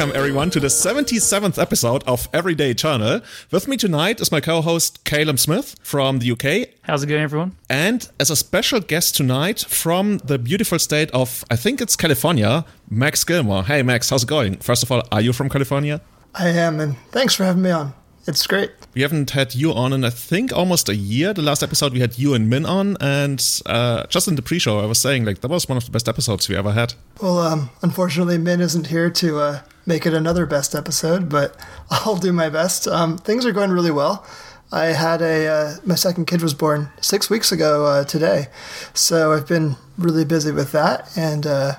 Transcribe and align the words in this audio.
Hello 0.00 0.08
and 0.08 0.14
welcome 0.14 0.30
everyone 0.30 0.48
to 0.48 0.60
the 0.60 0.68
77th 0.68 1.60
episode 1.60 2.02
of 2.06 2.26
Everyday 2.32 2.70
Eternal. 2.70 3.20
With 3.50 3.68
me 3.68 3.76
tonight 3.76 4.18
is 4.18 4.32
my 4.32 4.40
co-host 4.40 5.04
Caleb 5.04 5.38
Smith 5.38 5.76
from 5.82 6.20
the 6.20 6.30
UK. 6.32 6.70
How's 6.80 7.02
it 7.02 7.08
going, 7.08 7.20
everyone? 7.20 7.54
And 7.68 8.08
as 8.18 8.30
a 8.30 8.36
special 8.36 8.80
guest 8.80 9.14
tonight 9.14 9.60
from 9.60 10.16
the 10.24 10.38
beautiful 10.38 10.78
state 10.78 11.10
of, 11.10 11.44
I 11.50 11.56
think 11.56 11.82
it's 11.82 11.96
California, 11.96 12.64
Max 12.88 13.24
Gilmore. 13.24 13.64
Hey 13.64 13.82
Max, 13.82 14.08
how's 14.08 14.22
it 14.22 14.28
going? 14.30 14.56
First 14.56 14.82
of 14.82 14.90
all, 14.90 15.02
are 15.12 15.20
you 15.20 15.34
from 15.34 15.50
California? 15.50 16.00
I 16.34 16.48
am, 16.48 16.80
and 16.80 16.96
thanks 17.10 17.34
for 17.34 17.44
having 17.44 17.60
me 17.60 17.70
on. 17.70 17.92
It's 18.30 18.46
great. 18.46 18.70
We 18.94 19.02
haven't 19.02 19.30
had 19.30 19.56
you 19.56 19.72
on 19.72 19.92
in 19.92 20.04
I 20.04 20.10
think 20.10 20.52
almost 20.52 20.88
a 20.88 20.94
year. 20.94 21.34
The 21.34 21.42
last 21.42 21.64
episode 21.64 21.92
we 21.92 21.98
had 21.98 22.16
you 22.16 22.32
and 22.32 22.48
Min 22.48 22.64
on, 22.64 22.96
and 23.00 23.44
uh, 23.66 24.06
just 24.06 24.28
in 24.28 24.36
the 24.36 24.42
pre-show 24.42 24.78
I 24.78 24.86
was 24.86 25.00
saying 25.00 25.24
like 25.24 25.40
that 25.40 25.48
was 25.48 25.68
one 25.68 25.76
of 25.76 25.84
the 25.84 25.90
best 25.90 26.08
episodes 26.08 26.48
we 26.48 26.54
ever 26.54 26.70
had. 26.70 26.94
Well, 27.20 27.40
um, 27.40 27.70
unfortunately, 27.82 28.38
Min 28.38 28.60
isn't 28.60 28.86
here 28.86 29.10
to 29.10 29.40
uh, 29.40 29.60
make 29.84 30.06
it 30.06 30.14
another 30.14 30.46
best 30.46 30.76
episode, 30.76 31.28
but 31.28 31.56
I'll 31.90 32.18
do 32.18 32.32
my 32.32 32.48
best. 32.48 32.86
Um, 32.86 33.18
things 33.18 33.44
are 33.44 33.52
going 33.52 33.72
really 33.72 33.90
well. 33.90 34.24
I 34.70 34.86
had 34.86 35.22
a 35.22 35.48
uh, 35.48 35.76
my 35.84 35.96
second 35.96 36.26
kid 36.26 36.40
was 36.40 36.54
born 36.54 36.90
six 37.00 37.28
weeks 37.28 37.50
ago 37.50 37.84
uh, 37.86 38.04
today, 38.04 38.46
so 38.94 39.32
I've 39.32 39.48
been 39.48 39.74
really 39.98 40.24
busy 40.24 40.52
with 40.52 40.70
that 40.70 41.10
and 41.16 41.48
uh, 41.48 41.72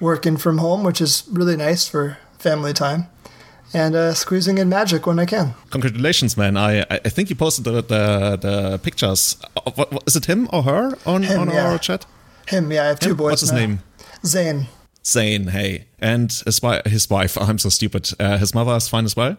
working 0.00 0.38
from 0.38 0.56
home, 0.56 0.84
which 0.84 1.02
is 1.02 1.24
really 1.30 1.56
nice 1.56 1.86
for 1.86 2.16
family 2.38 2.72
time 2.72 3.08
and 3.74 3.94
uh, 3.94 4.14
squeezing 4.14 4.58
in 4.58 4.68
magic 4.68 5.06
when 5.06 5.18
I 5.18 5.26
can. 5.26 5.54
Congratulations, 5.70 6.36
man! 6.36 6.56
I 6.56 6.84
I 6.90 7.08
think 7.08 7.30
you 7.30 7.36
posted 7.36 7.64
the 7.64 7.82
the, 7.82 8.36
the 8.36 8.78
pictures. 8.78 9.36
Uh, 9.56 9.84
is 10.06 10.16
it 10.16 10.26
him 10.26 10.48
or 10.52 10.62
her 10.62 10.96
on 11.06 11.22
him, 11.22 11.40
on 11.40 11.48
yeah. 11.50 11.70
our 11.70 11.78
chat? 11.78 12.06
Him, 12.48 12.72
yeah. 12.72 12.84
I 12.84 12.86
have 12.88 13.00
two 13.00 13.10
him? 13.10 13.16
boys. 13.16 13.30
What's 13.30 13.40
his 13.42 13.52
now. 13.52 13.58
name? 13.58 13.78
Zane. 14.24 14.66
Zane. 15.04 15.48
Hey, 15.48 15.86
and 15.98 16.32
his 16.44 16.62
wife. 16.62 16.84
His 16.86 17.08
wife. 17.08 17.38
I'm 17.40 17.58
so 17.58 17.68
stupid. 17.68 18.10
Uh, 18.20 18.38
his 18.38 18.54
mother 18.54 18.74
is 18.76 18.88
fine 18.88 19.04
as 19.04 19.16
well. 19.16 19.36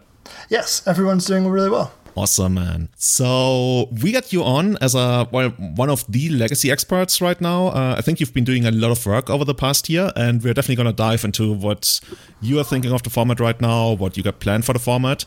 Yes, 0.48 0.86
everyone's 0.86 1.26
doing 1.26 1.46
really 1.48 1.70
well. 1.70 1.92
Awesome, 2.16 2.54
man. 2.54 2.90
So 2.96 3.88
we 4.00 4.12
got 4.12 4.32
you 4.32 4.44
on 4.44 4.76
as 4.80 4.94
a 4.94 5.28
well, 5.32 5.50
one 5.50 5.90
of 5.90 6.04
the 6.08 6.28
legacy 6.28 6.70
experts 6.70 7.20
right 7.20 7.40
now. 7.40 7.68
Uh, 7.68 7.96
I 7.98 8.02
think 8.02 8.20
you've 8.20 8.32
been 8.32 8.44
doing 8.44 8.64
a 8.64 8.70
lot 8.70 8.92
of 8.92 9.04
work 9.04 9.28
over 9.28 9.44
the 9.44 9.54
past 9.54 9.88
year, 9.88 10.12
and 10.14 10.40
we're 10.42 10.54
definitely 10.54 10.76
going 10.76 10.94
to 10.94 10.96
dive 10.96 11.24
into 11.24 11.52
what 11.52 12.00
you 12.40 12.60
are 12.60 12.64
thinking 12.64 12.92
of 12.92 13.02
the 13.02 13.10
format 13.10 13.40
right 13.40 13.60
now, 13.60 13.92
what 13.92 14.16
you 14.16 14.22
got 14.22 14.38
planned 14.38 14.64
for 14.64 14.72
the 14.72 14.78
format, 14.78 15.24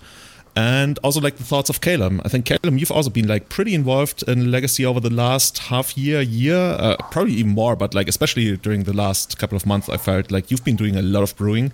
and 0.55 0.97
also 1.03 1.19
like 1.19 1.35
the 1.35 1.43
thoughts 1.43 1.69
of 1.69 1.81
Caleb. 1.81 2.21
I 2.23 2.29
think 2.29 2.45
Caleb, 2.45 2.77
you've 2.77 2.91
also 2.91 3.09
been 3.09 3.27
like 3.27 3.49
pretty 3.49 3.75
involved 3.75 4.23
in 4.23 4.49
legacy 4.49 4.85
over 4.85 5.01
the 5.01 5.09
last 5.09 5.57
half 5.57 5.97
year, 5.97 6.21
year, 6.21 6.55
uh, 6.55 6.95
probably 7.11 7.33
even 7.33 7.51
more, 7.51 7.75
but 7.75 7.93
like 7.93 8.07
especially 8.07 8.55
during 8.55 8.83
the 8.83 8.93
last 8.93 9.37
couple 9.37 9.57
of 9.57 9.65
months, 9.65 9.89
I 9.89 9.97
felt 9.97 10.31
like 10.31 10.51
you've 10.51 10.63
been 10.63 10.77
doing 10.77 10.95
a 10.95 11.01
lot 11.01 11.23
of 11.23 11.35
brewing, 11.35 11.73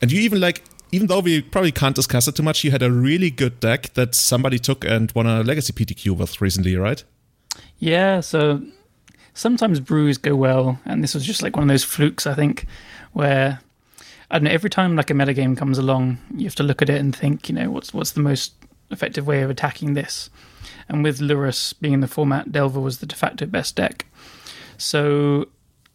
and 0.00 0.10
you 0.10 0.20
even 0.20 0.40
like 0.40 0.62
even 0.94 1.08
though 1.08 1.18
we 1.18 1.42
probably 1.42 1.72
can't 1.72 1.96
discuss 1.96 2.28
it 2.28 2.36
too 2.36 2.42
much, 2.42 2.62
you 2.62 2.70
had 2.70 2.82
a 2.82 2.90
really 2.90 3.30
good 3.30 3.58
deck 3.58 3.92
that 3.94 4.14
somebody 4.14 4.58
took 4.58 4.84
and 4.84 5.10
won 5.12 5.26
a 5.26 5.42
legacy 5.42 5.72
PTQ 5.72 6.16
with 6.16 6.40
recently, 6.40 6.76
right? 6.76 7.02
Yeah, 7.78 8.20
so 8.20 8.62
sometimes 9.34 9.80
brews 9.80 10.18
go 10.18 10.36
well, 10.36 10.78
and 10.84 11.02
this 11.02 11.14
was 11.14 11.24
just 11.24 11.42
like 11.42 11.56
one 11.56 11.64
of 11.64 11.68
those 11.68 11.82
flukes, 11.82 12.26
I 12.26 12.34
think, 12.34 12.66
where 13.12 13.58
I 14.30 14.38
don't 14.38 14.44
know, 14.44 14.50
every 14.50 14.70
time 14.70 14.94
like 14.94 15.10
a 15.10 15.14
metagame 15.14 15.56
comes 15.56 15.78
along, 15.78 16.18
you 16.36 16.44
have 16.44 16.54
to 16.56 16.62
look 16.62 16.80
at 16.80 16.88
it 16.88 17.00
and 17.00 17.14
think, 17.14 17.48
you 17.48 17.54
know, 17.54 17.70
what's 17.70 17.92
what's 17.92 18.12
the 18.12 18.20
most 18.20 18.54
effective 18.90 19.26
way 19.26 19.42
of 19.42 19.50
attacking 19.50 19.94
this? 19.94 20.30
And 20.88 21.02
with 21.02 21.18
Lurrus 21.18 21.74
being 21.80 21.94
in 21.94 22.00
the 22.00 22.08
format, 22.08 22.52
Delver 22.52 22.80
was 22.80 22.98
the 22.98 23.06
de 23.06 23.16
facto 23.16 23.46
best 23.46 23.74
deck. 23.74 24.06
So 24.78 25.48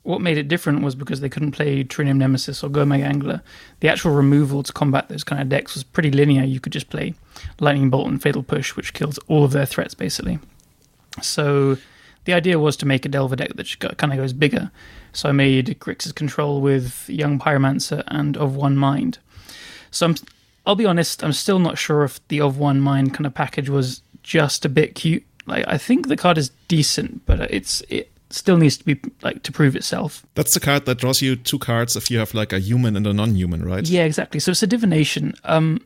what 0.10 0.22
made 0.22 0.40
it 0.40 0.48
different 0.48 0.82
was 0.82 0.96
because 0.96 1.22
they 1.22 1.30
couldn't 1.30 1.52
play 1.52 1.84
True 1.84 2.04
Name 2.04 2.18
Nemesis 2.18 2.64
or 2.64 2.70
Gurmag 2.70 3.04
Angler. 3.04 3.44
The 3.80 3.90
actual 3.90 4.10
removal 4.10 4.64
to 4.64 4.74
combat 4.74 5.08
those 5.08 5.24
kind 5.24 5.40
of 5.40 5.50
decks 5.50 5.76
was 5.76 5.84
pretty 5.84 6.10
linear. 6.10 6.44
You 6.44 6.60
could 6.60 6.74
just 6.74 6.90
play 6.90 7.14
Lightning 7.60 7.92
Bolt 7.92 8.08
and 8.08 8.20
Fatal 8.20 8.42
Push, 8.42 8.76
which 8.76 8.94
kills 8.94 9.20
all 9.28 9.44
of 9.44 9.52
their 9.52 9.68
threats 9.68 9.94
basically. 9.94 10.40
So 11.22 11.78
the 12.26 12.34
idea 12.34 12.58
was 12.58 12.76
to 12.78 12.88
make 12.88 13.06
a 13.06 13.10
Delver 13.10 13.36
deck 13.36 13.54
that 13.54 13.98
kind 13.98 14.12
of 14.12 14.18
goes 14.18 14.34
bigger. 14.34 14.72
So 15.14 15.30
I 15.30 15.32
made 15.32 15.78
Grixis 15.80 16.16
Control 16.16 16.60
with 16.60 17.08
Young 17.08 17.38
Pyromancer 17.38 18.04
and 18.08 18.36
Of 18.36 18.56
One 18.56 18.78
Mind. 18.78 19.20
So 19.92 20.08
I'm, 20.08 20.16
I'll 20.66 20.74
be 20.74 20.88
honest, 20.88 21.24
I'm 21.24 21.34
still 21.34 21.60
not 21.60 21.78
sure 21.78 22.04
if 22.04 22.20
the 22.30 22.42
Of 22.42 22.58
One 22.58 22.82
Mind 22.82 23.14
kind 23.14 23.28
of 23.28 23.36
package 23.36 23.70
was 23.70 24.02
just 24.24 24.66
a 24.66 24.70
bit 24.70 24.96
cute. 24.96 25.24
Like 25.46 25.66
I 25.68 25.78
think 25.78 26.08
the 26.08 26.18
card 26.18 26.40
is 26.40 26.50
decent, 26.68 27.28
but 27.28 27.42
it's 27.42 27.82
it 27.90 28.12
still 28.30 28.58
needs 28.58 28.78
to 28.78 28.86
be 28.86 29.00
like 29.22 29.44
to 29.44 29.52
prove 29.52 29.76
itself. 29.76 30.26
That's 30.36 30.54
the 30.54 30.60
card 30.60 30.86
that 30.86 31.00
draws 31.00 31.22
you 31.22 31.36
two 31.36 31.60
cards 31.60 31.96
if 31.96 32.12
you 32.12 32.20
have 32.20 32.34
like 32.34 32.54
a 32.54 32.60
human 32.60 32.96
and 32.96 33.06
a 33.08 33.14
non-human, 33.14 33.66
right? 33.66 33.88
Yeah, 33.88 34.04
exactly. 34.04 34.40
So 34.40 34.52
it's 34.52 34.64
a 34.64 34.68
divination. 34.68 35.34
Um, 35.44 35.86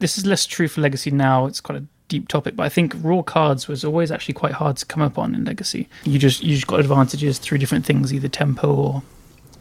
this 0.00 0.18
is 0.18 0.26
less 0.26 0.46
true 0.46 0.68
for 0.68 0.80
Legacy 0.80 1.10
now. 1.10 1.46
It's 1.46 1.60
quite 1.60 1.78
a 1.78 1.84
deep 2.08 2.28
topic, 2.28 2.56
but 2.56 2.64
I 2.64 2.68
think 2.68 2.94
raw 2.98 3.22
cards 3.22 3.68
was 3.68 3.84
always 3.84 4.10
actually 4.10 4.34
quite 4.34 4.52
hard 4.52 4.76
to 4.78 4.86
come 4.86 5.02
up 5.02 5.16
on 5.18 5.34
in 5.34 5.44
Legacy. 5.44 5.88
You 6.04 6.18
just 6.18 6.42
you 6.42 6.54
just 6.54 6.66
got 6.66 6.80
advantages 6.80 7.38
through 7.38 7.58
different 7.58 7.86
things, 7.86 8.12
either 8.12 8.28
tempo 8.28 8.74
or 8.74 9.02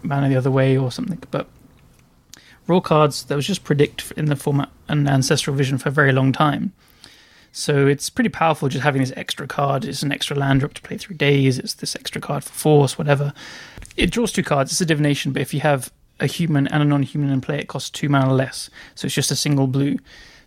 mana 0.03 0.29
the 0.29 0.35
other 0.35 0.51
way 0.51 0.77
or 0.77 0.91
something. 0.91 1.21
But 1.29 1.47
raw 2.67 2.79
cards 2.79 3.23
that 3.25 3.35
was 3.35 3.45
just 3.45 3.63
predict 3.63 4.11
in 4.17 4.25
the 4.25 4.35
format 4.35 4.69
and 4.87 5.07
ancestral 5.07 5.55
vision 5.55 5.77
for 5.77 5.89
a 5.89 5.91
very 5.91 6.11
long 6.11 6.31
time. 6.31 6.73
So 7.51 7.85
it's 7.87 8.09
pretty 8.09 8.29
powerful 8.29 8.69
just 8.69 8.83
having 8.83 9.01
this 9.01 9.13
extra 9.15 9.45
card. 9.45 9.83
It's 9.83 10.03
an 10.03 10.11
extra 10.11 10.37
land 10.37 10.61
drop 10.61 10.73
to 10.75 10.81
play 10.81 10.97
through 10.97 11.17
days. 11.17 11.59
It's 11.59 11.73
this 11.73 11.95
extra 11.95 12.21
card 12.21 12.43
for 12.43 12.53
force, 12.53 12.97
whatever. 12.97 13.33
It 13.97 14.11
draws 14.11 14.31
two 14.31 14.43
cards. 14.43 14.71
It's 14.71 14.81
a 14.81 14.85
divination, 14.85 15.33
but 15.33 15.41
if 15.41 15.53
you 15.53 15.59
have 15.59 15.91
a 16.19 16.27
human 16.27 16.67
and 16.67 16.81
a 16.81 16.85
non-human 16.85 17.29
in 17.29 17.41
play, 17.41 17.59
it 17.59 17.67
costs 17.67 17.89
two 17.89 18.07
mana 18.07 18.33
less. 18.33 18.69
So 18.95 19.05
it's 19.05 19.15
just 19.15 19.31
a 19.31 19.35
single 19.35 19.67
blue. 19.67 19.97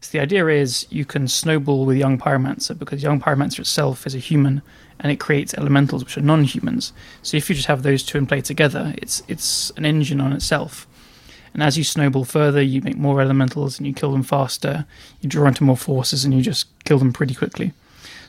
So 0.00 0.10
the 0.12 0.20
idea 0.20 0.46
is 0.48 0.86
you 0.90 1.04
can 1.04 1.28
snowball 1.28 1.84
with 1.84 1.96
Young 1.96 2.18
Pyromancer 2.18 2.78
because 2.78 3.02
Young 3.02 3.20
Pyromancer 3.20 3.60
itself 3.60 4.06
is 4.06 4.14
a 4.14 4.18
human 4.18 4.62
and 5.00 5.10
it 5.10 5.16
creates 5.16 5.54
elementals 5.54 6.04
which 6.04 6.16
are 6.16 6.22
non-humans. 6.22 6.92
So 7.22 7.36
if 7.36 7.48
you 7.48 7.56
just 7.56 7.68
have 7.68 7.82
those 7.82 8.02
two 8.02 8.18
in 8.18 8.26
play 8.26 8.40
together, 8.40 8.94
it's 8.98 9.22
it's 9.28 9.70
an 9.76 9.84
engine 9.84 10.20
on 10.20 10.32
itself. 10.32 10.86
And 11.54 11.62
as 11.62 11.78
you 11.78 11.84
snowball 11.84 12.24
further, 12.24 12.60
you 12.60 12.82
make 12.82 12.96
more 12.96 13.20
elementals 13.20 13.78
and 13.78 13.86
you 13.86 13.94
kill 13.94 14.12
them 14.12 14.24
faster. 14.24 14.84
You 15.20 15.28
draw 15.28 15.46
into 15.46 15.64
more 15.64 15.76
forces 15.76 16.24
and 16.24 16.34
you 16.34 16.42
just 16.42 16.66
kill 16.84 16.98
them 16.98 17.12
pretty 17.12 17.34
quickly. 17.34 17.72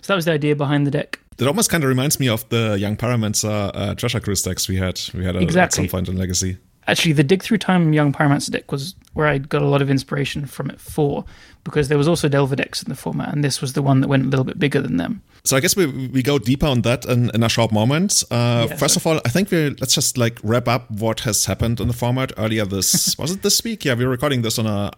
So 0.02 0.14
that 0.14 0.16
was 0.16 0.26
the 0.26 0.32
idea 0.32 0.56
behind 0.56 0.86
the 0.86 0.92
deck. 0.92 1.20
That 1.38 1.48
almost 1.48 1.70
kind 1.70 1.84
of 1.84 1.90
reminds 1.90 2.20
me 2.20 2.30
of 2.30 2.48
the 2.50 2.78
Young 2.80 2.96
Pyromancer 2.96 3.72
uh, 3.74 3.96
Treasure 3.96 4.20
Cruise 4.20 4.44
decks 4.44 4.70
we 4.70 4.78
had. 4.78 5.02
We 5.14 5.26
had 5.26 5.36
a, 5.36 5.40
exactly. 5.40 5.84
at 5.86 5.90
some 5.90 5.98
point 5.98 6.08
in 6.08 6.16
Legacy. 6.16 6.58
Actually, 6.88 7.14
the 7.14 7.24
Dig 7.24 7.42
Through 7.42 7.58
Time 7.58 7.92
Young 7.92 8.14
Pyromancer 8.14 8.52
deck 8.52 8.72
was 8.72 8.94
where 9.14 9.28
I 9.28 9.40
got 9.40 9.64
a 9.64 9.68
lot 9.68 9.82
of 9.82 9.90
inspiration 9.90 10.46
from 10.46 10.70
it 10.70 10.80
for, 10.80 11.26
because 11.66 11.90
there 11.90 11.98
was 11.98 12.08
also 12.08 12.30
Delver 12.30 12.56
decks 12.56 12.82
in 12.82 12.88
the 12.90 12.96
format, 12.96 13.34
and 13.34 13.44
this 13.44 13.60
was 13.62 13.74
the 13.74 13.82
one 13.82 14.00
that 14.02 14.08
went 14.08 14.24
a 14.26 14.30
little 14.30 14.46
bit 14.46 14.58
bigger 14.58 14.82
than 14.82 14.96
them. 14.98 15.22
So 15.44 15.58
I 15.58 15.60
guess 15.60 15.76
we 15.76 15.86
we 15.88 16.24
go 16.24 16.40
deeper 16.40 16.66
on 16.68 16.82
that 16.84 17.06
in, 17.06 17.30
in 17.36 17.44
a 17.44 17.50
short 17.50 17.72
moment. 17.72 18.24
Uh, 18.32 18.68
Yeah, 18.70 18.78
first 18.78 18.94
so- 18.94 19.00
of 19.00 19.08
all, 19.08 19.20
I 19.26 19.30
think 19.30 19.52
we 19.52 19.70
let's 19.82 19.94
just 19.96 20.18
like 20.18 20.40
wrap 20.44 20.68
up 20.68 20.90
what 20.90 21.20
has 21.22 21.46
happened 21.46 21.80
in 21.82 21.88
the 21.88 21.94
format 21.94 22.32
earlier. 22.38 22.66
This 22.66 23.18
was 23.22 23.32
it 23.32 23.42
this 23.42 23.62
week? 23.64 23.84
Yeah, 23.86 23.94
we're 23.98 24.10
recording 24.10 24.42
this 24.44 24.58
on 24.60 24.66
a. 24.68 24.92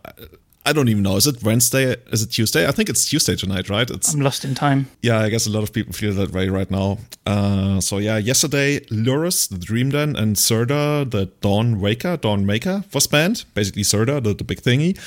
I 0.69 0.73
don't 0.73 0.89
even 0.89 1.03
know. 1.03 1.15
Is 1.15 1.25
it 1.27 1.41
Wednesday? 1.43 1.95
Is 2.11 2.21
it 2.23 2.27
Tuesday? 2.31 2.67
I 2.67 2.71
think 2.71 2.89
it's 2.89 3.05
Tuesday 3.09 3.37
tonight, 3.37 3.69
right? 3.69 3.89
It's 3.89 4.13
I'm 4.13 4.19
lost 4.19 4.43
in 4.43 4.53
time. 4.53 4.87
yeah. 5.01 5.19
I 5.25 5.29
guess 5.29 5.47
a 5.47 5.49
lot 5.49 5.63
of 5.63 5.71
people 5.71 5.93
feel 5.93 6.13
that 6.15 6.33
way 6.33 6.49
right 6.49 6.69
now. 6.69 6.97
Uh, 7.25 7.79
so 7.79 7.99
yeah, 7.99 8.17
yesterday 8.17 8.81
Lurrus, 8.91 9.47
the 9.47 9.57
Dream 9.57 9.91
Den, 9.91 10.17
and 10.17 10.35
Zirda, 10.35 11.09
the 11.09 11.27
Dawn 11.41 11.79
Waker, 11.79 12.17
Dawn 12.17 12.45
Maker, 12.45 12.83
was 12.93 13.07
banned. 13.07 13.45
Basically, 13.53 13.83
Zirda, 13.83 14.21
the, 14.21 14.33
the 14.33 14.43
big 14.43 14.59
thingy, 14.61 14.97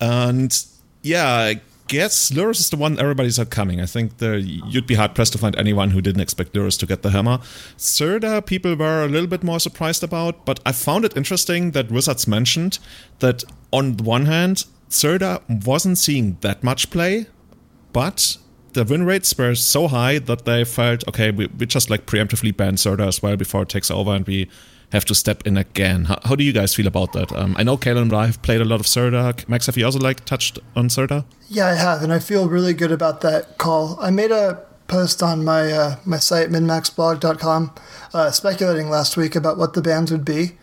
and 0.00 0.52
yeah. 1.02 1.26
I 1.26 1.60
guess 1.90 2.30
Lurrus 2.30 2.60
is 2.60 2.70
the 2.70 2.76
one 2.76 3.00
everybody 3.00 3.30
said 3.30 3.50
coming. 3.50 3.80
I 3.80 3.86
think 3.86 4.12
you'd 4.20 4.86
be 4.86 4.94
hard 4.94 5.14
pressed 5.14 5.32
to 5.32 5.38
find 5.38 5.56
anyone 5.56 5.90
who 5.90 6.00
didn't 6.00 6.20
expect 6.20 6.52
Lurrus 6.52 6.78
to 6.78 6.86
get 6.86 7.02
the 7.02 7.10
hammer. 7.10 7.38
Zirda, 7.76 8.46
people 8.46 8.76
were 8.76 9.04
a 9.04 9.08
little 9.08 9.26
bit 9.26 9.42
more 9.42 9.58
surprised 9.58 10.04
about, 10.04 10.46
but 10.46 10.60
I 10.64 10.70
found 10.70 11.04
it 11.04 11.16
interesting 11.16 11.72
that 11.72 11.90
Wizards 11.90 12.28
mentioned 12.28 12.78
that 13.18 13.42
on 13.72 13.96
the 13.96 14.04
one 14.04 14.26
hand, 14.26 14.66
Zirda 14.88 15.42
wasn't 15.66 15.98
seeing 15.98 16.38
that 16.42 16.62
much 16.62 16.90
play, 16.90 17.26
but 17.92 18.36
the 18.72 18.84
win 18.84 19.04
rates 19.04 19.36
were 19.36 19.56
so 19.56 19.88
high 19.88 20.20
that 20.20 20.44
they 20.44 20.64
felt 20.64 21.06
okay, 21.08 21.32
we, 21.32 21.46
we 21.58 21.66
just 21.66 21.90
like 21.90 22.06
preemptively 22.06 22.56
ban 22.56 22.76
Zirda 22.76 23.08
as 23.08 23.20
well 23.20 23.36
before 23.36 23.62
it 23.62 23.68
takes 23.68 23.90
over 23.90 24.12
and 24.12 24.24
we 24.28 24.48
have 24.92 25.04
to 25.06 25.14
step 25.14 25.46
in 25.46 25.56
again. 25.56 26.04
How, 26.04 26.18
how 26.24 26.34
do 26.34 26.44
you 26.44 26.52
guys 26.52 26.74
feel 26.74 26.86
about 26.86 27.12
that? 27.12 27.32
Um, 27.32 27.54
I 27.58 27.62
know 27.62 27.76
Kalen 27.76 28.02
and 28.02 28.12
I 28.12 28.26
have 28.26 28.42
played 28.42 28.60
a 28.60 28.64
lot 28.64 28.80
of 28.80 28.86
Zirda. 28.86 29.48
Max, 29.48 29.66
have 29.66 29.76
you 29.76 29.84
also 29.84 29.98
like 29.98 30.24
touched 30.24 30.58
on 30.74 30.88
Zirda? 30.88 31.24
Yeah, 31.48 31.66
I 31.66 31.74
have, 31.74 32.02
and 32.02 32.12
I 32.12 32.18
feel 32.18 32.48
really 32.48 32.74
good 32.74 32.92
about 32.92 33.20
that 33.20 33.58
call. 33.58 33.98
I 34.00 34.10
made 34.10 34.30
a 34.30 34.64
post 34.88 35.22
on 35.22 35.44
my 35.44 35.72
uh, 35.72 35.96
my 36.04 36.18
site 36.18 36.48
minmaxblog.com 36.50 37.72
uh, 38.12 38.30
speculating 38.32 38.90
last 38.90 39.16
week 39.16 39.36
about 39.36 39.56
what 39.56 39.74
the 39.74 39.82
bans 39.82 40.10
would 40.10 40.24
be, 40.24 40.58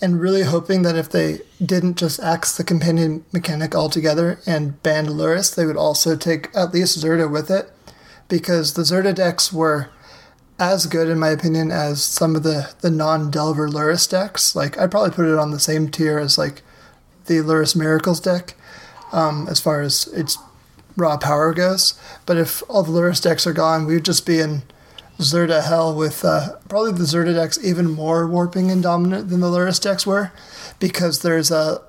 and 0.00 0.20
really 0.20 0.42
hoping 0.42 0.82
that 0.82 0.96
if 0.96 1.10
they 1.10 1.40
didn't 1.64 1.98
just 1.98 2.20
axe 2.20 2.56
the 2.56 2.64
companion 2.64 3.24
mechanic 3.32 3.74
altogether 3.74 4.38
and 4.46 4.80
ban 4.84 5.06
Lurrus, 5.06 5.54
they 5.54 5.66
would 5.66 5.76
also 5.76 6.16
take 6.16 6.48
at 6.54 6.72
least 6.72 6.98
Zirda 6.98 7.30
with 7.30 7.50
it, 7.50 7.72
because 8.28 8.74
the 8.74 8.82
Zirda 8.82 9.14
decks 9.14 9.52
were 9.52 9.90
as 10.62 10.86
good 10.86 11.08
in 11.08 11.18
my 11.18 11.30
opinion 11.30 11.70
as 11.70 12.02
some 12.02 12.36
of 12.36 12.42
the 12.42 12.72
the 12.80 12.90
non 12.90 13.30
Delver 13.30 13.68
Lurrus 13.68 14.08
decks. 14.08 14.54
Like 14.54 14.78
I'd 14.78 14.90
probably 14.90 15.10
put 15.10 15.26
it 15.26 15.38
on 15.38 15.50
the 15.50 15.60
same 15.60 15.88
tier 15.88 16.18
as 16.18 16.38
like 16.38 16.62
the 17.26 17.34
Lurrus 17.34 17.76
Miracles 17.76 18.20
deck 18.20 18.54
um, 19.12 19.46
as 19.48 19.60
far 19.60 19.80
as 19.80 20.06
its 20.08 20.38
raw 20.96 21.16
power 21.16 21.52
goes. 21.52 21.94
But 22.26 22.36
if 22.36 22.62
all 22.68 22.82
the 22.82 22.92
Lurrus 22.92 23.22
decks 23.22 23.46
are 23.46 23.52
gone, 23.52 23.86
we 23.86 23.94
would 23.94 24.04
just 24.04 24.26
be 24.26 24.40
in 24.40 24.62
Zirda 25.18 25.62
hell 25.64 25.94
with 25.94 26.24
uh, 26.24 26.56
probably 26.68 26.92
the 26.92 27.04
Zirda 27.04 27.34
decks 27.34 27.62
even 27.62 27.90
more 27.90 28.26
warping 28.26 28.70
and 28.70 28.82
dominant 28.82 29.28
than 29.28 29.40
the 29.40 29.48
Lurrus 29.48 29.80
decks 29.80 30.06
were 30.06 30.32
because 30.78 31.20
there's 31.20 31.50
a 31.50 31.82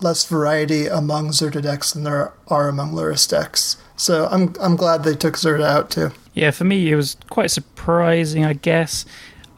less 0.00 0.24
variety 0.24 0.86
among 0.86 1.28
Zirda 1.28 1.62
decks 1.62 1.92
than 1.92 2.04
there 2.04 2.32
are 2.48 2.68
among 2.68 2.92
Lurrus 2.92 3.28
decks. 3.28 3.76
So 3.96 4.28
I'm 4.30 4.54
I'm 4.60 4.76
glad 4.76 5.04
they 5.04 5.14
took 5.14 5.34
Zirda 5.34 5.64
out 5.64 5.90
too. 5.90 6.10
Yeah, 6.34 6.50
for 6.50 6.64
me 6.64 6.90
it 6.90 6.96
was 6.96 7.16
quite 7.28 7.50
surprising, 7.50 8.44
I 8.44 8.52
guess. 8.54 9.04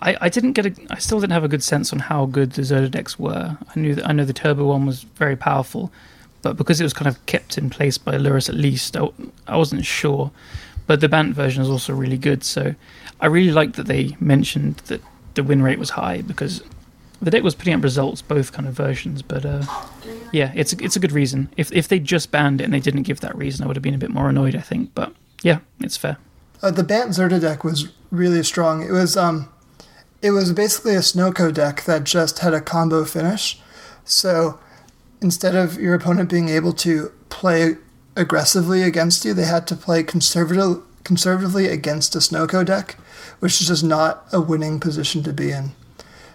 I, 0.01 0.17
I 0.23 0.29
didn't 0.29 0.53
get 0.53 0.67
a 0.67 0.75
I 0.91 0.99
still 0.99 1.21
didn't 1.21 1.33
have 1.33 1.45
a 1.45 1.49
good 1.49 1.63
sense 1.63 1.93
on 1.93 2.01
how 2.01 2.27
good 2.27 2.53
the 2.53 2.63
Zirda 2.63 2.91
decks 2.91 3.19
were. 3.19 3.57
I 3.75 3.81
knew 3.81 3.95
that 3.95 4.09
I 4.09 4.13
know 4.13 4.25
the 4.25 4.33
turbo 4.33 4.67
one 4.67 4.85
was 4.85 5.03
very 5.03 5.37
powerful, 5.37 5.93
but 6.43 6.57
because 6.57 6.81
it 6.81 6.85
was 6.85 6.93
kind 6.93 7.09
of 7.09 7.25
kept 7.27 7.57
in 7.57 7.71
place 7.71 7.99
by 7.99 8.17
Lurrus 8.17 8.49
at 8.49 8.57
least, 8.57 8.97
I, 8.97 9.09
I 9.47 9.57
wasn't 9.57 9.85
sure. 9.85 10.31
But 10.89 11.01
the 11.01 11.09
Bant 11.09 11.35
version 11.35 11.63
is 11.63 11.71
also 11.71 11.95
really 11.95 12.19
good, 12.19 12.43
so 12.43 12.75
I 13.21 13.27
really 13.27 13.53
liked 13.53 13.77
that 13.77 13.87
they 13.87 14.17
mentioned 14.19 14.79
that 14.87 15.01
the 15.35 15.45
win 15.45 15.63
rate 15.63 15.79
was 15.79 15.91
high 15.91 16.23
because 16.23 16.63
the 17.23 17.31
deck 17.31 17.45
was 17.45 17.55
putting 17.55 17.73
up 17.73 17.83
results 17.85 18.21
both 18.21 18.53
kind 18.53 18.67
of 18.67 18.75
versions. 18.75 19.23
But 19.23 19.47
uh, 19.47 19.63
yeah, 20.33 20.53
it's 20.57 20.73
a, 20.73 20.85
it's 20.85 20.97
a 20.97 21.01
good 21.01 21.13
reason. 21.13 21.49
If 21.57 21.71
if 21.73 21.87
they 21.87 22.01
just 22.01 22.33
banned 22.33 22.61
it 22.61 22.65
and 22.65 22.75
they 22.75 22.81
didn't 22.81 23.05
give 23.05 23.21
that 23.21 23.37
reason, 23.37 23.63
I 23.63 23.69
would 23.69 23.77
have 23.77 23.83
been 23.83 23.95
a 23.95 23.99
bit 23.99 24.11
more 24.11 24.29
annoyed. 24.29 24.57
I 24.57 24.61
think, 24.61 24.91
but 24.95 25.15
yeah, 25.43 25.61
it's 25.81 25.97
fair. 25.97 26.17
Uh, 26.63 26.71
the 26.71 26.85
Bant 26.85 27.17
deck 27.17 27.65
was 27.65 27.89
really 28.11 28.45
strong. 28.45 28.83
It 28.83 28.93
was 28.93 29.17
um, 29.17 29.49
it 30.23 30.31
was 30.31 30.53
basically 30.53 30.95
a 30.95 31.01
Snowko 31.01 31.53
deck 31.53 31.83
that 31.85 32.05
just 32.05 32.39
had 32.39 32.55
a 32.55 32.61
combo 32.61 33.05
finish. 33.05 33.61
So 34.05 34.61
instead 35.21 35.57
of 35.57 35.79
your 35.81 35.95
opponent 35.95 36.31
being 36.31 36.49
able 36.49 36.73
to 36.75 37.11
play 37.29 37.77
aggressively 38.15 38.83
against 38.83 39.25
you, 39.25 39.35
they 39.35 39.47
had 39.47 39.67
to 39.67 39.77
play 39.77 40.05
conservative, 40.05 40.83
conservatively 41.03 41.67
against 41.67 42.15
a 42.15 42.19
Snowko 42.19 42.65
deck, 42.65 42.97
which 43.41 43.61
is 43.61 43.67
just 43.67 43.83
not 43.83 44.25
a 44.33 44.41
winning 44.41 44.79
position 44.79 45.25
to 45.25 45.33
be 45.33 45.51
in. 45.51 45.73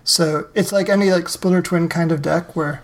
So 0.04 0.48
it's 0.54 0.74
like 0.74 0.90
any 0.90 1.12
like 1.12 1.30
Splinter 1.30 1.62
Twin 1.62 1.88
kind 1.88 2.12
of 2.12 2.22
deck 2.22 2.56
where 2.56 2.84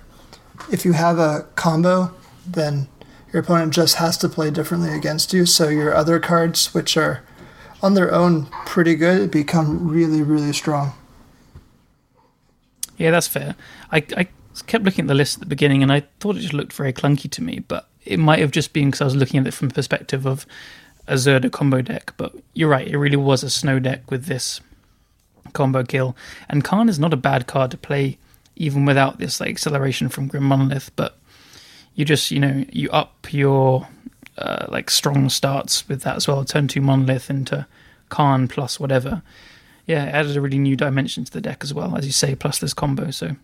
if 0.71 0.85
you 0.85 0.93
have 0.93 1.19
a 1.19 1.45
combo, 1.55 2.13
then 2.45 2.87
your 3.33 3.41
opponent 3.41 3.73
just 3.73 3.95
has 3.95 4.17
to 4.19 4.29
play 4.29 4.51
differently 4.51 4.93
against 4.93 5.33
you. 5.33 5.45
So 5.45 5.67
your 5.67 5.93
other 5.93 6.19
cards, 6.19 6.73
which 6.73 6.95
are 6.95 7.23
on 7.83 7.93
their 7.93 8.11
own 8.13 8.45
pretty 8.65 8.95
good, 8.95 9.21
it 9.21 9.31
become 9.31 9.87
really, 9.87 10.23
really 10.23 10.53
strong. 10.53 10.93
Yeah, 12.97 13.11
that's 13.11 13.27
fair. 13.27 13.55
I, 13.91 14.05
I 14.15 14.27
kept 14.65 14.85
looking 14.85 15.03
at 15.03 15.07
the 15.09 15.13
list 15.13 15.35
at 15.35 15.39
the 15.41 15.45
beginning 15.45 15.83
and 15.83 15.91
I 15.91 16.03
thought 16.19 16.37
it 16.37 16.39
just 16.39 16.53
looked 16.53 16.73
very 16.73 16.93
clunky 16.93 17.29
to 17.29 17.43
me, 17.43 17.59
but 17.59 17.89
it 18.05 18.17
might 18.17 18.39
have 18.39 18.51
just 18.51 18.71
been 18.71 18.87
because 18.87 19.01
I 19.01 19.05
was 19.05 19.15
looking 19.15 19.39
at 19.39 19.47
it 19.47 19.53
from 19.53 19.67
the 19.67 19.73
perspective 19.73 20.25
of 20.25 20.45
a 21.07 21.15
Zirda 21.15 21.51
combo 21.51 21.81
deck. 21.81 22.13
But 22.15 22.33
you're 22.53 22.69
right, 22.69 22.87
it 22.87 22.97
really 22.97 23.17
was 23.17 23.43
a 23.43 23.49
snow 23.49 23.79
deck 23.79 24.09
with 24.09 24.25
this 24.25 24.61
combo 25.51 25.83
kill. 25.83 26.15
And 26.47 26.63
Karn 26.63 26.87
is 26.87 26.99
not 26.99 27.13
a 27.13 27.17
bad 27.17 27.47
card 27.47 27.71
to 27.71 27.77
play 27.77 28.17
even 28.55 28.85
without 28.85 29.17
this 29.17 29.41
like 29.41 29.49
acceleration 29.49 30.07
from 30.07 30.27
Grim 30.27 30.43
Monolith, 30.43 30.91
but 30.95 31.17
you 31.95 32.05
just, 32.05 32.31
you 32.31 32.39
know, 32.39 32.63
you 32.71 32.89
up 32.91 33.33
your 33.33 33.87
uh, 34.37 34.65
like 34.69 34.89
strong 34.89 35.29
starts 35.29 35.87
with 35.87 36.01
that 36.01 36.15
as 36.15 36.27
well. 36.27 36.43
Turn 36.45 36.67
two 36.67 36.81
Monolith 36.81 37.29
into 37.29 37.67
Karn 38.09 38.47
plus 38.47 38.79
whatever. 38.79 39.21
Yeah, 39.85 40.05
it 40.05 40.13
added 40.13 40.37
a 40.37 40.41
really 40.41 40.59
new 40.59 40.75
dimension 40.75 41.25
to 41.25 41.31
the 41.31 41.41
deck 41.41 41.63
as 41.63 41.73
well, 41.73 41.97
as 41.97 42.05
you 42.05 42.11
say, 42.11 42.35
plus 42.35 42.59
this 42.59 42.73
combo. 42.73 43.11
So 43.11 43.35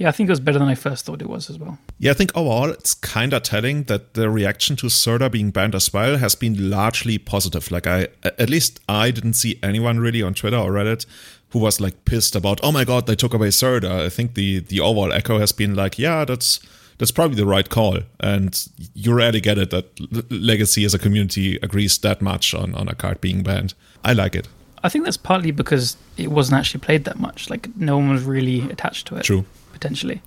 yeah, 0.00 0.08
I 0.08 0.12
think 0.12 0.30
it 0.30 0.32
was 0.32 0.40
better 0.40 0.58
than 0.58 0.68
I 0.68 0.76
first 0.76 1.04
thought 1.04 1.20
it 1.20 1.28
was 1.28 1.50
as 1.50 1.58
well. 1.58 1.78
Yeah, 1.98 2.12
I 2.12 2.14
think 2.14 2.34
overall 2.34 2.70
it's 2.70 2.94
kind 2.94 3.34
of 3.34 3.42
telling 3.42 3.84
that 3.84 4.14
the 4.14 4.30
reaction 4.30 4.76
to 4.76 4.86
Zirda 4.86 5.30
being 5.30 5.50
banned 5.50 5.74
as 5.74 5.92
well 5.92 6.16
has 6.16 6.34
been 6.34 6.70
largely 6.70 7.18
positive. 7.18 7.70
Like 7.70 7.86
I, 7.86 8.08
at 8.22 8.48
least 8.48 8.80
I 8.88 9.10
didn't 9.10 9.34
see 9.34 9.58
anyone 9.62 10.00
really 10.00 10.22
on 10.22 10.32
Twitter 10.32 10.56
or 10.56 10.70
Reddit 10.70 11.04
who 11.50 11.58
was 11.58 11.80
like 11.80 12.04
pissed 12.04 12.34
about, 12.34 12.60
oh 12.62 12.72
my 12.72 12.84
god, 12.84 13.06
they 13.06 13.14
took 13.14 13.34
away 13.34 13.48
Zirda. 13.48 14.06
I 14.06 14.08
think 14.08 14.34
the 14.34 14.60
the 14.60 14.80
overall 14.80 15.12
echo 15.12 15.38
has 15.38 15.52
been 15.52 15.74
like, 15.74 15.98
yeah, 15.98 16.24
that's 16.24 16.60
that's 17.00 17.10
probably 17.10 17.34
the 17.34 17.46
right 17.46 17.68
call, 17.68 17.98
and 18.20 18.68
you 18.94 19.12
rarely 19.12 19.40
get 19.40 19.58
it 19.58 19.70
that 19.70 20.30
Legacy 20.30 20.84
as 20.84 20.94
a 20.94 20.98
community 20.98 21.58
agrees 21.62 21.98
that 21.98 22.22
much 22.22 22.54
on 22.54 22.76
on 22.76 22.88
a 22.88 22.94
card 22.94 23.20
being 23.20 23.42
banned. 23.42 23.74
I 24.04 24.12
like 24.12 24.36
it. 24.36 24.46
I 24.84 24.88
think 24.88 25.04
that's 25.04 25.16
partly 25.16 25.50
because 25.50 25.96
it 26.16 26.28
wasn't 26.28 26.58
actually 26.58 26.80
played 26.80 27.04
that 27.04 27.18
much. 27.18 27.50
Like 27.50 27.74
no 27.76 27.96
one 27.96 28.10
was 28.10 28.22
really 28.22 28.70
attached 28.70 29.08
to 29.08 29.16
it. 29.16 29.24
True 29.24 29.44
potentially. 29.80 30.20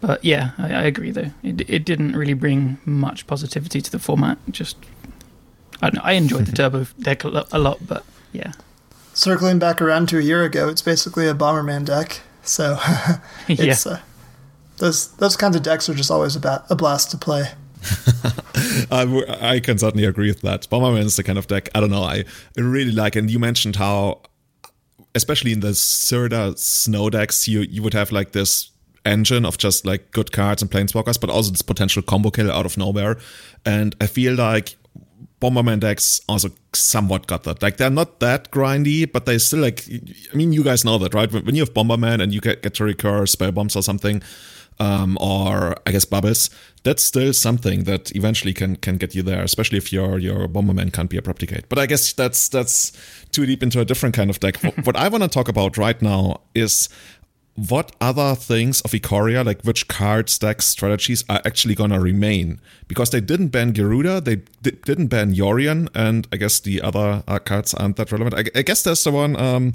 But 0.00 0.24
yeah, 0.24 0.52
I, 0.58 0.72
I 0.72 0.82
agree 0.84 1.10
though. 1.10 1.30
It, 1.42 1.68
it 1.68 1.84
didn't 1.84 2.16
really 2.16 2.34
bring 2.34 2.78
much 2.84 3.26
positivity 3.26 3.80
to 3.82 3.90
the 3.90 3.98
format. 3.98 4.38
Just 4.50 4.76
I 5.82 5.90
don't 5.90 5.96
know. 5.96 6.00
I 6.04 6.12
enjoyed 6.12 6.46
the 6.46 6.52
Turbo 6.56 6.86
deck 6.98 7.24
a 7.24 7.28
lot, 7.28 7.48
a 7.52 7.58
lot, 7.58 7.86
but 7.86 8.04
yeah. 8.32 8.52
Circling 9.12 9.58
back 9.58 9.82
around 9.82 10.08
to 10.10 10.18
a 10.18 10.22
year 10.22 10.44
ago, 10.44 10.68
it's 10.68 10.82
basically 10.82 11.28
a 11.28 11.34
Bomberman 11.34 11.84
deck. 11.84 12.20
So 12.42 12.78
it's 13.48 13.86
yeah. 13.86 13.92
uh, 13.92 13.98
those 14.78 15.08
those 15.16 15.36
kinds 15.36 15.56
of 15.56 15.62
decks 15.62 15.88
are 15.88 15.94
just 15.94 16.10
always 16.10 16.36
a, 16.36 16.76
blast 16.76 17.10
to 17.10 17.16
play. 17.16 17.44
I, 18.90 19.24
I 19.40 19.60
can 19.60 19.78
certainly 19.78 20.04
agree 20.04 20.28
with 20.28 20.40
that. 20.40 20.68
Bomberman 20.68 21.04
is 21.04 21.16
the 21.16 21.22
kind 21.22 21.38
of 21.38 21.46
deck 21.46 21.68
I 21.74 21.80
don't 21.80 21.90
know. 21.90 22.02
I 22.02 22.24
really 22.56 22.90
like, 22.90 23.14
and 23.14 23.30
you 23.30 23.38
mentioned 23.38 23.76
how 23.76 24.22
especially 25.14 25.52
in 25.52 25.60
the 25.60 25.68
Zirda 25.68 26.58
snow 26.58 27.10
decks, 27.10 27.48
you 27.48 27.60
you 27.60 27.82
would 27.82 27.94
have 27.94 28.12
like 28.12 28.32
this 28.32 28.70
engine 29.04 29.44
of 29.44 29.58
just 29.58 29.86
like 29.86 30.10
good 30.10 30.32
cards 30.32 30.62
and 30.62 30.70
planeswalkers, 30.70 31.20
but 31.20 31.30
also 31.30 31.50
this 31.50 31.62
potential 31.62 32.02
combo 32.02 32.30
kill 32.30 32.50
out 32.50 32.66
of 32.66 32.76
nowhere. 32.76 33.16
And 33.64 33.96
I 34.00 34.06
feel 34.06 34.34
like 34.34 34.76
Bomberman 35.40 35.80
decks 35.80 36.20
also 36.28 36.50
somewhat 36.74 37.26
got 37.26 37.44
that. 37.44 37.62
Like 37.62 37.76
they're 37.76 37.90
not 37.90 38.20
that 38.20 38.50
grindy, 38.50 39.10
but 39.10 39.26
they 39.26 39.38
still 39.38 39.60
like. 39.60 39.84
I 40.32 40.36
mean, 40.36 40.52
you 40.52 40.64
guys 40.64 40.84
know 40.84 40.98
that, 40.98 41.14
right? 41.14 41.30
When 41.32 41.54
you 41.54 41.62
have 41.62 41.74
Bomberman 41.74 42.22
and 42.22 42.32
you 42.32 42.40
get, 42.40 42.62
get 42.62 42.74
to 42.74 42.84
recur 42.84 43.26
spell 43.26 43.52
bombs 43.52 43.76
or 43.76 43.82
something, 43.82 44.22
um, 44.80 45.18
or 45.20 45.76
I 45.86 45.92
guess 45.92 46.04
bubbles, 46.04 46.50
that's 46.84 47.02
still 47.02 47.32
something 47.32 47.84
that 47.84 48.14
eventually 48.14 48.54
can 48.54 48.76
can 48.76 48.96
get 48.96 49.14
you 49.14 49.22
there, 49.22 49.42
especially 49.42 49.78
if 49.78 49.92
your 49.92 50.18
your 50.18 50.48
Bomberman 50.48 50.92
can't 50.92 51.10
be 51.10 51.16
a 51.16 51.22
Propticate. 51.22 51.68
But 51.68 51.78
I 51.78 51.86
guess 51.86 52.12
that's 52.12 52.48
that's 52.48 52.92
too 53.32 53.46
deep 53.46 53.62
into 53.62 53.80
a 53.80 53.84
different 53.84 54.14
kind 54.14 54.30
of 54.30 54.40
deck. 54.40 54.56
what 54.84 54.96
I 54.96 55.08
want 55.08 55.22
to 55.22 55.28
talk 55.28 55.48
about 55.48 55.76
right 55.76 56.00
now 56.00 56.40
is 56.54 56.88
what 57.58 57.96
other 58.00 58.36
things 58.36 58.80
of 58.82 58.92
Ikoria, 58.92 59.44
like 59.44 59.62
which 59.62 59.88
card 59.88 60.30
stack 60.30 60.62
strategies, 60.62 61.24
are 61.28 61.40
actually 61.44 61.74
going 61.74 61.90
to 61.90 61.98
remain? 61.98 62.60
Because 62.86 63.10
they 63.10 63.20
didn't 63.20 63.48
ban 63.48 63.72
Gyruda, 63.72 64.24
they 64.24 64.36
di- 64.62 64.78
didn't 64.84 65.08
ban 65.08 65.34
Yorion, 65.34 65.88
and 65.92 66.28
I 66.32 66.36
guess 66.36 66.60
the 66.60 66.80
other 66.80 67.24
uh, 67.26 67.40
cards 67.40 67.74
aren't 67.74 67.96
that 67.96 68.12
relevant. 68.12 68.36
I, 68.36 68.58
I 68.58 68.62
guess 68.62 68.84
there's 68.84 69.02
the 69.02 69.10
one 69.10 69.34
um, 69.36 69.72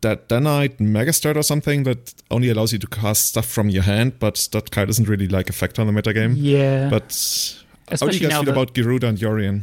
that 0.00 0.28
Drannith 0.28 0.80
Magistrate 0.80 1.36
or 1.36 1.42
something 1.42 1.82
that 1.82 2.14
only 2.30 2.50
allows 2.50 2.72
you 2.72 2.78
to 2.78 2.86
cast 2.86 3.26
stuff 3.26 3.46
from 3.46 3.68
your 3.68 3.82
hand, 3.82 4.18
but 4.18 4.48
that 4.52 4.70
card 4.70 4.90
isn't 4.90 5.08
really 5.08 5.28
like 5.28 5.48
a 5.48 5.52
factor 5.52 5.82
in 5.82 5.92
the 5.92 6.02
metagame. 6.02 6.34
Yeah. 6.36 6.88
But 6.88 7.10
Especially 7.10 8.06
how 8.06 8.06
do 8.06 8.16
you 8.16 8.28
guys 8.28 8.40
feel 8.44 8.52
about 8.52 8.74
Gyruda 8.74 9.04
and 9.04 9.18
Yorion? 9.18 9.62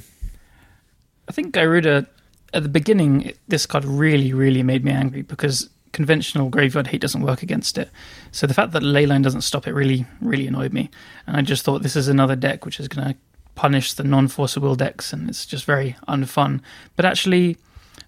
I 1.27 1.31
think 1.31 1.53
Gyruda, 1.53 2.07
at 2.53 2.63
the 2.63 2.69
beginning, 2.69 3.33
this 3.47 3.65
card 3.65 3.85
really, 3.85 4.33
really 4.33 4.63
made 4.63 4.83
me 4.83 4.91
angry 4.91 5.21
because 5.21 5.69
conventional 5.91 6.49
graveyard 6.49 6.87
hate 6.87 7.01
doesn't 7.01 7.21
work 7.21 7.41
against 7.41 7.77
it. 7.77 7.89
So 8.31 8.45
the 8.45 8.53
fact 8.53 8.73
that 8.73 8.83
Leyline 8.83 9.23
doesn't 9.23 9.41
stop 9.41 9.65
it 9.65 9.73
really, 9.73 10.05
really 10.21 10.47
annoyed 10.47 10.73
me. 10.73 10.89
And 11.25 11.37
I 11.37 11.41
just 11.41 11.63
thought 11.63 11.83
this 11.83 11.95
is 11.95 12.09
another 12.09 12.35
deck 12.35 12.65
which 12.65 12.79
is 12.79 12.89
going 12.89 13.07
to 13.07 13.15
punish 13.55 13.93
the 13.93 14.03
non-force 14.03 14.57
of 14.57 14.63
will 14.63 14.75
decks, 14.75 15.13
and 15.13 15.29
it's 15.29 15.45
just 15.45 15.63
very 15.63 15.95
unfun. 16.09 16.59
But 16.97 17.05
actually 17.05 17.57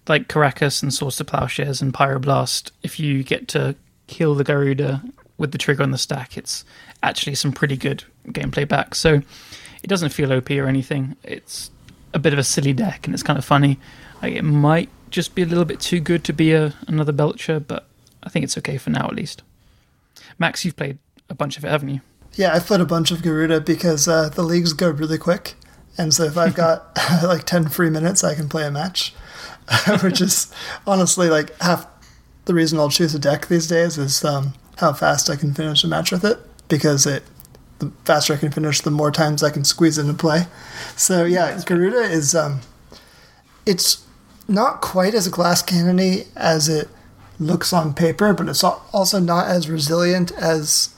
like 0.08 0.28
Karakas 0.28 0.82
and 0.82 0.92
Swords 0.92 1.16
to 1.16 1.24
Plowshares 1.24 1.82
and 1.82 1.92
Pyroblast, 1.92 2.70
if 2.82 2.98
you 2.98 3.22
get 3.22 3.48
to 3.48 3.74
kill 4.06 4.34
the 4.34 4.44
Gyruda 4.44 5.12
with 5.36 5.52
the 5.52 5.58
trigger 5.58 5.82
on 5.82 5.90
the 5.90 5.98
stack, 5.98 6.36
it's 6.36 6.64
actually 7.02 7.34
some 7.34 7.52
pretty 7.52 7.76
good 7.76 8.04
gameplay 8.28 8.66
back. 8.66 8.94
So 8.94 9.22
it 9.82 9.86
doesn't 9.86 10.10
feel 10.10 10.32
OP 10.32 10.50
or 10.50 10.66
anything. 10.66 11.16
It's 11.22 11.70
a 12.14 12.18
bit 12.18 12.32
of 12.32 12.38
a 12.38 12.44
silly 12.44 12.72
deck 12.72 13.06
and 13.06 13.14
it's 13.14 13.22
kind 13.22 13.38
of 13.38 13.44
funny. 13.44 13.78
Like 14.22 14.34
it 14.34 14.42
might 14.42 14.88
just 15.10 15.34
be 15.34 15.42
a 15.42 15.46
little 15.46 15.64
bit 15.64 15.80
too 15.80 16.00
good 16.00 16.24
to 16.24 16.32
be 16.32 16.52
a, 16.52 16.74
another 16.86 17.12
Belcher, 17.12 17.60
but 17.60 17.86
I 18.22 18.28
think 18.28 18.44
it's 18.44 18.58
okay 18.58 18.78
for 18.78 18.90
now 18.90 19.06
at 19.06 19.14
least. 19.14 19.42
Max, 20.38 20.64
you've 20.64 20.76
played 20.76 20.98
a 21.28 21.34
bunch 21.34 21.56
of 21.56 21.64
it, 21.64 21.68
haven't 21.68 21.88
you? 21.88 22.00
Yeah, 22.34 22.54
I've 22.54 22.66
played 22.66 22.80
a 22.80 22.86
bunch 22.86 23.10
of 23.10 23.18
Gyruda 23.18 23.64
because 23.64 24.06
uh, 24.06 24.28
the 24.28 24.42
leagues 24.42 24.72
go 24.72 24.90
really 24.90 25.18
quick. 25.18 25.54
And 25.96 26.14
so 26.14 26.24
if 26.24 26.36
I've 26.36 26.54
got 26.54 26.96
like 27.22 27.44
10 27.44 27.68
free 27.68 27.90
minutes, 27.90 28.22
I 28.22 28.34
can 28.34 28.48
play 28.48 28.66
a 28.66 28.70
match. 28.70 29.14
which 30.02 30.20
is 30.20 30.52
honestly 30.86 31.28
like 31.28 31.56
half 31.60 31.86
the 32.46 32.54
reason 32.54 32.78
I'll 32.78 32.88
choose 32.88 33.14
a 33.14 33.18
deck 33.18 33.48
these 33.48 33.66
days 33.66 33.98
is 33.98 34.24
um, 34.24 34.54
how 34.78 34.92
fast 34.94 35.28
I 35.28 35.36
can 35.36 35.52
finish 35.52 35.84
a 35.84 35.88
match 35.88 36.10
with 36.10 36.24
it 36.24 36.38
because 36.68 37.06
it 37.06 37.22
the 37.78 37.92
faster 38.04 38.34
I 38.34 38.36
can 38.36 38.50
finish, 38.50 38.80
the 38.80 38.90
more 38.90 39.10
times 39.10 39.42
I 39.42 39.50
can 39.50 39.64
squeeze 39.64 39.98
into 39.98 40.14
play. 40.14 40.46
So 40.96 41.24
yeah, 41.24 41.52
Gyruda 41.52 42.10
is 42.10 42.34
um, 42.34 42.60
it's 43.66 44.04
not 44.48 44.80
quite 44.80 45.14
as 45.14 45.28
glass 45.28 45.62
cannony 45.62 46.24
as 46.34 46.68
it 46.68 46.88
looks 47.38 47.72
on 47.72 47.94
paper, 47.94 48.32
but 48.32 48.48
it's 48.48 48.64
also 48.64 49.20
not 49.20 49.46
as 49.46 49.68
resilient 49.68 50.32
as 50.32 50.94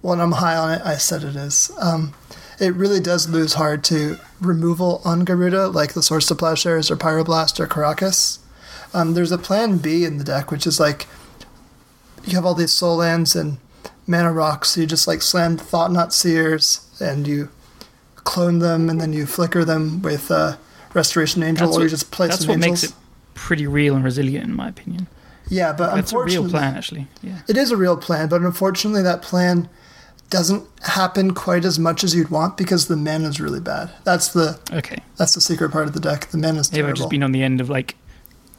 when 0.00 0.20
I'm 0.20 0.32
high 0.32 0.56
on 0.56 0.72
it, 0.72 0.82
I 0.84 0.96
said 0.96 1.24
it 1.24 1.36
is. 1.36 1.70
Um, 1.80 2.14
it 2.60 2.74
really 2.74 3.00
does 3.00 3.28
lose 3.28 3.54
hard 3.54 3.84
to 3.84 4.18
removal 4.40 5.00
on 5.04 5.24
Gyruda, 5.24 5.72
like 5.72 5.92
the 5.94 6.02
Swords 6.02 6.26
to 6.26 6.34
Plowshares 6.34 6.90
or 6.90 6.96
Pyroblast 6.96 7.60
or 7.60 7.66
Karakas. 7.66 8.38
Um, 8.94 9.14
there's 9.14 9.32
a 9.32 9.38
plan 9.38 9.78
B 9.78 10.04
in 10.04 10.18
the 10.18 10.24
deck, 10.24 10.50
which 10.50 10.66
is 10.66 10.80
like 10.80 11.06
you 12.24 12.34
have 12.34 12.44
all 12.44 12.54
these 12.54 12.72
soul 12.72 12.96
lands 12.96 13.36
and 13.36 13.58
mana 14.06 14.32
rocks. 14.32 14.70
So 14.70 14.80
you 14.80 14.86
just 14.86 15.06
like 15.06 15.22
slam 15.22 15.56
Thought-Knot 15.56 16.12
Seers 16.12 16.86
and 17.00 17.26
you 17.26 17.48
clone 18.16 18.58
them 18.58 18.88
and 18.90 19.00
then 19.00 19.12
you 19.12 19.24
flicker 19.26 19.64
them 19.64 20.02
with 20.02 20.30
uh, 20.30 20.56
Restoration 20.94 21.42
Angel, 21.42 21.66
That's 21.66 21.76
or 21.76 21.80
you 21.80 21.84
what- 21.86 21.90
just 21.90 22.10
play 22.10 22.28
That's 22.28 22.40
some 22.40 22.48
what 22.48 22.54
angels. 22.64 22.82
makes 22.82 22.84
it 22.92 22.94
pretty 23.34 23.66
real 23.66 23.94
and 23.94 24.04
resilient, 24.04 24.46
in 24.46 24.54
my 24.56 24.68
opinion. 24.68 25.06
yeah, 25.48 25.72
but 25.72 25.94
That's 25.94 26.12
a 26.12 26.18
real 26.18 26.48
plan, 26.48 26.76
actually. 26.76 27.06
Yeah. 27.22 27.38
it 27.46 27.56
is 27.56 27.70
a 27.70 27.76
real 27.76 27.96
plan. 27.96 28.28
But 28.28 28.40
unfortunately, 28.42 29.02
that 29.02 29.22
plan 29.22 29.68
doesn't 30.30 30.66
happen 30.82 31.32
quite 31.32 31.64
as 31.64 31.78
much 31.78 32.04
as 32.04 32.14
you'd 32.14 32.30
want 32.30 32.56
because 32.56 32.88
the 32.88 32.96
mana 32.96 33.28
is 33.28 33.40
really 33.40 33.60
bad. 33.60 33.90
That's 34.04 34.28
the 34.28 34.58
Okay. 34.72 34.98
that's 35.16 35.34
the 35.34 35.40
secret 35.40 35.70
part 35.72 35.86
of 35.86 35.94
the 35.94 36.00
deck. 36.00 36.26
The 36.28 36.38
mana 36.38 36.60
is 36.60 36.68
terrible. 36.68 36.94
just 36.96 37.10
been 37.10 37.22
on 37.22 37.32
the 37.32 37.42
end 37.42 37.60
of 37.60 37.70
like 37.70 37.96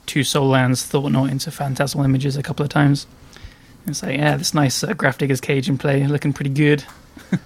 two 0.05 0.23
soul 0.23 0.47
lands, 0.47 0.83
thought 0.83 1.11
not 1.11 1.29
into 1.29 1.51
phantasmal 1.51 2.03
images 2.03 2.35
a 2.37 2.41
couple 2.43 2.63
of 2.63 2.69
times. 2.69 3.05
And 3.85 3.95
say, 3.95 4.17
yeah, 4.17 4.35
this 4.37 4.53
nice 4.53 4.83
uh, 4.83 4.93
Grafdigger's 4.93 5.39
Cage 5.41 5.69
in 5.69 5.77
play, 5.77 6.05
looking 6.05 6.33
pretty 6.33 6.51
good. 6.51 6.83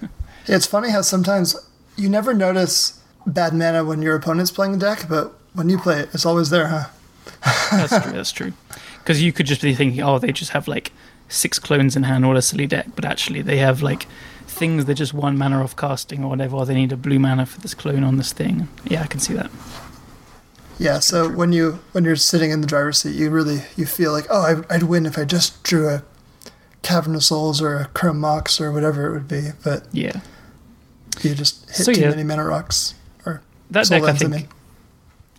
It's 0.46 0.66
funny 0.66 0.90
how 0.90 1.00
sometimes 1.00 1.56
you 1.96 2.10
never 2.10 2.34
notice 2.34 3.00
bad 3.26 3.54
mana 3.54 3.82
when 3.82 4.02
your 4.02 4.14
opponent's 4.14 4.50
playing 4.50 4.72
the 4.72 4.78
deck, 4.78 5.06
but 5.08 5.32
when 5.54 5.70
you 5.70 5.78
play 5.78 6.00
it, 6.00 6.10
it's 6.12 6.26
always 6.26 6.50
there, 6.50 6.66
huh? 6.66 6.84
That's 7.70 7.98
true. 8.04 8.12
That's 8.12 8.30
true. 8.32 8.52
Because 8.98 9.22
you 9.22 9.32
could 9.32 9.46
just 9.46 9.62
be 9.62 9.74
thinking, 9.74 10.02
oh, 10.02 10.18
they 10.18 10.32
just 10.32 10.50
have 10.50 10.68
like 10.68 10.92
six 11.34 11.58
clones 11.58 11.96
in 11.96 12.04
hand, 12.04 12.24
or 12.24 12.34
a 12.34 12.42
silly 12.42 12.66
deck, 12.66 12.86
but 12.94 13.04
actually 13.04 13.42
they 13.42 13.58
have 13.58 13.82
like 13.82 14.06
things 14.46 14.84
that 14.84 14.94
just 14.94 15.12
one 15.14 15.36
mana 15.36 15.62
off 15.62 15.74
casting 15.76 16.22
or 16.24 16.28
whatever. 16.30 16.56
Or 16.56 16.66
they 16.66 16.74
need 16.74 16.92
a 16.92 16.96
blue 16.96 17.18
mana 17.18 17.46
for 17.46 17.60
this 17.60 17.74
clone 17.74 18.04
on 18.04 18.16
this 18.16 18.32
thing. 18.32 18.68
Yeah, 18.84 19.02
I 19.02 19.06
can 19.06 19.20
see 19.20 19.34
that. 19.34 19.50
Yeah. 20.78 20.98
So 21.00 21.28
when 21.28 21.52
you 21.52 21.78
when 21.92 22.04
you're 22.04 22.16
sitting 22.16 22.50
in 22.50 22.60
the 22.60 22.66
driver's 22.66 22.98
seat, 22.98 23.14
you 23.14 23.30
really 23.30 23.62
you 23.76 23.86
feel 23.86 24.12
like, 24.12 24.26
oh, 24.30 24.62
I, 24.70 24.74
I'd 24.74 24.84
win 24.84 25.06
if 25.06 25.18
I 25.18 25.24
just 25.24 25.62
drew 25.62 25.88
a 25.88 26.02
Cavern 26.82 27.14
of 27.14 27.24
Souls 27.24 27.62
or 27.62 27.76
a 27.76 27.86
Chrome 27.86 28.20
Mox 28.20 28.60
or 28.60 28.70
whatever 28.70 29.06
it 29.06 29.12
would 29.12 29.28
be, 29.28 29.50
but 29.62 29.86
Yeah, 29.92 30.20
you 31.22 31.34
just 31.34 31.66
hit 31.70 31.86
So, 31.86 31.92
too 31.92 32.00
yeah. 32.00 32.10
many 32.10 32.24
mana 32.24 32.44
rocks 32.44 32.94
or 33.24 33.40
that 33.70 33.88
deck. 33.88 34.02
I 34.02 34.12
think 34.12 34.48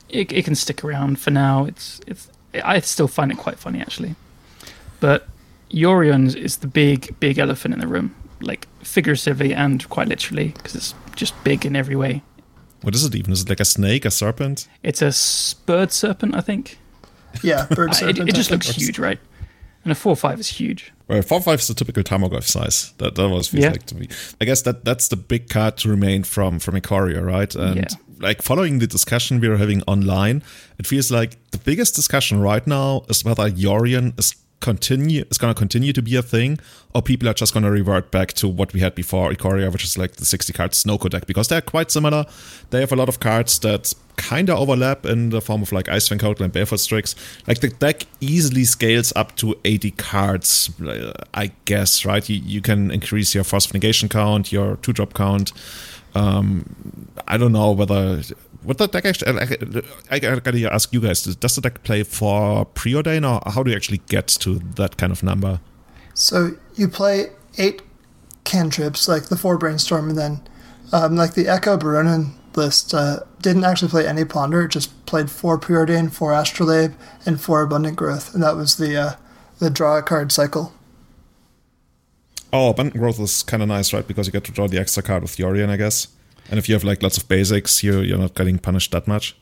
it, 0.09 0.31
it 0.31 0.45
can 0.45 0.55
stick 0.55 0.83
around 0.83 1.19
for 1.19 1.31
now. 1.31 1.65
It's 1.65 2.01
it's 2.07 2.29
I 2.63 2.79
still 2.79 3.07
find 3.07 3.31
it 3.31 3.37
quite 3.37 3.59
funny 3.59 3.79
actually, 3.79 4.15
but 4.99 5.27
Yorion 5.75 6.35
is 6.35 6.57
the 6.57 6.67
big 6.67 7.19
big 7.19 7.37
elephant 7.37 7.73
in 7.73 7.79
the 7.79 7.87
room, 7.87 8.15
like 8.41 8.67
figuratively 8.83 9.53
and 9.53 9.87
quite 9.89 10.07
literally, 10.07 10.49
because 10.49 10.75
it's 10.75 10.93
just 11.15 11.33
big 11.43 11.65
in 11.65 11.75
every 11.75 11.95
way. 11.95 12.21
What 12.81 12.95
is 12.95 13.03
it 13.03 13.15
even? 13.15 13.33
Is 13.33 13.41
it 13.41 13.49
like 13.49 13.59
a 13.59 13.65
snake, 13.65 14.05
a 14.05 14.11
serpent? 14.11 14.67
It's 14.83 15.01
a 15.01 15.11
spurred 15.11 15.91
serpent, 15.91 16.35
I 16.35 16.41
think. 16.41 16.77
yeah, 17.43 17.65
Bird 17.69 17.89
Uh, 17.89 17.91
it, 17.91 17.95
Serpent. 17.95 18.29
it 18.29 18.35
just 18.35 18.51
looks 18.51 18.67
huge, 18.69 18.99
right? 18.99 19.19
And 19.83 19.91
a 19.91 19.95
four 19.95 20.15
five 20.15 20.39
is 20.39 20.47
huge. 20.47 20.91
Well, 21.07 21.21
four 21.21 21.41
five 21.41 21.59
is 21.59 21.67
the 21.67 21.73
typical 21.73 22.03
Tamagotchi 22.03 22.43
size. 22.47 22.93
That 22.97 23.15
that 23.15 23.29
was 23.29 23.47
feels 23.49 23.63
Yeah. 23.65 23.71
like 23.71 23.85
to 23.87 23.95
me. 23.95 24.07
I 24.41 24.45
guess 24.45 24.61
that 24.63 24.85
that's 24.85 25.09
the 25.09 25.15
big 25.17 25.49
card 25.49 25.77
to 25.77 25.89
remain 25.89 26.23
from 26.23 26.59
from 26.59 26.75
Ikoria, 26.75 27.21
right? 27.23 27.53
And 27.55 27.75
Yeah. 27.75 27.87
like 28.19 28.41
following 28.41 28.79
the 28.79 28.87
discussion 28.87 29.39
we 29.41 29.47
are 29.47 29.57
having 29.57 29.83
online, 29.87 30.41
it 30.79 30.87
feels 30.87 31.11
like 31.11 31.37
the 31.51 31.57
biggest 31.59 31.95
discussion 31.95 32.39
right 32.39 32.65
now 32.65 33.03
is 33.09 33.23
whether 33.25 33.49
Yorion 33.51 34.17
is 34.17 34.33
continue 34.59 35.23
is 35.29 35.37
going 35.37 35.53
to 35.53 35.57
continue 35.57 35.93
to 35.93 36.01
be 36.01 36.15
a 36.15 36.21
thing, 36.21 36.59
or 36.93 37.01
people 37.01 37.29
are 37.29 37.33
just 37.33 37.53
going 37.53 37.63
to 37.63 37.71
revert 37.71 38.11
back 38.11 38.33
to 38.33 38.47
what 38.47 38.73
we 38.73 38.79
had 38.79 38.95
before 38.95 39.31
Ikoria, 39.31 39.71
which 39.71 39.83
is 39.83 39.97
like 39.97 40.15
the 40.15 40.25
sixty 40.25 40.53
card 40.53 40.71
Snowko 40.71 41.09
deck, 41.09 41.27
because 41.27 41.47
they're 41.47 41.61
quite 41.61 41.91
similar. 41.91 42.25
They 42.69 42.79
have 42.79 42.91
a 42.91 42.95
lot 42.95 43.09
of 43.09 43.19
cards 43.19 43.59
that 43.59 43.93
kind 44.17 44.49
of 44.49 44.57
overlap 44.57 45.05
in 45.05 45.29
the 45.29 45.41
form 45.41 45.61
of 45.61 45.71
like 45.71 45.89
Ice-Fang 45.89 46.19
Coatl 46.19 46.43
and 46.43 46.53
Baleful 46.53 46.77
Strix. 46.77 47.15
Like 47.47 47.59
the 47.59 47.69
deck 47.69 48.05
easily 48.21 48.63
scales 48.63 49.11
up 49.15 49.35
to 49.37 49.55
80 49.65 49.91
cards, 49.91 50.71
uh, 50.81 51.11
I 51.33 51.51
guess, 51.65 52.05
right? 52.05 52.27
You, 52.29 52.41
you 52.43 52.61
can 52.61 52.91
increase 52.91 53.35
your 53.35 53.43
Force 53.43 53.73
Negation 53.73 54.09
count, 54.09 54.51
your 54.51 54.77
two 54.77 54.93
drop 54.93 55.13
count. 55.13 55.51
Um, 56.15 57.09
I 57.27 57.37
don't 57.37 57.51
know 57.51 57.71
whether. 57.71 58.21
What 58.65 58.79
the 58.79 58.87
deck 58.87 59.05
actually? 59.05 59.39
I, 59.39 60.15
I 60.15 60.19
gotta 60.19 60.73
ask 60.73 60.91
you 60.91 60.99
guys: 60.99 61.23
Does 61.23 61.55
the 61.55 61.61
deck 61.61 61.83
play 61.83 62.03
for 62.03 62.65
preordain, 62.65 63.23
or 63.23 63.39
how 63.51 63.63
do 63.63 63.71
you 63.71 63.77
actually 63.77 64.01
get 64.09 64.27
to 64.27 64.59
that 64.75 64.97
kind 64.97 65.11
of 65.11 65.23
number? 65.23 65.59
So 66.13 66.51
you 66.75 66.87
play 66.87 67.27
eight 67.57 67.81
cantrips, 68.43 69.07
like 69.07 69.25
the 69.25 69.37
four 69.37 69.57
brainstorm, 69.57 70.09
and 70.09 70.17
then 70.17 70.41
um, 70.91 71.15
like 71.15 71.33
the 71.33 71.47
Echo 71.47 71.77
Baronin 71.77 72.31
list 72.55 72.93
uh, 72.93 73.19
didn't 73.41 73.63
actually 73.63 73.89
play 73.89 74.07
any 74.07 74.25
ponder. 74.25 74.63
It 74.63 74.69
just 74.69 75.05
played 75.05 75.29
four 75.29 75.59
preordain, 75.59 76.11
four 76.11 76.33
astrolabe, 76.33 76.95
and 77.25 77.39
four 77.39 77.61
abundant 77.61 77.97
growth, 77.97 78.33
and 78.33 78.41
that 78.41 78.55
was 78.55 78.77
the 78.77 78.97
uh, 78.97 79.15
the 79.59 79.69
draw 79.69 79.97
a 79.97 80.01
card 80.01 80.31
cycle. 80.31 80.73
Oh, 82.51 82.69
abundant 82.69 82.97
growth 82.97 83.19
is 83.19 83.43
kind 83.43 83.61
of 83.61 83.69
nice, 83.69 83.93
right? 83.93 84.07
Because 84.07 84.27
you 84.27 84.33
get 84.33 84.45
to 84.45 84.51
draw 84.51 84.67
the 84.67 84.79
extra 84.79 85.03
card 85.03 85.21
with 85.21 85.35
Yorion, 85.37 85.69
I 85.69 85.77
guess. 85.77 86.07
And 86.49 86.57
if 86.59 86.69
you 86.69 86.75
have 86.75 86.83
like 86.83 87.01
lots 87.03 87.17
of 87.17 87.27
basics, 87.27 87.83
you're 87.83 88.03
you're 88.03 88.17
not 88.19 88.35
getting 88.35 88.57
punished 88.59 88.91
that 88.91 89.07
much. 89.07 89.35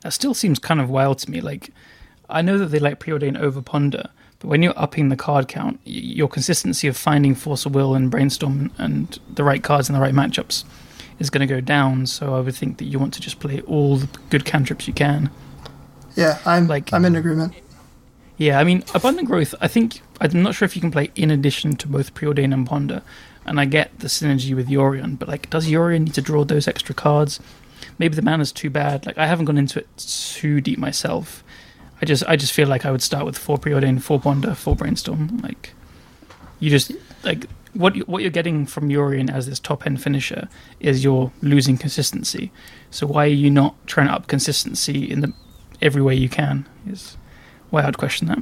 That 0.00 0.12
still 0.12 0.34
seems 0.34 0.58
kind 0.58 0.80
of 0.80 0.88
wild 0.90 1.18
to 1.20 1.30
me. 1.30 1.40
Like, 1.40 1.70
I 2.28 2.42
know 2.42 2.58
that 2.58 2.66
they 2.66 2.78
like 2.78 3.00
preordain 3.00 3.38
over 3.38 3.62
ponder, 3.62 4.08
but 4.38 4.48
when 4.48 4.62
you're 4.62 4.78
upping 4.78 5.08
the 5.08 5.16
card 5.16 5.48
count, 5.48 5.80
y- 5.86 5.92
your 5.92 6.28
consistency 6.28 6.86
of 6.88 6.96
finding 6.96 7.34
force 7.34 7.66
of 7.66 7.74
will 7.74 7.94
and 7.94 8.10
brainstorm 8.10 8.70
and 8.78 9.18
the 9.34 9.44
right 9.44 9.62
cards 9.62 9.88
and 9.88 9.96
the 9.96 10.00
right 10.00 10.14
matchups 10.14 10.64
is 11.18 11.30
going 11.30 11.46
to 11.46 11.52
go 11.52 11.60
down. 11.60 12.06
So 12.06 12.34
I 12.36 12.40
would 12.40 12.54
think 12.54 12.78
that 12.78 12.84
you 12.84 12.98
want 12.98 13.12
to 13.14 13.20
just 13.20 13.40
play 13.40 13.60
all 13.62 13.96
the 13.96 14.08
good 14.30 14.44
cantrips 14.44 14.86
you 14.86 14.94
can. 14.94 15.30
Yeah, 16.16 16.38
I'm 16.44 16.66
Like- 16.68 16.92
I'm 16.92 17.04
in 17.04 17.16
agreement. 17.16 17.54
Yeah, 18.36 18.60
I 18.60 18.64
mean, 18.64 18.84
abundant 18.94 19.26
growth. 19.26 19.52
I 19.60 19.66
think 19.66 20.00
I'm 20.20 20.42
not 20.42 20.54
sure 20.54 20.64
if 20.66 20.76
you 20.76 20.80
can 20.80 20.92
play 20.92 21.10
in 21.16 21.30
addition 21.32 21.74
to 21.76 21.88
both 21.88 22.14
preordain 22.14 22.52
and 22.54 22.64
ponder. 22.66 23.02
And 23.48 23.60
I 23.60 23.64
get 23.64 23.98
the 24.00 24.08
synergy 24.08 24.54
with 24.54 24.68
Yorion, 24.68 25.18
but 25.18 25.28
like, 25.28 25.50
does 25.50 25.66
Yorion 25.68 26.04
need 26.04 26.14
to 26.14 26.22
draw 26.22 26.44
those 26.44 26.68
extra 26.68 26.94
cards? 26.94 27.40
Maybe 27.98 28.14
the 28.14 28.22
mana's 28.22 28.52
too 28.52 28.70
bad. 28.70 29.06
Like, 29.06 29.18
I 29.18 29.26
haven't 29.26 29.46
gone 29.46 29.58
into 29.58 29.80
it 29.80 29.88
too 29.96 30.60
deep 30.60 30.78
myself. 30.78 31.42
I 32.00 32.06
just, 32.06 32.22
I 32.28 32.36
just 32.36 32.52
feel 32.52 32.68
like 32.68 32.86
I 32.86 32.90
would 32.90 33.02
start 33.02 33.24
with 33.24 33.36
four 33.36 33.58
preordain, 33.58 34.00
four 34.00 34.20
ponder, 34.20 34.54
four 34.54 34.76
brainstorm. 34.76 35.38
Like, 35.38 35.72
you 36.60 36.70
just 36.70 36.92
like 37.24 37.46
what 37.74 37.94
you, 37.96 38.02
what 38.02 38.22
you're 38.22 38.30
getting 38.30 38.66
from 38.66 38.88
Yorion 38.88 39.32
as 39.32 39.46
this 39.46 39.60
top 39.60 39.86
end 39.86 40.02
finisher 40.02 40.48
is 40.80 41.04
you're 41.04 41.32
losing 41.42 41.76
consistency. 41.76 42.50
So 42.90 43.06
why 43.06 43.24
are 43.24 43.28
you 43.28 43.50
not 43.50 43.74
trying 43.86 44.08
to 44.08 44.14
up 44.14 44.26
consistency 44.26 45.10
in 45.10 45.20
the 45.20 45.32
every 45.80 46.02
way 46.02 46.14
you 46.14 46.28
can? 46.28 46.66
Is 46.86 47.16
why 47.70 47.82
I'd 47.82 47.98
question 47.98 48.28
that. 48.28 48.38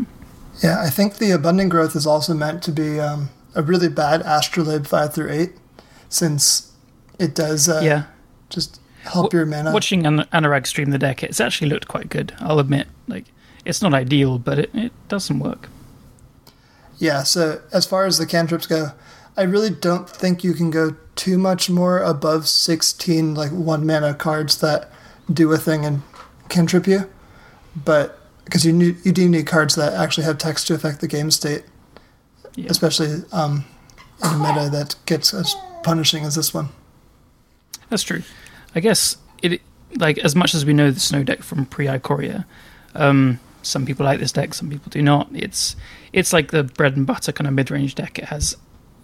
Yeah, 0.62 0.80
I 0.80 0.88
think 0.88 1.18
the 1.18 1.32
abundant 1.32 1.70
growth 1.70 1.94
is 1.96 2.06
also 2.06 2.32
meant 2.32 2.62
to 2.62 2.72
be 2.72 2.98
um, 2.98 3.28
a 3.56 3.62
really 3.62 3.88
bad 3.88 4.20
astrolabe 4.20 4.86
five 4.86 5.12
through 5.12 5.30
eight, 5.30 5.52
since 6.08 6.72
it 7.18 7.34
does 7.34 7.68
uh, 7.68 7.80
yeah. 7.82 8.04
just 8.50 8.80
help 9.02 9.32
your 9.32 9.46
mana. 9.46 9.72
Watching 9.72 10.06
An- 10.06 10.28
Anurag 10.32 10.66
stream 10.66 10.90
the 10.90 10.98
deck, 10.98 11.22
it's 11.24 11.40
actually 11.40 11.70
looked 11.70 11.88
quite 11.88 12.08
good. 12.08 12.34
I'll 12.38 12.60
admit, 12.60 12.86
like 13.08 13.24
it's 13.64 13.82
not 13.82 13.94
ideal, 13.94 14.38
but 14.38 14.58
it, 14.58 14.70
it 14.74 14.92
does 15.08 15.24
some 15.24 15.40
work. 15.40 15.68
Yeah, 16.98 17.24
so 17.24 17.60
as 17.72 17.86
far 17.86 18.06
as 18.06 18.18
the 18.18 18.26
cantrips 18.26 18.66
go, 18.66 18.92
I 19.36 19.42
really 19.42 19.70
don't 19.70 20.08
think 20.08 20.44
you 20.44 20.54
can 20.54 20.70
go 20.70 20.96
too 21.14 21.38
much 21.38 21.68
more 21.68 21.98
above 21.98 22.46
16 22.46 23.34
like 23.34 23.50
one 23.50 23.86
mana 23.86 24.14
cards 24.14 24.60
that 24.60 24.90
do 25.32 25.52
a 25.52 25.58
thing 25.58 25.84
and 25.84 26.02
cantrip 26.48 26.86
you. 26.86 27.08
But 27.74 28.18
because 28.44 28.64
you 28.64 28.72
need 28.72 28.96
you 29.04 29.12
do 29.12 29.28
need 29.28 29.46
cards 29.46 29.74
that 29.74 29.92
actually 29.92 30.24
have 30.24 30.38
text 30.38 30.66
to 30.68 30.74
affect 30.74 31.00
the 31.00 31.08
game 31.08 31.30
state, 31.30 31.64
Yeah. 32.56 32.66
especially 32.70 33.22
um, 33.32 33.64
in 34.24 34.30
a 34.30 34.38
meta 34.38 34.70
that 34.70 34.96
gets 35.06 35.32
as 35.34 35.54
punishing 35.82 36.24
as 36.24 36.34
this 36.34 36.52
one. 36.52 36.70
That's 37.90 38.02
true. 38.02 38.22
I 38.74 38.80
guess 38.80 39.16
it 39.42 39.60
like 39.96 40.18
as 40.18 40.34
much 40.34 40.54
as 40.54 40.64
we 40.64 40.72
know 40.72 40.90
the 40.90 41.00
snow 41.00 41.22
deck 41.22 41.42
from 41.42 41.66
pre 41.66 41.86
Ikoria, 41.86 42.44
um, 42.94 43.38
some 43.62 43.84
people 43.86 44.04
like 44.06 44.20
this 44.20 44.32
deck, 44.32 44.54
some 44.54 44.70
people 44.70 44.90
do 44.90 45.02
not. 45.02 45.28
It's 45.32 45.76
it's 46.12 46.32
like 46.32 46.50
the 46.50 46.64
bread 46.64 46.96
and 46.96 47.06
butter 47.06 47.32
kind 47.32 47.46
of 47.46 47.54
mid 47.54 47.70
range 47.70 47.94
deck. 47.94 48.18
It 48.18 48.26
has 48.26 48.56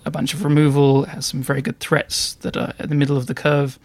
a 0.05 0.11
bunch 0.11 0.35
of 0.35 0.45
removal, 0.45 1.05
it 1.05 1.11
has 1.11 1.27
some 1.27 1.43
very 1.43 1.63
good 1.63 1.79
threats 1.79 2.35
that 2.37 2.57
are 2.57 2.75
at 2.79 2.89
the 2.89 2.95
middle 2.95 3.17
of 3.17 3.27
the 3.27 3.35
curve, 3.35 3.79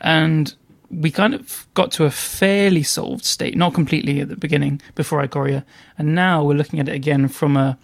and 0.00 0.54
we 0.90 1.10
kind 1.10 1.34
of 1.34 1.66
got 1.74 1.92
to 1.92 2.04
a 2.04 2.10
fairly 2.10 2.82
solved 2.82 3.24
state, 3.24 3.56
not 3.56 3.74
completely 3.74 4.20
at 4.20 4.28
the 4.28 4.36
beginning 4.36 4.80
before 4.94 5.22
Ikoria, 5.22 5.64
and 5.98 6.14
now 6.14 6.42
we're 6.42 6.54
looking 6.54 6.80
at 6.80 6.88
it 6.88 6.94
again 6.94 7.28
from 7.28 7.56
a 7.56 7.78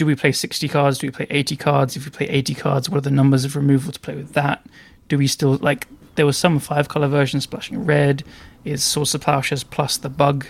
do 0.00 0.06
we 0.06 0.14
play 0.14 0.32
60 0.32 0.66
cards? 0.66 0.96
Do 0.96 1.08
we 1.08 1.10
play 1.10 1.26
80 1.28 1.56
cards? 1.56 1.94
If 1.94 2.06
we 2.06 2.10
play 2.10 2.26
80 2.26 2.54
cards, 2.54 2.88
what 2.88 2.96
are 2.96 3.02
the 3.02 3.10
numbers 3.10 3.44
of 3.44 3.54
removal 3.54 3.92
to 3.92 4.00
play 4.00 4.14
with 4.14 4.32
that? 4.32 4.64
Do 5.08 5.18
we 5.18 5.26
still 5.26 5.58
like? 5.58 5.88
There 6.14 6.24
was 6.24 6.38
some 6.38 6.58
five 6.58 6.88
color 6.88 7.06
version 7.06 7.42
splashing 7.42 7.84
red. 7.84 8.24
Is 8.64 8.82
Swords 8.82 9.14
of 9.14 9.20
Plowshares 9.20 9.62
plus 9.62 9.98
the 9.98 10.08
bug 10.08 10.46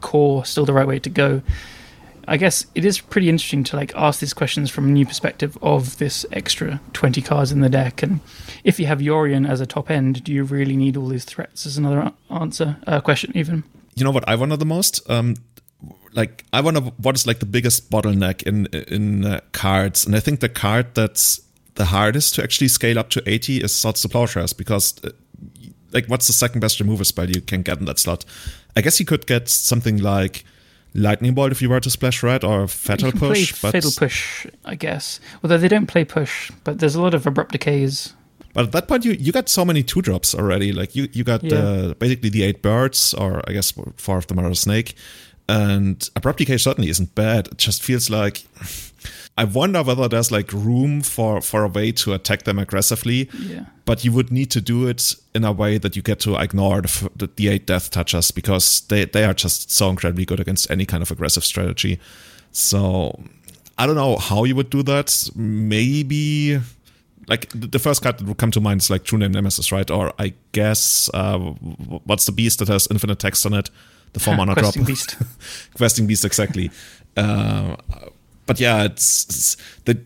core 0.00 0.42
still 0.46 0.64
the 0.64 0.72
right 0.72 0.86
way 0.86 0.98
to 1.00 1.10
go? 1.10 1.42
I 2.26 2.38
guess 2.38 2.64
it 2.74 2.86
is 2.86 2.98
pretty 2.98 3.28
interesting 3.28 3.62
to 3.64 3.76
like 3.76 3.94
ask 3.94 4.20
these 4.20 4.32
questions 4.32 4.70
from 4.70 4.86
a 4.86 4.90
new 4.90 5.04
perspective 5.04 5.58
of 5.60 5.98
this 5.98 6.24
extra 6.32 6.80
20 6.94 7.20
cards 7.20 7.52
in 7.52 7.60
the 7.60 7.68
deck. 7.68 8.02
And 8.02 8.20
if 8.64 8.80
you 8.80 8.86
have 8.86 9.00
Yorion 9.00 9.46
as 9.46 9.60
a 9.60 9.66
top 9.66 9.90
end, 9.90 10.24
do 10.24 10.32
you 10.32 10.44
really 10.44 10.78
need 10.78 10.96
all 10.96 11.08
these 11.08 11.26
threats? 11.26 11.66
Is 11.66 11.76
another 11.76 12.10
answer 12.30 12.78
uh, 12.86 13.02
question 13.02 13.32
even. 13.34 13.64
You 13.96 14.04
know 14.04 14.12
what 14.12 14.26
I 14.26 14.34
wonder 14.34 14.56
the 14.56 14.64
most? 14.64 15.02
Um, 15.10 15.34
like 16.12 16.44
I 16.52 16.60
wonder 16.60 16.80
what 16.80 17.14
is 17.14 17.26
like 17.26 17.38
the 17.38 17.46
biggest 17.46 17.90
bottleneck 17.90 18.42
in 18.42 18.66
in 18.66 19.24
uh, 19.24 19.40
cards, 19.52 20.06
and 20.06 20.16
I 20.16 20.20
think 20.20 20.40
the 20.40 20.48
card 20.48 20.94
that's 20.94 21.40
the 21.74 21.86
hardest 21.86 22.34
to 22.34 22.42
actually 22.42 22.68
scale 22.68 22.98
up 22.98 23.08
to 23.10 23.22
80 23.24 23.58
is 23.58 23.72
Swords 23.72 24.02
to 24.02 24.08
Plowshares 24.08 24.52
because 24.52 24.94
uh, 25.04 25.10
like 25.92 26.06
what's 26.06 26.26
the 26.26 26.32
second 26.32 26.60
best 26.60 26.80
removal 26.80 27.04
spell 27.04 27.30
you 27.30 27.40
can 27.40 27.62
get 27.62 27.78
in 27.78 27.84
that 27.84 27.98
slot? 27.98 28.24
I 28.76 28.80
guess 28.80 28.98
you 28.98 29.06
could 29.06 29.26
get 29.26 29.48
something 29.48 29.98
like 29.98 30.44
Lightning 30.94 31.34
Bolt 31.34 31.52
if 31.52 31.62
you 31.62 31.68
were 31.68 31.80
to 31.80 31.90
splash 31.90 32.22
red 32.22 32.44
or 32.44 32.66
Fatal 32.66 33.12
Push. 33.12 33.62
but 33.62 33.72
Fatal 33.72 33.92
Push, 33.96 34.46
I 34.64 34.74
guess. 34.74 35.20
Although 35.42 35.58
they 35.58 35.68
don't 35.68 35.86
play 35.86 36.04
push, 36.04 36.50
but 36.64 36.80
there's 36.80 36.94
a 36.94 37.02
lot 37.02 37.14
of 37.14 37.26
abrupt 37.26 37.52
decays. 37.52 38.14
But 38.54 38.64
at 38.66 38.72
that 38.72 38.88
point, 38.88 39.04
you, 39.04 39.12
you 39.12 39.30
got 39.30 39.48
so 39.48 39.64
many 39.64 39.82
two 39.82 40.02
drops 40.02 40.34
already. 40.34 40.72
Like 40.72 40.96
you 40.96 41.08
you 41.12 41.22
got 41.22 41.44
yeah. 41.44 41.58
uh, 41.58 41.94
basically 41.94 42.30
the 42.30 42.42
eight 42.42 42.62
birds, 42.62 43.14
or 43.14 43.42
I 43.48 43.52
guess 43.52 43.72
four 43.96 44.18
of 44.18 44.26
them 44.26 44.40
are 44.40 44.50
a 44.50 44.54
snake. 44.54 44.94
And 45.48 46.08
abrupt 46.14 46.38
decay 46.38 46.58
certainly 46.58 46.90
isn't 46.90 47.14
bad. 47.14 47.48
It 47.48 47.58
just 47.58 47.82
feels 47.82 48.10
like 48.10 48.44
I 49.38 49.44
wonder 49.44 49.82
whether 49.84 50.08
there's 50.08 50.32
like 50.32 50.52
room 50.52 51.00
for 51.00 51.40
for 51.40 51.62
a 51.62 51.68
way 51.68 51.92
to 51.92 52.12
attack 52.12 52.42
them 52.42 52.58
aggressively. 52.58 53.30
Yeah. 53.38 53.66
But 53.84 54.04
you 54.04 54.12
would 54.12 54.32
need 54.32 54.50
to 54.50 54.60
do 54.60 54.88
it 54.88 55.14
in 55.32 55.44
a 55.44 55.52
way 55.52 55.78
that 55.78 55.94
you 55.94 56.02
get 56.02 56.18
to 56.20 56.36
ignore 56.36 56.82
the, 56.82 57.10
the, 57.14 57.30
the 57.36 57.48
eight 57.48 57.64
death 57.64 57.90
touches 57.90 58.32
because 58.32 58.82
they 58.88 59.04
they 59.04 59.24
are 59.24 59.34
just 59.34 59.70
so 59.70 59.88
incredibly 59.88 60.24
good 60.24 60.40
against 60.40 60.70
any 60.70 60.84
kind 60.84 61.02
of 61.02 61.10
aggressive 61.10 61.44
strategy. 61.44 62.00
So 62.50 63.22
I 63.78 63.86
don't 63.86 63.94
know 63.94 64.16
how 64.16 64.42
you 64.42 64.56
would 64.56 64.70
do 64.70 64.82
that. 64.82 65.30
Maybe 65.36 66.60
like 67.28 67.48
the 67.54 67.78
first 67.78 68.02
card 68.02 68.18
that 68.18 68.26
would 68.26 68.38
come 68.38 68.50
to 68.50 68.60
mind 68.60 68.80
is 68.80 68.90
like 68.90 69.04
True 69.04 69.18
Name 69.18 69.32
Nemesis, 69.32 69.70
right? 69.70 69.88
Or 69.88 70.12
I 70.18 70.34
guess 70.50 71.08
uh, 71.14 71.38
what's 71.38 72.26
the 72.26 72.32
beast 72.32 72.58
that 72.58 72.68
has 72.68 72.88
infinite 72.90 73.20
text 73.20 73.46
on 73.46 73.54
it? 73.54 73.70
The 74.12 74.20
four 74.20 74.36
mana 74.36 74.54
drop. 74.54 74.74
Beast. 74.86 75.16
Questing 75.76 76.06
beast, 76.06 76.24
exactly. 76.24 76.70
Uh, 77.16 77.76
but 78.46 78.58
yeah, 78.60 78.84
it's, 78.84 79.24
it's 79.24 79.56
the. 79.84 80.00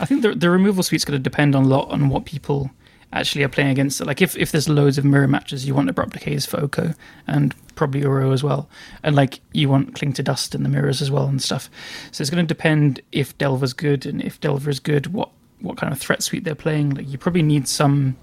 I 0.00 0.04
think 0.04 0.22
the 0.22 0.34
the 0.34 0.50
removal 0.50 0.82
suite's 0.82 1.04
going 1.04 1.18
to 1.18 1.22
depend 1.22 1.54
on 1.54 1.64
a 1.64 1.68
lot 1.68 1.90
on 1.90 2.08
what 2.08 2.24
people 2.24 2.70
actually 3.12 3.42
are 3.42 3.48
playing 3.48 3.70
against. 3.70 4.04
Like 4.04 4.22
if, 4.22 4.36
if 4.36 4.52
there's 4.52 4.68
loads 4.68 4.98
of 4.98 5.04
mirror 5.04 5.28
matches, 5.28 5.66
you 5.66 5.74
want 5.74 5.88
abrupt 5.88 6.12
decays 6.12 6.46
for 6.46 6.60
Oko 6.60 6.94
and 7.26 7.54
probably 7.74 8.02
Uro 8.02 8.32
as 8.32 8.42
well, 8.42 8.68
and 9.02 9.16
like 9.16 9.40
you 9.52 9.68
want 9.68 9.94
cling 9.94 10.12
to 10.14 10.22
dust 10.22 10.54
in 10.54 10.62
the 10.62 10.68
mirrors 10.68 11.00
as 11.02 11.10
well 11.10 11.26
and 11.26 11.42
stuff. 11.42 11.70
So 12.12 12.22
it's 12.22 12.30
going 12.30 12.44
to 12.44 12.54
depend 12.54 13.00
if 13.12 13.36
Delver's 13.38 13.72
good 13.72 14.06
and 14.06 14.22
if 14.22 14.40
Delver 14.40 14.70
is 14.70 14.80
good, 14.80 15.08
what 15.08 15.30
what 15.60 15.76
kind 15.76 15.92
of 15.92 15.98
threat 15.98 16.22
suite 16.22 16.44
they're 16.44 16.54
playing. 16.54 16.90
Like 16.90 17.08
you 17.08 17.18
probably 17.18 17.42
need 17.42 17.68
some 17.68 18.16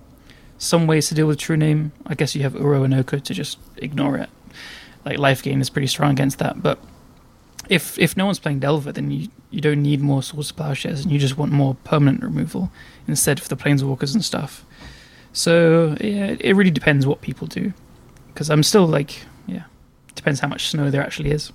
some 0.58 0.88
ways 0.88 1.10
to 1.10 1.15
deal 1.15 1.27
with 1.27 1.39
True 1.39 1.58
Name. 1.58 1.91
I 2.08 2.15
guess 2.15 2.36
you 2.36 2.43
have 2.43 2.53
Uro 2.53 2.86
and 2.86 2.93
Oko 2.93 3.19
to 3.19 3.34
just 3.34 3.60
ignore 3.77 4.17
it. 4.17 4.29
Like 5.05 5.19
life 5.19 5.43
gain 5.43 5.61
is 5.61 5.69
pretty 5.69 5.87
strong 5.87 6.11
against 6.11 6.39
that, 6.39 6.63
but 6.63 6.79
if 7.69 7.97
if 7.99 8.17
no 8.17 8.25
one's 8.25 8.39
playing 8.39 8.59
Delver, 8.59 8.91
then 8.91 9.11
you, 9.11 9.29
you 9.49 9.61
don't 9.61 9.81
need 9.81 10.01
more 10.01 10.21
Swords 10.21 10.49
to 10.49 10.53
Plowshares, 10.53 11.03
and 11.03 11.11
you 11.11 11.19
just 11.19 11.37
want 11.37 11.51
more 11.51 11.75
permanent 11.83 12.23
removal 12.23 12.71
instead 13.07 13.39
for 13.39 13.47
the 13.47 13.55
Planeswalkers 13.55 14.13
and 14.13 14.23
stuff. 14.23 14.65
So 15.33 15.95
yeah, 15.99 16.35
it 16.39 16.55
really 16.55 16.71
depends 16.71 17.05
what 17.05 17.21
people 17.21 17.47
do, 17.47 17.73
because 18.33 18.49
I'm 18.49 18.63
still 18.63 18.87
like 18.87 19.21
yeah, 19.47 19.63
depends 20.15 20.39
how 20.39 20.47
much 20.47 20.69
snow 20.69 20.89
there 20.89 21.03
actually 21.03 21.31
is. 21.31 21.51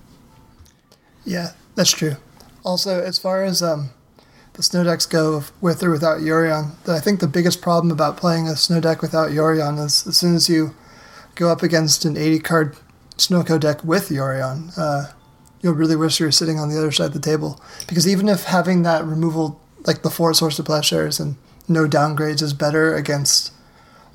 Yeah, 1.24 1.52
that's 1.74 1.90
true. 1.90 2.16
Also, 2.64 3.02
as 3.02 3.18
far 3.18 3.42
as 3.44 3.62
um, 3.62 3.90
the 4.54 4.62
snow 4.62 4.84
decks 4.84 5.06
go 5.06 5.44
with 5.60 5.82
or 5.82 5.90
without 5.90 6.20
Yorion, 6.20 6.72
I 6.88 7.00
think 7.00 7.20
the 7.20 7.28
biggest 7.28 7.62
problem 7.62 7.90
about 7.90 8.16
playing 8.16 8.48
a 8.48 8.56
snow 8.56 8.80
deck 8.80 9.02
without 9.02 9.30
Yorion 9.30 9.78
is 9.84 10.06
as 10.06 10.16
soon 10.16 10.34
as 10.34 10.48
you 10.48 10.74
go 11.34 11.50
up 11.50 11.62
against 11.62 12.04
an 12.04 12.16
80 12.16 12.38
card 12.40 12.76
Snowko 13.20 13.60
deck 13.60 13.84
with 13.84 14.08
Yorion. 14.08 14.72
Uh, 14.76 15.12
you'll 15.60 15.74
really 15.74 15.96
wish 15.96 16.18
you 16.18 16.26
were 16.26 16.32
sitting 16.32 16.58
on 16.58 16.68
the 16.68 16.78
other 16.78 16.90
side 16.90 17.06
of 17.06 17.12
the 17.12 17.20
table. 17.20 17.60
Because 17.86 18.08
even 18.08 18.28
if 18.28 18.44
having 18.44 18.82
that 18.82 19.04
removal, 19.04 19.60
like 19.86 20.02
the 20.02 20.10
four 20.10 20.32
Swords 20.34 20.56
to 20.56 20.62
Plowshares 20.62 21.20
and 21.20 21.36
no 21.68 21.86
downgrades, 21.86 22.42
is 22.42 22.54
better 22.54 22.94
against 22.94 23.52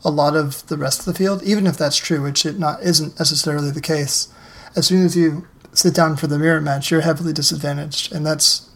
a 0.04 0.10
lot 0.10 0.36
of 0.36 0.66
the 0.68 0.78
rest 0.78 1.00
of 1.00 1.06
the 1.06 1.14
field, 1.14 1.44
even 1.44 1.68
if 1.68 1.78
that's 1.78 1.98
true, 1.98 2.22
which 2.22 2.46
it 2.46 2.60
not 2.60 2.82
isn't 2.82 3.18
necessarily 3.20 3.72
the 3.72 3.82
case, 3.82 4.28
as 4.76 4.88
soon 4.88 5.06
as 5.06 5.16
you 5.16 5.48
sit 5.74 5.96
down 5.96 6.16
for 6.16 6.28
the 6.28 6.38
mirror 6.38 6.62
match, 6.62 6.92
you're 6.92 7.02
heavily 7.02 7.34
disadvantaged, 7.34 8.14
and 8.14 8.26
that's 8.26 8.70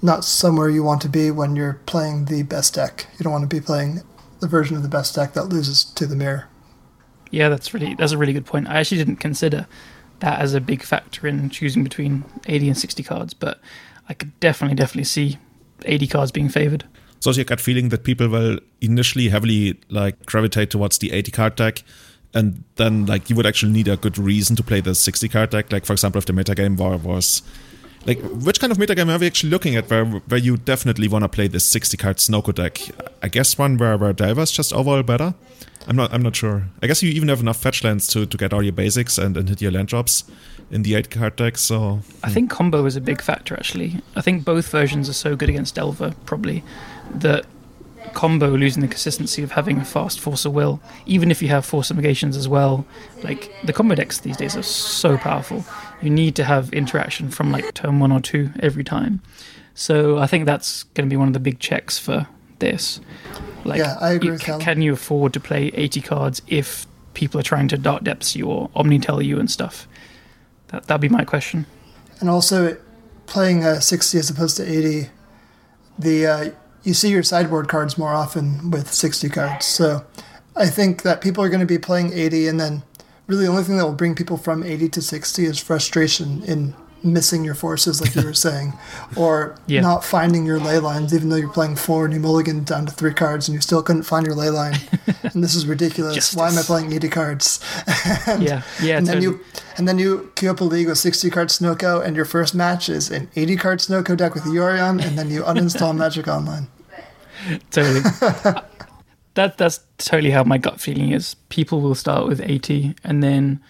not 0.00 0.24
somewhere 0.24 0.68
you 0.68 0.82
want 0.82 1.00
to 1.02 1.08
be 1.08 1.30
when 1.30 1.56
you're 1.56 1.80
playing 1.86 2.26
the 2.26 2.42
best 2.42 2.74
deck. 2.74 3.06
You 3.18 3.24
don't 3.24 3.32
want 3.32 3.48
to 3.48 3.56
be 3.56 3.64
playing 3.64 4.02
the 4.40 4.48
version 4.48 4.76
of 4.76 4.82
the 4.82 4.88
best 4.88 5.14
deck 5.14 5.34
that 5.34 5.44
loses 5.44 5.84
to 5.84 6.06
the 6.06 6.16
mirror. 6.16 6.48
Yeah, 7.32 7.48
that's 7.48 7.74
really 7.74 7.94
that's 7.94 8.12
a 8.12 8.18
really 8.18 8.34
good 8.34 8.46
point. 8.46 8.68
I 8.68 8.74
actually 8.78 8.98
didn't 8.98 9.16
consider 9.16 9.66
that 10.20 10.38
as 10.38 10.54
a 10.54 10.60
big 10.60 10.82
factor 10.82 11.26
in 11.26 11.50
choosing 11.50 11.82
between 11.82 12.24
80 12.46 12.68
and 12.68 12.78
60 12.78 13.02
cards, 13.02 13.34
but 13.34 13.60
I 14.08 14.14
could 14.14 14.38
definitely, 14.38 14.76
definitely 14.76 15.04
see 15.04 15.38
80 15.84 16.06
cards 16.06 16.30
being 16.30 16.48
favored. 16.48 16.84
So 17.18 17.30
you 17.30 17.42
got 17.44 17.60
feeling 17.60 17.88
that 17.88 18.04
people 18.04 18.28
will 18.28 18.58
initially 18.80 19.30
heavily 19.30 19.80
like 19.88 20.26
gravitate 20.26 20.70
towards 20.70 20.98
the 20.98 21.10
80 21.10 21.30
card 21.32 21.56
deck, 21.56 21.82
and 22.34 22.62
then 22.76 23.06
like 23.06 23.30
you 23.30 23.36
would 23.36 23.46
actually 23.46 23.72
need 23.72 23.88
a 23.88 23.96
good 23.96 24.18
reason 24.18 24.54
to 24.56 24.62
play 24.62 24.80
the 24.80 24.94
60 24.94 25.28
card 25.28 25.50
deck. 25.50 25.72
Like 25.72 25.86
for 25.86 25.94
example, 25.94 26.18
if 26.18 26.26
the 26.26 26.32
metagame 26.34 26.76
war 26.76 26.96
was 26.98 27.42
like 28.06 28.18
which 28.20 28.60
kind 28.60 28.72
of 28.72 28.78
metagame 28.78 29.12
are 29.12 29.18
we 29.18 29.26
actually 29.26 29.50
looking 29.50 29.76
at 29.76 29.88
where 29.88 30.04
where 30.04 30.40
you 30.40 30.56
definitely 30.56 31.08
want 31.08 31.22
to 31.24 31.28
play 31.28 31.48
this 31.48 31.64
60 31.64 31.96
card 31.96 32.16
Snowko 32.16 32.54
deck? 32.54 32.80
I 33.22 33.28
guess 33.28 33.56
one 33.58 33.76
where 33.76 33.96
where 33.96 34.14
is 34.40 34.50
just 34.50 34.72
overall 34.72 35.02
better. 35.02 35.34
I'm 35.86 35.96
not. 35.96 36.12
I'm 36.12 36.22
not 36.22 36.36
sure. 36.36 36.64
I 36.82 36.86
guess 36.86 37.02
you 37.02 37.10
even 37.10 37.28
have 37.28 37.40
enough 37.40 37.56
fetch 37.56 37.82
lands 37.82 38.06
to, 38.08 38.26
to 38.26 38.36
get 38.36 38.52
all 38.52 38.62
your 38.62 38.72
basics 38.72 39.18
and, 39.18 39.36
and 39.36 39.48
hit 39.48 39.60
your 39.60 39.72
land 39.72 39.88
drops 39.88 40.24
in 40.70 40.82
the 40.82 40.94
eight 40.94 41.10
card 41.10 41.36
deck. 41.36 41.58
So 41.58 42.00
I 42.22 42.30
think 42.30 42.50
combo 42.50 42.84
is 42.86 42.96
a 42.96 43.00
big 43.00 43.20
factor. 43.20 43.54
Actually, 43.54 44.00
I 44.14 44.20
think 44.20 44.44
both 44.44 44.68
versions 44.68 45.08
are 45.08 45.14
so 45.14 45.34
good 45.34 45.48
against 45.48 45.74
Delver 45.74 46.14
probably 46.24 46.62
that 47.14 47.46
combo 48.14 48.50
losing 48.50 48.82
the 48.82 48.88
consistency 48.88 49.42
of 49.42 49.52
having 49.52 49.78
a 49.78 49.84
fast 49.84 50.20
force 50.20 50.44
of 50.44 50.52
will, 50.52 50.80
even 51.06 51.30
if 51.30 51.42
you 51.42 51.48
have 51.48 51.64
force 51.64 51.90
of 51.90 51.96
negations 51.96 52.36
as 52.36 52.48
well. 52.48 52.86
Like 53.22 53.52
the 53.64 53.72
combo 53.72 53.94
decks 53.94 54.20
these 54.20 54.36
days 54.36 54.56
are 54.56 54.62
so 54.62 55.16
powerful. 55.16 55.64
You 56.02 56.10
need 56.10 56.36
to 56.36 56.44
have 56.44 56.72
interaction 56.72 57.30
from 57.30 57.52
like 57.52 57.74
turn 57.74 58.00
one 58.00 58.12
or 58.12 58.20
two 58.20 58.50
every 58.60 58.84
time. 58.84 59.22
So 59.74 60.18
I 60.18 60.26
think 60.26 60.46
that's 60.46 60.82
going 60.82 61.08
to 61.08 61.12
be 61.12 61.16
one 61.16 61.28
of 61.28 61.34
the 61.34 61.40
big 61.40 61.58
checks 61.58 61.98
for 61.98 62.26
this. 62.58 63.00
Like, 63.64 63.78
yeah, 63.78 63.96
I 64.00 64.12
agree. 64.12 64.32
You, 64.32 64.58
can 64.58 64.82
you 64.82 64.92
afford 64.92 65.32
to 65.34 65.40
play 65.40 65.70
80 65.74 66.00
cards 66.00 66.42
if 66.48 66.86
people 67.14 67.38
are 67.38 67.44
trying 67.44 67.68
to 67.68 67.78
dark 67.78 68.04
depths 68.04 68.34
you 68.34 68.46
or 68.46 68.68
omnitel 68.70 69.24
you 69.24 69.38
and 69.38 69.50
stuff? 69.50 69.86
That 70.68 70.86
that'd 70.86 71.00
be 71.00 71.08
my 71.08 71.24
question. 71.24 71.66
And 72.20 72.28
also, 72.28 72.76
playing 73.26 73.64
a 73.64 73.80
60 73.80 74.18
as 74.18 74.30
opposed 74.30 74.56
to 74.58 74.70
80, 74.70 75.08
the 75.98 76.26
uh, 76.26 76.50
you 76.82 76.94
see 76.94 77.10
your 77.10 77.22
sideboard 77.22 77.68
cards 77.68 77.96
more 77.96 78.12
often 78.12 78.70
with 78.70 78.92
60 78.92 79.28
cards. 79.28 79.66
So 79.66 80.04
I 80.56 80.66
think 80.66 81.02
that 81.02 81.20
people 81.20 81.42
are 81.44 81.48
going 81.48 81.60
to 81.60 81.66
be 81.66 81.78
playing 81.78 82.12
80, 82.12 82.48
and 82.48 82.60
then 82.60 82.82
really 83.26 83.44
the 83.44 83.50
only 83.50 83.62
thing 83.62 83.76
that 83.76 83.84
will 83.84 83.92
bring 83.92 84.14
people 84.14 84.36
from 84.36 84.62
80 84.62 84.88
to 84.90 85.02
60 85.02 85.44
is 85.44 85.58
frustration 85.58 86.42
in 86.44 86.74
missing 87.04 87.44
your 87.44 87.54
forces, 87.54 88.00
like 88.00 88.14
you 88.14 88.22
were 88.22 88.34
saying, 88.48 88.72
or 89.16 89.56
yeah. 89.66 89.80
not 89.80 90.04
finding 90.04 90.46
your 90.46 90.58
ley 90.58 90.78
lines, 90.78 91.14
even 91.14 91.28
though 91.28 91.36
you're 91.36 91.52
playing 91.52 91.76
four 91.76 92.04
and 92.04 92.14
you 92.14 92.20
mulligan 92.20 92.64
down 92.64 92.86
to 92.86 92.92
three 92.92 93.14
cards 93.14 93.48
and 93.48 93.54
you 93.54 93.60
still 93.60 93.82
couldn't 93.82 94.02
find 94.02 94.26
your 94.26 94.34
ley 94.34 94.50
line. 94.50 94.74
and 95.22 95.42
this 95.42 95.54
is 95.54 95.66
ridiculous. 95.66 96.14
Justice. 96.14 96.36
Why 96.36 96.48
am 96.48 96.58
I 96.58 96.62
playing 96.62 96.92
80 96.92 97.08
cards? 97.08 97.60
and, 98.26 98.42
yeah, 98.42 98.62
yeah. 98.82 98.98
And 98.98 99.06
totally. 99.06 99.12
then 99.12 99.22
you 99.22 99.40
and 99.78 99.88
then 99.88 99.98
you 99.98 100.30
queue 100.36 100.50
up 100.50 100.60
a 100.60 100.64
league 100.64 100.88
with 100.88 100.98
60 100.98 101.30
card 101.30 101.48
Snowko, 101.48 102.04
and 102.04 102.14
your 102.14 102.24
first 102.26 102.54
match 102.54 102.88
is 102.88 103.10
an 103.10 103.30
80 103.34 103.56
card 103.56 103.78
Snowko 103.78 104.16
deck 104.16 104.34
with 104.34 104.44
Yorion, 104.44 105.04
and 105.04 105.18
then 105.18 105.30
you 105.30 105.42
uninstall 105.42 105.96
Magic 105.96 106.28
Online. 106.28 106.68
Totally. 107.70 108.02
That 109.34 109.58
that's 109.58 109.80
totally 109.98 110.30
how 110.30 110.44
my 110.44 110.58
gut 110.58 110.80
feeling 110.80 111.12
is. 111.12 111.34
People 111.48 111.80
will 111.80 111.94
start 111.94 112.26
with 112.26 112.40
80 112.40 112.94
and 113.04 113.22
then 113.22 113.60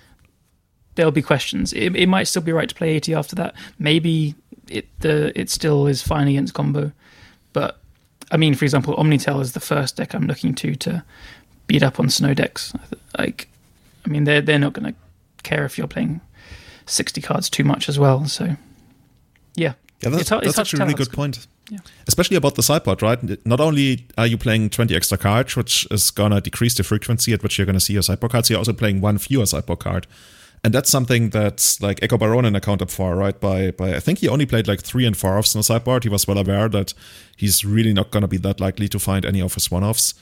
there'll 0.95 1.13
be 1.13 1.23
questions. 1.23 1.73
It, 1.73 1.95
it 1.97 2.09
might 2.09 2.25
still 2.25 2.43
be 2.43 2.53
right 2.53 2.69
to 2.69 2.75
play 2.75 2.91
80 2.91 3.15
after 3.15 3.37
that. 3.37 3.55
Maybe 3.79 4.35
it 4.69 4.87
the 5.01 5.39
it 5.39 5.51
still 5.51 5.87
is 5.87 6.03
fine 6.03 6.29
against 6.29 6.55
combo, 6.55 6.93
but 7.53 7.79
I 8.31 8.37
mean, 8.37 8.55
for 8.55 8.65
example, 8.65 8.97
Omnitel 8.97 9.41
is 9.41 9.53
the 9.53 9.61
first 9.61 9.97
deck 9.97 10.15
I'm 10.15 10.27
looking 10.27 10.55
to 10.57 10.75
to 10.77 11.05
beat 11.67 11.83
up 11.83 12.01
on 12.01 12.09
snow 12.09 12.35
decks. 12.35 12.73
Like, 13.19 13.49
I 14.07 14.09
mean, 14.09 14.25
they're 14.25 14.41
they're 14.41 14.59
not 14.59 14.73
going 14.73 14.93
to 14.93 14.99
care 15.43 15.65
if 15.65 15.77
you're 15.77 15.87
playing 15.87 16.21
60 16.87 17.21
cards 17.21 17.51
too 17.51 17.65
much 17.65 17.89
as 17.89 17.99
well. 17.99 18.25
So, 18.27 18.57
yeah, 19.55 19.75
yeah, 20.01 20.11
that's, 20.11 20.29
hard, 20.29 20.45
that's 20.45 20.59
actually 20.59 20.83
a 20.83 20.87
really 20.87 20.97
good 20.97 21.13
point. 21.13 21.47
Especially 22.07 22.37
about 22.37 22.55
the 22.55 22.63
sideboard, 22.63 23.03
right? 23.03 23.47
Not 23.47 23.61
only 23.61 24.07
are 24.19 24.27
you 24.27 24.39
playing 24.39 24.71
20 24.71 24.95
extra 24.95 25.19
cards, 25.19 25.57
which 25.57 25.87
is 25.91 26.11
gonna 26.11 26.41
decrease 26.41 26.75
the 26.75 26.83
frequency 26.83 27.33
at 27.33 27.43
which 27.43 27.59
you're 27.59 27.67
gonna 27.67 27.81
see 27.81 27.95
your 27.95 28.03
sideboard 28.03 28.33
cards, 28.33 28.51
you're 28.51 28.59
also 28.59 28.73
playing 28.73 29.01
one 29.01 29.19
fewer 29.19 29.47
sideboard 29.47 29.79
card. 29.81 30.07
And 30.65 30.73
that's 30.73 30.91
something 30.91 31.31
that's 31.31 31.81
like 31.83 32.01
Echo 32.03 32.17
Baronin 32.17 32.57
accounted 32.57 32.91
for, 32.91 33.17
right? 33.17 33.39
By 33.39 33.73
by 33.73 33.97
I 33.97 34.01
think 34.01 34.19
he 34.19 34.29
only 34.29 34.47
played 34.47 34.69
like 34.69 34.83
three 34.83 35.07
and 35.07 35.17
four 35.17 35.37
offs 35.37 35.55
in 35.55 35.59
the 35.59 35.65
sideboard. 35.65 36.05
He 36.05 36.09
was 36.09 36.29
well 36.29 36.39
aware 36.39 36.69
that 36.69 36.95
he's 37.37 37.65
really 37.65 37.93
not 37.93 38.11
gonna 38.11 38.29
be 38.29 38.37
that 38.39 38.61
likely 38.61 38.89
to 38.89 38.99
find 38.99 39.25
any 39.25 39.41
of 39.41 39.55
his 39.55 39.71
one 39.71 39.83
offs. 39.83 40.15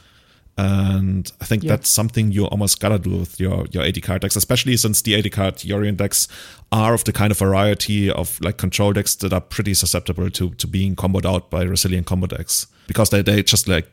And 0.59 1.31
I 1.41 1.47
think 1.47 1.63
yeah. 1.63 1.71
that's 1.71 1.89
something 1.89 2.33
you 2.33 2.45
almost 2.45 2.81
gotta 2.81 2.99
do 2.99 3.17
with 3.17 3.41
your, 3.41 3.67
your 3.71 3.83
80 3.83 4.01
card 4.01 4.23
decks, 4.23 4.37
especially 4.37 4.77
since 4.77 5.01
the 5.03 5.15
80 5.15 5.31
card 5.31 5.55
Yorion 5.57 5.97
decks 5.97 6.29
are 6.71 6.93
of 6.93 7.05
the 7.05 7.13
kind 7.13 7.31
of 7.31 7.39
variety 7.39 8.11
of 8.11 8.39
like 8.41 8.59
control 8.59 8.93
decks 8.93 9.15
that 9.17 9.33
are 9.33 9.41
pretty 9.41 9.75
susceptible 9.75 10.29
to, 10.31 10.51
to 10.51 10.67
being 10.67 10.95
comboed 10.97 11.25
out 11.25 11.51
by 11.51 11.63
resilient 11.63 12.07
combo 12.07 12.27
decks. 12.27 12.67
Because 12.87 13.11
they, 13.11 13.23
they 13.23 13.43
just 13.43 13.69
like, 13.69 13.89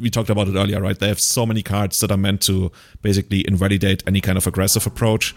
we 0.00 0.08
talked 0.08 0.30
about 0.30 0.48
it 0.48 0.56
earlier, 0.56 0.80
right? 0.80 0.98
They 0.98 1.08
have 1.08 1.20
so 1.20 1.44
many 1.44 1.62
cards 1.62 1.98
that 2.00 2.10
are 2.10 2.16
meant 2.16 2.40
to 2.42 2.72
basically 3.02 3.46
invalidate 3.46 4.02
any 4.06 4.20
kind 4.20 4.38
of 4.38 4.46
aggressive 4.46 4.86
approach. 4.86 5.34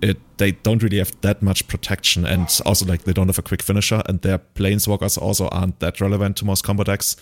It, 0.00 0.18
they 0.38 0.52
don't 0.52 0.82
really 0.82 0.98
have 0.98 1.20
that 1.22 1.42
much 1.42 1.66
protection 1.68 2.24
and 2.24 2.48
also 2.64 2.86
like 2.86 3.04
they 3.04 3.12
don't 3.12 3.28
have 3.28 3.38
a 3.38 3.42
quick 3.42 3.62
finisher 3.62 4.02
and 4.06 4.20
their 4.22 4.38
planeswalkers 4.38 5.18
also 5.18 5.48
aren't 5.48 5.80
that 5.80 6.00
relevant 6.00 6.36
to 6.38 6.44
most 6.44 6.64
combo 6.64 6.84
decks. 6.84 7.16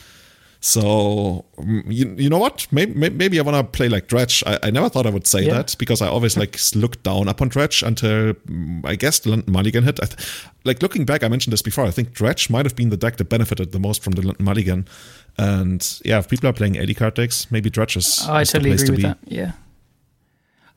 So 0.65 1.45
mm, 1.59 1.83
you, 1.87 2.15
you 2.17 2.31
know 2.31 2.39
what? 2.39 2.67
Maybe, 2.73 2.95
maybe 3.11 3.39
I 3.39 3.43
want 3.43 3.55
to 3.55 3.65
play 3.65 3.91
like 3.91 4.07
Dredge. 4.07 4.43
I, 4.47 4.59
I, 4.63 4.71
never 4.71 4.89
thought 4.89 5.05
I 5.05 5.11
would 5.11 5.27
say 5.27 5.43
yeah. 5.43 5.57
that 5.57 5.77
because 5.79 6.01
I 6.01 6.09
always 6.09 6.39
like 6.39 6.59
looked 6.75 7.03
down 7.03 7.29
upon 7.29 7.49
Dredge 7.49 7.83
until 7.83 8.33
mm, 8.33 8.81
I 8.83 8.97
guess 8.97 9.19
the 9.19 9.29
London 9.29 9.53
Mulligan 9.53 9.85
hit. 9.85 9.97
Th- 9.97 10.17
like 10.65 10.81
looking 10.81 11.05
back, 11.05 11.23
I 11.23 11.29
mentioned 11.29 11.53
this 11.53 11.61
before. 11.61 11.85
I 11.85 11.91
think 11.91 12.15
Dredge 12.15 12.49
might 12.49 12.65
have 12.65 12.75
been 12.75 12.89
the 12.89 12.97
deck 12.97 13.19
that 13.19 13.27
benefited 13.27 13.73
the 13.73 13.79
most 13.79 14.03
from 14.03 14.15
the 14.15 14.23
London 14.23 14.43
Mulligan. 14.43 14.89
And 15.37 16.01
yeah, 16.03 16.19
if 16.19 16.31
people 16.31 16.49
are 16.49 16.55
playing 16.55 16.77
80 16.77 16.95
card 16.95 17.15
decks, 17.15 17.51
maybe 17.51 17.69
Dredge 17.69 17.99
is. 17.99 18.27
I 18.27 18.45
totally 18.45 18.73
agree 18.73 18.89
with 18.89 18.97
be. 18.97 19.03
that. 19.03 19.19
Yeah. 19.27 19.53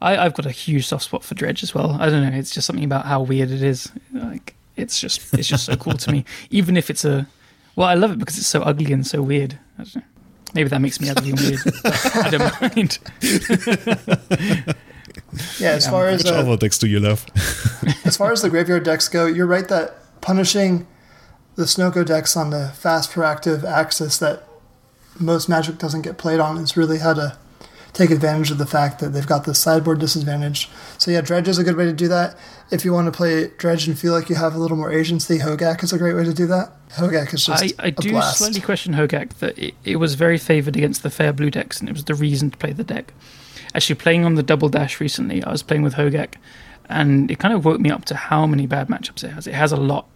I, 0.01 0.17
I've 0.17 0.33
got 0.33 0.45
a 0.45 0.51
huge 0.51 0.85
soft 0.85 1.05
spot 1.05 1.23
for 1.23 1.33
Dredge 1.33 1.63
as 1.63 1.73
well. 1.73 1.91
I 1.93 2.09
don't 2.09 2.29
know. 2.29 2.37
It's 2.37 2.51
just 2.51 2.67
something 2.67 2.83
about 2.83 3.05
how 3.05 3.21
weird 3.21 3.51
it 3.51 3.61
is. 3.61 3.89
Like 4.13 4.53
it's 4.75 4.99
just 4.99 5.33
it's 5.33 5.47
just 5.47 5.65
so 5.65 5.77
cool 5.77 5.93
to 5.93 6.11
me. 6.11 6.25
Even 6.49 6.75
if 6.75 6.89
it's 6.89 7.05
a 7.05 7.25
well, 7.77 7.87
I 7.87 7.93
love 7.93 8.11
it 8.11 8.19
because 8.19 8.37
it's 8.37 8.47
so 8.47 8.63
ugly 8.63 8.91
and 8.91 9.07
so 9.07 9.21
weird. 9.21 9.57
Maybe 10.53 10.69
that 10.69 10.79
makes 10.79 10.99
me 11.01 11.09
ugly 11.09 11.31
and 11.31 11.39
weird. 11.39 11.59
I 11.85 12.29
don't 12.29 12.61
mind. 12.61 12.99
yeah, 15.59 15.71
as 15.71 15.87
far 15.87 16.07
as 16.07 16.23
which 16.23 16.31
uh, 16.31 16.55
decks 16.55 16.77
do 16.77 16.87
you 16.87 16.99
love? 16.99 17.25
as 18.05 18.17
far 18.17 18.31
as 18.31 18.41
the 18.41 18.49
graveyard 18.49 18.83
decks 18.83 19.09
go, 19.09 19.25
you're 19.25 19.47
right 19.47 19.67
that 19.67 19.95
punishing 20.21 20.87
the 21.55 21.63
Snowko 21.63 22.05
decks 22.05 22.37
on 22.37 22.51
the 22.51 22.69
fast 22.69 23.11
proactive 23.11 23.63
axis 23.63 24.17
that 24.19 24.43
most 25.19 25.49
Magic 25.49 25.77
doesn't 25.77 26.03
get 26.03 26.17
played 26.17 26.39
on 26.39 26.57
is 26.57 26.77
really 26.77 26.99
how 26.99 27.13
to 27.13 27.37
take 27.93 28.11
advantage 28.11 28.51
of 28.51 28.57
the 28.57 28.65
fact 28.65 28.99
that 28.99 29.09
they've 29.09 29.27
got 29.27 29.45
the 29.45 29.55
sideboard 29.55 29.99
disadvantage. 29.99 30.69
So 30.97 31.11
yeah, 31.11 31.21
Dredge 31.21 31.47
is 31.47 31.57
a 31.57 31.63
good 31.63 31.75
way 31.75 31.85
to 31.85 31.93
do 31.93 32.07
that. 32.07 32.37
If 32.69 32.85
you 32.85 32.93
want 32.93 33.05
to 33.05 33.11
play 33.11 33.47
Dredge 33.57 33.87
and 33.87 33.97
feel 33.97 34.13
like 34.13 34.29
you 34.29 34.35
have 34.35 34.55
a 34.55 34.57
little 34.57 34.77
more 34.77 34.91
agency, 34.91 35.39
Hogak 35.39 35.83
is 35.83 35.93
a 35.93 35.97
great 35.97 36.13
way 36.13 36.23
to 36.23 36.33
do 36.33 36.47
that. 36.47 36.73
Hogak 36.91 37.33
is 37.33 37.45
just 37.45 37.79
I, 37.79 37.87
I 37.87 37.89
do 37.89 38.11
blast. 38.11 38.37
slightly 38.37 38.61
question 38.61 38.93
Hogak 38.93 39.35
that 39.35 39.57
it, 39.57 39.73
it 39.83 39.95
was 39.97 40.15
very 40.15 40.37
favoured 40.37 40.75
against 40.75 41.03
the 41.03 41.09
fair 41.09 41.33
blue 41.33 41.49
decks, 41.49 41.79
and 41.79 41.89
it 41.89 41.93
was 41.93 42.05
the 42.05 42.15
reason 42.15 42.51
to 42.51 42.57
play 42.57 42.73
the 42.73 42.83
deck. 42.83 43.13
Actually, 43.73 43.95
playing 43.95 44.25
on 44.25 44.35
the 44.35 44.43
double 44.43 44.69
dash 44.69 44.99
recently, 44.99 45.43
I 45.43 45.51
was 45.51 45.63
playing 45.63 45.83
with 45.83 45.95
Hogak, 45.95 46.35
and 46.89 47.29
it 47.29 47.39
kind 47.39 47.53
of 47.53 47.65
woke 47.65 47.79
me 47.79 47.89
up 47.89 48.05
to 48.05 48.15
how 48.15 48.45
many 48.47 48.65
bad 48.65 48.87
matchups 48.87 49.23
it 49.23 49.29
has. 49.29 49.47
It 49.47 49.53
has 49.53 49.71
a 49.71 49.77
lot. 49.77 50.07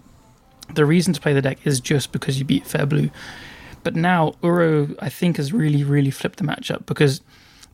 The 0.74 0.86
reason 0.86 1.14
to 1.14 1.22
play 1.22 1.34
the 1.34 1.42
deck 1.42 1.60
is 1.66 1.80
just 1.80 2.12
because 2.12 2.40
you 2.40 2.46
beat 2.46 2.66
fair 2.66 2.86
blue. 2.86 3.10
But 3.84 3.96
now 3.96 4.36
Uro, 4.44 4.96
I 5.00 5.10
think, 5.10 5.38
has 5.38 5.52
really, 5.52 5.84
really 5.84 6.12
flipped 6.12 6.38
the 6.38 6.44
matchup 6.44 6.86
because 6.86 7.22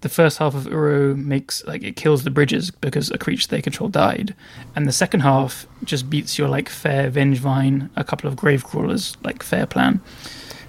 the 0.01 0.09
first 0.09 0.37
half 0.37 0.53
of 0.53 0.65
Uro 0.65 1.15
makes 1.15 1.65
like 1.65 1.83
it 1.83 1.95
kills 1.95 2.23
the 2.23 2.29
bridges 2.29 2.71
because 2.71 3.09
a 3.11 3.17
creature 3.17 3.47
they 3.47 3.61
control 3.61 3.89
died, 3.89 4.35
and 4.75 4.87
the 4.87 4.91
second 4.91 5.21
half 5.21 5.65
just 5.83 6.09
beats 6.09 6.37
your 6.37 6.47
like 6.47 6.69
fair 6.69 7.09
Vengevine, 7.09 7.89
a 7.95 8.03
couple 8.03 8.27
of 8.27 8.35
grave 8.35 8.63
crawlers, 8.63 9.17
like 9.23 9.41
fair 9.43 9.65
plan. 9.65 10.01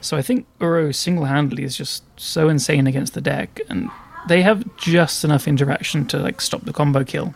So 0.01 0.17
I 0.17 0.23
think 0.23 0.47
Uro 0.61 0.95
single 0.95 1.27
handedly 1.27 1.65
is 1.65 1.77
just 1.77 2.05
so 2.17 2.49
insane 2.49 2.87
against 2.87 3.15
the 3.15 3.21
deck, 3.21 3.61
and 3.69 3.91
they 4.29 4.43
have 4.43 4.65
just 4.77 5.25
enough 5.25 5.47
interaction 5.47 6.07
to 6.07 6.19
like 6.19 6.41
stop 6.41 6.65
the 6.65 6.73
combo 6.73 7.05
kill. 7.05 7.35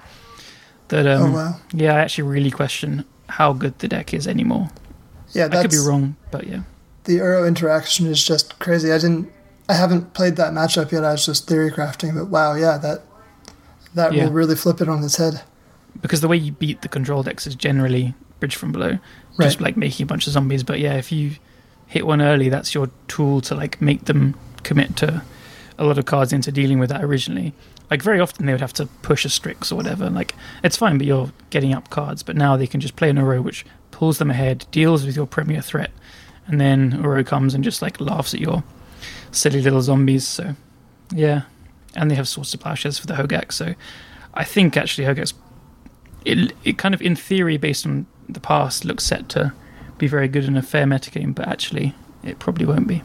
That 0.88 1.06
um, 1.06 1.22
oh, 1.22 1.34
wow. 1.34 1.56
yeah, 1.72 1.94
I 1.94 2.00
actually 2.00 2.28
really 2.28 2.50
question 2.50 3.04
how 3.28 3.52
good 3.52 3.78
the 3.78 3.88
deck 3.88 4.14
is 4.14 4.26
anymore. 4.26 4.68
Yeah, 5.32 5.48
I 5.50 5.62
could 5.62 5.70
be 5.70 5.78
wrong, 5.78 6.16
but 6.30 6.46
yeah. 6.46 6.62
The 7.04 7.18
Uro 7.18 7.48
interaction 7.48 8.06
is 8.06 8.24
just 8.24 8.58
crazy. 8.58 8.92
I 8.92 8.98
didn't 8.98 9.32
I 9.68 9.74
haven't 9.74 10.12
played 10.14 10.36
that 10.36 10.52
matchup 10.52 10.92
yet. 10.92 11.04
I 11.04 11.12
was 11.12 11.26
just 11.26 11.48
theory 11.48 11.70
crafting, 11.70 12.14
but 12.14 12.26
wow, 12.26 12.54
yeah, 12.54 12.78
that 12.78 13.02
that 13.94 14.12
yeah. 14.12 14.24
will 14.24 14.32
really 14.32 14.56
flip 14.56 14.80
it 14.80 14.88
on 14.88 15.02
its 15.04 15.16
head. 15.16 15.42
Because 16.00 16.20
the 16.20 16.28
way 16.28 16.36
you 16.36 16.52
beat 16.52 16.82
the 16.82 16.88
control 16.88 17.22
decks 17.22 17.46
is 17.46 17.54
generally 17.54 18.14
bridge 18.40 18.56
from 18.56 18.72
below, 18.72 18.98
right. 19.38 19.46
just 19.46 19.60
like 19.60 19.76
making 19.76 20.04
a 20.04 20.06
bunch 20.06 20.26
of 20.26 20.32
zombies. 20.32 20.62
But 20.62 20.80
yeah, 20.80 20.94
if 20.94 21.12
you 21.12 21.32
hit 21.86 22.06
one 22.06 22.22
early, 22.22 22.48
that's 22.48 22.74
your 22.74 22.90
tool 23.08 23.40
to 23.42 23.54
like 23.54 23.80
make 23.80 24.06
them 24.06 24.34
commit 24.62 24.96
to 24.96 25.22
a 25.78 25.84
lot 25.84 25.98
of 25.98 26.06
cards 26.06 26.32
into 26.32 26.50
dealing 26.50 26.78
with 26.78 26.90
that 26.90 27.04
originally. 27.04 27.52
Like 27.90 28.02
very 28.02 28.20
often 28.20 28.46
they 28.46 28.52
would 28.52 28.60
have 28.60 28.72
to 28.74 28.86
push 29.02 29.24
a 29.24 29.28
Strix 29.28 29.70
or 29.70 29.76
whatever. 29.76 30.08
Like 30.08 30.34
it's 30.64 30.76
fine, 30.76 30.98
but 30.98 31.06
you're 31.06 31.32
getting 31.50 31.74
up 31.74 31.90
cards. 31.90 32.22
But 32.22 32.36
now 32.36 32.56
they 32.56 32.66
can 32.66 32.80
just 32.80 32.96
play 32.96 33.10
in 33.10 33.18
a 33.18 33.24
row, 33.24 33.42
which 33.42 33.66
pulls 33.90 34.18
them 34.18 34.30
ahead, 34.30 34.66
deals 34.70 35.04
with 35.04 35.14
your 35.14 35.26
premier 35.26 35.60
threat, 35.60 35.90
and 36.46 36.60
then 36.60 36.92
Uro 36.92 37.24
comes 37.24 37.54
and 37.54 37.62
just 37.62 37.82
like 37.82 38.00
laughs 38.00 38.34
at 38.34 38.40
your 38.40 38.64
silly 39.32 39.60
little 39.60 39.82
zombies. 39.82 40.26
So, 40.26 40.54
yeah, 41.12 41.42
and 41.94 42.10
they 42.10 42.14
have 42.14 42.28
Swords 42.28 42.52
to 42.52 42.58
Plowshares 42.58 42.98
for 42.98 43.06
the 43.06 43.14
Hogak. 43.14 43.52
So, 43.52 43.74
I 44.34 44.44
think 44.44 44.76
actually 44.76 45.06
Hogak's 45.06 45.34
it 46.24 46.52
it 46.64 46.78
kind 46.78 46.94
of 46.94 47.02
in 47.02 47.16
theory 47.16 47.56
based 47.56 47.86
on 47.86 48.06
the 48.28 48.40
past 48.40 48.84
looks 48.84 49.04
set 49.04 49.28
to 49.30 49.52
be 49.98 50.06
very 50.06 50.28
good 50.28 50.44
in 50.44 50.56
a 50.56 50.62
fair 50.62 50.86
metagame, 50.86 51.34
but 51.34 51.48
actually 51.48 51.94
it 52.22 52.38
probably 52.38 52.66
won't 52.66 52.86
be. 52.86 53.02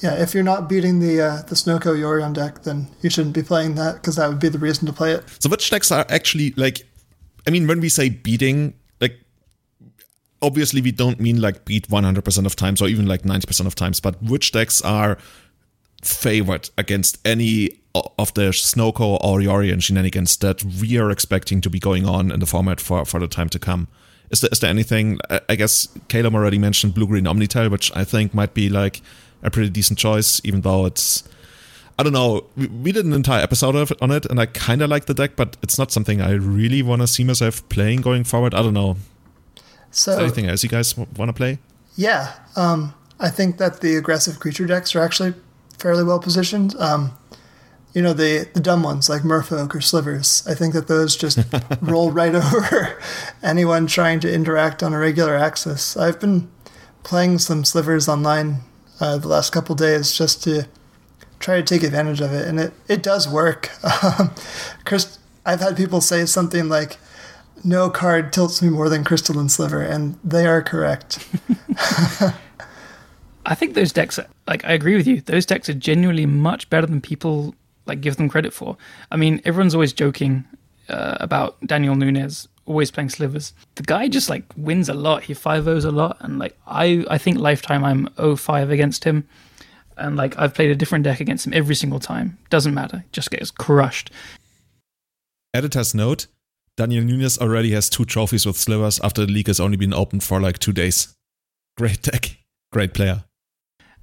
Yeah, 0.00 0.20
if 0.20 0.34
you're 0.34 0.42
not 0.42 0.68
beating 0.68 1.00
the 1.00 1.20
uh, 1.20 1.42
the 1.42 1.54
Snowko 1.54 1.96
Yorion 1.96 2.34
deck, 2.34 2.62
then 2.62 2.88
you 3.00 3.10
shouldn't 3.10 3.34
be 3.34 3.42
playing 3.42 3.76
that 3.76 3.94
because 3.94 4.16
that 4.16 4.28
would 4.28 4.40
be 4.40 4.48
the 4.48 4.58
reason 4.58 4.86
to 4.86 4.92
play 4.92 5.12
it. 5.12 5.24
So 5.38 5.48
which 5.48 5.70
decks 5.70 5.90
are 5.92 6.04
actually 6.08 6.52
like? 6.56 6.86
I 7.46 7.50
mean, 7.50 7.66
when 7.66 7.80
we 7.80 7.88
say 7.88 8.08
beating, 8.08 8.74
like 8.74 8.83
obviously 10.44 10.80
we 10.80 10.92
don't 10.92 11.18
mean 11.18 11.40
like 11.40 11.64
beat 11.64 11.88
100% 11.88 12.46
of 12.46 12.54
times 12.54 12.82
or 12.82 12.88
even 12.88 13.06
like 13.06 13.22
90% 13.22 13.66
of 13.66 13.74
times, 13.74 13.98
but 13.98 14.22
which 14.22 14.52
decks 14.52 14.82
are 14.82 15.18
favored 16.02 16.70
against 16.76 17.18
any 17.24 17.70
of 17.94 18.34
the 18.34 18.50
Snowko 18.50 19.18
or 19.22 19.38
Yorion 19.38 19.82
shenanigans 19.82 20.36
that 20.38 20.62
we 20.64 20.98
are 20.98 21.10
expecting 21.10 21.60
to 21.60 21.70
be 21.70 21.78
going 21.78 22.06
on 22.06 22.30
in 22.30 22.40
the 22.40 22.46
format 22.46 22.80
for, 22.80 23.04
for 23.04 23.20
the 23.20 23.28
time 23.28 23.48
to 23.48 23.58
come? 23.58 23.88
Is 24.30 24.40
there, 24.40 24.50
is 24.52 24.60
there 24.60 24.70
anything? 24.70 25.18
I 25.48 25.54
guess 25.54 25.88
Caleb 26.08 26.34
already 26.34 26.58
mentioned 26.58 26.94
Blue 26.94 27.06
Green 27.06 27.24
Omnitel, 27.24 27.70
which 27.70 27.94
I 27.94 28.04
think 28.04 28.34
might 28.34 28.52
be 28.52 28.68
like 28.68 29.00
a 29.42 29.50
pretty 29.50 29.70
decent 29.70 29.98
choice, 29.98 30.40
even 30.44 30.62
though 30.62 30.86
it's. 30.86 31.22
I 31.96 32.02
don't 32.02 32.12
know. 32.12 32.46
We 32.56 32.90
did 32.90 33.04
an 33.04 33.12
entire 33.12 33.42
episode 33.42 33.76
of 33.76 33.92
on 34.00 34.10
it, 34.10 34.26
and 34.26 34.40
I 34.40 34.46
kind 34.46 34.82
of 34.82 34.90
like 34.90 35.04
the 35.04 35.14
deck, 35.14 35.36
but 35.36 35.56
it's 35.62 35.78
not 35.78 35.92
something 35.92 36.20
I 36.20 36.32
really 36.32 36.82
want 36.82 37.02
to 37.02 37.06
see 37.06 37.22
myself 37.22 37.68
playing 37.68 38.00
going 38.00 38.24
forward. 38.24 38.54
I 38.54 38.62
don't 38.62 38.74
know. 38.74 38.96
So, 39.94 40.18
anything 40.18 40.46
else 40.46 40.62
you 40.62 40.68
guys 40.68 40.96
want 40.96 41.28
to 41.28 41.32
play? 41.32 41.58
Yeah, 41.96 42.34
um, 42.56 42.94
I 43.20 43.30
think 43.30 43.58
that 43.58 43.80
the 43.80 43.94
aggressive 43.94 44.40
creature 44.40 44.66
decks 44.66 44.94
are 44.96 45.00
actually 45.00 45.34
fairly 45.78 46.02
well 46.02 46.18
positioned. 46.18 46.74
Um, 46.80 47.16
you 47.92 48.02
know, 48.02 48.12
the 48.12 48.48
the 48.52 48.60
dumb 48.60 48.82
ones 48.82 49.08
like 49.08 49.22
Merfolk 49.22 49.72
or 49.72 49.80
Slivers. 49.80 50.44
I 50.48 50.54
think 50.54 50.74
that 50.74 50.88
those 50.88 51.14
just 51.16 51.38
roll 51.80 52.10
right 52.10 52.34
over 52.34 52.98
anyone 53.42 53.86
trying 53.86 54.18
to 54.20 54.32
interact 54.32 54.82
on 54.82 54.92
a 54.92 54.98
regular 54.98 55.36
axis. 55.36 55.96
I've 55.96 56.18
been 56.18 56.50
playing 57.04 57.38
some 57.38 57.64
Slivers 57.64 58.08
online 58.08 58.62
uh, 59.00 59.18
the 59.18 59.28
last 59.28 59.52
couple 59.52 59.76
days 59.76 60.12
just 60.12 60.42
to 60.42 60.66
try 61.38 61.56
to 61.56 61.62
take 61.62 61.84
advantage 61.84 62.20
of 62.20 62.32
it, 62.32 62.48
and 62.48 62.58
it 62.58 62.72
it 62.88 63.02
does 63.02 63.28
work. 63.28 63.70
Um, 64.02 64.34
Chris, 64.84 65.18
I've 65.46 65.60
had 65.60 65.76
people 65.76 66.00
say 66.00 66.26
something 66.26 66.68
like 66.68 66.98
no 67.64 67.90
card 67.90 68.32
tilts 68.32 68.62
me 68.62 68.68
more 68.68 68.88
than 68.88 69.04
Crystalline 69.04 69.48
Sliver, 69.48 69.82
and 69.82 70.18
they 70.22 70.46
are 70.46 70.62
correct. 70.62 71.26
I 73.46 73.54
think 73.54 73.74
those 73.74 73.92
decks, 73.92 74.18
are, 74.18 74.26
like 74.46 74.64
I 74.64 74.72
agree 74.72 74.96
with 74.96 75.06
you, 75.06 75.20
those 75.20 75.46
decks 75.46 75.68
are 75.68 75.74
genuinely 75.74 76.26
much 76.26 76.70
better 76.70 76.86
than 76.86 77.00
people 77.00 77.54
like 77.86 78.00
give 78.00 78.16
them 78.16 78.28
credit 78.28 78.52
for. 78.52 78.76
I 79.10 79.16
mean, 79.16 79.40
everyone's 79.44 79.74
always 79.74 79.92
joking 79.92 80.44
uh, 80.88 81.18
about 81.20 81.60
Daniel 81.66 81.94
Nunes 81.94 82.48
always 82.66 82.90
playing 82.90 83.10
slivers. 83.10 83.52
The 83.74 83.82
guy 83.82 84.08
just 84.08 84.30
like 84.30 84.44
wins 84.56 84.88
a 84.88 84.94
lot. 84.94 85.24
He 85.24 85.34
5 85.34 85.64
0s 85.64 85.84
a 85.84 85.90
lot. 85.90 86.16
And 86.20 86.38
like, 86.38 86.56
I, 86.66 87.04
I 87.10 87.18
think 87.18 87.38
lifetime 87.38 87.84
I'm 87.84 88.08
0 88.16 88.36
5 88.36 88.70
against 88.70 89.04
him. 89.04 89.28
And 89.96 90.16
like, 90.16 90.38
I've 90.38 90.54
played 90.54 90.70
a 90.70 90.74
different 90.74 91.04
deck 91.04 91.20
against 91.20 91.46
him 91.46 91.52
every 91.52 91.74
single 91.74 92.00
time. 92.00 92.38
Doesn't 92.50 92.74
matter. 92.74 93.04
Just 93.12 93.30
gets 93.30 93.50
crushed. 93.50 94.10
Editor's 95.52 95.94
note 95.94 96.26
Daniel 96.76 97.04
Nunes 97.04 97.38
already 97.38 97.70
has 97.72 97.88
two 97.88 98.04
trophies 98.04 98.46
with 98.46 98.56
slivers 98.56 98.98
after 99.00 99.24
the 99.24 99.32
league 99.32 99.46
has 99.46 99.60
only 99.60 99.76
been 99.76 99.94
open 99.94 100.20
for 100.20 100.40
like 100.40 100.58
two 100.58 100.72
days. 100.72 101.14
Great 101.76 102.02
deck. 102.02 102.36
Great 102.72 102.94
player. 102.94 103.24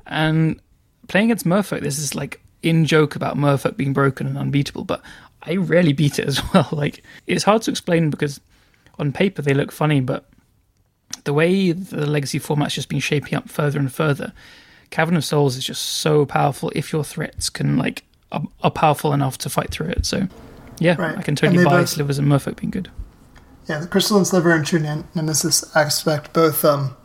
And 0.08 0.60
playing 1.08 1.28
against 1.28 1.46
Merfolk, 1.46 1.82
this 1.82 2.00
is 2.00 2.16
like 2.16 2.42
in 2.64 2.86
joke 2.86 3.16
about 3.16 3.38
Merfolk 3.38 3.76
being 3.76 3.94
broken 3.94 4.28
and 4.28 4.38
unbeatable, 4.38 4.86
but 4.86 5.02
I 5.44 5.56
rarely 5.56 5.94
beat 5.94 6.20
it 6.20 6.28
as 6.28 6.42
well. 6.54 6.70
Like 6.72 7.04
it's 7.28 7.44
hard 7.44 7.62
to 7.64 7.72
explain 7.72 8.10
because 8.10 8.40
on 9.00 9.12
paper 9.12 9.42
they 9.42 9.54
look 9.54 9.72
funny, 9.72 10.00
but 10.00 10.30
the 11.26 11.34
way 11.34 11.74
the 11.74 12.06
legacy 12.06 12.40
format's 12.40 12.76
just 12.76 12.90
been 12.90 13.00
shaping 13.00 13.36
up 13.36 13.50
further 13.50 13.80
and 13.80 13.92
further, 13.92 14.32
Cavern 14.92 15.18
of 15.18 15.26
Souls 15.26 15.58
is 15.58 15.66
just 15.66 15.82
so 15.82 16.26
powerful 16.26 16.72
if 16.76 16.94
your 16.94 17.04
threats 17.04 17.50
can 17.50 17.78
like 17.78 18.04
are 18.32 18.72
powerful 18.72 19.12
enough 19.12 19.38
to 19.40 19.50
fight 19.50 19.72
through 19.72 19.88
it. 19.88 20.06
So 20.06 20.28
yeah, 20.82 20.96
Right. 21.00 21.18
I 21.18 21.22
can 21.22 21.36
totally 21.36 21.64
buy 21.64 21.82
both- 21.82 21.90
Slivers 21.90 22.18
and 22.18 22.28
Merfolk 22.28 22.58
being 22.58 22.72
good. 22.72 22.90
Yeah, 23.68 23.80
the 23.80 23.88
crystalline 23.88 24.26
sliver 24.26 24.52
and 24.54 24.66
true 24.66 24.80
nem- 24.80 25.08
nemesis 25.16 25.64
aspect 25.76 26.34
both 26.34 26.66
um, 26.66 26.96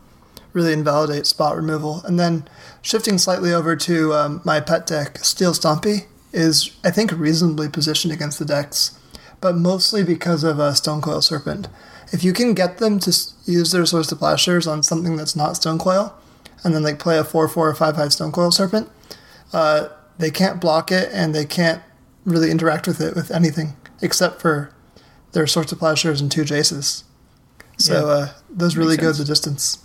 really 0.53 0.73
invalidate 0.73 1.27
spot 1.27 1.55
removal. 1.55 2.01
And 2.03 2.19
then 2.19 2.47
shifting 2.81 3.17
slightly 3.17 3.53
over 3.53 3.75
to 3.75 4.13
um, 4.13 4.41
my 4.43 4.59
pet 4.59 4.87
deck, 4.87 5.19
Steel 5.19 5.53
Stompy 5.53 6.07
is 6.33 6.71
I 6.83 6.91
think 6.91 7.11
reasonably 7.11 7.69
positioned 7.69 8.11
against 8.13 8.39
the 8.39 8.45
decks, 8.45 8.97
but 9.39 9.55
mostly 9.55 10.03
because 10.03 10.43
of 10.43 10.59
uh, 10.59 10.73
Stonecoil 10.73 11.21
Serpent. 11.21 11.67
If 12.11 12.23
you 12.23 12.33
can 12.33 12.53
get 12.53 12.79
them 12.79 12.99
to 12.99 13.11
use 13.45 13.71
their 13.71 13.85
swords 13.85 14.07
to 14.09 14.15
plowshares 14.15 14.65
on 14.65 14.81
something 14.81 15.15
that's 15.15 15.35
not 15.35 15.57
Stone 15.57 15.79
Stonecoil, 15.79 16.13
and 16.63 16.73
then 16.73 16.83
like 16.83 16.99
play 16.99 17.17
a 17.17 17.23
four 17.23 17.47
four 17.47 17.69
or 17.69 17.75
five 17.75 17.95
five 17.95 18.11
Stonecoil 18.13 18.51
Serpent, 18.51 18.89
uh, 19.53 19.89
they 20.17 20.31
can't 20.31 20.59
block 20.59 20.91
it 20.91 21.09
and 21.13 21.35
they 21.35 21.45
can't 21.45 21.81
really 22.27 22.51
interact 22.51 22.87
with 22.87 22.99
it 23.01 23.15
with 23.15 23.31
anything 23.31 23.75
except 24.01 24.41
for 24.41 24.69
their 25.31 25.47
swords 25.47 25.71
of 25.71 25.79
plowshares 25.79 26.21
and 26.21 26.31
two 26.31 26.43
jaces. 26.43 27.03
So 27.79 27.93
Yeah. 27.93 28.13
uh, 28.13 28.27
those 28.59 28.75
really 28.77 28.95
Makes 28.97 29.01
go 29.03 29.07
sense. 29.13 29.17
the 29.19 29.25
distance. 29.25 29.77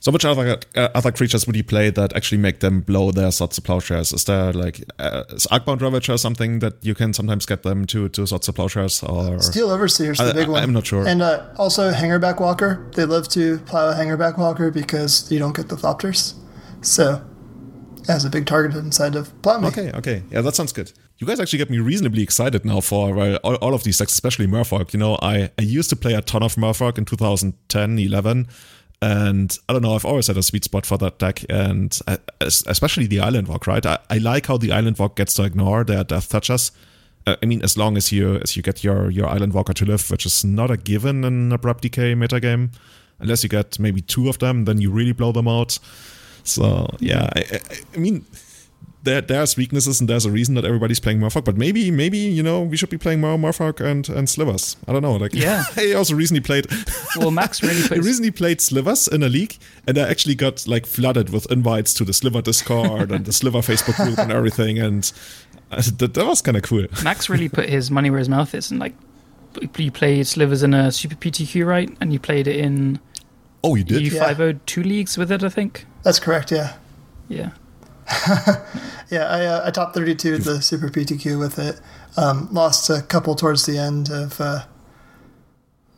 So 0.00 0.12
which 0.12 0.24
other 0.24 0.58
uh, 0.76 0.88
other 0.94 1.10
creatures 1.12 1.44
would 1.46 1.56
you 1.56 1.64
play 1.64 1.90
that 1.90 2.12
actually 2.16 2.40
make 2.40 2.58
them 2.60 2.80
blow 2.82 3.10
their 3.10 3.32
swords 3.32 3.58
of 3.58 3.64
plowshares? 3.64 4.12
Is 4.12 4.24
there 4.24 4.52
like 4.52 4.84
uh, 5.00 5.24
is 5.36 5.46
Arcbound 5.50 5.80
Ravager 5.82 6.16
something 6.18 6.60
that 6.60 6.74
you 6.82 6.94
can 6.94 7.12
sometimes 7.12 7.46
get 7.46 7.62
them 7.62 7.84
to 7.86 8.08
to 8.08 8.26
swords 8.26 8.48
of 8.48 8.54
plowshares 8.54 9.02
or 9.02 9.40
Steel 9.42 9.70
Overseer 9.70 10.12
is 10.12 10.18
the 10.18 10.24
I- 10.30 10.32
big 10.32 10.48
one. 10.48 10.62
I'm 10.62 10.72
not 10.72 10.86
sure. 10.86 11.04
And 11.06 11.20
uh, 11.20 11.40
also 11.56 11.90
Hangerback 11.92 12.38
Walker. 12.40 12.78
They 12.94 13.06
love 13.06 13.26
to 13.30 13.58
plow 13.66 13.90
a 13.90 13.94
Hangerback 13.94 14.38
Walker 14.38 14.70
because 14.70 15.32
you 15.32 15.38
don't 15.40 15.56
get 15.56 15.68
the 15.68 15.76
Thopters. 15.76 16.34
So 16.80 17.20
has 18.06 18.24
a 18.24 18.30
big 18.30 18.46
target 18.46 18.76
inside 18.76 19.14
of 19.14 19.32
Me. 19.44 19.68
Okay, 19.68 19.90
okay. 19.92 20.22
Yeah, 20.30 20.40
that 20.42 20.54
sounds 20.54 20.72
good. 20.72 20.92
You 21.18 21.26
guys 21.26 21.40
actually 21.40 21.58
get 21.58 21.70
me 21.70 21.78
reasonably 21.78 22.22
excited 22.22 22.64
now 22.64 22.80
for 22.80 23.12
well, 23.12 23.36
all, 23.42 23.56
all 23.56 23.74
of 23.74 23.82
these 23.82 23.98
decks, 23.98 24.12
especially 24.12 24.46
Merfolk. 24.46 24.92
You 24.92 25.00
know, 25.00 25.18
I, 25.20 25.50
I 25.58 25.62
used 25.62 25.90
to 25.90 25.96
play 25.96 26.14
a 26.14 26.22
ton 26.22 26.42
of 26.42 26.54
Merfolk 26.54 26.96
in 26.96 27.04
2010, 27.04 27.98
11. 27.98 28.46
And 29.00 29.56
I 29.68 29.72
don't 29.72 29.82
know, 29.82 29.94
I've 29.94 30.04
always 30.04 30.26
had 30.26 30.36
a 30.36 30.42
sweet 30.42 30.64
spot 30.64 30.86
for 30.86 30.98
that 30.98 31.18
deck. 31.18 31.44
And 31.48 31.98
I, 32.06 32.18
especially 32.40 33.06
the 33.06 33.20
Island 33.20 33.48
Walk, 33.48 33.66
right? 33.66 33.84
I, 33.84 33.98
I 34.10 34.18
like 34.18 34.46
how 34.46 34.58
the 34.58 34.72
Island 34.72 34.98
Walk 34.98 35.16
gets 35.16 35.34
to 35.34 35.44
ignore 35.44 35.84
their 35.84 36.04
Death 36.04 36.28
Touchers. 36.28 36.72
Uh, 37.26 37.36
I 37.42 37.46
mean, 37.46 37.62
as 37.62 37.76
long 37.76 37.96
as 37.96 38.10
you 38.10 38.36
as 38.36 38.56
you 38.56 38.62
get 38.62 38.82
your, 38.82 39.10
your 39.10 39.26
Island 39.26 39.52
Walker 39.52 39.72
to 39.72 39.84
live, 39.84 40.10
which 40.10 40.24
is 40.24 40.44
not 40.44 40.70
a 40.70 40.76
given 40.76 41.24
in 41.24 41.52
Abrupt 41.52 41.82
Decay 41.82 42.14
metagame. 42.14 42.70
Unless 43.20 43.42
you 43.42 43.48
get 43.48 43.78
maybe 43.78 44.00
two 44.00 44.28
of 44.28 44.38
them, 44.38 44.64
then 44.64 44.80
you 44.80 44.90
really 44.90 45.12
blow 45.12 45.32
them 45.32 45.48
out. 45.48 45.78
So, 46.48 46.88
yeah, 46.98 47.28
I, 47.34 47.40
I, 47.52 47.60
I 47.94 47.98
mean, 47.98 48.24
there 49.08 49.20
there's 49.20 49.56
weaknesses 49.56 50.00
and 50.00 50.08
there's 50.08 50.26
a 50.26 50.30
reason 50.30 50.54
that 50.54 50.64
everybody's 50.64 51.00
playing 51.00 51.20
Merfolk, 51.20 51.44
but 51.44 51.56
maybe 51.56 51.90
maybe 51.90 52.18
you 52.18 52.42
know 52.42 52.62
we 52.62 52.76
should 52.76 52.90
be 52.90 52.98
playing 52.98 53.20
more 53.20 53.36
Merfolk 53.36 53.80
and 53.80 54.08
and 54.08 54.28
Slivers. 54.28 54.76
I 54.86 54.92
don't 54.92 55.02
know. 55.02 55.16
Like 55.16 55.34
Yeah. 55.34 55.64
I 55.76 55.92
also 55.92 56.14
recently 56.14 56.40
played 56.40 56.66
Well, 57.16 57.30
Max 57.30 57.62
really 57.62 57.82
I 57.84 57.88
puts 57.88 58.06
recently 58.06 58.30
played 58.30 58.60
Slivers 58.60 59.08
in 59.08 59.22
a 59.22 59.28
league 59.28 59.56
and 59.86 59.98
I 59.98 60.08
actually 60.08 60.34
got 60.34 60.66
like 60.66 60.86
flooded 60.86 61.30
with 61.30 61.50
invites 61.50 61.94
to 61.94 62.04
the 62.04 62.12
Sliver 62.12 62.42
Discord 62.42 63.12
and 63.12 63.24
the 63.24 63.32
Sliver 63.32 63.58
Facebook 63.60 63.96
group 63.96 64.18
and 64.18 64.32
everything 64.32 64.78
and 64.78 65.10
uh, 65.70 65.82
that, 65.98 66.14
that 66.14 66.26
was 66.26 66.42
kind 66.42 66.56
of 66.56 66.62
cool. 66.62 66.86
Max 67.04 67.28
really 67.28 67.48
put 67.48 67.68
his 67.68 67.90
money 67.90 68.10
where 68.10 68.18
his 68.18 68.28
mouth 68.28 68.54
is, 68.54 68.70
and 68.70 68.80
like 68.80 68.94
you 69.76 69.90
played 69.90 70.26
Slivers 70.26 70.62
in 70.62 70.74
a 70.74 70.92
Super 70.92 71.14
PTQ, 71.14 71.66
right? 71.66 71.94
And 72.00 72.12
you 72.12 72.18
played 72.18 72.46
it 72.46 72.56
in 72.56 73.00
Oh, 73.64 73.74
you 73.74 73.84
did? 73.84 74.02
EU 74.02 74.10
five 74.10 74.40
O 74.40 74.52
two 74.66 74.82
leagues 74.82 75.18
with 75.18 75.32
it, 75.32 75.42
I 75.42 75.48
think. 75.48 75.86
That's 76.02 76.20
correct, 76.20 76.52
yeah. 76.52 76.74
Yeah. 77.28 77.50
Yeah, 79.10 79.24
I, 79.24 79.46
uh, 79.46 79.66
I 79.66 79.70
top 79.70 79.94
32 79.94 80.38
the 80.38 80.60
Super 80.60 80.88
PTQ 80.88 81.38
with 81.38 81.58
it. 81.58 81.80
Um, 82.16 82.48
lost 82.52 82.90
a 82.90 83.00
couple 83.00 83.34
towards 83.34 83.64
the 83.64 83.78
end 83.78 84.10
of. 84.10 84.40
Uh, 84.40 84.64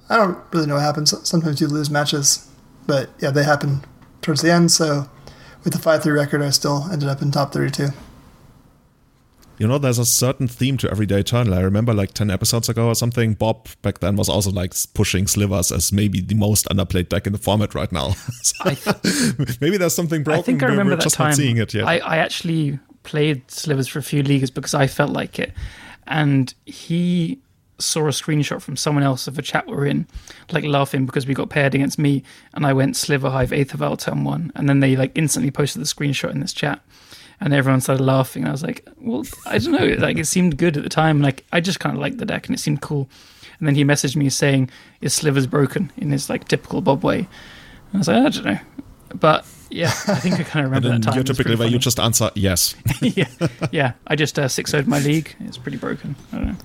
I 0.08 0.16
don't 0.16 0.38
really 0.52 0.66
know 0.66 0.74
what 0.74 0.82
happens. 0.84 1.14
Sometimes 1.28 1.60
you 1.60 1.66
lose 1.66 1.90
matches, 1.90 2.48
but 2.86 3.10
yeah, 3.18 3.30
they 3.30 3.42
happen 3.44 3.84
towards 4.22 4.42
the 4.42 4.52
end. 4.52 4.70
So 4.70 5.08
with 5.64 5.72
the 5.72 5.78
5 5.78 6.02
3 6.02 6.12
record, 6.12 6.42
I 6.42 6.50
still 6.50 6.88
ended 6.92 7.08
up 7.08 7.20
in 7.20 7.30
top 7.32 7.52
32. 7.52 7.88
You 9.60 9.68
know, 9.68 9.76
there's 9.76 9.98
a 9.98 10.06
certain 10.06 10.48
theme 10.48 10.78
to 10.78 10.90
Everyday 10.90 11.20
Eternal. 11.20 11.52
I 11.52 11.60
remember 11.60 11.92
like 11.92 12.14
10 12.14 12.30
episodes 12.30 12.70
ago 12.70 12.86
or 12.86 12.94
something, 12.94 13.34
Bob 13.34 13.68
back 13.82 13.98
then 13.98 14.16
was 14.16 14.30
also 14.30 14.50
like 14.50 14.72
pushing 14.94 15.26
Slivers 15.26 15.70
as 15.70 15.92
maybe 15.92 16.22
the 16.22 16.34
most 16.34 16.66
underplayed 16.70 17.10
deck 17.10 17.26
in 17.26 17.34
the 17.34 17.38
format 17.38 17.74
right 17.74 17.92
now. 17.92 18.14
So 18.42 18.70
th- 18.70 19.60
maybe 19.60 19.76
there's 19.76 19.94
something 19.94 20.22
broken. 20.22 20.40
I 20.40 20.42
think 20.42 20.62
I 20.62 20.66
remember 20.66 20.96
that 20.96 21.02
just 21.02 21.16
time. 21.16 21.28
not 21.28 21.36
seeing 21.36 21.58
it 21.58 21.74
yet. 21.74 21.86
I, 21.86 21.98
I 21.98 22.16
actually 22.16 22.78
played 23.02 23.50
Slivers 23.50 23.86
for 23.86 23.98
a 23.98 24.02
few 24.02 24.22
leagues 24.22 24.50
because 24.50 24.72
I 24.72 24.86
felt 24.86 25.10
like 25.10 25.38
it, 25.38 25.52
and 26.06 26.52
he 26.64 27.38
saw 27.78 28.06
a 28.06 28.10
screenshot 28.10 28.62
from 28.62 28.76
someone 28.76 29.04
else 29.04 29.26
of 29.26 29.38
a 29.38 29.42
chat 29.42 29.66
we're 29.66 29.86
in, 29.86 30.06
like 30.52 30.64
laughing 30.64 31.04
because 31.04 31.26
we 31.26 31.34
got 31.34 31.50
paired 31.50 31.74
against 31.74 31.98
me, 31.98 32.22
and 32.54 32.66
I 32.66 32.72
went 32.72 32.96
Sliver 32.96 33.28
Hive 33.28 33.52
Eighth 33.52 33.74
of 33.74 33.98
turn 33.98 34.24
one, 34.24 34.52
and 34.54 34.68
then 34.68 34.80
they 34.80 34.96
like 34.96 35.12
instantly 35.14 35.50
posted 35.50 35.82
the 35.82 35.86
screenshot 35.86 36.30
in 36.30 36.40
this 36.40 36.54
chat. 36.54 36.80
And 37.42 37.54
everyone 37.54 37.80
started 37.80 38.04
laughing. 38.04 38.42
and 38.42 38.50
I 38.50 38.52
was 38.52 38.62
like, 38.62 38.86
"Well, 38.98 39.24
I 39.46 39.58
don't 39.58 39.72
know. 39.72 39.86
Like, 39.98 40.18
it 40.18 40.26
seemed 40.26 40.58
good 40.58 40.76
at 40.76 40.82
the 40.82 40.90
time. 40.90 41.22
Like, 41.22 41.44
I 41.52 41.60
just 41.60 41.80
kind 41.80 41.96
of 41.96 42.00
liked 42.00 42.18
the 42.18 42.26
deck, 42.26 42.46
and 42.46 42.54
it 42.54 42.58
seemed 42.58 42.82
cool." 42.82 43.08
And 43.58 43.66
then 43.66 43.74
he 43.74 43.84
messaged 43.84 44.16
me 44.16 44.28
saying, 44.28 44.70
"Is 45.00 45.14
Slivers 45.14 45.46
broken?" 45.46 45.90
in 45.96 46.10
his 46.10 46.28
like 46.28 46.48
typical 46.48 46.80
Bob 46.82 47.02
way. 47.02 47.18
And 47.20 47.28
I 47.94 47.98
was 47.98 48.08
like, 48.08 48.16
"I 48.18 48.28
don't 48.28 48.44
know," 48.44 48.58
but 49.14 49.46
yeah, 49.70 49.88
I 49.88 50.16
think 50.16 50.38
I 50.38 50.42
kind 50.42 50.66
of 50.66 50.72
remember 50.72 50.88
that 50.90 51.02
time. 51.02 51.14
your 51.14 51.22
It 51.22 51.28
was 51.28 51.38
typical 51.38 51.58
way, 51.58 51.68
you 51.68 51.78
just 51.78 51.98
answer 51.98 52.30
yes. 52.34 52.74
yeah, 53.00 53.28
yeah. 53.72 53.92
I 54.06 54.16
just 54.16 54.38
uh, 54.38 54.48
six 54.48 54.72
would 54.72 54.86
my 54.88 54.98
league. 54.98 55.34
It's 55.40 55.56
pretty 55.58 55.78
broken. 55.78 56.16
I 56.32 56.36
don't 56.36 56.46
know. 56.48 56.56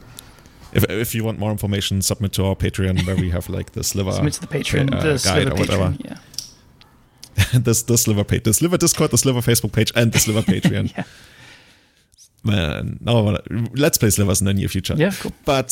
if, 0.74 0.90
if 0.90 1.16
you 1.16 1.24
want 1.24 1.40
more 1.40 1.52
information, 1.52 2.02
submit 2.02 2.34
to 2.34 2.46
our 2.46 2.56
Patreon 2.56 3.06
where 3.06 3.16
we 3.16 3.30
have 3.30 3.48
like 3.48 3.72
the 3.72 3.84
Sliver, 3.84 4.12
Submit 4.12 4.34
to 4.34 4.42
the 4.42 4.48
Patreon, 4.48 4.94
uh, 4.94 5.02
the 5.02 5.08
guide 5.10 5.20
Sliver 5.20 5.52
or 5.52 5.56
whatever. 5.56 5.84
Patreon. 5.84 6.06
Yeah, 6.06 6.18
this 7.54 7.84
the 7.84 7.98
Sliver 7.98 8.24
page, 8.24 8.44
the 8.44 8.54
Sliver 8.54 8.78
Discord, 8.78 9.12
the 9.12 9.18
Sliver 9.18 9.42
Facebook 9.42 9.74
page, 9.74 9.92
and 9.96 10.12
the 10.12 10.20
Sliver 10.20 10.42
Patreon. 10.42 10.92
Yeah. 10.98 11.04
Man, 12.44 13.00
no, 13.02 13.40
let's 13.74 13.98
play 13.98 14.12
Slivers 14.12 14.40
in 14.40 14.46
the 14.46 14.54
near 14.54 14.68
future. 14.68 14.94
yeah, 14.96 15.10
cool. 15.20 15.32
But 15.46 15.72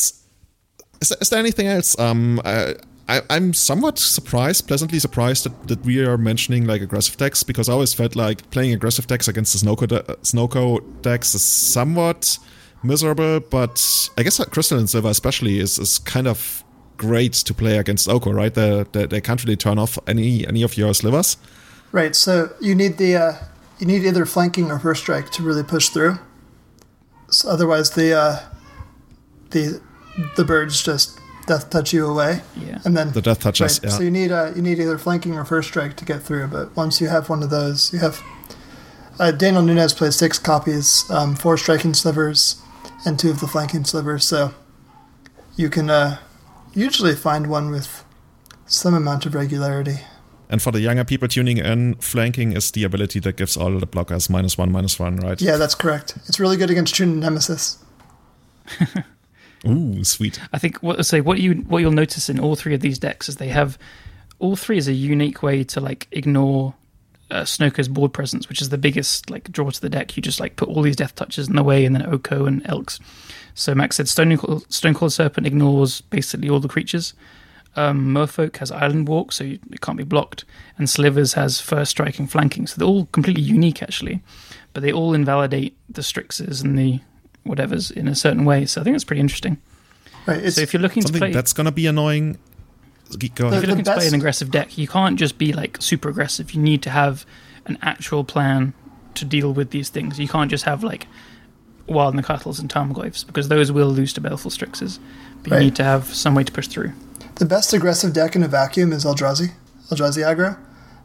is 1.00 1.08
there, 1.08 1.18
is 1.20 1.28
there 1.30 1.38
anything 1.38 1.68
else? 1.68 1.96
Um, 2.00 2.40
I, 2.44 2.74
I, 3.08 3.20
I'm 3.30 3.54
somewhat 3.54 3.96
surprised, 3.96 4.66
pleasantly 4.66 4.98
surprised 4.98 5.44
that, 5.44 5.68
that 5.68 5.84
we 5.84 6.04
are 6.04 6.18
mentioning 6.18 6.66
like 6.66 6.82
aggressive 6.82 7.16
decks 7.16 7.44
because 7.44 7.68
I 7.68 7.74
always 7.74 7.94
felt 7.94 8.16
like 8.16 8.50
playing 8.50 8.72
aggressive 8.72 9.06
decks 9.06 9.28
against 9.28 9.52
the 9.52 9.64
Snowko, 9.64 9.86
de- 9.86 10.02
Snowko 10.22 10.82
decks 11.02 11.32
is 11.36 11.42
somewhat 11.42 12.38
miserable. 12.82 13.38
But 13.38 14.08
I 14.18 14.24
guess 14.24 14.44
Crystalline 14.46 14.88
Sliver 14.88 15.10
especially 15.10 15.60
is, 15.60 15.78
is 15.78 16.00
kind 16.00 16.26
of 16.26 16.63
great 16.96 17.32
to 17.34 17.54
play 17.54 17.78
against 17.78 18.08
Snowko, 18.08 18.32
right? 18.34 18.52
They, 18.54 18.84
they, 18.92 19.06
they 19.06 19.20
can't 19.20 19.42
really 19.44 19.56
turn 19.56 19.78
off 19.78 19.98
any 20.06 20.46
any 20.46 20.62
of 20.62 20.76
your 20.76 20.94
slivers. 20.94 21.36
Right, 21.92 22.16
so 22.16 22.50
you 22.60 22.74
need 22.74 22.98
the 22.98 23.16
uh, 23.16 23.32
you 23.78 23.86
need 23.86 24.04
either 24.04 24.26
flanking 24.26 24.70
or 24.70 24.78
first 24.78 25.02
strike 25.02 25.30
to 25.30 25.42
really 25.42 25.62
push 25.62 25.88
through. 25.90 26.18
So 27.30 27.48
otherwise, 27.48 27.90
the 27.90 28.12
uh, 28.14 28.38
the 29.50 29.80
the 30.36 30.44
birds 30.44 30.82
just 30.82 31.18
death 31.46 31.68
touch 31.70 31.92
you 31.92 32.06
away, 32.06 32.40
Yeah. 32.56 32.78
and 32.84 32.96
then 32.96 33.12
The 33.12 33.20
death 33.20 33.40
touches, 33.40 33.78
Right, 33.82 33.90
yeah. 33.90 33.96
So 33.96 34.02
you 34.02 34.10
need 34.10 34.32
uh, 34.32 34.52
you 34.56 34.62
need 34.62 34.78
either 34.78 34.98
flanking 34.98 35.34
or 35.34 35.44
first 35.44 35.68
strike 35.68 35.96
to 35.96 36.04
get 36.04 36.22
through. 36.22 36.48
But 36.48 36.74
once 36.76 37.00
you 37.00 37.08
have 37.08 37.28
one 37.28 37.42
of 37.42 37.50
those, 37.50 37.92
you 37.92 37.98
have. 38.00 38.20
Uh, 39.16 39.30
Daniel 39.30 39.62
Nunes 39.62 39.92
plays 39.92 40.16
six 40.16 40.40
copies, 40.40 41.04
um, 41.08 41.36
four 41.36 41.56
striking 41.56 41.94
slivers, 41.94 42.60
and 43.06 43.16
two 43.16 43.30
of 43.30 43.38
the 43.38 43.46
flanking 43.46 43.84
slivers. 43.84 44.24
So 44.24 44.52
you 45.54 45.70
can 45.70 45.88
uh, 45.88 46.18
usually 46.74 47.14
find 47.14 47.48
one 47.48 47.70
with 47.70 48.04
some 48.66 48.94
amount 48.94 49.26
of 49.26 49.34
regularity. 49.34 50.00
And 50.48 50.60
for 50.60 50.70
the 50.70 50.80
younger 50.80 51.04
people 51.04 51.26
tuning 51.28 51.58
in, 51.58 51.94
flanking 51.96 52.52
is 52.52 52.70
the 52.70 52.84
ability 52.84 53.18
that 53.20 53.36
gives 53.36 53.56
all 53.56 53.78
the 53.78 53.86
blockers 53.86 54.28
minus 54.28 54.58
one, 54.58 54.70
minus 54.70 54.98
one, 54.98 55.16
right? 55.16 55.40
Yeah, 55.40 55.56
that's 55.56 55.74
correct. 55.74 56.16
It's 56.26 56.38
really 56.38 56.56
good 56.56 56.70
against 56.70 56.94
Tune 56.94 57.18
Nemesis. 57.20 57.78
Ooh, 59.66 60.04
sweet. 60.04 60.38
I 60.52 60.58
think 60.58 60.76
what 60.82 61.04
so 61.06 61.20
what 61.22 61.40
you 61.40 61.54
what 61.54 61.78
you'll 61.78 61.92
notice 61.92 62.28
in 62.28 62.38
all 62.38 62.54
three 62.54 62.74
of 62.74 62.80
these 62.80 62.98
decks 62.98 63.28
is 63.28 63.36
they 63.36 63.48
have 63.48 63.78
all 64.38 64.56
three 64.56 64.76
is 64.76 64.88
a 64.88 64.92
unique 64.92 65.42
way 65.42 65.64
to 65.64 65.80
like 65.80 66.06
ignore 66.12 66.74
uh, 67.30 67.42
Snowko's 67.42 67.88
board 67.88 68.12
presence, 68.12 68.48
which 68.48 68.60
is 68.60 68.68
the 68.68 68.78
biggest 68.78 69.30
like 69.30 69.50
draw 69.50 69.70
to 69.70 69.80
the 69.80 69.88
deck. 69.88 70.16
You 70.16 70.22
just 70.22 70.40
like 70.40 70.56
put 70.56 70.68
all 70.68 70.82
these 70.82 70.96
death 70.96 71.14
touches 71.14 71.48
in 71.48 71.56
the 71.56 71.62
way, 71.62 71.84
and 71.84 71.94
then 71.94 72.06
Oko 72.06 72.46
and 72.46 72.62
Elks. 72.66 73.00
So 73.54 73.74
Max 73.74 73.96
said 73.96 74.08
Stone 74.08 74.36
Cold 74.36 75.12
Serpent 75.12 75.46
ignores 75.46 76.00
basically 76.00 76.48
all 76.48 76.60
the 76.60 76.68
creatures. 76.68 77.14
Um, 77.76 78.14
Merfolk 78.14 78.56
has 78.58 78.70
Island 78.70 79.08
Walk, 79.08 79.32
so 79.32 79.42
you, 79.42 79.58
it 79.72 79.80
can't 79.80 79.98
be 79.98 80.04
blocked, 80.04 80.44
and 80.78 80.88
Slivers 80.88 81.34
has 81.34 81.60
First 81.60 81.92
Strike 81.92 82.18
and 82.18 82.30
Flanking. 82.30 82.66
So 82.66 82.76
they're 82.78 82.86
all 82.86 83.06
completely 83.06 83.42
unique 83.42 83.82
actually, 83.82 84.22
but 84.72 84.82
they 84.82 84.92
all 84.92 85.14
invalidate 85.14 85.76
the 85.88 86.02
Strixes 86.02 86.62
and 86.62 86.78
the 86.78 87.00
whatever's 87.42 87.90
in 87.90 88.06
a 88.08 88.14
certain 88.14 88.44
way. 88.44 88.64
So 88.66 88.80
I 88.80 88.84
think 88.84 88.94
that's 88.94 89.04
pretty 89.04 89.20
interesting. 89.20 89.58
Right. 90.26 90.52
So 90.52 90.60
if 90.60 90.72
you're 90.72 90.82
looking 90.82 91.02
to 91.02 91.12
play, 91.12 91.32
that's 91.32 91.52
gonna 91.52 91.72
be 91.72 91.86
annoying. 91.86 92.38
Go 93.18 93.46
if 93.48 93.52
you're 93.54 93.60
the 93.62 93.66
looking 93.68 93.84
to 93.84 93.94
play 93.94 94.06
an 94.08 94.14
aggressive 94.14 94.50
deck, 94.50 94.76
you 94.78 94.86
can't 94.88 95.18
just 95.18 95.38
be 95.38 95.52
like 95.52 95.80
super 95.80 96.08
aggressive. 96.08 96.52
You 96.52 96.60
need 96.60 96.82
to 96.82 96.90
have 96.90 97.24
an 97.66 97.78
actual 97.82 98.24
plan 98.24 98.74
to 99.14 99.24
deal 99.24 99.52
with 99.52 99.70
these 99.70 99.88
things. 99.88 100.18
You 100.18 100.28
can't 100.28 100.50
just 100.50 100.64
have 100.64 100.82
like 100.82 101.06
wild 101.86 102.14
Nacatls 102.14 102.58
and 102.60 102.68
Tarmogoyfs 102.68 103.26
because 103.26 103.48
those 103.48 103.70
will 103.70 103.88
lose 103.88 104.12
to 104.14 104.20
Baleful 104.20 104.50
Strixes. 104.50 104.98
But 105.42 105.52
Right. 105.52 105.58
you 105.58 105.64
need 105.66 105.76
to 105.76 105.84
have 105.84 106.14
some 106.14 106.34
way 106.34 106.44
to 106.44 106.52
push 106.52 106.66
through. 106.68 106.92
the 107.36 107.44
best 107.44 107.72
aggressive 107.72 108.12
deck 108.12 108.36
in 108.36 108.42
a 108.42 108.48
vacuum 108.48 108.92
is 108.92 109.04
Eldrazi, 109.04 109.52
Eldrazi 109.90 110.22
aggro, 110.24 110.56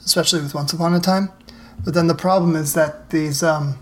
especially 0.06 0.42
with 0.42 0.54
Once 0.54 0.72
Upon 0.74 0.94
a 0.94 1.00
Time. 1.00 1.30
But 1.84 1.94
then 1.94 2.08
the 2.08 2.16
problem 2.16 2.56
is 2.56 2.74
that 2.74 3.10
these 3.10 3.42
um, 3.44 3.78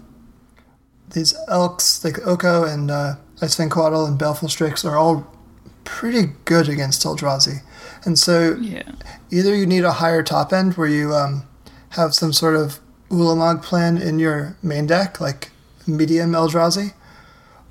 these 1.11 1.33
elks 1.47 2.03
like 2.03 2.25
Oko 2.27 2.63
and 2.63 2.89
uh, 2.91 3.15
Ice-Fang 3.41 3.69
Coatl 3.69 4.05
and 4.07 4.17
Baleful 4.17 4.49
Strix 4.49 4.83
are 4.85 4.95
all 4.97 5.25
pretty 5.83 6.31
good 6.45 6.67
against 6.69 7.03
Eldrazi, 7.03 7.61
and 8.05 8.17
so 8.17 8.55
Yeah. 8.59 8.83
either 9.31 9.55
you 9.55 9.65
need 9.65 9.83
a 9.83 9.93
higher 9.93 10.23
top 10.23 10.53
end 10.53 10.75
where 10.75 10.87
you 10.87 11.13
um, 11.13 11.43
have 11.89 12.13
some 12.13 12.33
sort 12.33 12.55
of 12.55 12.79
Ulamog 13.09 13.63
plan 13.63 13.97
in 13.97 14.19
your 14.19 14.57
main 14.61 14.85
deck, 14.87 15.21
like 15.21 15.51
medium 15.85 16.31
Eldrazi, 16.33 16.93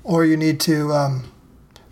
or 0.03 0.25
you 0.25 0.35
need 0.37 0.59
to 0.61 0.91
um, 0.93 1.31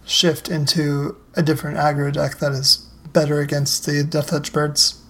shift 0.06 0.50
into 0.50 1.16
a 1.36 1.44
different 1.44 1.78
aggro 1.78 2.12
deck 2.12 2.40
that 2.40 2.52
is 2.52 2.78
better 3.14 3.40
against 3.40 3.86
the 3.86 4.04
Death 4.04 4.28
Touch 4.32 4.52
birds. 4.52 5.02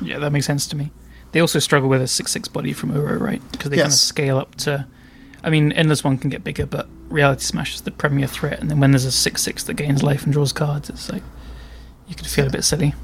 Yeah, 0.00 0.18
that 0.18 0.30
makes 0.30 0.46
sense 0.46 0.66
to 0.68 0.76
me. 0.76 0.90
They 1.32 1.40
also 1.40 1.58
struggle 1.58 1.88
with 1.88 2.00
a 2.00 2.06
six-six 2.06 2.48
body 2.48 2.72
from 2.72 2.92
Uro, 2.92 3.20
right? 3.20 3.42
Because 3.52 3.70
they 3.70 3.76
kind 3.76 3.88
of 3.88 3.94
scale 3.94 4.38
up 4.38 4.54
to. 4.56 4.86
I 5.42 5.50
mean, 5.50 5.72
Endless 5.72 6.02
One 6.02 6.16
can 6.18 6.30
get 6.30 6.42
bigger, 6.44 6.66
but 6.66 6.88
Reality 7.08 7.42
Smash 7.42 7.74
is 7.74 7.80
the 7.82 7.90
premier 7.90 8.26
threat. 8.26 8.60
And 8.60 8.70
then 8.70 8.80
when 8.80 8.92
there's 8.92 9.04
a 9.04 9.12
six-six 9.12 9.64
that 9.64 9.74
gains 9.74 10.02
life 10.02 10.24
and 10.24 10.32
draws 10.32 10.52
cards, 10.52 10.88
it's 10.88 11.10
like 11.10 11.22
you 12.08 12.14
can 12.14 12.24
feel 12.24 12.46
a 12.46 12.50
bit 12.50 12.64
silly. 12.64 12.94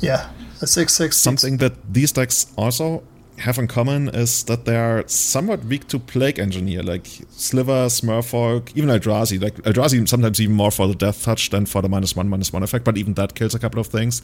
Yeah, 0.00 0.30
a 0.60 0.66
six 0.66 0.94
six 0.94 1.16
Something 1.16 1.58
that 1.58 1.72
these 1.92 2.12
decks 2.12 2.52
also 2.56 3.02
have 3.38 3.58
in 3.58 3.66
common 3.66 4.08
is 4.08 4.44
that 4.44 4.64
they 4.64 4.76
are 4.76 5.04
somewhat 5.06 5.64
weak 5.64 5.88
to 5.88 5.98
Plague 5.98 6.38
Engineer, 6.38 6.82
like 6.82 7.06
Sliver, 7.30 7.86
Smurfolk, 7.86 8.70
even 8.74 8.88
Eldrazi. 8.88 9.42
Like 9.42 9.54
Eldrazi 9.62 10.06
sometimes 10.08 10.40
even 10.40 10.54
more 10.54 10.70
for 10.70 10.86
the 10.86 10.94
Death 10.94 11.24
Touch 11.24 11.50
than 11.50 11.66
for 11.66 11.82
the 11.82 11.88
minus 11.88 12.14
one, 12.14 12.28
minus 12.28 12.52
one 12.52 12.62
effect, 12.62 12.84
but 12.84 12.96
even 12.96 13.14
that 13.14 13.34
kills 13.34 13.54
a 13.54 13.58
couple 13.58 13.80
of 13.80 13.86
things. 13.86 14.22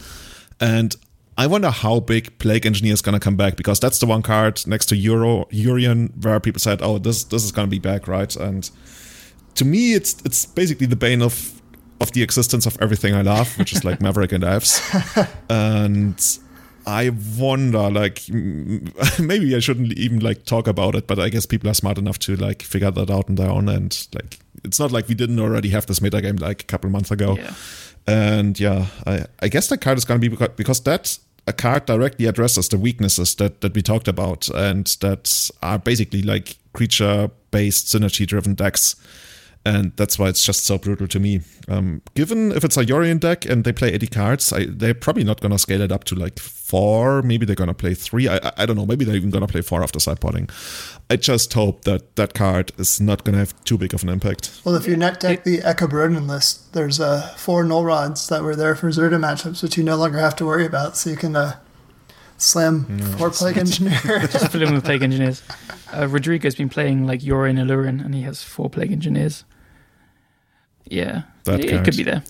And 0.60 0.94
I 1.36 1.46
wonder 1.46 1.70
how 1.70 2.00
big 2.00 2.36
Plague 2.38 2.66
Engineer 2.66 2.92
is 2.92 3.02
going 3.02 3.14
to 3.14 3.20
come 3.20 3.36
back 3.36 3.56
because 3.56 3.80
that's 3.80 3.98
the 3.98 4.06
one 4.06 4.22
card 4.22 4.66
next 4.66 4.86
to 4.86 4.96
Uro 4.96 5.48
Yorion 5.50 6.24
where 6.24 6.38
people 6.40 6.60
said, 6.60 6.82
"Oh, 6.82 6.98
this 6.98 7.24
this 7.24 7.44
is 7.44 7.52
going 7.52 7.66
to 7.66 7.70
be 7.70 7.78
back, 7.78 8.08
right?" 8.08 8.34
And 8.36 8.68
to 9.54 9.64
me, 9.64 9.94
it's 9.94 10.16
it's 10.24 10.46
basically 10.46 10.86
the 10.86 10.96
bane 10.96 11.22
of 11.22 11.57
of 12.00 12.12
the 12.12 12.22
existence 12.22 12.66
of 12.66 12.76
everything 12.80 13.14
I 13.14 13.22
love, 13.22 13.58
which 13.58 13.72
is 13.72 13.84
like 13.84 14.00
Maverick 14.00 14.32
and 14.32 14.44
Elves. 14.44 14.80
and 15.50 16.38
I 16.86 17.10
wonder, 17.36 17.90
like, 17.90 18.16
mm, 18.26 19.20
maybe 19.26 19.54
I 19.54 19.58
shouldn't 19.58 19.92
even 19.94 20.20
like 20.20 20.44
talk 20.44 20.66
about 20.66 20.94
it, 20.94 21.06
but 21.06 21.18
I 21.18 21.28
guess 21.28 21.44
people 21.46 21.68
are 21.70 21.74
smart 21.74 21.98
enough 21.98 22.18
to 22.20 22.36
like 22.36 22.62
figure 22.62 22.90
that 22.90 23.10
out 23.10 23.28
on 23.28 23.34
their 23.34 23.50
own. 23.50 23.68
And 23.68 24.06
like, 24.14 24.38
it's 24.64 24.80
not 24.80 24.92
like 24.92 25.08
we 25.08 25.14
didn't 25.14 25.40
already 25.40 25.70
have 25.70 25.86
this 25.86 26.00
meta 26.00 26.22
game 26.22 26.36
like 26.36 26.62
a 26.62 26.66
couple 26.66 26.88
months 26.90 27.10
ago. 27.10 27.36
Yeah. 27.36 27.54
And 28.06 28.58
yeah, 28.58 28.86
I, 29.06 29.26
I 29.40 29.48
guess 29.48 29.68
that 29.68 29.82
card 29.82 29.98
is 29.98 30.04
going 30.04 30.20
to 30.20 30.24
be 30.24 30.34
because, 30.34 30.54
because 30.56 30.80
that 30.84 31.18
a 31.46 31.52
card 31.52 31.86
directly 31.86 32.26
addresses 32.26 32.68
the 32.68 32.78
weaknesses 32.78 33.34
that, 33.36 33.60
that 33.60 33.74
we 33.74 33.82
talked 33.82 34.08
about 34.08 34.48
and 34.48 34.86
that 35.00 35.50
are 35.62 35.78
basically 35.78 36.22
like 36.22 36.56
creature 36.72 37.30
based 37.50 37.86
synergy 37.86 38.26
driven 38.26 38.54
decks. 38.54 38.96
And 39.66 39.92
that's 39.96 40.18
why 40.18 40.28
it's 40.28 40.42
just 40.44 40.64
so 40.64 40.78
brutal 40.78 41.06
to 41.08 41.20
me. 41.20 41.40
Um, 41.68 42.00
given 42.14 42.52
if 42.52 42.64
it's 42.64 42.76
a 42.78 42.84
Yorion 42.86 43.20
deck 43.20 43.44
and 43.44 43.64
they 43.64 43.72
play 43.72 43.92
80 43.92 44.06
cards, 44.06 44.52
I, 44.52 44.64
they're 44.66 44.94
probably 44.94 45.24
not 45.24 45.40
going 45.42 45.52
to 45.52 45.58
scale 45.58 45.82
it 45.82 45.92
up 45.92 46.04
to 46.04 46.14
like 46.14 46.38
four. 46.38 47.20
Maybe 47.22 47.44
they're 47.44 47.56
going 47.56 47.68
to 47.68 47.74
play 47.74 47.92
three. 47.94 48.28
I, 48.28 48.36
I- 48.36 48.52
I 48.58 48.66
don't 48.66 48.76
know. 48.76 48.86
Maybe 48.86 49.04
they're 49.04 49.16
even 49.16 49.30
going 49.30 49.46
to 49.46 49.50
play 49.52 49.60
four 49.60 49.82
after 49.82 49.98
sideboarding. 49.98 50.50
I 51.10 51.16
just 51.16 51.52
hope 51.52 51.84
that 51.84 52.16
that 52.16 52.32
card 52.34 52.72
is 52.78 52.98
not 53.00 53.24
going 53.24 53.34
to 53.34 53.40
have 53.40 53.54
too 53.64 53.76
big 53.76 53.92
of 53.92 54.02
an 54.02 54.08
impact. 54.08 54.60
Well, 54.64 54.74
if 54.74 54.86
you 54.86 54.96
net 54.96 55.20
deck 55.20 55.44
the 55.44 55.60
Echo 55.60 55.86
Broden 55.86 56.26
list, 56.26 56.72
there's 56.72 56.98
uh, 57.00 57.34
four 57.36 57.62
null 57.64 57.84
rods 57.84 58.28
that 58.28 58.42
were 58.42 58.56
there 58.56 58.74
for 58.74 58.88
Zirda 58.88 59.18
matchups, 59.20 59.62
which 59.62 59.76
you 59.76 59.84
no 59.84 59.96
longer 59.96 60.18
have 60.18 60.36
to 60.36 60.46
worry 60.46 60.64
about. 60.66 60.96
So 60.96 61.10
you 61.10 61.16
can 61.16 61.36
uh, 61.36 61.58
slam 62.38 62.98
four 63.18 63.30
Plague 63.30 63.58
Engineer. 63.64 63.98
Just 64.30 64.50
fill 64.50 64.62
in 64.62 64.74
with 64.74 64.84
Plague 64.84 65.02
Engineers. 65.02 65.42
Uh, 65.92 66.06
Rodrigo's 66.08 66.54
been 66.54 66.68
playing 66.68 67.06
like 67.06 67.20
Yorion 67.20 67.58
Illurin, 67.58 68.04
and 68.04 68.14
he 68.14 68.22
has 68.22 68.42
four 68.42 68.70
Plague 68.70 68.92
Engineers. 68.92 69.44
Yeah, 70.84 71.22
That 71.44 71.60
it, 71.60 71.70
it 71.70 71.84
could 71.84 71.96
be 71.96 72.02
there. 72.02 72.22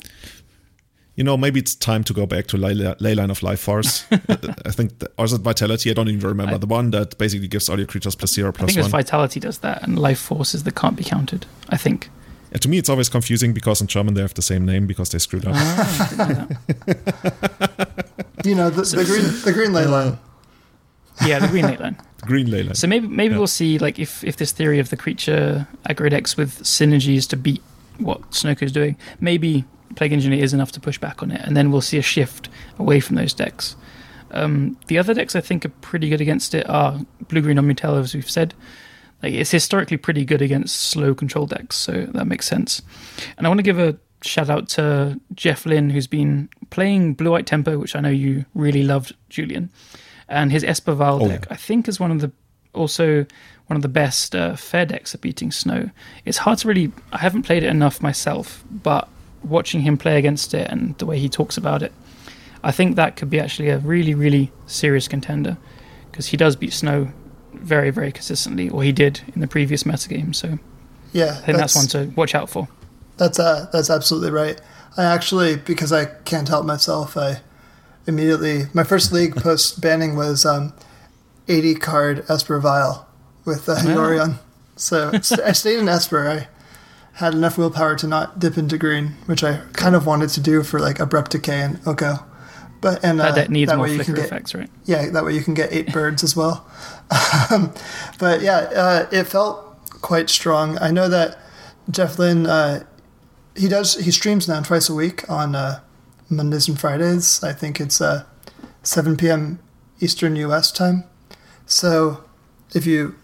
You 1.14 1.24
know, 1.24 1.36
maybe 1.36 1.58
it's 1.60 1.74
time 1.74 2.04
to 2.04 2.12
go 2.12 2.26
back 2.26 2.46
to 2.48 2.56
Ley, 2.56 2.74
Leyline 2.74 3.30
of 3.30 3.42
Life 3.42 3.58
Force. 3.60 4.04
I 4.12 4.70
think, 4.70 4.98
that, 5.00 5.12
or 5.18 5.24
is 5.24 5.32
it 5.32 5.40
Vitality? 5.40 5.90
I 5.90 5.94
don't 5.94 6.08
even 6.08 6.28
remember. 6.28 6.54
I- 6.54 6.58
the 6.58 6.66
one 6.66 6.90
that 6.92 7.18
basically 7.18 7.48
gives 7.48 7.68
all 7.68 7.76
your 7.78 7.86
creatures 7.88 8.14
plus 8.14 8.32
zero, 8.32 8.48
I 8.48 8.52
plus 8.52 8.74
think 8.74 8.82
one. 8.82 8.90
Vitality 8.90 9.40
does 9.40 9.58
that, 9.58 9.82
and 9.82 9.98
Life 9.98 10.20
Forces 10.20 10.62
that 10.64 10.74
can't 10.76 10.96
be 10.96 11.02
counted. 11.04 11.46
I 11.70 11.76
think. 11.76 12.08
Yeah, 12.52 12.58
to 12.58 12.68
me, 12.68 12.78
it's 12.78 12.88
always 12.88 13.08
confusing 13.08 13.52
because 13.52 13.80
in 13.80 13.88
German 13.88 14.14
they 14.14 14.20
have 14.22 14.34
the 14.34 14.42
same 14.42 14.64
name 14.64 14.86
because 14.86 15.10
they 15.10 15.18
screwed 15.18 15.44
up. 15.46 15.54
Ah, 15.56 16.46
I 18.56 18.70
didn't 18.70 18.74
know 18.74 18.82
that. 18.82 18.94
you 18.94 19.02
know, 19.02 19.04
the, 19.04 19.04
the 19.04 19.04
green 19.04 19.44
the 19.44 19.52
green 19.52 19.72
ley 19.72 19.86
line. 19.86 20.18
yeah, 21.26 21.38
the 21.40 21.48
Green 21.48 21.66
Late 21.66 21.80
Line. 21.80 21.96
Green 22.22 22.46
Leyline. 22.48 22.76
So 22.76 22.86
maybe 22.86 23.06
maybe 23.08 23.32
Yeah. 23.34 23.38
we'll 23.38 23.46
see 23.46 23.78
like 23.78 23.98
if 23.98 24.22
if 24.24 24.36
this 24.36 24.52
theory 24.52 24.78
of 24.78 24.90
the 24.90 24.96
creature 24.96 25.66
aggro 25.88 26.10
decks 26.10 26.36
with 26.36 26.62
synergies 26.62 27.28
to 27.28 27.36
beat 27.36 27.62
what 27.98 28.20
Snowko's 28.30 28.72
doing, 28.72 28.96
maybe 29.20 29.64
Plague 29.96 30.12
Engineer 30.12 30.42
is 30.42 30.52
enough 30.54 30.70
to 30.72 30.80
push 30.80 30.98
back 30.98 31.22
on 31.22 31.30
it, 31.30 31.40
and 31.44 31.56
then 31.56 31.70
we'll 31.72 31.80
see 31.80 31.98
a 31.98 32.02
shift 32.02 32.48
away 32.78 33.00
from 33.00 33.16
those 33.16 33.34
decks. 33.34 33.74
Um, 34.30 34.76
the 34.88 34.98
other 34.98 35.14
decks 35.14 35.34
I 35.34 35.40
think 35.40 35.64
are 35.64 35.70
pretty 35.80 36.08
good 36.08 36.20
against 36.20 36.54
it 36.54 36.68
are 36.68 37.00
Blue 37.28 37.40
Green 37.40 37.56
Omnitello, 37.56 38.00
as 38.00 38.14
we've 38.14 38.30
said. 38.30 38.54
Like 39.22 39.32
it's 39.32 39.50
historically 39.50 39.96
pretty 39.96 40.24
good 40.24 40.42
against 40.42 40.76
slow 40.76 41.14
control 41.14 41.46
decks, 41.46 41.76
so 41.76 42.06
that 42.12 42.26
makes 42.26 42.46
sense. 42.46 42.82
And 43.36 43.46
I 43.46 43.50
want 43.50 43.58
to 43.58 43.64
give 43.64 43.78
a 43.78 43.96
shout 44.22 44.50
out 44.50 44.68
to 44.70 45.20
Jeff 45.34 45.66
Lin, 45.66 45.90
who's 45.90 46.06
been 46.06 46.48
playing 46.70 47.14
Blue 47.14 47.30
White 47.30 47.46
Tempo, 47.46 47.78
which 47.78 47.94
I 47.96 48.00
know 48.00 48.08
you 48.08 48.44
really 48.54 48.82
loved, 48.82 49.14
Julian. 49.28 49.70
And 50.28 50.52
his 50.52 50.62
Esper 50.64 50.94
Vial 50.94 51.22
Oh, 51.22 51.28
deck, 51.28 51.46
yeah. 51.46 51.54
I 51.54 51.56
think, 51.56 51.88
is 51.88 51.98
one 51.98 52.10
of 52.10 52.20
the 52.20 52.30
also 52.74 53.24
one 53.66 53.76
of 53.76 53.82
the 53.82 53.88
best 53.88 54.34
uh, 54.34 54.56
fair 54.56 54.84
decks 54.86 55.14
at 55.14 55.20
beating 55.20 55.50
snow. 55.50 55.90
It's 56.24 56.38
hard 56.38 56.58
to 56.58 56.68
really. 56.68 56.92
I 57.12 57.18
haven't 57.18 57.42
played 57.42 57.62
it 57.62 57.68
enough 57.68 58.02
myself, 58.02 58.62
but 58.70 59.08
watching 59.42 59.80
him 59.80 59.96
play 59.96 60.18
against 60.18 60.52
it 60.54 60.68
and 60.70 60.96
the 60.98 61.06
way 61.06 61.18
he 61.18 61.28
talks 61.28 61.56
about 61.56 61.82
it, 61.82 61.92
I 62.62 62.72
think 62.72 62.96
that 62.96 63.16
could 63.16 63.30
be 63.30 63.40
actually 63.40 63.68
a 63.70 63.78
really, 63.78 64.14
really 64.14 64.50
serious 64.66 65.08
contender 65.08 65.56
because 66.10 66.26
he 66.26 66.36
does 66.36 66.56
beat 66.56 66.72
snow 66.72 67.08
very, 67.54 67.90
very 67.90 68.12
consistently, 68.12 68.68
or 68.68 68.82
he 68.82 68.92
did 68.92 69.20
in 69.34 69.40
the 69.40 69.46
previous 69.46 69.84
metagame. 69.84 70.34
So 70.34 70.58
Yeah, 71.12 71.30
I 71.30 71.46
think 71.46 71.58
that's, 71.58 71.74
one 71.74 71.86
to 71.88 72.12
watch 72.16 72.34
out 72.34 72.50
for. 72.50 72.68
That's 73.18 73.38
uh, 73.38 73.68
that's 73.72 73.90
absolutely 73.90 74.30
right. 74.30 74.60
I 74.96 75.04
actually, 75.04 75.56
because 75.56 75.92
I 75.92 76.06
can't 76.06 76.48
help 76.48 76.64
myself, 76.66 77.16
I 77.16 77.40
immediately 78.06 78.64
my 78.72 78.84
first 78.84 79.12
league 79.12 79.36
post 79.42 79.80
banning 79.80 80.16
was 80.16 80.46
um, 80.46 80.72
80 81.46 81.74
card 81.76 82.24
Esper 82.28 82.58
Vial 82.58 83.06
with 83.44 83.68
uh, 83.68 83.74
Wow. 83.84 83.96
Yorion. 83.96 84.38
So 84.76 85.10
I 85.12 85.52
stayed 85.52 85.78
in 85.78 85.88
Esper. 85.88 86.28
I 86.28 86.48
had 87.18 87.34
enough 87.34 87.58
willpower 87.58 87.96
to 87.96 88.06
not 88.06 88.38
dip 88.38 88.56
into 88.56 88.78
green, 88.78 89.16
which 89.26 89.42
I 89.42 89.60
kind 89.72 89.96
of 89.96 90.06
wanted 90.06 90.30
to 90.30 90.40
do 90.40 90.62
for 90.62 90.78
like 90.78 91.00
abrupt 91.00 91.32
decay 91.32 91.60
and 91.62 91.80
Oko. 91.86 92.24
But 92.80 93.04
and 93.04 93.20
uh, 93.20 93.32
that 93.32 93.50
needs 93.50 93.70
that 93.70 93.76
more 93.76 93.86
way 93.86 93.92
you 93.92 93.98
can 93.98 94.04
flicker 94.14 94.20
get 94.20 94.26
effects, 94.26 94.54
right? 94.54 94.70
yeah, 94.84 95.10
that 95.10 95.24
way 95.24 95.34
you 95.34 95.42
can 95.42 95.54
get 95.54 95.72
eight 95.72 95.92
birds 95.92 96.22
as 96.22 96.36
well. 96.36 96.64
Um, 97.50 97.72
but 98.20 98.40
yeah, 98.40 98.58
uh, 98.58 99.06
it 99.10 99.24
felt 99.24 99.64
quite 100.00 100.30
strong. 100.30 100.78
I 100.78 100.92
know 100.92 101.08
that 101.08 101.38
Jeff 101.90 102.20
Lin, 102.20 102.46
uh, 102.46 102.84
he 103.58 103.68
does 103.68 103.96
he 103.96 104.10
streams 104.10 104.48
now 104.48 104.60
twice 104.62 104.88
a 104.88 104.94
week 104.94 105.28
on 105.28 105.54
uh, 105.54 105.80
Mondays 106.30 106.68
and 106.68 106.78
Fridays. 106.78 107.42
I 107.42 107.52
think 107.52 107.80
it's 107.80 108.00
uh, 108.00 108.24
7 108.82 109.16
p.m. 109.16 109.58
Eastern 110.00 110.36
U.S. 110.36 110.70
time. 110.70 111.04
So 111.66 112.24
if 112.74 112.86
you 112.86 113.16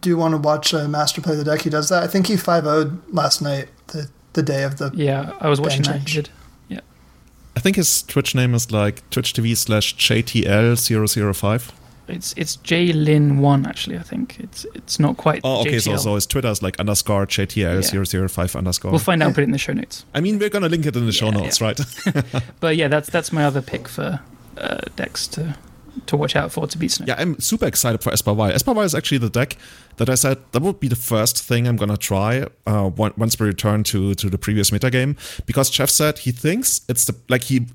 do 0.00 0.16
want 0.16 0.32
to 0.32 0.38
watch 0.38 0.72
a 0.72 0.88
master 0.88 1.20
play 1.20 1.34
the 1.34 1.44
deck, 1.44 1.62
he 1.62 1.70
does 1.70 1.88
that. 1.88 2.02
I 2.02 2.06
think 2.06 2.26
he 2.26 2.36
5 2.36 2.64
0'd 2.64 3.14
last 3.14 3.40
night, 3.40 3.68
the, 3.88 4.10
the 4.34 4.42
day 4.42 4.64
of 4.64 4.78
the. 4.78 4.90
Yeah, 4.94 5.32
I 5.40 5.48
was 5.48 5.60
watching 5.60 5.82
Ban 5.82 6.00
that. 6.00 6.08
He. 6.08 6.24
Yeah. 6.68 6.80
I 7.56 7.60
think 7.60 7.76
his 7.76 8.02
Twitch 8.02 8.34
name 8.34 8.54
is 8.54 8.70
like 8.72 9.08
Twitch 9.10 9.32
TV 9.32 9.56
slash 9.56 9.96
JTL005. 9.96 11.72
It's 12.08 12.34
it's 12.36 12.56
J 12.56 12.92
Lin 12.92 13.38
one 13.38 13.66
actually. 13.66 13.98
I 13.98 14.02
think 14.02 14.38
it's 14.40 14.64
it's 14.74 14.98
not 14.98 15.16
quite. 15.16 15.40
Oh, 15.44 15.60
okay. 15.60 15.78
So, 15.78 15.92
JTL. 15.92 15.98
so 16.00 16.14
his 16.14 16.26
Twitter 16.26 16.48
is 16.48 16.62
like 16.62 16.78
underscore 16.80 17.26
JTL005 17.26 18.56
underscore. 18.56 18.90
we'll 18.90 18.98
find 19.00 19.22
out 19.22 19.26
and 19.26 19.34
put 19.34 19.42
it 19.42 19.44
in 19.44 19.52
the 19.52 19.58
show 19.58 19.72
notes. 19.82 20.04
I 20.14 20.20
mean, 20.20 20.38
we're 20.38 20.48
going 20.50 20.62
to 20.62 20.68
link 20.68 20.86
it 20.86 20.96
in 20.96 21.06
the 21.06 21.12
show 21.12 21.26
Yeah, 21.26 21.40
notes, 21.40 21.60
yeah. 21.60 21.66
right? 21.66 22.42
But 22.60 22.76
yeah, 22.76 22.88
that's 22.88 23.10
that's 23.10 23.32
my 23.32 23.44
other 23.44 23.62
pick 23.62 23.88
for 23.88 24.20
uh, 24.56 24.80
decks 24.96 25.26
to 25.28 25.56
to 26.06 26.16
watch 26.16 26.36
out 26.36 26.52
for 26.52 26.66
to 26.66 26.78
beat 26.78 26.92
Snow. 26.92 27.06
Yeah, 27.08 27.16
I'm 27.18 27.38
super 27.40 27.66
excited 27.66 28.02
for. 28.02 28.12
Esper 28.12 28.32
Vial 28.34 28.80
is 28.82 28.94
actually 28.94 29.18
the 29.18 29.30
deck 29.30 29.56
that 29.96 30.08
I 30.08 30.14
said 30.14 30.38
that 30.52 30.62
would 30.62 30.78
be 30.80 30.86
the 30.88 30.96
first 30.96 31.42
thing 31.42 31.66
I'm 31.66 31.76
gonna 31.76 31.96
try 31.96 32.46
uh, 32.66 32.90
once 32.96 33.38
we 33.40 33.46
return 33.46 33.82
to 33.84 34.14
to 34.14 34.30
the 34.30 34.38
previous 34.38 34.70
metagame 34.70 35.16
because 35.46 35.70
Jeff 35.70 35.90
said 35.90 36.18
he 36.18 36.30
thinks 36.32 36.82
it's 36.88 37.04
the 37.04 37.16
like 37.28 37.44
he 37.44 37.66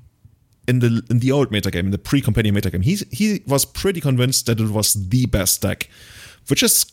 in 0.66 0.80
the 0.80 1.02
in 1.10 1.18
the 1.18 1.32
old 1.32 1.50
metagame, 1.50 1.80
in 1.80 1.90
the 1.90 1.98
pre-companion 1.98 2.54
metagame, 2.54 2.84
he 2.84 2.98
he 3.10 3.42
was 3.46 3.64
pretty 3.64 4.00
convinced 4.00 4.46
that 4.46 4.60
it 4.60 4.70
was 4.70 4.94
the 4.94 5.26
best 5.26 5.62
deck, 5.62 5.88
which 6.48 6.62
is 6.62 6.86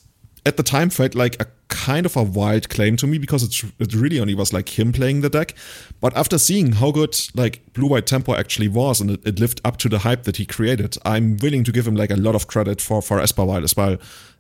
at 0.45 0.57
the 0.57 0.63
time 0.63 0.89
felt 0.89 1.13
like 1.13 1.39
a 1.41 1.45
kind 1.67 2.05
of 2.05 2.15
a 2.15 2.23
wild 2.23 2.67
claim 2.69 2.97
to 2.97 3.05
me 3.05 3.17
because 3.17 3.43
it's, 3.43 3.63
it 3.79 3.93
really 3.93 4.19
only 4.19 4.33
was 4.33 4.51
like 4.51 4.77
him 4.77 4.91
playing 4.91 5.21
the 5.21 5.29
deck. 5.29 5.55
But 5.99 6.15
after 6.17 6.37
seeing 6.37 6.73
how 6.73 6.91
good 6.91 7.15
like 7.35 7.61
Blue 7.73 7.87
White 7.87 8.07
Tempo 8.07 8.35
actually 8.35 8.67
was 8.67 8.99
and 8.99 9.11
it, 9.11 9.21
it 9.25 9.39
lived 9.39 9.61
up 9.63 9.77
to 9.77 9.89
the 9.89 9.99
hype 9.99 10.23
that 10.23 10.37
he 10.37 10.45
created, 10.45 10.97
I'm 11.05 11.37
willing 11.37 11.63
to 11.65 11.71
give 11.71 11.87
him 11.87 11.95
like 11.95 12.09
a 12.09 12.15
lot 12.15 12.35
of 12.35 12.47
credit 12.47 12.81
for 12.81 13.01
for 13.01 13.19
Esper 13.19 13.45
Vial 13.45 13.63
as 13.63 13.77
well. 13.77 13.97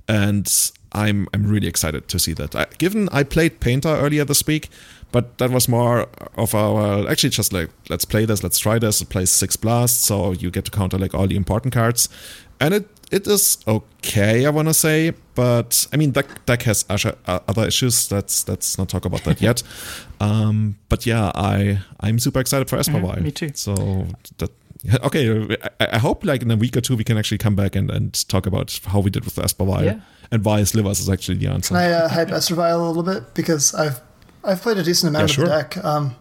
And 0.07 0.71
I'm 0.93 1.27
I'm 1.33 1.45
really 1.45 1.67
excited 1.67 2.07
to 2.07 2.19
see 2.19 2.33
that. 2.33 2.55
I, 2.55 2.65
given 2.77 3.07
I 3.11 3.23
played 3.23 3.59
Painter 3.59 3.89
earlier 3.89 4.25
this 4.25 4.45
week, 4.45 4.69
but 5.11 5.37
that 5.37 5.51
was 5.51 5.67
more 5.67 6.07
of 6.35 6.55
our 6.55 7.09
actually 7.09 7.29
just 7.29 7.53
like 7.53 7.69
let's 7.89 8.05
play 8.05 8.25
this, 8.25 8.43
let's 8.43 8.59
try 8.59 8.79
this. 8.79 9.01
It 9.01 9.09
plays 9.09 9.29
six 9.29 9.55
blasts, 9.55 10.03
so 10.03 10.31
you 10.31 10.51
get 10.51 10.65
to 10.65 10.71
counter 10.71 10.97
like 10.97 11.13
all 11.13 11.27
the 11.27 11.35
important 11.35 11.73
cards, 11.73 12.09
and 12.59 12.73
it 12.73 12.87
it 13.11 13.27
is 13.27 13.57
okay, 13.67 14.45
I 14.45 14.49
want 14.49 14.69
to 14.69 14.73
say, 14.73 15.13
but 15.35 15.87
I 15.91 15.97
mean, 15.97 16.11
deck 16.11 16.45
deck 16.45 16.63
has 16.63 16.85
other 16.89 17.67
issues. 17.67 18.11
Let's 18.11 18.47
let's 18.47 18.77
not 18.77 18.89
talk 18.89 19.05
about 19.05 19.23
that 19.25 19.41
yet. 19.47 19.63
Um, 20.19 20.77
but 20.87 21.05
yeah, 21.05 21.31
I 21.35 21.79
I'm 21.99 22.19
super 22.19 22.39
excited 22.39 22.69
for 22.69 22.77
Esper 22.77 22.99
mm, 22.99 23.21
Me 23.21 23.31
too. 23.31 23.51
So 23.53 24.07
that 24.37 24.51
okay, 25.03 25.57
I, 25.79 25.87
I, 25.93 25.97
hope 25.99 26.25
like 26.25 26.41
in 26.41 26.49
a 26.49 26.55
week 26.55 26.75
or 26.75 26.81
two 26.81 26.95
we 26.95 27.03
can 27.03 27.17
actually 27.17 27.37
come 27.37 27.55
back 27.55 27.75
and, 27.75 27.91
and 27.91 28.27
talk 28.27 28.47
about 28.47 28.79
how 28.85 28.99
we 28.99 29.11
did 29.11 29.23
with 29.25 29.35
the 29.35 29.83
yeah. 29.83 29.99
and 30.31 30.43
why 30.43 30.63
Slivers 30.63 30.99
is 30.99 31.07
actually 31.07 31.37
the 31.37 31.47
answer. 31.47 31.75
Can 31.75 31.77
I 31.77 31.91
uh, 31.91 32.09
hype 32.09 32.31
Esper 32.31 32.55
a 32.55 32.77
little 32.77 33.03
bit 33.03 33.35
because 33.35 33.75
I've 33.75 34.01
I've 34.43 34.61
played 34.61 34.77
a 34.77 34.83
decent 34.83 35.09
amount 35.09 35.21
yeah, 35.21 35.25
of 35.25 35.31
sure. 35.31 35.45
the 35.45 35.51
deck. 35.51 35.85
Um, 35.85 36.15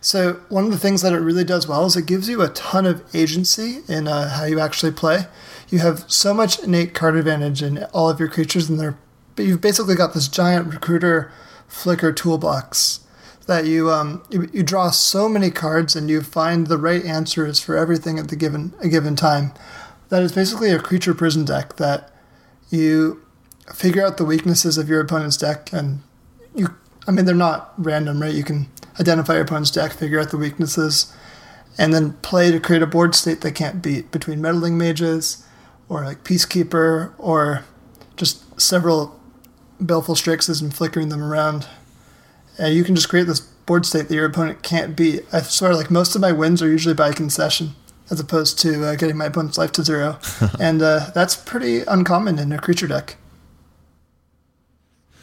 so 0.00 0.34
one 0.48 0.64
of 0.64 0.70
the 0.70 0.78
things 0.78 1.02
that 1.02 1.12
it 1.12 1.18
really 1.18 1.44
does 1.44 1.66
well 1.66 1.86
is 1.86 1.96
it 1.96 2.06
gives 2.06 2.28
you 2.28 2.42
a 2.42 2.48
ton 2.48 2.86
of 2.86 3.02
agency 3.14 3.80
in 3.88 4.06
uh, 4.06 4.28
how 4.28 4.44
you 4.44 4.60
actually 4.60 4.92
play 4.92 5.26
you 5.68 5.80
have 5.80 6.04
so 6.10 6.32
much 6.32 6.58
innate 6.60 6.94
card 6.94 7.16
advantage 7.16 7.62
in 7.62 7.84
all 7.92 8.08
of 8.08 8.20
your 8.20 8.28
creatures, 8.28 8.68
and 8.68 8.78
they're 8.78 8.98
but 9.34 9.44
you've 9.44 9.60
basically 9.60 9.94
got 9.94 10.14
this 10.14 10.28
giant 10.28 10.72
recruiter 10.72 11.30
flicker 11.68 12.10
toolbox 12.10 13.00
that 13.46 13.66
you 13.66 13.90
um 13.90 14.22
you, 14.30 14.48
you 14.52 14.62
draw 14.62 14.90
so 14.90 15.28
many 15.28 15.50
cards 15.50 15.94
and 15.94 16.08
you 16.08 16.22
find 16.22 16.68
the 16.68 16.78
right 16.78 17.04
answers 17.04 17.60
for 17.60 17.76
everything 17.76 18.18
at 18.18 18.28
the 18.28 18.36
given 18.36 18.72
a 18.80 18.88
given 18.88 19.16
time. 19.16 19.52
That 20.08 20.22
is 20.22 20.32
basically 20.32 20.70
a 20.70 20.78
creature 20.78 21.14
prison 21.14 21.44
deck 21.44 21.76
that 21.76 22.12
you 22.70 23.22
figure 23.74 24.06
out 24.06 24.16
the 24.16 24.24
weaknesses 24.24 24.78
of 24.78 24.88
your 24.88 25.00
opponent's 25.00 25.36
deck 25.36 25.72
and 25.72 26.02
you 26.54 26.68
I 27.06 27.12
mean 27.12 27.24
they're 27.24 27.34
not 27.34 27.72
random, 27.78 28.20
right? 28.20 28.34
You 28.34 28.44
can 28.44 28.68
identify 28.98 29.34
your 29.34 29.42
opponent's 29.42 29.70
deck, 29.70 29.92
figure 29.92 30.20
out 30.20 30.30
the 30.30 30.36
weaknesses, 30.36 31.14
and 31.78 31.92
then 31.92 32.14
play 32.14 32.50
to 32.50 32.60
create 32.60 32.82
a 32.82 32.86
board 32.86 33.14
state 33.14 33.42
they 33.42 33.52
can't 33.52 33.82
beat 33.82 34.10
between 34.10 34.40
meddling 34.40 34.78
mages, 34.78 35.46
or 35.88 36.04
like 36.04 36.24
Peacekeeper 36.24 37.12
or 37.18 37.64
just 38.16 38.60
several 38.60 39.20
Baleful 39.80 40.14
Strixes 40.14 40.62
and 40.62 40.74
flickering 40.74 41.10
them 41.10 41.22
around. 41.22 41.68
And 42.58 42.74
you 42.74 42.84
can 42.84 42.94
just 42.94 43.08
create 43.08 43.26
this 43.26 43.40
board 43.40 43.84
state 43.84 44.08
that 44.08 44.14
your 44.14 44.24
opponent 44.24 44.62
can't 44.62 44.96
beat. 44.96 45.22
I 45.32 45.42
swear, 45.42 45.74
like 45.74 45.90
most 45.90 46.14
of 46.14 46.20
my 46.20 46.32
wins 46.32 46.62
are 46.62 46.68
usually 46.68 46.94
by 46.94 47.12
concession 47.12 47.74
as 48.10 48.20
opposed 48.20 48.58
to 48.60 48.86
uh, 48.86 48.94
getting 48.94 49.16
my 49.16 49.26
opponent's 49.26 49.58
life 49.58 49.72
to 49.72 49.82
zero. 49.82 50.18
and 50.60 50.80
uh, 50.80 51.10
that's 51.14 51.36
pretty 51.36 51.80
uncommon 51.82 52.38
in 52.38 52.52
a 52.52 52.58
creature 52.58 52.86
deck. 52.86 53.16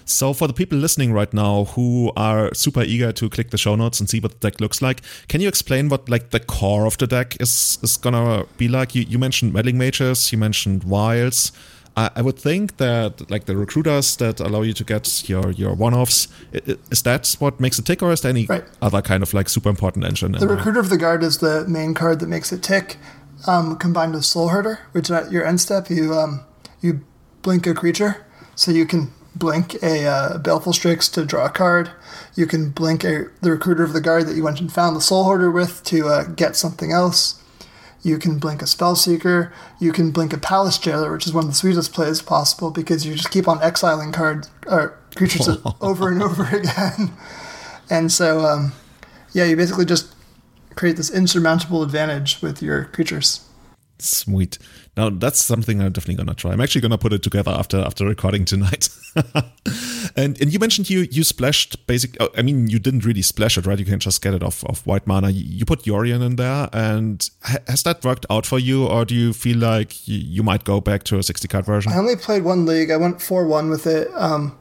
So 0.05 0.33
for 0.33 0.47
the 0.47 0.53
people 0.53 0.77
listening 0.77 1.13
right 1.13 1.33
now 1.33 1.65
who 1.65 2.11
are 2.15 2.53
super 2.53 2.81
eager 2.81 3.11
to 3.13 3.29
click 3.29 3.49
the 3.51 3.57
show 3.57 3.75
notes 3.75 3.99
and 3.99 4.09
see 4.09 4.19
what 4.19 4.39
the 4.39 4.49
deck 4.49 4.59
looks 4.59 4.81
like, 4.81 5.01
can 5.27 5.41
you 5.41 5.47
explain 5.47 5.89
what 5.89 6.09
like 6.09 6.31
the 6.31 6.39
core 6.39 6.85
of 6.85 6.97
the 6.97 7.07
deck 7.07 7.37
is 7.39 7.79
is 7.81 7.97
gonna 7.97 8.45
be 8.57 8.67
like? 8.67 8.95
You, 8.95 9.03
you 9.03 9.19
mentioned 9.19 9.53
meddling 9.53 9.77
mages, 9.77 10.31
you 10.31 10.37
mentioned 10.37 10.83
vials. 10.83 11.51
I, 11.95 12.09
I 12.15 12.21
would 12.21 12.39
think 12.39 12.77
that 12.77 13.29
like 13.29 13.45
the 13.45 13.55
recruiters 13.55 14.15
that 14.17 14.39
allow 14.39 14.61
you 14.61 14.73
to 14.73 14.83
get 14.83 15.29
your 15.29 15.51
your 15.51 15.73
one 15.73 15.93
offs 15.93 16.27
is 16.51 17.03
that 17.03 17.35
what 17.39 17.59
makes 17.59 17.79
it 17.79 17.85
tick, 17.85 18.01
or 18.01 18.11
is 18.11 18.21
there 18.21 18.31
any 18.31 18.45
right. 18.45 18.63
other 18.81 19.01
kind 19.01 19.23
of 19.23 19.33
like 19.33 19.49
super 19.49 19.69
important 19.69 20.05
engine? 20.05 20.31
The 20.33 20.47
recruiter 20.47 20.79
of 20.79 20.89
the 20.89 20.97
guard 20.97 21.23
is 21.23 21.37
the 21.37 21.65
main 21.67 21.93
card 21.93 22.19
that 22.19 22.27
makes 22.27 22.51
it 22.51 22.63
tick. 22.63 22.97
Um, 23.45 23.75
combined 23.75 24.13
with 24.13 24.23
soul 24.23 24.49
herder, 24.49 24.79
which 24.93 25.11
at 25.11 25.29
your 25.29 25.45
end 25.45 25.59
step 25.59 25.89
you 25.89 26.13
um, 26.13 26.45
you 26.79 27.01
blink 27.41 27.67
a 27.67 27.73
creature, 27.73 28.25
so 28.55 28.71
you 28.71 28.85
can 28.85 29.11
blink 29.36 29.81
a 29.81 30.05
uh, 30.05 30.38
Baleful 30.38 30.73
Strix 30.73 31.09
to 31.09 31.25
draw 31.25 31.45
a 31.45 31.49
card. 31.49 31.91
You 32.36 32.45
can 32.45 32.69
blink 32.69 33.03
a, 33.03 33.25
the 33.41 33.51
Recruiter 33.51 33.84
of 33.84 33.93
the 33.93 34.01
Guard 34.01 34.27
that 34.27 34.36
you 34.36 34.43
went 34.43 34.59
and 34.59 34.71
found 34.71 34.95
the 34.95 35.01
Soul 35.01 35.25
Herder 35.25 35.51
with 35.51 35.84
to 35.86 36.07
uh, 36.07 36.23
get 36.23 36.55
something 36.55 36.91
else. 36.91 37.41
You 38.03 38.17
can 38.17 38.38
blink 38.38 38.61
a 38.61 38.65
Spellseeker. 38.65 39.51
You 39.79 39.93
can 39.93 40.11
blink 40.11 40.34
a 40.34 40.38
Palace 40.38 40.77
Jailer, 40.77 41.11
which 41.11 41.25
is 41.25 41.34
one 41.34 41.45
of 41.45 41.49
the 41.49 41.55
sweetest 41.55 41.93
plays 41.93 42.21
possible 42.21 42.69
because 42.69 43.05
you 43.05 43.15
just 43.15 43.31
keep 43.31 43.47
on 43.47 43.61
exiling 43.63 44.11
cards 44.11 44.49
or 44.67 44.97
creatures 45.15 45.47
over 45.81 46.11
and 46.11 46.21
over 46.21 46.43
again. 46.43 47.13
and 47.89 48.11
so, 48.11 48.45
um, 48.45 48.73
yeah, 49.31 49.45
you 49.45 49.55
basically 49.55 49.86
just 49.86 50.13
create 50.75 50.97
this 50.97 51.09
insurmountable 51.09 51.81
advantage 51.81 52.41
with 52.41 52.61
your 52.61 52.86
creatures. 52.86 53.47
Sweet. 53.99 54.57
Now 54.95 55.09
that's 55.09 55.43
something 55.43 55.81
I'm 55.81 55.91
definitely 55.91 56.23
gonna 56.23 56.35
try. 56.35 56.51
I'm 56.51 56.61
actually 56.61 56.81
gonna 56.81 56.99
put 56.99 57.13
it 57.13 57.23
together 57.23 57.51
after 57.51 57.79
after 57.79 58.05
recording 58.05 58.45
tonight. 58.45 58.89
and 60.15 60.39
and 60.39 60.53
you 60.53 60.59
mentioned 60.59 60.89
you 60.89 61.07
you 61.09 61.23
splashed 61.23 61.87
basic. 61.87 62.15
Oh, 62.19 62.29
I 62.37 62.43
mean, 62.43 62.67
you 62.67 62.77
didn't 62.77 63.03
really 63.03 63.23
splash 63.23 63.57
it, 63.57 63.65
right? 63.65 63.79
You 63.79 63.85
can 63.85 63.99
just 63.99 64.21
get 64.21 64.35
it 64.35 64.43
off 64.43 64.63
of 64.65 64.85
white 64.85 65.07
mana. 65.07 65.31
You 65.31 65.65
put 65.65 65.83
Yorion 65.83 66.23
in 66.23 66.35
there, 66.35 66.69
and 66.71 67.27
has 67.67 67.81
that 67.83 68.03
worked 68.03 68.27
out 68.29 68.45
for 68.45 68.59
you, 68.59 68.85
or 68.85 69.03
do 69.03 69.15
you 69.15 69.33
feel 69.33 69.57
like 69.57 70.07
you, 70.07 70.19
you 70.19 70.43
might 70.43 70.63
go 70.63 70.79
back 70.79 71.03
to 71.05 71.17
a 71.17 71.23
60 71.23 71.47
card 71.47 71.65
version? 71.65 71.91
I 71.91 71.97
only 71.97 72.15
played 72.15 72.43
one 72.43 72.65
league. 72.67 72.91
I 72.91 72.97
went 72.97 73.19
four 73.19 73.47
one 73.47 73.71
with 73.71 73.87
it. 73.87 74.09
Um, 74.13 74.57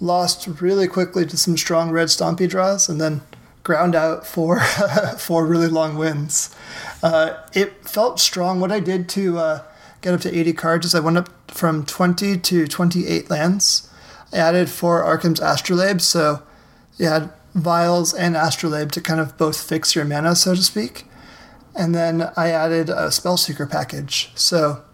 lost 0.00 0.46
really 0.60 0.88
quickly 0.88 1.26
to 1.26 1.36
some 1.36 1.56
strong 1.58 1.90
red 1.90 2.08
stompy 2.08 2.48
draws, 2.48 2.88
and 2.88 2.98
then 2.98 3.20
ground 3.66 3.96
out 3.96 4.24
for 4.24 4.60
four 5.18 5.44
really 5.44 5.66
long 5.66 5.96
wins. 5.96 6.54
Uh, 7.02 7.36
it 7.52 7.86
felt 7.86 8.20
strong. 8.20 8.60
What 8.60 8.70
I 8.70 8.78
did 8.78 9.08
to 9.10 9.38
uh, 9.38 9.62
get 10.02 10.14
up 10.14 10.20
to 10.20 10.34
80 10.34 10.52
cards 10.52 10.86
is 10.86 10.94
I 10.94 11.00
went 11.00 11.18
up 11.18 11.50
from 11.50 11.84
20 11.84 12.38
to 12.38 12.66
28 12.68 13.28
lands. 13.28 13.90
I 14.32 14.36
added 14.36 14.70
four 14.70 15.02
Arcum's 15.02 15.40
Astrolabe, 15.40 16.00
so 16.00 16.42
you 16.96 17.06
had 17.06 17.32
Vials 17.54 18.14
and 18.14 18.36
Astrolabe 18.36 18.92
to 18.92 19.00
kind 19.00 19.18
of 19.18 19.36
both 19.36 19.60
fix 19.60 19.96
your 19.96 20.04
mana, 20.04 20.36
so 20.36 20.54
to 20.54 20.62
speak. 20.62 21.04
And 21.74 21.92
then 21.92 22.30
I 22.36 22.50
added 22.50 22.88
a 22.88 23.08
Spellseeker 23.08 23.68
package. 23.68 24.30
So 24.36 24.84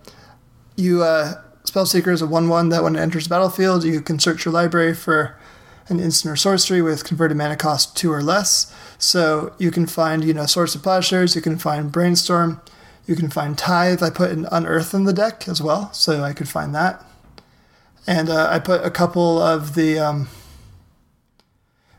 you 0.77 1.03
uh, 1.03 1.43
Spellseeker 1.65 2.13
is 2.13 2.23
a 2.23 2.27
1 2.27 2.49
1 2.49 2.71
that 2.71 2.83
when 2.83 2.97
it 2.97 3.01
enters 3.01 3.25
the 3.25 3.31
battlefield, 3.35 3.85
you 3.85 4.01
can 4.01 4.19
search 4.19 4.47
your 4.47 4.55
library 4.55 4.95
for 4.95 5.37
an 5.93 6.01
instant 6.01 6.33
or 6.33 6.37
sorcery 6.37 6.83
with 6.83 7.05
converted 7.05 7.37
mana 7.37 7.57
cost 7.57 7.97
two 7.97 8.13
or 8.13 8.23
less. 8.23 8.75
So 8.99 9.53
you 9.59 9.71
can 9.71 9.87
find, 9.87 10.25
you 10.25 10.35
know, 10.35 10.47
Swords 10.47 10.73
to 10.73 10.79
Plowshares, 10.79 11.37
you 11.37 11.43
can 11.43 11.59
find 11.59 11.93
Brainstorm, 11.93 12.61
you 13.07 13.15
can 13.15 13.31
find 13.31 13.57
Tithe. 13.57 14.03
I 14.03 14.11
put 14.11 14.31
an 14.31 14.47
Unearth 14.51 14.95
in 14.95 15.05
the 15.05 15.13
deck 15.13 15.47
as 15.49 15.61
well, 15.61 15.93
so 15.93 16.23
I 16.23 16.33
could 16.33 16.49
find 16.49 16.75
that. 16.75 17.05
And 18.07 18.29
uh, 18.29 18.49
I 18.51 18.59
put 18.59 18.85
a 18.85 18.91
couple 18.91 19.41
of 19.41 19.75
the. 19.75 19.99
Um, 19.99 20.29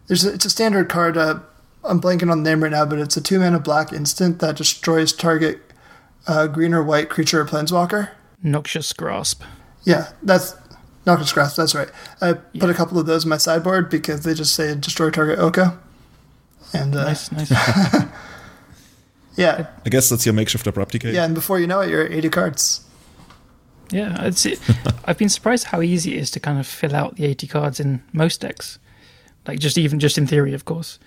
there's 0.07 0.25
a, 0.25 0.33
it's 0.33 0.45
a 0.45 0.49
standard 0.49 0.89
card. 0.89 1.17
Uh, 1.17 1.39
I'm 1.83 2.01
blanking 2.01 2.31
on 2.31 2.43
the 2.43 2.49
name 2.49 2.63
right 2.63 2.71
now, 2.71 2.85
but 2.85 2.99
it's 2.99 3.17
a 3.17 3.21
two 3.21 3.39
mana 3.39 3.59
black 3.59 3.93
instant 3.93 4.39
that 4.39 4.57
destroys 4.57 5.13
target 5.13 5.61
uh, 6.27 6.47
green 6.47 6.73
or 6.73 6.83
white 6.83 7.09
creature 7.09 7.41
or 7.41 7.45
planeswalker. 7.45 8.09
Noxious 8.41 8.91
Grasp. 8.93 9.43
Yeah, 9.83 10.11
that's 10.21 10.55
Noxious 11.05 11.33
Grasp, 11.33 11.57
that's 11.57 11.75
right. 11.75 11.89
I 12.21 12.29
yeah. 12.29 12.35
put 12.59 12.69
a 12.69 12.73
couple 12.73 12.97
of 12.97 13.05
those 13.05 13.23
in 13.23 13.29
my 13.29 13.37
sideboard 13.37 13.89
because 13.89 14.23
they 14.23 14.33
just 14.33 14.55
say 14.55 14.73
destroy 14.75 15.09
target 15.09 15.39
Oko. 15.39 15.77
And 16.73 16.95
uh, 16.95 17.03
nice, 17.03 17.31
nice. 17.31 17.51
yeah. 19.35 19.67
I 19.85 19.89
guess 19.89 20.09
that's 20.09 20.25
your 20.25 20.33
makeshift 20.33 20.65
Abrupt 20.65 20.91
Decay. 20.93 21.13
Yeah, 21.13 21.25
and 21.25 21.35
before 21.35 21.59
you 21.59 21.67
know 21.67 21.81
it, 21.81 21.89
you're 21.89 22.05
at 22.05 22.11
80 22.11 22.29
cards. 22.29 22.85
Yeah, 23.91 24.25
it's, 24.25 24.45
it, 24.45 24.59
I've 25.05 25.17
been 25.17 25.29
surprised 25.29 25.65
how 25.65 25.81
easy 25.81 26.15
it 26.15 26.21
is 26.21 26.31
to 26.31 26.39
kind 26.39 26.59
of 26.59 26.65
fill 26.65 26.95
out 26.95 27.15
the 27.15 27.25
80 27.25 27.47
cards 27.47 27.79
in 27.79 28.01
most 28.11 28.41
decks. 28.41 28.79
Like 29.45 29.59
just 29.59 29.77
even 29.77 29.99
just 29.99 30.17
in 30.17 30.25
theory, 30.25 30.53
of 30.53 30.65
course. 30.65 30.99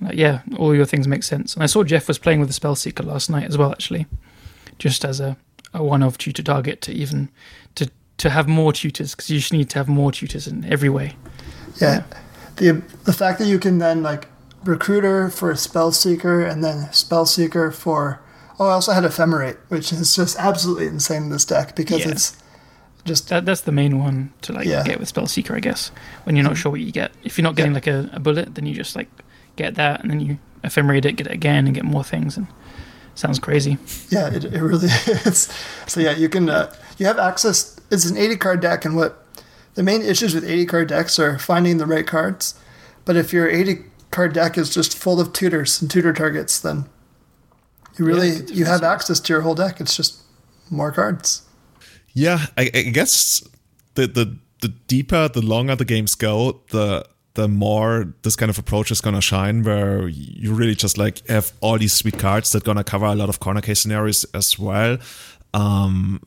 Like, 0.00 0.16
yeah, 0.16 0.42
all 0.56 0.74
your 0.74 0.86
things 0.86 1.06
make 1.06 1.22
sense. 1.22 1.54
And 1.54 1.62
I 1.62 1.66
saw 1.66 1.84
Jeff 1.84 2.08
was 2.08 2.18
playing 2.18 2.40
with 2.40 2.48
the 2.48 2.58
Spellseeker 2.58 3.04
last 3.04 3.28
night 3.28 3.46
as 3.46 3.58
well, 3.58 3.70
actually, 3.70 4.06
just 4.78 5.04
as 5.04 5.20
a, 5.20 5.36
a 5.74 5.82
one-off 5.82 6.16
tutor 6.16 6.42
target 6.42 6.80
to 6.82 6.92
even 6.92 7.28
to 8.22 8.30
have 8.30 8.48
more 8.48 8.72
tutors 8.72 9.14
because 9.14 9.28
you 9.30 9.38
just 9.38 9.52
need 9.52 9.68
to 9.70 9.78
have 9.78 9.88
more 9.88 10.12
tutors 10.12 10.46
in 10.46 10.64
every 10.64 10.88
way. 10.88 11.16
Yeah. 11.80 12.02
The 12.56 12.82
the 13.04 13.12
fact 13.12 13.38
that 13.38 13.46
you 13.46 13.58
can 13.58 13.78
then 13.78 14.02
like 14.02 14.28
recruiter 14.64 15.28
for 15.28 15.54
spell 15.56 15.90
seeker 15.92 16.44
and 16.44 16.62
then 16.62 16.92
spell 16.92 17.26
seeker 17.26 17.70
for 17.70 18.20
Oh, 18.60 18.66
I 18.68 18.72
also 18.72 18.92
had 18.92 19.02
Ephemerate, 19.04 19.56
which 19.68 19.92
is 19.92 20.14
just 20.14 20.38
absolutely 20.38 20.86
insane 20.86 21.24
in 21.24 21.30
this 21.30 21.44
deck 21.44 21.74
because 21.74 22.00
Yeah. 22.04 22.12
it's 22.12 22.36
just 23.04 23.28
That, 23.30 23.44
that's 23.44 23.62
the 23.62 23.72
main 23.72 23.98
one 23.98 24.32
to 24.42 24.52
like 24.52 24.66
Yeah. 24.66 24.84
get 24.84 25.00
with 25.00 25.12
Spellseeker, 25.12 25.56
I 25.56 25.60
guess. 25.60 25.90
When 26.24 26.36
you're 26.36 26.44
not 26.44 26.56
sure 26.56 26.70
what 26.70 26.80
you 26.80 26.92
get. 26.92 27.10
If 27.24 27.36
you're 27.38 27.42
not 27.42 27.56
getting 27.56 27.72
like 27.74 27.88
a, 27.88 28.08
a 28.12 28.20
bullet, 28.20 28.54
then 28.54 28.66
you 28.66 28.74
just 28.74 28.94
like 28.94 29.08
get 29.56 29.74
that 29.74 30.00
and 30.02 30.10
then 30.10 30.20
you 30.20 30.38
ephemerate 30.62 31.04
it, 31.06 31.16
get 31.16 31.26
it 31.26 31.32
again, 31.32 31.66
and 31.66 31.74
get 31.74 31.84
more 31.84 32.04
things. 32.04 32.36
And 32.36 32.46
sounds 33.16 33.38
crazy. 33.40 33.78
yeah, 34.10 34.28
it, 34.32 34.44
it 34.44 34.60
really 34.62 34.86
is. 35.26 35.48
So 35.88 36.00
yeah, 36.00 36.12
you 36.12 36.28
can 36.28 36.48
uh, 36.48 36.72
you 36.98 37.06
have 37.06 37.18
access. 37.18 37.76
It's 37.92 38.06
an 38.06 38.16
80 38.16 38.36
card 38.36 38.60
deck, 38.60 38.84
and 38.84 38.96
what 38.96 39.24
the 39.74 39.82
main 39.82 40.02
issues 40.02 40.34
with 40.34 40.44
80 40.44 40.66
card 40.66 40.88
decks 40.88 41.18
are 41.18 41.38
finding 41.38 41.78
the 41.78 41.86
right 41.86 42.06
cards. 42.06 42.54
But 43.04 43.16
if 43.16 43.32
your 43.32 43.48
80 43.48 43.84
card 44.10 44.32
deck 44.32 44.56
is 44.56 44.72
just 44.72 44.96
full 44.96 45.20
of 45.20 45.32
tutors 45.32 45.80
and 45.80 45.90
tutor 45.90 46.12
targets, 46.12 46.58
then 46.58 46.86
you 47.98 48.04
really 48.04 48.28
it's 48.28 48.52
you 48.52 48.64
have 48.64 48.82
access 48.82 49.20
to 49.20 49.32
your 49.32 49.42
whole 49.42 49.54
deck. 49.54 49.80
It's 49.80 49.96
just 49.96 50.22
more 50.70 50.92
cards. 50.92 51.42
Yeah, 52.14 52.46
I, 52.56 52.70
I 52.74 52.82
guess 52.82 53.42
the, 53.94 54.06
the 54.06 54.38
the 54.60 54.68
deeper, 54.68 55.28
the 55.28 55.42
longer 55.42 55.76
the 55.76 55.84
games 55.84 56.14
go, 56.14 56.60
the 56.70 57.04
the 57.34 57.48
more 57.48 58.14
this 58.22 58.36
kind 58.36 58.50
of 58.50 58.58
approach 58.58 58.90
is 58.90 59.00
gonna 59.00 59.20
shine, 59.20 59.62
where 59.62 60.08
you 60.08 60.54
really 60.54 60.74
just 60.74 60.98
like 60.98 61.26
have 61.28 61.52
all 61.60 61.78
these 61.78 61.92
sweet 61.92 62.18
cards 62.18 62.52
that 62.52 62.64
gonna 62.64 62.84
cover 62.84 63.06
a 63.06 63.14
lot 63.14 63.28
of 63.28 63.40
corner 63.40 63.60
case 63.60 63.80
scenarios 63.80 64.24
as 64.34 64.58
well. 64.58 64.98
Um, 65.54 66.20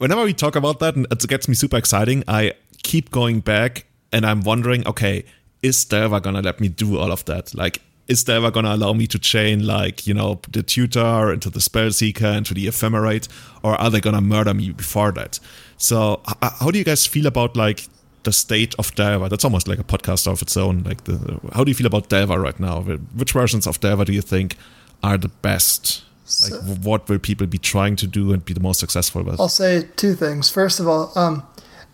whenever 0.00 0.24
we 0.24 0.32
talk 0.32 0.56
about 0.56 0.80
that, 0.80 0.96
and 0.96 1.06
it 1.10 1.28
gets 1.28 1.46
me 1.46 1.54
super 1.54 1.76
exciting, 1.76 2.24
I 2.26 2.54
keep 2.82 3.10
going 3.10 3.40
back 3.40 3.84
and 4.12 4.24
I'm 4.26 4.40
wondering, 4.40 4.86
okay, 4.88 5.24
is 5.62 5.84
Delver 5.84 6.18
gonna 6.20 6.40
let 6.40 6.58
me 6.58 6.68
do 6.68 6.98
all 6.98 7.12
of 7.12 7.24
that? 7.26 7.54
Like, 7.54 7.80
is 8.08 8.24
Delver 8.24 8.50
gonna 8.50 8.74
allow 8.74 8.94
me 8.94 9.06
to 9.06 9.18
chain 9.18 9.66
like, 9.66 10.06
you 10.06 10.14
know, 10.14 10.40
the 10.50 10.62
tutor 10.62 11.32
into 11.32 11.50
the 11.50 11.60
spell 11.60 11.90
seeker 11.92 12.26
into 12.26 12.54
the 12.54 12.66
ephemerate, 12.66 13.28
or 13.62 13.74
are 13.76 13.90
they 13.90 14.00
gonna 14.00 14.22
murder 14.22 14.54
me 14.54 14.70
before 14.70 15.12
that? 15.12 15.38
So 15.76 16.22
h- 16.28 16.52
how 16.58 16.70
do 16.70 16.78
you 16.78 16.84
guys 16.84 17.06
feel 17.06 17.26
about 17.26 17.54
like 17.54 17.86
the 18.22 18.32
state 18.32 18.74
of 18.78 18.94
Delver? 18.94 19.28
That's 19.28 19.44
almost 19.44 19.68
like 19.68 19.78
a 19.78 19.84
podcast 19.84 20.26
of 20.26 20.40
its 20.40 20.56
own. 20.56 20.82
Like 20.82 21.04
the 21.04 21.38
how 21.52 21.62
do 21.62 21.70
you 21.70 21.74
feel 21.74 21.86
about 21.86 22.08
Delver 22.08 22.40
right 22.40 22.58
now? 22.58 22.80
Which 22.80 23.32
versions 23.32 23.66
of 23.66 23.78
Delver 23.80 24.06
do 24.06 24.14
you 24.14 24.22
think 24.22 24.56
are 25.02 25.18
the 25.18 25.28
best? 25.28 26.04
Like 26.42 26.52
So- 26.52 26.60
what 26.88 27.08
will 27.08 27.18
people 27.18 27.46
be 27.46 27.58
trying 27.58 27.96
to 27.96 28.06
do 28.06 28.32
and 28.32 28.44
be 28.44 28.54
the 28.54 28.60
most 28.60 28.80
successful 28.80 29.22
with? 29.22 29.40
I'll 29.40 29.48
say 29.48 29.88
two 29.96 30.14
things. 30.14 30.48
First 30.50 30.80
of 30.80 30.86
all, 30.88 31.12
um, 31.16 31.42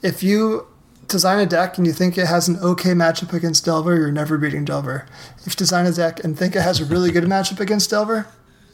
if 0.03 0.23
you 0.23 0.67
design 1.09 1.39
a 1.39 1.47
deck 1.47 1.79
and 1.79 1.87
you 1.87 1.93
think 1.93 2.19
it 2.19 2.27
has 2.27 2.49
an 2.49 2.59
okay 2.59 2.91
matchup 2.93 3.33
against 3.33 3.65
Delver, 3.65 3.95
you're 3.97 4.11
never 4.13 4.37
beating 4.39 4.65
Delver. 4.65 5.07
If 5.39 5.47
you 5.47 5.57
design 5.57 5.87
a 5.87 5.93
deck 5.93 6.23
and 6.25 6.37
think 6.39 6.57
it 6.57 6.63
has 6.63 6.81
a 6.81 6.85
really 6.85 7.11
good 7.11 7.25
matchup 7.25 7.61
against 7.61 7.91
Delver, 7.91 8.27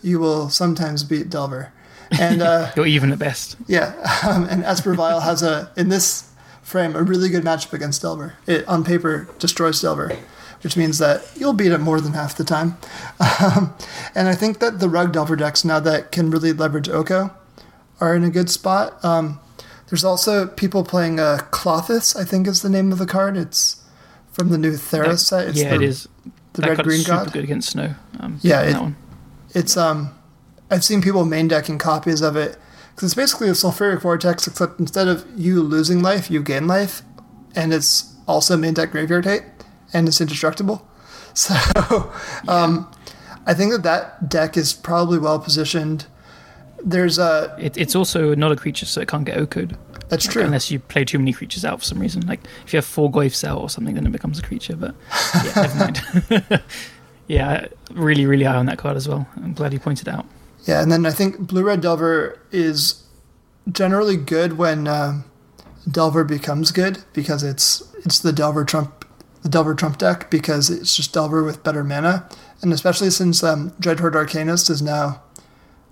you 0.02 0.18
will 0.18 0.48
sometimes 0.50 1.04
beat 1.04 1.28
Delver. 1.30 1.72
And 2.18 2.42
uh, 2.42 2.70
You're 2.76 2.86
even 2.86 3.12
at 3.12 3.18
best. 3.18 3.56
yeah, 3.68 3.92
um, 4.26 4.44
and 4.44 4.64
Esper 4.64 4.94
Vial 4.94 5.20
has 5.20 5.42
a 5.42 5.70
in 5.76 5.88
this 5.90 6.24
frame 6.62 6.94
a 6.96 7.02
really 7.02 7.28
good 7.28 7.44
matchup 7.44 7.72
against 7.72 8.02
Delver. 8.02 8.34
It 8.46 8.66
on 8.68 8.82
paper 8.84 9.28
destroys 9.38 9.80
Delver, 9.80 10.12
which 10.62 10.76
means 10.76 10.98
that 10.98 11.22
you'll 11.36 11.52
beat 11.52 11.72
it 11.72 11.78
more 11.78 12.00
than 12.00 12.12
half 12.12 12.36
the 12.36 12.44
time. 12.44 12.76
Um, 13.40 13.74
and 14.14 14.28
I 14.28 14.34
think 14.34 14.58
that 14.60 14.78
the 14.80 14.88
Rug 14.88 15.12
Delver 15.12 15.36
decks 15.36 15.64
now 15.64 15.80
that 15.80 16.12
can 16.12 16.30
really 16.30 16.52
leverage 16.52 16.88
Oko 16.88 17.30
are 18.00 18.14
in 18.14 18.24
a 18.24 18.30
good 18.30 18.50
spot. 18.50 19.02
Um, 19.04 19.40
there's 19.88 20.04
also 20.04 20.46
people 20.46 20.84
playing 20.84 21.20
uh, 21.20 21.38
Klothys, 21.50 22.16
I 22.16 22.24
think 22.24 22.46
is 22.46 22.62
the 22.62 22.68
name 22.70 22.92
of 22.92 22.98
the 22.98 23.06
card. 23.06 23.36
It's 23.36 23.82
from 24.32 24.48
the 24.48 24.58
new 24.58 24.72
Theros 24.72 25.20
set. 25.20 25.48
It's 25.48 25.60
yeah, 25.60 25.70
the, 25.70 25.74
it 25.76 25.82
is. 25.82 26.08
The 26.54 26.62
that 26.62 26.68
red 26.78 26.84
green 26.84 27.00
super 27.00 27.24
god. 27.24 27.32
good 27.32 27.44
against 27.44 27.70
snow. 27.70 27.94
Um, 28.20 28.38
Yeah, 28.42 28.62
it- 28.62 28.72
that 28.72 28.82
one. 28.82 28.96
It's 29.54 29.76
um, 29.76 30.14
I've 30.70 30.82
seen 30.84 31.02
people 31.02 31.24
main 31.26 31.46
decking 31.48 31.78
copies 31.78 32.22
of 32.22 32.36
it 32.36 32.56
because 32.94 33.08
it's 33.10 33.14
basically 33.14 33.48
a 33.48 33.52
sulfuric 33.52 34.00
vortex, 34.00 34.46
except 34.46 34.80
instead 34.80 35.08
of 35.08 35.26
you 35.36 35.62
losing 35.62 36.00
life, 36.02 36.30
you 36.30 36.42
gain 36.42 36.66
life, 36.66 37.02
and 37.54 37.72
it's 37.74 38.14
also 38.26 38.56
main 38.56 38.72
deck 38.74 38.92
graveyard 38.92 39.24
hate, 39.26 39.42
and 39.92 40.08
it's 40.08 40.20
indestructible. 40.20 40.86
So, 41.34 41.54
um, 42.46 42.90
I 43.46 43.54
think 43.54 43.72
that 43.72 43.82
that 43.84 44.28
deck 44.28 44.56
is 44.58 44.74
probably 44.74 45.18
well 45.18 45.38
positioned. 45.38 46.04
There's 46.84 47.18
a 47.18 47.56
It, 47.58 47.78
it's 47.78 47.96
also 47.96 48.34
not 48.34 48.52
a 48.52 48.56
creature, 48.56 48.84
so 48.84 49.00
it 49.00 49.08
can't 49.08 49.24
get 49.24 49.38
Oko'd. 49.38 49.78
that's 50.10 50.26
true. 50.26 50.42
Unless 50.42 50.70
you 50.70 50.78
play 50.78 51.06
too 51.06 51.18
many 51.18 51.32
creatures 51.32 51.64
out 51.64 51.78
for 51.78 51.86
some 51.86 51.98
reason. 51.98 52.26
Like 52.26 52.40
if 52.66 52.74
you 52.74 52.76
have 52.76 52.84
four 52.84 53.10
Goyfs 53.10 53.44
out 53.44 53.58
or 53.62 53.70
something, 53.70 53.94
then 53.94 54.04
it 54.04 54.12
becomes 54.12 54.38
a 54.38 54.42
creature. 54.42 54.76
But 54.76 54.94
yeah, 55.42 55.52
never 55.56 55.78
mind. 55.78 56.62
yeah, 57.28 57.66
really, 57.92 58.26
really 58.26 58.44
high 58.44 58.56
on 58.56 58.66
that 58.66 58.76
card 58.76 58.98
as 58.98 59.08
well. 59.08 59.26
I'm 59.36 59.54
glad 59.54 59.72
you 59.72 59.80
pointed 59.80 60.08
out. 60.08 60.26
Yeah, 60.66 60.82
and 60.82 60.92
then 60.92 61.06
I 61.06 61.12
think 61.12 61.38
Blue 61.38 61.64
Red 61.64 61.80
Delver 61.80 62.38
is 62.50 63.02
generally 63.70 64.18
good 64.18 64.58
when 64.58 64.86
um, 64.86 65.24
Delver 65.90 66.24
becomes 66.24 66.72
good 66.72 67.04
because 67.14 67.42
it's 67.42 67.82
it's 68.04 68.18
the 68.18 68.32
Delver 68.34 68.64
Trump 68.64 69.01
the 69.42 69.48
Delver 69.48 69.74
Trump 69.74 69.98
deck 69.98 70.30
because 70.30 70.70
it's 70.70 70.96
just 70.96 71.12
Delver 71.12 71.42
with 71.42 71.64
better 71.64 71.84
mana, 71.84 72.28
and 72.60 72.72
especially 72.72 73.10
since 73.10 73.42
um, 73.42 73.70
Dreadhorde 73.80 74.14
Arcanist 74.14 74.70
is 74.70 74.80
now 74.80 75.22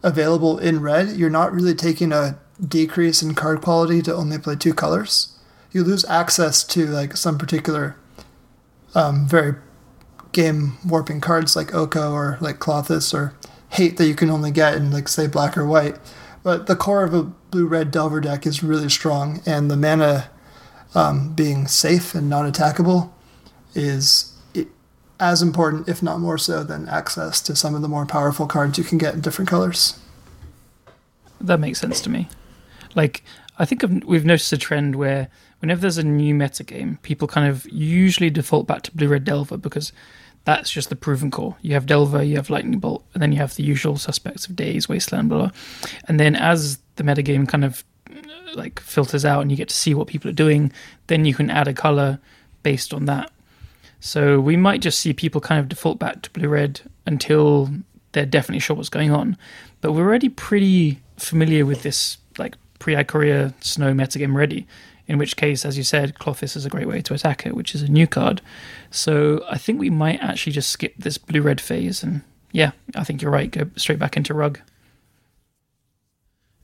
available 0.03 0.59
in 0.59 0.81
red, 0.81 1.17
you're 1.17 1.31
not 1.31 1.53
really 1.53 1.75
taking 1.75 2.13
a 2.13 2.39
decrease 2.67 3.23
in 3.23 3.35
card 3.35 3.61
quality 3.61 4.03
to 4.03 4.15
only 4.15 4.39
play 4.39 4.57
two 4.57 4.75
colors. 4.75 5.37
You 5.73 5.85
lose 5.85 6.05
access 6.07 6.65
to 6.65 6.87
like 6.87 7.17
some 7.17 7.39
particular 7.39 7.97
um, 8.95 9.27
very 9.27 9.55
game 10.33 10.79
warping 10.87 11.21
cards 11.21 11.57
like 11.57 11.75
Oko 11.75 12.13
or 12.13 12.39
like 12.41 12.59
Klothys 12.59 13.13
or 13.13 13.35
Hate 13.71 13.97
that 13.99 14.07
you 14.07 14.17
can 14.17 14.31
only 14.31 14.51
get 14.51 14.75
in 14.75 14.91
like 14.91 15.07
say 15.07 15.29
black 15.29 15.57
or 15.57 15.65
white. 15.65 15.97
But 16.43 16.67
the 16.67 16.75
core 16.75 17.05
of 17.05 17.15
a 17.15 17.23
blue 17.23 17.67
red 17.67 17.91
Delver 17.91 18.21
deck 18.21 18.47
is 18.47 18.65
really 18.65 18.89
strong, 18.89 19.43
and 19.47 19.71
the 19.71 19.77
mana 19.77 20.31
um, 20.95 21.35
being 21.35 21.69
safe 21.69 22.15
and 22.15 22.29
non 22.29 22.51
attackable 22.51 23.13
is 23.75 24.35
as 25.19 25.43
important, 25.43 25.89
if 25.89 26.03
not 26.03 26.19
more 26.19 26.39
so, 26.39 26.65
than 26.65 26.89
access 26.89 27.41
to 27.43 27.55
some 27.55 27.75
of 27.75 27.83
the 27.83 27.89
more 27.89 28.07
powerful 28.07 28.47
cards 28.47 28.79
you 28.79 28.85
can 28.85 28.99
get 28.99 29.15
in 29.15 29.21
different 29.21 29.51
colors. 29.51 29.99
That 31.41 31.61
makes 31.61 31.79
sense 31.79 32.01
to 32.03 32.11
me. 32.11 32.29
Like, 32.95 33.23
I 33.59 33.65
think 33.67 33.85
we've 34.07 34.25
noticed 34.25 34.53
a 34.53 34.59
trend 34.59 34.97
where 34.97 35.29
whenever 35.61 35.83
there's 35.83 35.99
a 35.99 36.03
new 36.03 36.35
meta 36.35 36.65
game, 36.65 36.99
people 37.03 37.29
kind 37.29 37.49
of 37.49 37.67
usually 37.71 38.31
default 38.31 38.67
back 38.67 38.83
to 38.83 38.97
Blue 38.97 39.09
Red 39.09 39.25
Delver 39.25 39.59
because 39.59 39.93
that's 40.45 40.71
just 40.71 40.89
the 40.89 40.97
proven 40.97 41.31
core. 41.31 41.57
You 41.61 41.75
have 41.75 41.87
Delver, 41.87 42.23
you 42.23 42.37
have 42.37 42.49
Lightning 42.49 42.79
Bolt, 42.79 43.05
and 43.13 43.23
then 43.23 43.31
you 43.31 43.39
have 43.39 43.55
the 43.55 43.63
usual 43.63 43.97
suspects 43.97 44.47
of 44.47 44.57
Days, 44.57 44.89
Wasteland, 44.89 45.29
blah, 45.29 45.39
blah. 45.39 45.51
And 46.09 46.19
then 46.19 46.35
as 46.35 46.79
the 46.97 47.03
metagame 47.03 47.47
kind 47.47 47.65
of 47.65 47.85
like 48.55 48.81
filters 48.81 49.25
out 49.25 49.43
and 49.43 49.51
you 49.51 49.57
get 49.57 49.69
to 49.69 49.77
see 49.77 49.95
what 49.95 50.09
people 50.09 50.31
are 50.31 50.35
doing, 50.35 50.73
then 51.09 51.27
you 51.27 51.35
can 51.35 51.51
add 51.51 51.69
a 51.69 51.75
color 51.75 52.19
based 52.63 52.95
on 52.95 53.05
that. 53.05 53.31
So 54.01 54.41
we 54.41 54.57
might 54.57 54.81
just 54.81 54.99
see 54.99 55.13
people 55.13 55.41
kind 55.41 55.61
of 55.61 55.69
default 55.69 55.99
back 55.99 56.23
to 56.23 56.31
blue 56.31 56.49
red 56.49 56.81
until 57.07 57.71
they're 58.13 58.27
definitely 58.27 58.61
sure 58.61 58.75
what's 58.75 58.89
going 58.89 59.11
on. 59.11 59.37
But 59.81 59.93
we're 59.93 60.07
already 60.07 60.31
pretty 60.31 61.01
familiar 61.17 61.65
with 61.67 61.83
this 61.83 62.17
like 62.39 62.57
pre 62.79 62.95
Ikoria 62.95 63.53
snow 63.63 63.93
metagame 63.93 64.35
ready. 64.35 64.67
In 65.07 65.19
which 65.19 65.37
case, 65.37 65.65
as 65.65 65.77
you 65.77 65.83
said, 65.83 66.15
Klothys 66.15 66.55
is 66.57 66.65
a 66.65 66.71
great 66.71 66.87
way 66.87 67.03
to 67.03 67.15
attack 67.15 67.45
it, 67.45 67.57
which 67.57 67.75
is 67.75 67.83
a 67.83 67.89
new 67.89 68.07
card. 68.07 68.41
So 68.93 69.45
I 69.51 69.59
think 69.59 69.81
we 69.81 69.91
might 69.91 70.21
actually 70.23 70.53
just 70.53 70.71
skip 70.71 70.95
this 70.97 71.19
blue 71.19 71.43
red 71.43 71.61
phase 71.61 72.03
and 72.03 72.23
yeah, 72.53 72.73
I 72.95 73.05
think 73.05 73.21
you're 73.21 73.31
right, 73.31 73.51
go 73.51 73.71
straight 73.77 73.99
back 73.99 74.17
into 74.17 74.35
rug. 74.35 74.61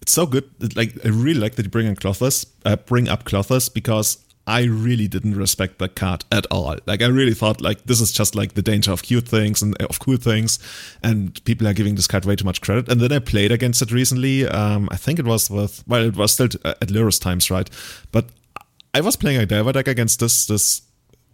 it's 0.01 0.13
so 0.13 0.27
good. 0.27 0.49
Like 0.77 0.95
I 1.05 1.09
really 1.09 1.41
like 1.41 1.57
that 1.57 1.65
you 1.65 1.71
bring 1.71 1.87
in 1.87 1.97
Klothys, 1.97 2.47
uh, 2.65 2.77
bring 2.77 3.09
up 3.09 3.25
Klothys 3.25 3.73
because 3.73 4.25
I 4.47 4.65
really 4.65 5.09
didn't 5.09 5.37
respect 5.37 5.79
that 5.79 5.97
card 5.97 6.25
at 6.31 6.47
all. 6.51 6.77
Like 6.87 7.03
I 7.03 7.07
really 7.07 7.35
thought 7.35 7.61
like 7.61 7.85
this 7.85 8.01
is 8.01 8.13
just 8.13 8.35
like 8.35 8.55
the 8.55 8.63
danger 8.63 8.93
of 8.93 9.03
cute 9.03 9.27
things 9.27 9.61
and 9.61 9.77
of 9.83 9.99
cool 9.99 10.17
things, 10.17 10.59
and 11.03 11.43
people 11.45 11.67
are 11.67 11.75
giving 11.75 11.97
this 11.97 12.07
card 12.07 12.25
way 12.25 12.37
too 12.37 12.45
much 12.45 12.61
credit. 12.61 12.89
And 12.89 13.01
then 13.01 13.13
I 13.13 13.19
played 13.19 13.51
against 13.51 13.83
it 13.83 13.91
recently. 13.91 14.47
Um, 14.47 14.89
I 14.93 14.97
think 14.97 15.19
it 15.19 15.25
was 15.25 15.51
with 15.51 15.83
well, 15.89 16.05
it 16.05 16.17
was 16.17 16.33
still 16.33 16.49
at 16.65 16.89
Lurrus 16.89 17.21
times, 17.21 17.51
right? 17.51 17.69
But 18.13 18.27
I 18.95 19.01
was 19.01 19.17
playing 19.17 19.41
a 19.41 19.47
Delver 19.47 19.73
deck 19.73 19.89
against 19.89 20.21
this 20.21 20.47
this 20.47 20.83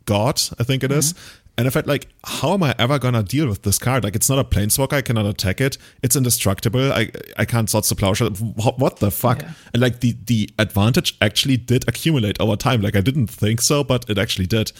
god, 0.06 0.40
I 0.58 0.64
think 0.64 0.82
it 0.82 0.90
is. 0.90 1.14
And 1.62 1.68
I 1.68 1.70
felt 1.70 1.86
like, 1.86 2.08
how 2.24 2.54
am 2.54 2.64
I 2.64 2.74
ever 2.76 2.98
gonna 2.98 3.22
deal 3.22 3.46
with 3.46 3.62
this 3.62 3.78
card? 3.78 4.02
Like, 4.02 4.16
it's 4.16 4.28
not 4.28 4.40
a 4.40 4.42
planeswalker. 4.42 4.94
I 4.94 5.00
cannot 5.00 5.26
attack 5.26 5.60
it. 5.60 5.78
It's 6.02 6.16
indestructible. 6.16 6.92
I 6.92 7.12
I 7.36 7.44
can't 7.44 7.70
sort 7.70 7.84
the 7.84 7.94
plowshare. 7.94 8.30
What, 8.30 8.96
the 8.96 9.12
fuck? 9.12 9.42
Yeah. 9.42 9.52
And 9.72 9.80
like 9.80 10.00
the 10.00 10.16
the 10.26 10.50
advantage 10.58 11.16
actually 11.20 11.58
did 11.58 11.88
accumulate 11.88 12.40
over 12.40 12.56
time. 12.56 12.80
Like 12.82 12.96
I 12.96 13.00
didn't 13.00 13.28
think 13.28 13.60
so, 13.60 13.84
but 13.84 14.10
it 14.10 14.18
actually 14.18 14.46
did. 14.46 14.72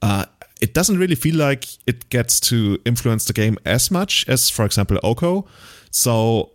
Uh, 0.00 0.24
it 0.62 0.72
doesn't 0.72 0.96
really 0.96 1.16
feel 1.16 1.36
like 1.36 1.66
it 1.86 2.08
gets 2.08 2.40
to 2.40 2.80
influence 2.86 3.26
the 3.26 3.34
game 3.34 3.58
as 3.66 3.90
much 3.90 4.26
as, 4.26 4.48
for 4.48 4.64
example, 4.64 4.98
Oko. 5.04 5.46
So 5.90 6.51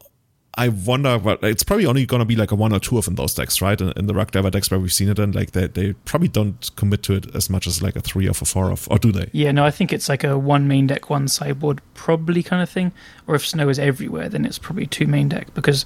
I 0.57 0.69
wonder, 0.69 1.19
but 1.19 1.43
it's 1.43 1.61
probably 1.61 1.85
only 1.85 2.07
going 2.07 2.19
to 2.19 2.25
be 2.25 2.35
like 2.35 2.51
a 2.51 2.55
one 2.55 2.73
or 2.73 2.79
two 2.79 2.97
of 2.97 3.07
in 3.07 3.13
those 3.13 3.35
decks, 3.35 3.61
right? 3.61 3.79
In, 3.79 3.93
in 3.95 4.07
the 4.07 4.15
Rug 4.15 4.31
Delver 4.31 4.49
decks 4.49 4.71
where 4.71 4.79
we've 4.79 4.91
seen 4.91 5.07
it, 5.07 5.19
and 5.19 5.35
like 5.35 5.51
they, 5.51 5.67
they 5.67 5.93
probably 5.93 6.29
don't 6.29 6.75
commit 6.75 7.03
to 7.03 7.13
it 7.13 7.35
as 7.35 7.47
much 7.47 7.67
as 7.67 7.83
like 7.83 7.95
a 7.95 8.01
three 8.01 8.27
or 8.27 8.31
a 8.31 8.33
four 8.33 8.71
of, 8.71 8.87
or 8.89 8.97
do 8.97 9.11
they? 9.11 9.29
Yeah, 9.33 9.51
no, 9.51 9.63
I 9.63 9.71
think 9.71 9.93
it's 9.93 10.09
like 10.09 10.23
a 10.23 10.35
one 10.35 10.67
main 10.67 10.87
deck, 10.87 11.11
one 11.11 11.27
sideboard, 11.27 11.81
probably 11.93 12.41
kind 12.41 12.63
of 12.63 12.69
thing. 12.69 12.91
Or 13.27 13.35
if 13.35 13.45
snow 13.45 13.69
is 13.69 13.77
everywhere, 13.77 14.29
then 14.29 14.45
it's 14.45 14.57
probably 14.57 14.87
two 14.87 15.05
main 15.05 15.29
deck 15.29 15.53
because 15.53 15.85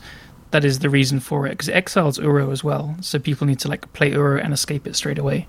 that 0.51 0.63
is 0.63 0.79
the 0.79 0.89
reason 0.89 1.19
for 1.19 1.45
it. 1.47 1.51
Because 1.51 1.67
it 1.67 1.75
exiles 1.75 2.17
Uro 2.17 2.49
as 2.51 2.63
well, 2.63 2.95
so 3.01 3.19
people 3.19 3.47
need 3.47 3.59
to 3.59 3.67
like 3.67 3.91
play 3.91 4.11
Uro 4.11 4.41
and 4.41 4.53
escape 4.53 4.87
it 4.87 4.95
straight 4.95 5.19
away. 5.19 5.47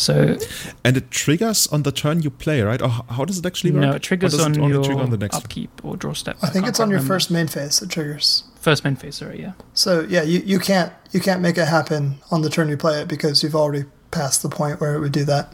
So 0.00 0.38
and 0.82 0.96
it 0.96 1.10
triggers 1.10 1.66
on 1.66 1.82
the 1.82 1.92
turn 1.92 2.22
you 2.22 2.30
play, 2.30 2.62
right? 2.62 2.80
Or 2.80 2.88
how 2.88 3.26
does 3.26 3.38
it 3.38 3.44
actually 3.44 3.72
work? 3.72 3.82
No, 3.82 3.92
it 3.92 4.02
triggers 4.02 4.38
on 4.40 4.52
it 4.54 4.68
your 4.68 4.98
on 4.98 5.10
the 5.10 5.18
next 5.18 5.36
upkeep 5.36 5.70
or 5.84 5.94
draw 5.96 6.14
step. 6.14 6.38
I 6.42 6.48
think 6.48 6.66
it's 6.66 6.80
on 6.80 6.88
your 6.88 7.00
remember. 7.00 7.14
first 7.14 7.30
main 7.30 7.48
phase. 7.48 7.82
It 7.82 7.90
triggers. 7.90 8.44
first 8.60 8.82
main 8.82 8.96
phase. 8.96 9.16
Sorry, 9.16 9.42
yeah. 9.42 9.52
So 9.74 10.06
yeah, 10.08 10.22
you, 10.22 10.40
you 10.40 10.58
can't 10.58 10.90
you 11.12 11.20
can't 11.20 11.42
make 11.42 11.58
it 11.58 11.68
happen 11.68 12.16
on 12.30 12.40
the 12.40 12.48
turn 12.48 12.68
you 12.70 12.78
play 12.78 13.02
it 13.02 13.08
because 13.08 13.42
you've 13.42 13.54
already 13.54 13.84
passed 14.10 14.42
the 14.42 14.48
point 14.48 14.80
where 14.80 14.94
it 14.94 15.00
would 15.00 15.12
do 15.12 15.24
that. 15.26 15.52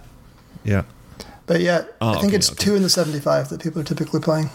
Yeah. 0.63 0.85
But 1.47 1.61
yeah, 1.61 1.85
Oh, 2.01 2.11
I 2.11 2.13
think 2.21 2.27
okay, 2.29 2.37
it's 2.37 2.51
okay. 2.53 2.65
two 2.65 2.75
in 2.77 2.83
the 2.83 2.91
seventy 2.91 3.19
five 3.21 3.49
that 3.49 3.61
people 3.61 3.81
are 3.81 3.85
typically 3.85 4.21
playing. 4.21 4.51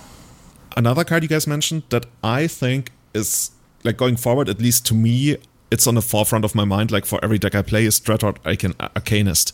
Another 0.78 1.04
card 1.04 1.24
you 1.24 1.28
guys 1.30 1.48
mentioned 1.48 1.84
that 1.90 2.06
I 2.24 2.48
think 2.48 2.92
is 3.14 3.52
like 3.84 3.98
going 3.98 4.16
forward, 4.16 4.48
at 4.48 4.62
least 4.62 4.86
to 4.86 4.94
me, 4.94 5.36
it's 5.70 5.86
on 5.86 5.96
the 5.96 6.02
forefront 6.02 6.46
of 6.46 6.56
my 6.56 6.64
mind. 6.66 6.92
Like 6.92 7.06
for 7.06 7.20
every 7.22 7.40
deck 7.40 7.56
I 7.56 7.62
play, 7.62 7.84
is 7.86 8.00
Dreadhorde 8.00 8.40
Arcan- 8.44 8.76
Arcanist. 8.96 9.52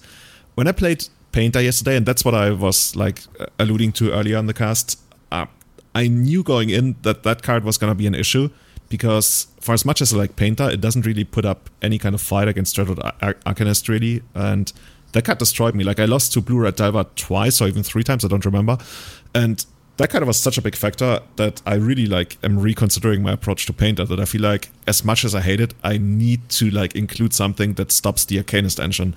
When 0.57 0.67
I 0.67 0.71
played 0.71 1.07
Painter 1.33 1.61
yesterday, 1.61 1.97
and 1.97 2.03
that's 2.03 2.25
what 2.25 2.33
I 2.33 2.49
was 2.49 2.95
like 2.95 3.21
alluding 3.59 3.91
to 3.91 4.11
earlier 4.11 4.37
in 4.39 4.47
the 4.47 4.55
cast, 4.55 4.99
uh, 5.31 5.45
I 5.93 6.07
knew 6.07 6.41
going 6.41 6.71
in 6.71 6.95
that 7.03 7.21
that 7.21 7.43
card 7.43 7.63
was 7.63 7.77
going 7.77 7.91
to 7.91 7.95
be 7.95 8.07
an 8.07 8.15
issue 8.15 8.49
because 8.89 9.45
for 9.61 9.73
as 9.73 9.85
much 9.85 10.01
as 10.01 10.15
I 10.15 10.17
like 10.17 10.35
Painter, 10.35 10.67
it 10.67 10.81
doesn't 10.81 11.05
really 11.05 11.25
put 11.25 11.45
up 11.45 11.69
any 11.83 11.99
kind 11.99 12.15
of 12.15 12.21
fight 12.21 12.47
against 12.47 12.79
Ar- 12.79 12.87
Ar- 13.21 13.35
Arcanist 13.45 13.87
really, 13.87 14.23
and 14.33 14.73
that 15.11 15.25
card 15.25 15.37
destroyed 15.37 15.75
me. 15.75 15.83
Like 15.83 15.99
I 15.99 16.05
lost 16.05 16.33
to 16.33 16.41
Blue 16.41 16.57
Red 16.57 16.77
Delver 16.77 17.05
twice 17.15 17.61
or 17.61 17.67
even 17.67 17.83
three 17.83 18.03
times, 18.03 18.25
I 18.25 18.27
don't 18.27 18.43
remember, 18.43 18.79
and 19.35 19.63
that 19.97 20.09
kind 20.09 20.23
of 20.23 20.27
was 20.27 20.39
such 20.39 20.57
a 20.57 20.61
big 20.63 20.75
factor 20.75 21.19
that 21.35 21.61
I 21.67 21.75
really 21.75 22.07
like 22.07 22.39
am 22.43 22.57
reconsidering 22.57 23.21
my 23.21 23.33
approach 23.33 23.67
to 23.67 23.73
Painter. 23.73 24.05
That 24.05 24.19
I 24.19 24.25
feel 24.25 24.41
like 24.41 24.69
as 24.87 25.05
much 25.05 25.23
as 25.23 25.35
I 25.35 25.41
hate 25.41 25.61
it, 25.61 25.75
I 25.83 25.99
need 25.99 26.49
to 26.49 26.71
like 26.71 26.95
include 26.95 27.33
something 27.35 27.73
that 27.73 27.91
stops 27.91 28.25
the 28.25 28.41
Arcanist 28.41 28.83
engine. 28.83 29.15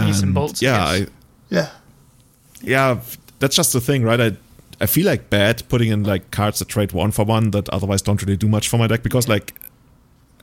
Nuts 0.00 0.18
and 0.18 0.24
And, 0.24 0.34
bolts, 0.34 0.62
yeah. 0.62 0.84
I, 0.84 1.06
Yeah. 1.50 1.68
yeah, 2.62 3.00
that's 3.38 3.56
just 3.56 3.72
the 3.72 3.80
thing, 3.80 4.02
right? 4.02 4.20
I 4.20 4.36
I 4.80 4.86
feel 4.86 5.06
like 5.06 5.30
bad 5.30 5.62
putting 5.68 5.92
in 5.92 6.02
like 6.02 6.30
cards 6.32 6.58
that 6.58 6.68
trade 6.68 6.92
one 6.92 7.12
for 7.12 7.24
one 7.24 7.50
that 7.52 7.68
otherwise 7.68 8.02
don't 8.02 8.20
really 8.20 8.36
do 8.36 8.48
much 8.48 8.68
for 8.68 8.78
my 8.78 8.88
deck 8.88 9.02
because 9.04 9.28
like 9.28 9.54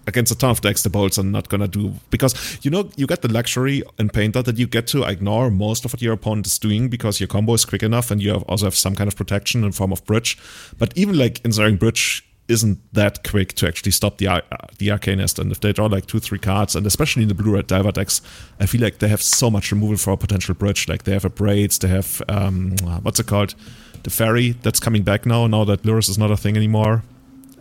against 0.08 0.32
a 0.32 0.36
ton 0.36 0.50
of 0.52 0.62
decks 0.62 0.82
the 0.82 0.90
bolts 0.90 1.20
are 1.20 1.24
not 1.24 1.50
gonna 1.50 1.68
do 1.68 1.94
because 2.10 2.34
you 2.64 2.72
know 2.72 2.90
you 2.96 3.06
get 3.06 3.22
the 3.22 3.28
luxury 3.32 3.84
in 4.00 4.10
Painter 4.10 4.42
that 4.42 4.58
you 4.58 4.66
get 4.66 4.88
to 4.88 5.04
ignore 5.04 5.52
most 5.52 5.84
of 5.86 5.92
what 5.94 6.02
your 6.02 6.14
opponent 6.14 6.48
is 6.48 6.58
doing 6.58 6.88
because 6.90 7.20
your 7.20 7.28
combo 7.28 7.54
is 7.54 7.66
quick 7.66 7.84
enough 7.84 8.12
and 8.12 8.22
you 8.22 8.32
have 8.32 8.44
also 8.44 8.66
have 8.66 8.76
some 8.76 8.96
kind 8.96 9.08
of 9.10 9.16
protection 9.16 9.64
in 9.64 9.72
form 9.74 9.92
of 9.92 10.04
bridge. 10.06 10.38
But 10.78 10.94
even 10.98 11.18
like 11.18 11.42
inserting 11.44 11.76
bridge 11.78 12.26
isn't 12.50 12.80
that 12.94 13.24
quick 13.24 13.54
to 13.54 13.68
actually 13.68 13.92
stop 13.92 14.18
the 14.18 14.28
uh, 14.28 14.42
the 14.80 14.88
Arcanist. 14.90 15.40
And 15.40 15.52
if 15.52 15.60
they 15.60 15.72
draw 15.72 15.86
like 15.86 16.08
two 16.08 16.20
three 16.20 16.40
cards, 16.40 16.76
and 16.76 16.86
especially 16.86 17.22
in 17.24 17.30
the 17.30 17.36
blue 17.36 17.54
red 17.54 17.68
Delver 17.68 17.92
decks, 17.92 18.22
I 18.60 18.66
feel 18.66 18.82
like 18.82 18.98
they 18.98 19.08
have 19.08 19.22
so 19.22 19.50
much 19.50 19.72
removal 19.72 19.98
for 19.98 20.12
a 20.12 20.18
potential 20.18 20.56
bridge. 20.56 20.90
Like 20.90 21.04
they 21.04 21.14
have 21.14 21.26
a 21.26 21.30
braids, 21.30 21.78
they 21.80 21.88
have 21.88 22.22
um, 22.28 22.76
what's 23.04 23.20
it 23.20 23.28
called, 23.28 23.56
the 24.04 24.10
ferry 24.10 24.52
that's 24.64 24.80
coming 24.80 25.04
back 25.04 25.26
now. 25.26 25.48
Now 25.48 25.64
that 25.66 25.84
Lurrus 25.84 26.10
is 26.10 26.18
not 26.18 26.32
a 26.32 26.38
thing 26.38 26.58
anymore. 26.58 27.04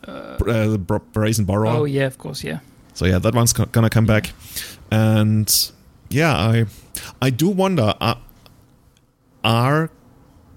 Uh, 0.06 0.78
Bra- 0.78 1.00
Brazen 1.12 1.44
Borrow. 1.44 1.70
Oh 1.70 1.84
yeah, 1.84 2.06
of 2.06 2.16
course, 2.16 2.42
yeah. 2.42 2.60
So 2.94 3.04
yeah, 3.04 3.18
that 3.18 3.34
one's 3.34 3.52
co- 3.52 3.66
gonna 3.66 3.90
come 3.90 4.06
back, 4.06 4.32
and 4.90 5.70
yeah, 6.08 6.34
I 6.34 6.66
I 7.20 7.28
do 7.30 7.48
wonder 7.50 7.94
uh, 8.00 8.14
are 9.44 9.90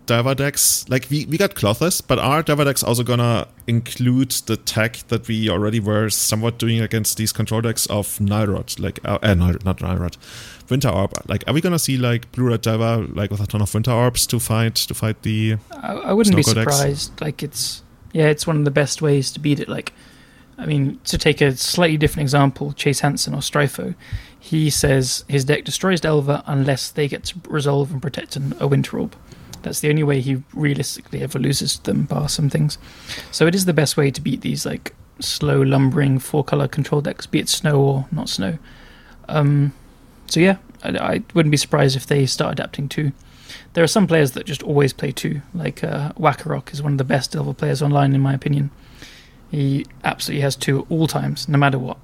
Delver 0.06 0.36
decks 0.36 0.86
like 0.90 1.08
we 1.10 1.26
we 1.26 1.38
got 1.38 1.56
Klothys, 1.56 2.02
but 2.06 2.20
are 2.20 2.42
Delver 2.42 2.66
decks 2.66 2.84
also 2.84 3.04
gonna 3.04 3.48
include 3.68 4.32
the 4.48 4.58
tech 4.58 5.08
that 5.08 5.28
we 5.28 5.50
already 5.50 5.80
were 5.80 6.10
somewhat 6.10 6.58
doing 6.58 6.82
against 6.82 7.18
these 7.18 7.32
control 7.32 7.62
decks 7.62 7.86
of 7.88 8.20
Null 8.20 8.48
Rod, 8.48 8.80
like 8.80 9.00
uh, 9.06 9.20
uh, 9.22 9.34
no, 9.34 9.56
not 9.64 9.82
Null 9.82 9.98
Rod, 9.98 10.18
Winter 10.70 10.90
Orb? 10.90 11.14
Like, 11.28 11.44
are 11.48 11.54
we 11.54 11.62
gonna 11.62 11.80
see 11.80 11.98
like 11.98 12.32
Blue 12.32 12.50
Red 12.50 12.62
Delver 12.62 13.06
like 13.14 13.32
with 13.32 13.42
a 13.42 13.48
ton 13.48 13.62
of 13.62 13.74
Winter 13.74 13.92
Orbs 13.92 14.26
to 14.28 14.40
fight 14.40 14.76
to 14.76 14.94
fight 14.94 15.22
the 15.22 15.58
I, 15.72 15.94
I 15.94 16.14
wouldn't 16.14 16.36
be 16.36 16.44
Snowko 16.44 16.56
decks. 16.56 16.76
surprised. 16.78 17.22
Like 17.22 17.44
it's 17.44 17.84
yeah, 18.14 18.26
it's 18.28 18.46
one 18.46 18.58
of 18.58 18.66
the 18.66 18.72
best 18.72 19.02
ways 19.02 19.32
to 19.32 19.40
beat 19.40 19.60
it. 19.60 19.70
Like, 19.70 19.94
I 20.58 20.66
mean, 20.66 21.00
to 21.06 21.18
take 21.18 21.42
a 21.42 21.56
slightly 21.56 21.98
different 21.98 22.24
example, 22.24 22.74
Chase 22.74 23.00
Hansen 23.00 23.34
or 23.34 23.42
Strifo, 23.42 23.96
he 24.40 24.70
says 24.70 25.24
his 25.28 25.46
deck 25.46 25.64
destroys 25.64 26.02
Delver 26.02 26.44
unless 26.46 26.90
they 26.90 27.08
get 27.08 27.24
to 27.26 27.40
resolve 27.48 27.92
and 27.92 28.02
protect 28.02 28.36
an, 28.36 28.54
a 28.60 28.68
Winter 28.68 29.00
Orb. 29.00 29.16
That's 29.62 29.80
the 29.80 29.90
only 29.90 30.04
way 30.04 30.22
he 30.22 30.44
realistically 30.54 31.22
ever 31.22 31.40
loses 31.40 31.78
to 31.78 31.84
them, 31.84 32.04
bar 32.04 32.30
some 32.30 32.50
things. 32.50 32.78
So 33.32 33.48
it 33.48 33.56
is 33.56 33.66
the 33.66 33.74
best 33.74 33.98
way 33.98 34.12
to 34.12 34.22
beat 34.22 34.42
these 34.42 34.66
like 34.66 34.94
slow 35.20 35.62
lumbering 35.62 36.20
four 36.20 36.44
color 36.44 36.68
control 36.68 37.02
decks, 37.02 37.26
be 37.26 37.40
it 37.40 37.50
snow 37.50 37.80
or 37.82 38.08
not 38.12 38.30
snow. 38.30 38.58
Um, 39.30 39.74
so 40.28 40.40
yeah, 40.40 40.58
I, 40.84 40.90
I 40.98 41.24
wouldn't 41.34 41.52
be 41.52 41.58
surprised 41.58 41.96
if 41.96 42.08
they 42.08 42.26
start 42.26 42.54
adapting 42.54 42.90
too. 42.90 43.12
There 43.74 43.84
are 43.84 43.88
some 43.88 44.08
players 44.08 44.32
that 44.32 44.46
just 44.46 44.64
always 44.64 44.94
play 44.94 45.12
two, 45.12 45.42
like 45.54 45.84
uh, 45.84 46.12
Wakarok 46.14 46.74
is 46.74 46.82
one 46.82 46.94
of 46.94 46.98
the 46.98 47.04
best 47.04 47.32
Delver 47.32 47.54
players 47.54 47.82
online, 47.82 48.14
in 48.14 48.22
my 48.22 48.34
opinion. 48.34 48.70
He 49.50 49.86
absolutely 50.04 50.42
has 50.42 50.56
two 50.56 50.80
at 50.80 50.86
all 50.90 51.08
times, 51.08 51.48
no 51.48 51.58
matter 51.58 51.78
what. 51.78 51.98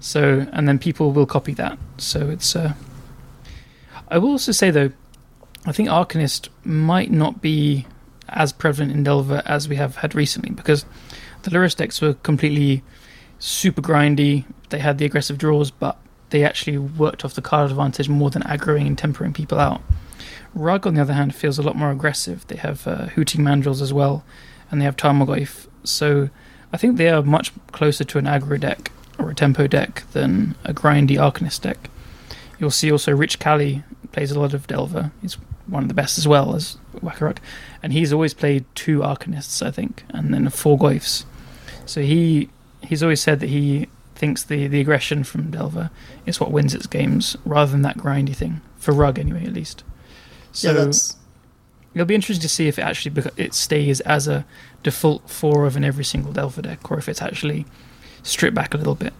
So, 0.00 0.46
and 0.52 0.68
then 0.68 0.78
people 0.78 1.12
will 1.12 1.26
copy 1.26 1.54
that. 1.54 1.78
So 1.98 2.28
it's. 2.28 2.54
Uh... 2.54 2.74
I 4.08 4.18
will 4.18 4.30
also 4.30 4.52
say 4.52 4.70
though, 4.70 4.92
I 5.66 5.72
think 5.72 5.88
Arcanist 5.88 6.48
might 6.64 7.10
not 7.10 7.40
be 7.40 7.86
as 8.28 8.52
prevalent 8.52 8.92
in 8.92 9.02
Delver 9.02 9.42
as 9.46 9.68
we 9.68 9.76
have 9.76 9.96
had 9.96 10.14
recently 10.14 10.50
because 10.50 10.84
the 11.42 11.50
Lurrus 11.50 11.76
decks 11.76 12.00
were 12.00 12.14
completely 12.14 12.82
super 13.38 13.82
grindy. 13.82 14.44
They 14.70 14.78
had 14.78 14.98
the 14.98 15.04
aggressive 15.04 15.38
draws, 15.38 15.70
but 15.70 15.98
they 16.30 16.44
actually 16.44 16.78
worked 16.78 17.24
off 17.24 17.34
the 17.34 17.42
card 17.42 17.70
advantage 17.70 18.08
more 18.08 18.30
than 18.30 18.42
aggroing 18.42 18.86
and 18.86 18.98
tempering 18.98 19.32
people 19.32 19.58
out. 19.58 19.82
Rug, 20.54 20.86
on 20.86 20.94
the 20.94 21.00
other 21.00 21.12
hand, 21.12 21.34
feels 21.34 21.58
a 21.58 21.62
lot 21.62 21.76
more 21.76 21.90
aggressive. 21.90 22.46
They 22.46 22.56
have 22.56 22.86
uh, 22.86 23.06
Hooting 23.06 23.40
Mandrills 23.40 23.82
as 23.82 23.92
well, 23.92 24.24
and 24.70 24.80
they 24.80 24.84
have 24.84 24.96
Tarmogoyf. 24.96 25.66
So 25.82 26.30
I 26.72 26.76
think 26.76 26.96
they 26.96 27.08
are 27.08 27.22
much 27.22 27.52
closer 27.72 28.04
to 28.04 28.18
an 28.18 28.24
aggro 28.24 28.58
deck 28.58 28.90
or 29.18 29.30
a 29.30 29.34
tempo 29.34 29.66
deck 29.66 30.04
than 30.12 30.54
a 30.64 30.72
grindy 30.72 31.16
Arcanist 31.16 31.62
deck. 31.62 31.90
You'll 32.58 32.70
see 32.70 32.90
also 32.90 33.12
Rich 33.12 33.38
Cali 33.38 33.82
plays 34.12 34.30
a 34.30 34.38
lot 34.38 34.54
of 34.54 34.66
Delver. 34.66 35.10
He's 35.20 35.36
one 35.66 35.82
of 35.82 35.88
the 35.88 35.94
best 35.94 36.18
as 36.18 36.28
well 36.28 36.54
as 36.54 36.76
Wakarok. 36.96 37.38
And 37.82 37.92
he's 37.92 38.12
always 38.12 38.34
played 38.34 38.64
two 38.74 39.00
Arcanists, 39.00 39.64
I 39.64 39.70
think, 39.70 40.04
and 40.10 40.32
then 40.32 40.48
four 40.50 40.78
Goyfs. 40.78 41.24
So 41.86 42.02
he 42.02 42.48
he's 42.82 43.02
always 43.02 43.20
said 43.20 43.40
that 43.40 43.48
he 43.48 43.88
thinks 44.14 44.42
the, 44.42 44.68
the 44.68 44.80
aggression 44.80 45.24
from 45.24 45.50
Delver 45.50 45.90
is 46.26 46.38
what 46.38 46.50
wins 46.52 46.74
its 46.74 46.86
games 46.86 47.36
rather 47.44 47.72
than 47.72 47.82
that 47.82 47.98
grindy 47.98 48.34
thing. 48.34 48.60
For 48.78 48.92
Rug, 48.92 49.18
anyway, 49.18 49.44
at 49.46 49.52
least. 49.52 49.82
So 50.52 50.68
yeah, 50.68 50.84
that's 50.84 51.16
it'll 51.94 52.06
be 52.06 52.14
interesting 52.14 52.42
to 52.42 52.48
see 52.48 52.68
if 52.68 52.78
it 52.78 52.82
actually 52.82 53.22
it 53.36 53.54
stays 53.54 54.00
as 54.00 54.28
a 54.28 54.44
default 54.82 55.30
four 55.30 55.64
of 55.66 55.76
in 55.76 55.84
every 55.84 56.04
single 56.04 56.32
Delver 56.32 56.62
deck, 56.62 56.90
or 56.90 56.98
if 56.98 57.08
it's 57.08 57.22
actually 57.22 57.66
stripped 58.22 58.54
back 58.54 58.74
a 58.74 58.76
little 58.76 58.94
bit. 58.94 59.12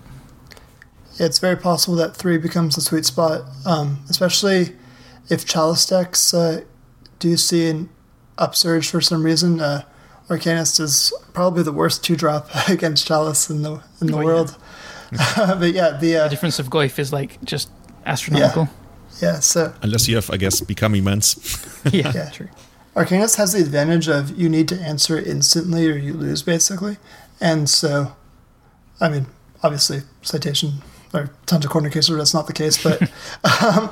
yeah, 1.16 1.26
it's 1.26 1.38
very 1.38 1.57
possible 1.57 1.97
that 1.97 2.16
three 2.16 2.38
becomes 2.38 2.74
the 2.74 2.80
sweet 2.80 3.05
spot, 3.05 3.42
um, 3.64 3.99
especially 4.09 4.74
if 5.29 5.45
Chalice 5.45 5.87
decks 5.87 6.33
uh, 6.35 6.62
do 7.18 7.37
see 7.37 7.68
an 7.68 7.89
upsurge 8.39 8.91
for 8.91 9.01
some 9.01 9.22
reason. 9.25 9.61
Uh, 9.61 9.83
Arcanist 10.29 10.81
is 10.81 11.12
probably 11.35 11.62
the 11.62 11.72
worst 11.72 12.03
two 12.03 12.16
drop 12.16 12.49
against 12.68 13.07
Chalice 13.07 13.51
in 13.51 13.61
the 13.62 13.83
in 14.01 14.07
the 14.09 14.14
Oh, 14.16 14.20
yeah. 14.20 14.25
world. 14.25 14.57
but 15.37 15.72
yeah, 15.75 15.91
the 15.91 15.99
The 16.01 16.16
uh, 16.16 16.29
difference 16.29 16.59
of 16.59 16.68
Goyf 16.70 16.99
is 16.99 17.12
like 17.12 17.43
just 17.45 17.70
astronomical. 18.07 18.68
yeah, 19.20 19.41
so 19.41 19.75
unless 19.83 20.09
you 20.09 20.16
have 20.16 20.31
I 20.31 20.37
guess 20.39 20.61
become 20.62 20.95
immense. 20.95 21.37
Yeah, 21.93 22.12
Yeah. 22.14 22.31
true. 22.31 22.49
Arcanist 22.97 23.37
has 23.37 23.53
the 23.53 23.61
advantage 23.61 24.09
of 24.09 24.31
you 24.39 24.49
need 24.49 24.68
to 24.68 24.77
answer 24.81 25.18
instantly 25.18 25.87
or 25.91 25.97
you 25.97 26.14
lose 26.14 26.43
basically, 26.43 26.97
and 27.41 27.68
so, 27.68 28.14
I 29.01 29.09
mean, 29.11 29.27
obviously 29.62 30.01
citation 30.22 30.83
or 31.12 31.29
tons 31.45 31.64
of 31.66 31.70
corner 31.70 31.91
cases 31.91 32.09
where 32.09 32.18
that's 32.18 32.33
not 32.33 32.47
the 32.47 32.53
case, 32.55 32.83
but 32.83 33.03
um, 33.62 33.91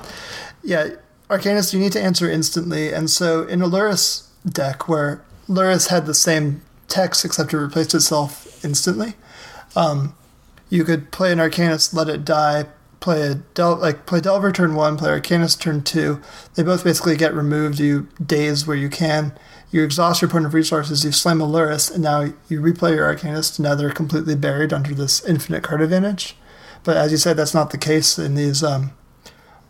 yeah, 0.64 0.88
Arcanist 1.32 1.72
you 1.72 1.80
need 1.80 1.92
to 1.92 2.00
answer 2.00 2.30
instantly, 2.30 2.92
and 2.92 3.10
so 3.10 3.42
in 3.42 3.62
a 3.62 3.66
Lurrus 3.66 4.28
deck 4.46 4.88
where 4.88 5.24
Lurrus 5.48 5.88
had 5.88 6.06
the 6.06 6.14
same 6.14 6.62
text 6.88 7.24
except 7.24 7.52
it 7.52 7.58
replaced 7.58 7.94
itself 7.94 8.64
instantly, 8.64 9.14
um, 9.74 10.14
you 10.68 10.84
could 10.84 11.10
play 11.10 11.32
an 11.32 11.38
Arcanist, 11.38 11.94
let 11.94 12.08
it 12.08 12.24
die, 12.24 12.66
play 13.02 13.22
a 13.22 13.34
Del- 13.34 13.76
like 13.76 14.06
play 14.06 14.20
Delver 14.20 14.52
turn 14.52 14.74
one, 14.74 14.96
play 14.96 15.10
Arcanist 15.10 15.60
turn 15.60 15.82
two. 15.82 16.22
They 16.54 16.62
both 16.62 16.84
basically 16.84 17.16
get 17.16 17.34
removed. 17.34 17.78
You 17.78 18.08
days 18.24 18.66
where 18.66 18.76
you 18.76 18.88
can. 18.88 19.36
You 19.70 19.82
exhaust 19.82 20.22
your 20.22 20.30
point 20.30 20.46
of 20.46 20.54
resources. 20.54 21.04
You 21.04 21.12
slam 21.12 21.40
a 21.40 21.46
Lurrus, 21.46 21.92
and 21.92 22.02
now 22.02 22.32
you 22.48 22.60
replay 22.60 22.94
your 22.94 23.12
Arcanist. 23.12 23.58
And 23.58 23.64
now 23.64 23.74
they're 23.74 23.90
completely 23.90 24.36
buried 24.36 24.72
under 24.72 24.94
this 24.94 25.24
infinite 25.24 25.62
card 25.62 25.82
advantage. 25.82 26.36
But 26.84 26.96
as 26.96 27.10
you 27.10 27.18
said, 27.18 27.36
that's 27.36 27.54
not 27.54 27.70
the 27.70 27.78
case 27.78 28.18
in 28.18 28.34
these 28.34 28.62
um, 28.62 28.92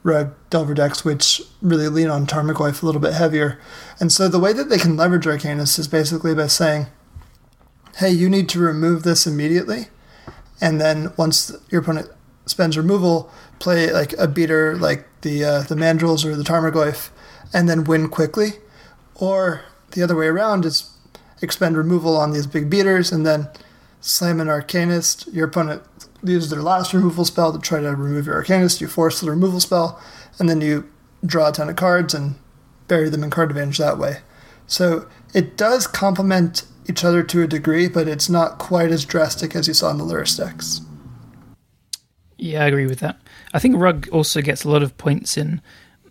Rug 0.02 0.34
Delver 0.50 0.74
decks, 0.74 1.04
which 1.04 1.42
really 1.60 1.88
lean 1.88 2.08
on 2.08 2.26
Tarmogoyf 2.26 2.82
a 2.82 2.86
little 2.86 3.00
bit 3.00 3.14
heavier. 3.14 3.60
And 4.00 4.10
so 4.10 4.28
the 4.28 4.40
way 4.40 4.52
that 4.52 4.68
they 4.68 4.78
can 4.78 4.96
leverage 4.96 5.24
Arcanist 5.24 5.78
is 5.78 5.88
basically 5.88 6.34
by 6.34 6.48
saying, 6.48 6.86
hey, 7.96 8.10
you 8.10 8.28
need 8.28 8.48
to 8.50 8.58
remove 8.58 9.02
this 9.02 9.26
immediately. 9.26 9.86
And 10.60 10.80
then 10.80 11.12
once 11.16 11.54
your 11.70 11.82
opponent 11.82 12.08
spends 12.46 12.76
removal, 12.76 13.30
play 13.58 13.92
like 13.92 14.12
a 14.14 14.26
beater 14.26 14.76
like 14.76 15.06
the 15.20 15.44
uh, 15.44 15.62
the 15.62 15.74
Mandrills 15.74 16.24
or 16.24 16.34
the 16.34 16.42
Tarmogoyf, 16.42 17.10
and 17.52 17.68
then 17.68 17.84
win 17.84 18.08
quickly. 18.08 18.54
Or 19.14 19.62
the 19.92 20.02
other 20.02 20.16
way 20.16 20.26
around 20.26 20.64
is 20.64 20.90
expend 21.40 21.76
removal 21.76 22.16
on 22.16 22.32
these 22.32 22.46
big 22.46 22.70
beaters 22.70 23.12
and 23.12 23.26
then 23.26 23.48
slam 24.00 24.40
an 24.40 24.48
Arcanist. 24.48 25.32
Your 25.32 25.46
opponent 25.46 25.82
uses 26.22 26.50
their 26.50 26.62
last 26.62 26.92
removal 26.92 27.24
spell 27.24 27.52
to 27.52 27.58
try 27.58 27.80
to 27.80 27.94
remove 27.94 28.26
your 28.26 28.42
Arcanist. 28.42 28.80
You 28.80 28.88
force 28.88 29.20
the 29.20 29.30
removal 29.30 29.60
spell, 29.60 30.00
and 30.38 30.48
then 30.48 30.60
you 30.60 30.88
draw 31.24 31.48
a 31.48 31.52
ton 31.52 31.68
of 31.68 31.76
cards 31.76 32.14
and 32.14 32.36
bury 32.88 33.08
them 33.08 33.24
in 33.24 33.30
card 33.30 33.50
advantage 33.50 33.78
that 33.78 33.98
way. 33.98 34.18
So 34.66 35.08
it 35.34 35.56
does 35.56 35.86
complement 35.86 36.64
each 36.88 37.04
other 37.04 37.22
to 37.22 37.42
a 37.42 37.46
degree, 37.46 37.88
but 37.88 38.08
it's 38.08 38.28
not 38.28 38.58
quite 38.58 38.90
as 38.90 39.04
drastic 39.04 39.54
as 39.54 39.68
you 39.68 39.74
saw 39.74 39.90
in 39.90 39.98
the 39.98 40.04
Lurrus 40.04 40.36
decks. 40.36 40.80
Yeah, 42.38 42.64
I 42.64 42.66
agree 42.66 42.86
with 42.86 42.98
that. 43.00 43.20
I 43.54 43.58
think 43.58 43.76
Rug 43.76 44.08
also 44.10 44.42
gets 44.42 44.64
a 44.64 44.68
lot 44.68 44.82
of 44.82 44.96
points 44.98 45.36
in 45.36 45.60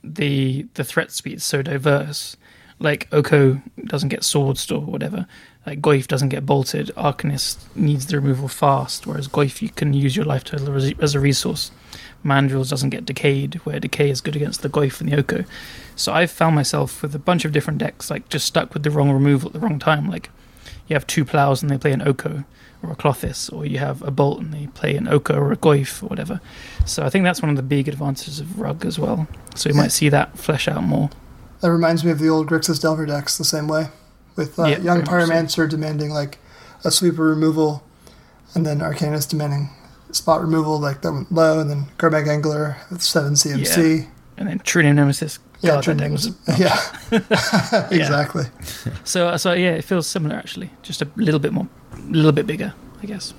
the 0.03 0.68
the 0.76 0.84
threat 0.84 1.12
speed 1.12 1.41
so 1.41 1.62
diverse. 1.62 2.38
Like 2.80 3.07
Oko 3.12 3.62
doesn't 3.86 4.09
get 4.09 4.24
swords 4.24 4.72
or 4.72 4.80
whatever. 4.82 5.28
Like 5.66 5.82
Goyf 5.82 6.07
doesn't 6.07 6.30
get 6.30 6.45
bolted. 6.45 6.88
Arcanist 6.97 7.59
needs 7.76 8.07
the 8.07 8.20
removal 8.20 8.47
fast, 8.47 9.05
whereas 9.05 9.28
Goyf 9.28 9.62
you 9.62 9.70
can 9.70 9.93
use 9.93 10.16
your 10.16 10.26
life 10.26 10.43
total 10.43 10.76
as, 10.76 11.16
a 11.16 11.20
resource. 11.20 11.72
Mandrills 12.26 12.70
doesn't 12.70 12.89
get 12.89 13.05
decayed, 13.05 13.55
where 13.64 13.80
decay 13.80 14.09
is 14.09 14.22
good 14.22 14.36
against 14.36 14.64
the 14.64 14.70
Goyf 14.70 15.01
and 15.01 15.12
the 15.12 15.18
Oko. 15.18 15.45
So 15.95 16.14
I've 16.14 16.32
found 16.32 16.55
myself 16.55 17.01
with 17.01 17.14
a 17.14 17.20
bunch 17.20 17.45
of 17.45 17.51
different 17.51 17.80
decks, 17.80 18.09
like 18.09 18.28
just 18.30 18.45
stuck 18.45 18.74
with 18.74 18.84
the 18.84 18.91
wrong 18.91 19.12
removal 19.12 19.49
at 19.49 19.53
the 19.53 19.59
wrong 19.59 19.78
time. 19.78 20.09
Like 20.09 20.30
you 20.88 20.95
have 20.95 21.05
two 21.05 21.24
plows 21.24 21.62
and 21.62 21.70
they 21.70 21.78
play 21.78 21.91
an 21.91 22.07
Oko 22.07 22.43
or 22.82 22.91
a 22.91 22.95
Klothys, 22.95 23.53
or 23.53 23.64
you 23.66 23.78
have 23.78 24.01
a 24.01 24.09
Bolt 24.09 24.39
and 24.39 24.51
they 24.51 24.68
play 24.68 24.95
an 24.95 25.07
Oko 25.07 25.36
or 25.36 25.51
a 25.51 25.57
Goyf 25.57 26.01
or 26.01 26.07
whatever. 26.07 26.41
So 26.86 27.03
I 27.03 27.09
think 27.09 27.24
that's 27.24 27.41
one 27.41 27.51
of 27.51 27.55
the 27.55 27.62
big 27.62 27.88
advantages 27.88 28.39
of 28.39 28.59
Rug 28.59 28.84
as 28.86 28.97
well. 28.97 29.28
So 29.55 29.70
we 29.70 29.76
might 29.76 29.91
see 29.91 30.09
that 30.09 30.39
flesh 30.39 30.68
out 30.68 30.84
more. 30.84 31.12
That 31.59 31.72
reminds 31.72 32.03
me 32.03 32.09
of 32.09 32.18
the 32.18 32.30
old 32.30 32.47
Grixis 32.47 32.82
Delver 32.82 33.05
decks 33.05 33.38
the 33.38 33.43
same 33.43 33.68
way, 33.68 33.89
with 34.36 34.57
uh, 34.59 34.65
Yeah, 34.65 34.79
Young 34.79 35.01
Pyromancer 35.03 35.69
demanding 35.69 36.09
like 36.11 36.38
a 36.84 36.91
sweeper 36.91 37.23
removal, 37.23 37.84
and 38.55 38.65
then 38.65 38.79
Arcanist 38.79 39.29
demanding 39.29 39.69
spot 40.11 40.41
removal, 40.41 40.79
like 40.79 41.01
that 41.01 41.11
went 41.11 41.32
low, 41.32 41.59
and 41.59 41.69
then 41.69 41.86
Gurmag 41.97 42.27
Angler 42.27 42.77
with 42.89 43.01
7 43.01 43.34
CMC. 43.34 44.07
And 44.38 44.47
then 44.47 44.59
True 44.59 44.84
Name 44.84 44.95
Nemesis. 44.95 45.39
Yeah, 45.61 45.71
God, 45.71 45.77
that 45.77 45.84
True 45.84 45.93
deck 45.93 46.09
Names. 46.09 46.27
was- 46.27 46.59
Yeah, 47.71 47.88
exactly. 47.91 48.45
So 49.03 49.38
so 49.38 49.53
yeah, 49.53 49.71
it 49.71 49.84
feels 49.84 50.07
similar 50.07 50.36
actually, 50.36 50.71
just 50.82 51.01
a 51.01 51.07
little 51.15 51.39
bit 51.39 51.53
more, 51.53 51.67
a 51.93 51.99
little 52.11 52.32
bit 52.32 52.47
bigger, 52.47 52.73
I 53.03 53.05
guess. 53.05 53.34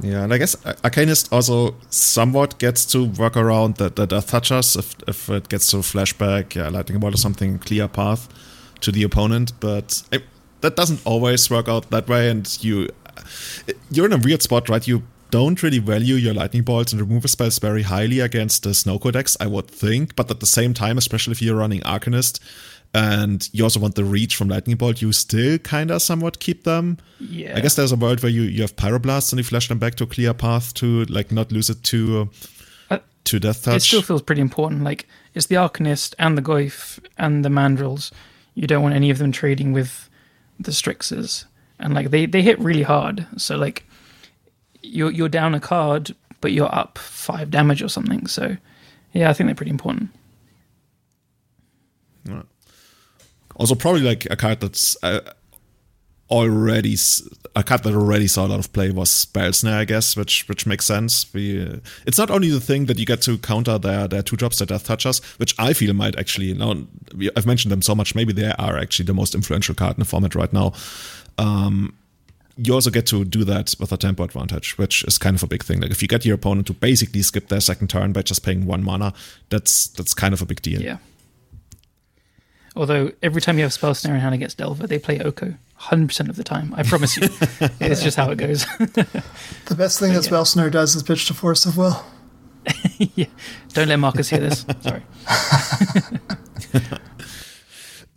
Yeah, 0.00 0.22
and 0.24 0.32
I 0.32 0.38
guess 0.38 0.54
Arcanist 0.84 1.32
also 1.32 1.74
somewhat 1.90 2.58
gets 2.60 2.84
to 2.86 3.04
work 3.04 3.36
around 3.36 3.76
the, 3.76 3.90
the 3.90 4.06
Death 4.06 4.28
Touchers 4.28 4.76
if, 4.76 4.94
if 5.08 5.28
it 5.28 5.48
gets 5.48 5.70
to 5.72 5.78
flashback, 5.78 6.54
yeah, 6.54 6.68
Lightning 6.68 7.00
Bolt 7.00 7.14
or 7.14 7.18
something, 7.18 7.58
clear 7.58 7.88
path 7.88 8.28
to 8.80 8.92
the 8.92 9.02
opponent. 9.02 9.52
But 9.60 10.02
it, 10.12 10.22
that 10.60 10.76
doesn't 10.76 11.00
always 11.04 11.48
work 11.50 11.68
out 11.68 11.90
that 11.90 12.08
way, 12.08 12.30
and 12.30 12.46
you 12.62 12.88
you're 13.90 14.06
in 14.06 14.12
a 14.12 14.18
weird 14.18 14.42
spot, 14.42 14.68
right? 14.68 14.86
You 14.86 15.02
don't 15.30 15.62
really 15.62 15.78
value 15.78 16.14
your 16.14 16.32
Lightning 16.34 16.62
Bolts 16.62 16.92
and 16.92 17.00
removal 17.00 17.28
spells 17.28 17.58
very 17.58 17.82
highly 17.82 18.20
against 18.20 18.62
the 18.62 18.70
Snowko 18.70 19.12
decks, 19.12 19.36
I 19.40 19.46
would 19.46 19.68
think. 19.68 20.16
But 20.16 20.30
at 20.30 20.40
the 20.40 20.46
same 20.46 20.72
time, 20.72 20.96
especially 20.96 21.32
if 21.32 21.42
you're 21.42 21.56
running 21.56 21.80
Arcanist 21.82 22.40
and 22.94 23.46
you 23.52 23.62
also 23.64 23.78
want 23.80 23.94
the 23.94 24.04
reach 24.04 24.36
from 24.36 24.48
Lightning 24.48 24.76
Bolt, 24.76 25.02
you 25.02 25.12
still 25.12 25.58
kind 25.58 25.90
of 25.90 26.00
somewhat 26.00 26.38
keep 26.40 26.64
them. 26.64 26.96
Yeah. 27.20 27.54
I 27.56 27.60
guess 27.60 27.74
there's 27.74 27.92
a 27.92 27.96
world 27.96 28.22
where 28.22 28.32
you, 28.32 28.42
you 28.42 28.62
have 28.62 28.74
Pyroblasts 28.76 29.30
and 29.30 29.38
you 29.38 29.44
flash 29.44 29.68
them 29.68 29.78
back 29.78 29.96
to 29.96 30.06
clear 30.06 30.32
path 30.32 30.72
to 30.74 31.04
like 31.06 31.30
not 31.30 31.52
lose 31.52 31.68
it 31.68 31.82
to 31.84 32.30
Uh, 32.90 32.98
to 33.24 33.38
Death 33.38 33.64
Touch. 33.64 33.76
it 33.76 33.82
still 33.82 34.00
feels 34.00 34.22
pretty 34.22 34.40
important. 34.40 34.82
Like 34.82 35.06
it's 35.34 35.46
the 35.46 35.56
Arcanist 35.56 36.14
and 36.18 36.38
the 36.38 36.42
Goyf 36.42 36.98
and 37.18 37.44
the 37.44 37.50
Mandrills. 37.50 38.10
You 38.58 38.66
don't 38.66 38.82
want 38.82 38.96
any 38.96 39.10
of 39.10 39.18
them 39.18 39.30
trading 39.30 39.72
with 39.72 40.10
the 40.58 40.72
Strixes, 40.72 41.44
and 41.78 41.94
like 41.94 42.10
they 42.10 42.26
they 42.26 42.42
hit 42.42 42.58
really 42.58 42.82
hard. 42.82 43.24
So 43.36 43.56
like 43.56 43.84
you're 44.82 45.12
you're 45.12 45.28
down 45.28 45.54
a 45.54 45.60
card, 45.60 46.12
but 46.40 46.50
you're 46.50 46.74
up 46.74 46.98
five 46.98 47.52
damage 47.52 47.82
or 47.82 47.88
something. 47.88 48.26
So 48.26 48.56
yeah, 49.12 49.30
I 49.30 49.32
think 49.32 49.46
they're 49.46 49.54
pretty 49.54 49.70
important. 49.70 50.10
also 53.54 53.76
probably 53.76 54.00
like 54.00 54.26
a 54.28 54.34
card 54.34 54.58
that's 54.58 54.96
uh, 55.04 55.20
already 56.30 56.96
a 57.56 57.62
card 57.62 57.82
that 57.82 57.94
already 57.94 58.28
saw 58.28 58.46
a 58.46 58.48
lot 58.48 58.58
of 58.60 58.72
play 58.72 58.90
was 58.90 59.10
Spell 59.10 59.52
Snare, 59.52 59.78
I 59.78 59.84
guess, 59.84 60.16
which 60.16 60.46
which 60.48 60.66
makes 60.66 60.84
sense. 60.84 61.26
We, 61.32 61.62
uh, 61.62 61.76
it's 62.06 62.18
not 62.18 62.30
only 62.30 62.50
the 62.50 62.60
thing 62.60 62.86
that 62.86 62.98
you 62.98 63.06
get 63.06 63.22
to 63.22 63.38
counter 63.38 63.78
their 63.78 64.06
their 64.06 64.22
two 64.22 64.36
drops, 64.36 64.58
their 64.58 64.66
Death 64.66 64.84
Touchers, 64.84 65.20
which 65.38 65.54
I 65.58 65.72
feel 65.72 65.92
might 65.94 66.18
actually. 66.18 66.52
We- 67.16 67.30
I've 67.36 67.46
mentioned 67.46 67.72
them 67.72 67.82
so 67.82 67.94
much, 67.94 68.14
maybe 68.14 68.32
they 68.32 68.52
are 68.58 68.78
actually 68.78 69.06
the 69.06 69.14
most 69.14 69.34
influential 69.34 69.74
card 69.74 69.96
in 69.96 70.00
the 70.00 70.04
format 70.04 70.34
right 70.34 70.52
now. 70.52 70.72
Um, 71.38 71.94
you 72.56 72.74
also 72.74 72.90
get 72.90 73.06
to 73.06 73.24
do 73.24 73.44
that 73.44 73.74
with 73.78 73.92
a 73.92 73.96
tempo 73.96 74.24
advantage, 74.24 74.76
which 74.78 75.04
is 75.04 75.16
kind 75.16 75.36
of 75.36 75.42
a 75.42 75.46
big 75.46 75.62
thing. 75.62 75.80
Like 75.80 75.92
if 75.92 76.02
you 76.02 76.08
get 76.08 76.24
your 76.24 76.34
opponent 76.34 76.66
to 76.66 76.72
basically 76.74 77.22
skip 77.22 77.48
their 77.48 77.60
second 77.60 77.88
turn 77.88 78.12
by 78.12 78.22
just 78.22 78.44
paying 78.44 78.66
one 78.66 78.82
mana, 78.82 79.12
that's 79.48 79.86
that's 79.88 80.12
kind 80.12 80.34
of 80.34 80.42
a 80.42 80.46
big 80.46 80.60
deal. 80.60 80.82
Yeah. 80.82 80.98
Although 82.76 83.12
every 83.22 83.40
time 83.40 83.58
you 83.58 83.64
have 83.64 83.72
Spell 83.72 83.94
Snare 83.94 84.14
in 84.14 84.20
hand 84.20 84.34
against 84.34 84.58
Delver, 84.58 84.86
they 84.86 84.98
play 84.98 85.18
Oko. 85.20 85.54
100% 85.80 86.28
of 86.28 86.36
the 86.36 86.44
time. 86.44 86.74
I 86.76 86.82
promise 86.82 87.16
you. 87.16 87.24
it's 87.80 88.02
just 88.02 88.16
how 88.16 88.30
it 88.30 88.36
goes. 88.36 88.66
The 89.66 89.74
best 89.74 90.00
thing 90.00 90.14
that 90.14 90.30
yeah. 90.30 90.42
Spell 90.42 90.70
does 90.70 90.96
is 90.96 91.02
pitch 91.02 91.26
to 91.26 91.34
Force 91.34 91.66
of 91.66 91.76
Will. 91.76 92.02
yeah. 92.98 93.26
Don't 93.74 93.88
let 93.88 93.96
Marcus 93.96 94.30
hear 94.30 94.40
this. 94.40 94.64
Sorry. 94.80 95.02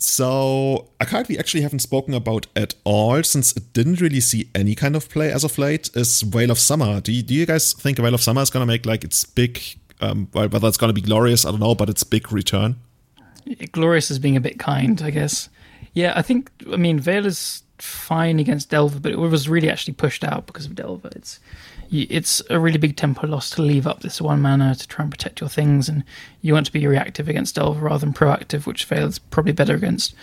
So, 0.03 0.89
a 0.99 1.05
card 1.05 1.28
we 1.30 1.38
actually 1.38 1.62
haven't 1.62 1.80
spoken 1.80 2.14
about 2.16 2.47
at 2.55 2.74
all, 2.84 3.22
since 3.22 3.55
it 3.55 3.72
didn't 3.72 4.01
really 4.01 4.20
see 4.20 4.49
any 4.55 4.74
kind 4.74 4.95
of 4.95 5.07
play 5.09 5.32
as 5.32 5.43
of 5.43 5.57
late, 5.59 5.91
is 5.93 6.24
Veil 6.24 6.49
of 6.49 6.57
Summer. 6.57 7.01
Do 7.01 7.12
you, 7.12 7.22
do 7.22 7.36
you 7.36 7.45
guys 7.45 7.74
think 7.74 7.99
Veil 7.99 8.16
of 8.16 8.22
Summer 8.22 8.41
is 8.41 8.49
going 8.49 8.62
to 8.62 8.66
make 8.66 8.88
like 8.88 9.03
its 9.03 9.24
big, 9.26 9.62
um, 9.99 10.28
whether 10.32 10.68
it's 10.68 10.78
going 10.78 10.89
to 10.89 10.93
be 10.93 11.01
glorious, 11.01 11.45
I 11.45 11.51
don't 11.51 11.59
know, 11.59 11.76
but 11.76 11.88
its 11.88 12.03
big 12.03 12.32
return? 12.32 12.78
Glorious 13.72 14.09
is 14.09 14.18
being 14.18 14.36
a 14.36 14.41
bit 14.41 14.57
kind, 14.57 14.99
I 15.03 15.12
guess. 15.12 15.49
Yeah, 15.94 16.14
I 16.16 16.22
think, 16.22 16.52
I 16.72 16.78
mean, 16.78 17.00
Vale 17.00 17.26
is 17.26 17.64
fine 17.78 18.39
against 18.39 18.70
Delver, 18.70 19.00
but 19.00 19.12
it 19.12 19.18
was 19.18 19.50
really 19.50 19.70
actually 19.70 19.94
pushed 19.94 20.24
out 20.24 20.46
because 20.48 20.66
of 20.66 20.76
Delver. 20.76 21.10
It's 21.16 21.39
it's 21.92 22.42
a 22.50 22.58
really 22.58 22.78
big 22.78 22.96
tempo 22.96 23.28
loss 23.28 23.50
to 23.50 23.62
leave 23.62 23.86
up 23.86 24.00
this 24.00 24.22
one 24.22 24.42
mana 24.42 24.74
to 24.76 24.88
try 24.88 25.04
and 25.04 25.12
protect 25.12 25.42
your 25.42 25.50
things, 25.50 25.89
and 25.89 26.06
you 26.42 26.54
want 26.54 26.66
to 26.66 26.72
be 26.72 26.88
reactive 26.88 27.28
against 27.28 27.56
Delver 27.56 27.86
rather 27.86 28.06
than 28.06 28.14
proactive, 28.14 28.66
which 28.66 28.86
Vale 28.86 29.08
is 29.08 29.20
probably 29.20 29.52
better 29.52 29.76
against. 29.76 30.16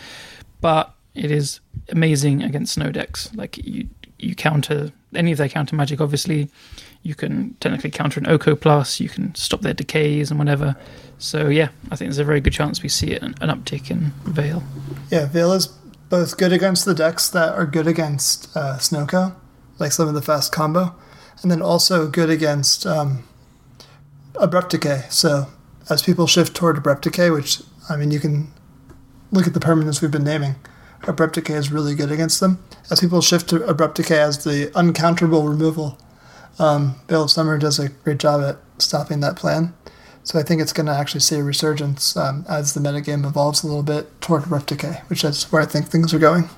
But 0.62 0.94
it 1.14 1.30
is 1.30 1.60
amazing 1.90 2.42
against 2.42 2.72
snow 2.74 2.90
decks. 2.90 3.30
Like 3.34 3.58
you, 3.58 3.86
you 4.18 4.34
counter 4.34 4.92
any 5.14 5.32
of 5.32 5.38
their 5.38 5.48
counter 5.50 5.76
magic. 5.76 6.00
Obviously, 6.00 6.48
you 7.02 7.14
can 7.14 7.54
technically 7.60 7.90
counter 7.90 8.20
an 8.20 8.26
Oko 8.26 8.54
plus. 8.54 9.00
You 9.00 9.08
can 9.08 9.34
stop 9.34 9.60
their 9.60 9.74
decays 9.74 10.30
and 10.30 10.38
whatever. 10.38 10.76
So 11.18 11.48
yeah, 11.48 11.68
I 11.90 11.96
think 11.96 12.10
there's 12.10 12.18
a 12.18 12.24
very 12.24 12.40
good 12.40 12.52
chance 12.52 12.82
we 12.82 12.88
see 12.88 13.14
an, 13.14 13.34
an 13.40 13.48
uptick 13.48 13.90
in 13.90 14.12
Veil. 14.24 14.62
Yeah, 15.10 15.26
Veil 15.26 15.52
is 15.52 15.66
both 15.66 16.36
good 16.36 16.52
against 16.52 16.84
the 16.84 16.94
decks 16.94 17.28
that 17.30 17.54
are 17.54 17.66
good 17.66 17.86
against 17.86 18.56
uh, 18.56 18.78
Snowko, 18.78 19.34
like 19.78 19.92
some 19.92 20.08
of 20.08 20.14
the 20.14 20.22
fast 20.22 20.52
combo, 20.52 20.94
and 21.42 21.50
then 21.50 21.62
also 21.62 22.08
good 22.08 22.30
against 22.30 22.86
um, 22.86 23.24
Abrupt 24.36 24.70
Decay. 24.70 25.04
So 25.10 25.46
as 25.90 26.02
people 26.02 26.26
shift 26.26 26.54
toward 26.54 26.78
Abrupt 26.78 27.02
Decay, 27.02 27.30
which, 27.30 27.60
I 27.88 27.96
mean, 27.96 28.10
you 28.10 28.20
can 28.20 28.52
look 29.30 29.46
at 29.46 29.54
the 29.54 29.60
permanents 29.60 30.00
we've 30.00 30.10
been 30.10 30.24
naming, 30.24 30.56
Abrupt 31.06 31.34
Decay 31.34 31.54
is 31.54 31.70
really 31.70 31.94
good 31.94 32.10
against 32.10 32.40
them. 32.40 32.62
As 32.90 33.00
people 33.00 33.20
shift 33.20 33.48
to 33.50 33.64
Abrupt 33.66 33.96
Decay 33.96 34.18
as 34.18 34.44
the 34.44 34.70
uncounterable 34.74 35.48
removal, 35.48 35.98
um, 36.58 36.96
Veil 37.08 37.24
of 37.24 37.30
Summer 37.30 37.58
does 37.58 37.78
a 37.78 37.88
great 37.88 38.18
job 38.18 38.42
at 38.42 38.58
stopping 38.82 39.20
that 39.20 39.36
plan. 39.36 39.74
So 40.24 40.38
I 40.38 40.42
think 40.42 40.60
it's 40.60 40.74
going 40.74 40.86
to 40.86 40.92
actually 40.92 41.20
see 41.20 41.36
a 41.36 41.42
resurgence 41.42 42.16
um, 42.16 42.44
as 42.48 42.74
the 42.74 42.80
metagame 42.80 43.26
evolves 43.26 43.64
a 43.64 43.66
little 43.66 43.82
bit 43.82 44.20
toward 44.20 44.44
Abrupt 44.44 44.66
Decay, 44.66 45.00
which 45.06 45.24
is 45.24 45.44
where 45.44 45.62
I 45.62 45.64
think 45.64 45.86
things 45.86 46.12
are 46.12 46.18
going. 46.18 46.50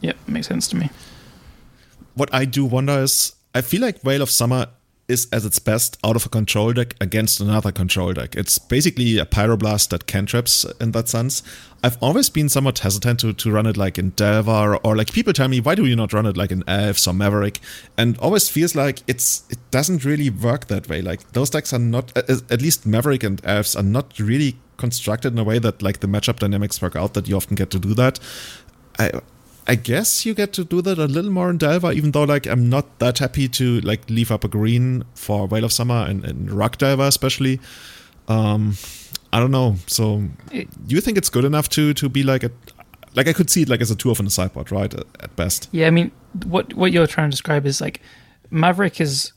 Yep, 0.00 0.16
makes 0.26 0.48
sense 0.48 0.68
to 0.68 0.76
me. 0.76 0.90
What 2.14 2.32
I 2.32 2.44
do 2.44 2.64
wonder 2.66 3.00
is, 3.00 3.34
I 3.54 3.62
feel 3.62 3.80
like 3.80 4.02
Veil 4.02 4.20
of 4.20 4.30
Summer 4.30 4.66
is 5.06 5.28
at 5.32 5.44
its 5.44 5.58
best 5.58 5.98
out 6.02 6.16
of 6.16 6.24
a 6.24 6.28
control 6.28 6.72
deck 6.72 6.94
against 7.00 7.40
another 7.40 7.70
control 7.70 8.12
deck. 8.12 8.34
It's 8.34 8.58
basically 8.58 9.18
a 9.18 9.26
pyroblast 9.26 9.90
that 9.90 10.06
cantrips 10.06 10.64
in 10.80 10.92
that 10.92 11.08
sense. 11.08 11.42
I've 11.82 11.98
always 12.02 12.30
been 12.30 12.48
somewhat 12.48 12.78
hesitant 12.78 13.20
to, 13.20 13.34
to 13.34 13.50
run 13.50 13.66
it 13.66 13.76
like 13.76 13.98
in 13.98 14.10
Delver 14.10 14.76
or 14.82 14.96
like 14.96 15.12
people 15.12 15.34
tell 15.34 15.48
me 15.48 15.60
why 15.60 15.74
do 15.74 15.84
you 15.84 15.94
not 15.94 16.14
run 16.14 16.24
it 16.24 16.36
like 16.36 16.50
in 16.50 16.64
Elves 16.66 17.06
or 17.06 17.12
Maverick 17.12 17.60
and 17.98 18.16
always 18.18 18.48
feels 18.48 18.74
like 18.74 19.02
it's 19.06 19.44
it 19.50 19.58
doesn't 19.70 20.04
really 20.04 20.30
work 20.30 20.68
that 20.68 20.88
way. 20.88 21.02
Like 21.02 21.32
those 21.32 21.50
decks 21.50 21.74
are 21.74 21.78
not 21.78 22.16
at 22.16 22.62
least 22.62 22.86
Maverick 22.86 23.22
and 23.22 23.44
Elves 23.44 23.76
are 23.76 23.82
not 23.82 24.18
really 24.18 24.56
constructed 24.78 25.34
in 25.34 25.38
a 25.38 25.44
way 25.44 25.58
that 25.58 25.82
like 25.82 26.00
the 26.00 26.06
matchup 26.06 26.38
dynamics 26.38 26.80
work 26.80 26.96
out 26.96 27.14
that 27.14 27.28
you 27.28 27.36
often 27.36 27.54
get 27.54 27.70
to 27.70 27.78
do 27.78 27.92
that. 27.94 28.18
I 28.98 29.12
I 29.66 29.76
guess 29.76 30.26
you 30.26 30.34
get 30.34 30.52
to 30.54 30.64
do 30.64 30.82
that 30.82 30.98
a 30.98 31.06
little 31.06 31.30
more 31.30 31.48
in 31.48 31.58
Delver, 31.58 31.92
even 31.92 32.10
though 32.10 32.24
like 32.24 32.46
I'm 32.46 32.68
not 32.68 32.98
that 32.98 33.18
happy 33.18 33.48
to 33.48 33.80
like 33.80 34.08
leave 34.10 34.30
up 34.30 34.44
a 34.44 34.48
green 34.48 35.04
for 35.14 35.48
Veil 35.48 35.64
of 35.64 35.72
Summer 35.72 36.04
and, 36.06 36.24
and 36.24 36.50
Rug 36.50 36.76
Delver 36.78 37.04
especially. 37.04 37.60
Um, 38.28 38.76
I 39.32 39.40
don't 39.40 39.50
know. 39.50 39.76
So 39.86 40.22
do 40.50 40.66
you 40.86 41.00
think 41.00 41.18
it's 41.18 41.30
good 41.30 41.44
enough 41.44 41.68
to 41.70 41.94
to 41.94 42.08
be 42.08 42.22
like 42.22 42.44
a 42.44 42.50
like 43.14 43.28
I 43.28 43.32
could 43.32 43.50
see 43.50 43.62
it 43.62 43.68
like 43.68 43.80
as 43.80 43.90
a 43.90 43.96
two 43.96 44.10
of 44.10 44.18
in 44.18 44.24
the 44.24 44.30
sideboard, 44.30 44.70
right? 44.70 44.92
At 44.94 45.34
best. 45.36 45.68
Yeah, 45.72 45.86
I 45.86 45.90
mean, 45.90 46.10
what 46.44 46.74
what 46.74 46.92
you're 46.92 47.06
trying 47.06 47.30
to 47.30 47.30
describe 47.30 47.64
is 47.66 47.80
like 47.80 48.00
Maverick 48.50 49.00
is 49.00 49.32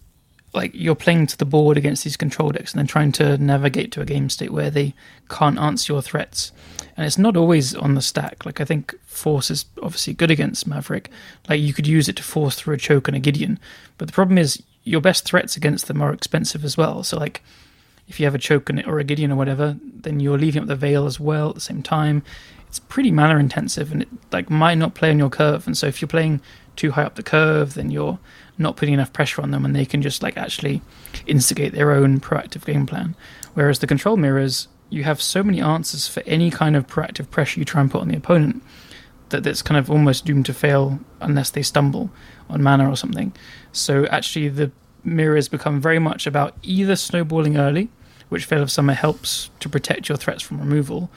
like 0.57 0.71
you're 0.73 0.95
playing 0.95 1.27
to 1.27 1.37
the 1.37 1.45
board 1.45 1.77
against 1.77 2.03
these 2.03 2.17
control 2.17 2.49
decks 2.49 2.73
and 2.73 2.79
then 2.79 2.87
trying 2.87 3.11
to 3.13 3.37
navigate 3.37 3.91
to 3.91 4.01
a 4.01 4.05
game 4.05 4.29
state 4.29 4.51
where 4.51 4.71
they 4.71 4.93
can't 5.29 5.59
answer 5.59 5.93
your 5.93 6.01
threats. 6.01 6.51
And 6.97 7.05
it's 7.05 7.17
not 7.17 7.37
always 7.37 7.75
on 7.75 7.93
the 7.93 8.01
stack. 8.01 8.45
Like 8.45 8.59
I 8.59 8.65
think 8.65 8.95
force 9.05 9.51
is 9.51 9.65
obviously 9.81 10.13
good 10.13 10.31
against 10.31 10.67
Maverick. 10.67 11.11
Like 11.47 11.61
you 11.61 11.73
could 11.73 11.85
use 11.85 12.09
it 12.09 12.15
to 12.15 12.23
force 12.23 12.55
through 12.55 12.73
a 12.73 12.77
choke 12.77 13.07
and 13.07 13.15
a 13.15 13.19
Gideon. 13.19 13.59
But 13.99 14.07
the 14.07 14.13
problem 14.13 14.39
is 14.39 14.61
your 14.83 14.99
best 14.99 15.25
threats 15.25 15.55
against 15.55 15.87
them 15.87 16.01
are 16.01 16.11
expensive 16.11 16.65
as 16.65 16.75
well. 16.75 17.03
So 17.03 17.17
like 17.17 17.43
if 18.07 18.19
you 18.19 18.25
have 18.25 18.35
a 18.35 18.39
choke 18.39 18.69
and 18.69 18.83
or 18.87 18.97
a 18.97 19.03
Gideon 19.03 19.31
or 19.31 19.35
whatever, 19.35 19.77
then 19.83 20.19
you're 20.19 20.39
leaving 20.39 20.63
up 20.63 20.67
the 20.67 20.75
veil 20.75 21.05
as 21.05 21.19
well 21.19 21.49
at 21.49 21.55
the 21.55 21.61
same 21.61 21.83
time. 21.83 22.23
It's 22.67 22.79
pretty 22.79 23.11
mana 23.11 23.37
intensive 23.37 23.91
and 23.91 24.01
it 24.01 24.09
like 24.31 24.49
might 24.49 24.79
not 24.79 24.95
play 24.95 25.11
on 25.11 25.19
your 25.19 25.29
curve. 25.29 25.67
And 25.67 25.77
so 25.77 25.85
if 25.85 26.01
you're 26.01 26.07
playing 26.07 26.41
too 26.77 26.91
high 26.91 27.03
up 27.03 27.15
the 27.15 27.23
curve, 27.23 27.73
then 27.73 27.91
you're 27.91 28.19
not 28.57 28.75
putting 28.75 28.93
enough 28.93 29.13
pressure 29.13 29.41
on 29.41 29.51
them 29.51 29.65
and 29.65 29.75
they 29.75 29.85
can 29.85 30.01
just 30.01 30.23
like 30.23 30.37
actually 30.37 30.81
instigate 31.25 31.73
their 31.73 31.91
own 31.91 32.19
proactive 32.19 32.65
game 32.65 32.85
plan. 32.85 33.15
Whereas 33.53 33.79
the 33.79 33.87
control 33.87 34.17
mirrors, 34.17 34.67
you 34.89 35.03
have 35.03 35.21
so 35.21 35.43
many 35.43 35.61
answers 35.61 36.07
for 36.07 36.23
any 36.25 36.49
kind 36.49 36.75
of 36.75 36.87
proactive 36.87 37.29
pressure 37.29 37.59
you 37.59 37.65
try 37.65 37.81
and 37.81 37.91
put 37.91 38.01
on 38.01 38.07
the 38.07 38.17
opponent 38.17 38.63
that 39.29 39.43
that's 39.43 39.61
kind 39.61 39.77
of 39.77 39.91
almost 39.91 40.25
doomed 40.25 40.45
to 40.45 40.53
fail 40.53 40.99
unless 41.19 41.49
they 41.49 41.61
stumble 41.61 42.09
on 42.49 42.63
mana 42.63 42.89
or 42.89 42.95
something. 42.95 43.33
So 43.71 44.05
actually 44.07 44.47
the 44.49 44.71
mirrors 45.03 45.47
become 45.47 45.81
very 45.81 45.99
much 45.99 46.25
about 46.27 46.55
either 46.63 46.95
snowballing 46.95 47.57
early, 47.57 47.89
which 48.29 48.45
Veil 48.45 48.61
of 48.61 48.71
Summer 48.71 48.93
helps 48.93 49.49
to 49.59 49.69
protect 49.69 50.09
your 50.09 50.17
threats 50.17 50.43
from 50.43 50.59
removal, 50.59 51.09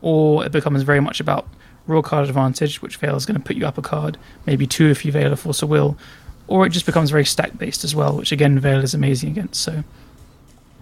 or 0.00 0.44
it 0.44 0.52
becomes 0.52 0.82
very 0.82 1.00
much 1.00 1.20
about 1.20 1.48
raw 1.88 2.02
card 2.02 2.28
advantage, 2.28 2.80
which 2.80 2.96
Veil 2.98 3.16
is 3.16 3.26
going 3.26 3.40
to 3.40 3.44
put 3.44 3.56
you 3.56 3.66
up 3.66 3.78
a 3.78 3.82
card, 3.82 4.16
maybe 4.46 4.66
two 4.66 4.88
if 4.90 5.04
you 5.04 5.10
Veil 5.10 5.32
a 5.32 5.36
Force 5.36 5.62
of 5.62 5.68
Will, 5.68 5.98
or 6.46 6.64
it 6.64 6.70
just 6.70 6.86
becomes 6.86 7.10
very 7.10 7.24
stack 7.24 7.58
based 7.58 7.82
as 7.82 7.94
well, 7.94 8.16
which 8.16 8.30
again 8.30 8.60
Veil 8.60 8.84
is 8.84 8.94
amazing 8.94 9.30
against. 9.30 9.60
So 9.60 9.82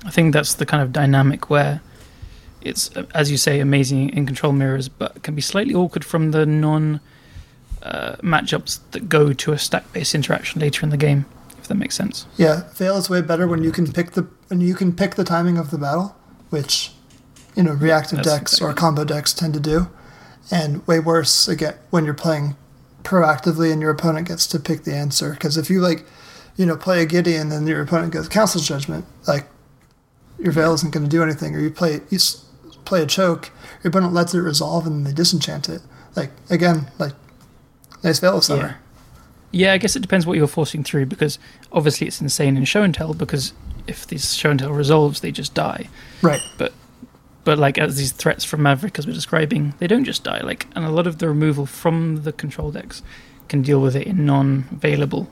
I 0.05 0.11
think 0.11 0.35
that's 0.35 0.55
the 0.55 0.67
kind 0.67 0.83
of 0.83 0.93
dynamic 0.93 1.49
where 1.49 1.81
it's, 2.61 2.91
as 3.15 3.31
you 3.31 3.37
say, 3.37 3.61
amazing 3.61 4.11
in 4.11 4.27
control 4.27 4.53
mirrors, 4.53 4.89
but 4.89 5.23
can 5.23 5.35
be 5.35 5.41
slightly 5.41 5.75
awkward 5.75 6.05
from 6.05 6.33
the 6.33 6.45
non 6.45 7.01
uh, 7.83 8.17
matchups 8.17 8.81
that 8.91 9.09
go 9.09 9.33
to 9.33 9.53
a 9.53 9.59
stack 9.59 9.93
based 9.93 10.15
interaction 10.15 10.61
later 10.61 10.85
in 10.85 10.91
the 10.91 10.97
game. 10.97 11.27
If 11.59 11.69
that 11.69 11.77
makes 11.77 11.95
sense. 11.95 12.27
Yeah, 12.37 12.69
Veil 12.75 12.97
is 12.97 13.11
way 13.11 13.21
better 13.23 13.47
when 13.47 13.65
you 13.65 13.73
can 13.73 13.93
pick 13.93 14.13
the 14.13 14.23
when 14.49 14.61
you 14.61 14.75
can 14.75 14.95
pick 14.95 15.15
the 15.17 15.25
timing 15.25 15.59
of 15.59 15.71
the 15.71 15.79
battle, 15.79 16.17
which 16.51 16.93
you 17.57 17.63
know 17.63 17.73
reactive 17.73 18.19
that's 18.19 18.29
decks 18.29 18.53
exactly. 18.55 18.73
or 18.73 18.75
combo 18.75 19.05
decks 19.05 19.33
tend 19.33 19.55
to 19.55 19.61
do, 19.61 19.89
and 20.51 20.87
way 20.87 21.01
worse 21.01 21.49
again 21.49 21.75
when 21.91 22.05
you're 22.05 22.15
playing 22.15 22.57
proactively 23.03 23.73
and 23.73 23.81
your 23.81 23.91
opponent 23.91 24.29
gets 24.29 24.47
to 24.49 24.59
pick 24.59 24.85
the 24.85 24.95
answer. 24.95 25.31
Because 25.31 25.57
if 25.57 25.71
you 25.71 25.81
like, 25.81 26.05
you 26.57 26.67
know, 26.67 26.77
play 26.77 27.03
a 27.03 27.07
Gideon 27.07 27.53
and 27.53 27.67
your 27.69 27.83
opponent 27.83 28.13
goes 28.13 28.29
Council's 28.29 28.67
Judgment, 28.67 29.05
like 29.27 29.47
your 30.39 30.53
Veil 30.53 30.75
isn't 30.75 30.93
going 30.93 31.05
to 31.05 31.11
do 31.11 31.23
anything. 31.23 31.55
Or 31.55 31.61
you 31.61 31.71
play 31.71 32.01
you 32.11 32.19
play 32.85 33.03
a 33.03 33.07
choke, 33.07 33.51
your 33.83 33.91
opponent 33.91 34.13
lets 34.13 34.35
it 34.35 34.41
resolve 34.41 34.87
and 34.87 35.07
they 35.07 35.13
disenchant 35.13 35.69
it. 35.69 35.83
Like 36.15 36.31
again, 36.51 36.89
like 36.99 37.13
nice 38.03 38.19
Veil 38.19 38.39
of 38.39 38.45
Summer. 38.45 38.79
Yeah. 39.53 39.69
yeah, 39.69 39.73
I 39.73 39.79
guess 39.79 39.97
it 39.97 40.01
depends 40.01 40.27
what 40.27 40.37
you're 40.37 40.47
forcing 40.47 40.85
through 40.85 41.07
because 41.07 41.39
obviously 41.73 42.07
it's 42.07 42.21
insane 42.21 42.57
in 42.57 42.65
show 42.65 42.83
and 42.83 42.95
tell 42.95 43.15
because 43.15 43.53
if 43.87 44.07
this 44.07 44.33
show 44.33 44.51
and 44.51 44.59
tell 44.59 44.73
resolves, 44.73 45.21
they 45.21 45.31
just 45.31 45.55
die. 45.55 45.89
Right. 46.23 46.41
But 46.59 46.73
but 47.47 47.59
like 47.59 47.79
as 47.79 47.97
these 47.97 48.11
threats 48.11 48.45
from 48.45 48.63
Maverick, 48.63 48.99
as 48.99 49.07
we're 49.07 49.13
describing, 49.13 49.73
they 49.79 49.87
don't 49.87 50.05
just 50.05 50.25
die. 50.25 50.41
Like, 50.41 50.67
and 50.75 50.85
a 50.85 50.91
lot 50.91 51.07
of 51.07 51.19
the 51.19 51.29
removal 51.29 51.65
from 51.65 52.25
the 52.25 52.33
control 52.33 52.73
decks 52.73 53.03
can 53.49 53.63
deal 53.63 53.81
with 53.81 53.95
it 53.95 54.05
in 54.05 54.27
non-available. 54.27 55.31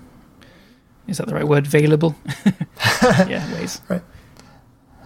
Is 1.09 1.19
that 1.19 1.27
the 1.27 1.35
right 1.35 1.47
word? 1.47 1.67
Available? 1.67 2.15
yeah, 3.03 3.53
ways. 3.55 3.81
Right. 3.89 4.03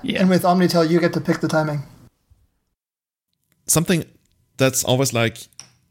Yeah. 0.03 0.21
And 0.21 0.29
with 0.29 0.43
Omnitel, 0.43 0.91
you 0.91 1.01
get 1.01 1.15
to 1.15 1.21
pick 1.23 1.41
the 1.41 1.49
timing. 1.49 1.83
Something 3.67 4.05
that's 4.59 4.85
always 4.85 5.15
like 5.15 5.49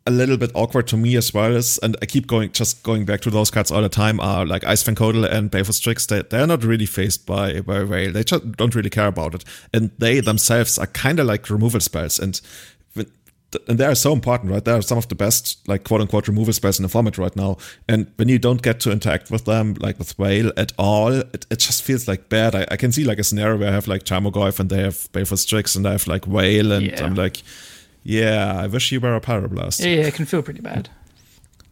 a 0.08 0.10
little 0.10 0.38
bit 0.38 0.52
awkward 0.56 0.88
to 0.88 0.98
me 0.98 1.16
as 1.16 1.34
well 1.34 1.56
is, 1.56 1.78
and 1.80 1.96
I 2.02 2.06
keep 2.06 2.28
going, 2.28 2.52
just 2.52 2.82
going 2.84 3.06
back 3.06 3.22
to 3.22 3.30
those 3.30 3.52
cards 3.52 3.72
all 3.72 3.82
the 3.82 3.90
time, 3.90 4.20
are 4.20 4.46
like 4.46 4.64
Ice-Fang 4.66 4.96
Coatl 4.96 5.26
and 5.26 5.52
Baleful 5.52 5.74
Strix. 5.74 6.06
They, 6.06 6.22
they're 6.22 6.48
not 6.48 6.64
really 6.64 6.86
faced 6.86 7.26
by, 7.26 7.62
by 7.62 7.84
Veil. 7.84 8.12
They 8.12 8.24
just 8.24 8.54
don't 8.54 8.74
really 8.74 8.90
care 8.90 9.08
about 9.08 9.36
it. 9.36 9.44
And 9.74 9.92
they 9.98 10.22
themselves 10.22 10.80
are 10.80 10.88
kind 10.88 11.20
of 11.20 11.28
like 11.28 11.50
removal 11.50 11.80
spells. 11.80 12.20
And 12.20 12.40
and 13.68 13.78
they 13.78 13.86
are 13.86 13.96
so 13.96 14.12
important, 14.12 14.52
right? 14.52 14.64
They 14.64 14.74
are 14.74 14.82
some 14.82 14.98
of 14.98 15.08
the 15.08 15.16
best, 15.16 15.66
like 15.70 15.86
quote 15.86 16.02
unquote, 16.02 16.28
removal 16.28 16.54
spells 16.54 16.80
in 16.80 16.84
the 16.84 16.90
format 16.90 17.18
right 17.18 17.36
now. 17.36 17.58
And 17.88 18.12
when 18.18 18.28
you 18.28 18.40
don't 18.40 18.62
get 18.62 18.82
to 18.82 18.92
interact 18.92 19.32
with 19.32 19.46
them, 19.46 19.76
like 19.80 19.98
with 19.98 20.18
Whale 20.20 20.52
at 20.58 20.74
all, 20.78 21.14
it, 21.14 21.46
it 21.50 21.60
just 21.60 21.82
feels 21.84 22.08
like 22.08 22.28
bad. 22.30 22.56
I, 22.56 22.66
I 22.72 22.76
can 22.76 22.92
see 22.92 23.06
like 23.06 23.20
a 23.20 23.24
scenario 23.24 23.58
where 23.58 23.70
I 23.70 23.72
have 23.72 23.88
like 23.88 24.04
Tarmogoyf 24.04 24.60
and 24.60 24.70
they 24.70 24.82
have 24.82 25.10
Baleful 25.14 25.38
Strix 25.38 25.76
and 25.76 25.88
I 25.88 25.94
have 25.94 26.08
like 26.08 26.28
Whale 26.28 26.74
and 26.74 26.88
yeah. 26.88 27.06
I'm 27.06 27.16
like, 27.16 27.42
yeah, 28.08 28.56
I 28.58 28.68
wish 28.68 28.90
you 28.94 29.02
were 29.02 29.16
a 29.16 29.20
Pyroblast. 29.20 29.82
Yeah, 29.84 30.00
yeah, 30.00 30.08
it 30.08 30.14
can 30.14 30.26
feel 30.26 30.42
pretty 30.42 30.62
bad. 30.62 30.90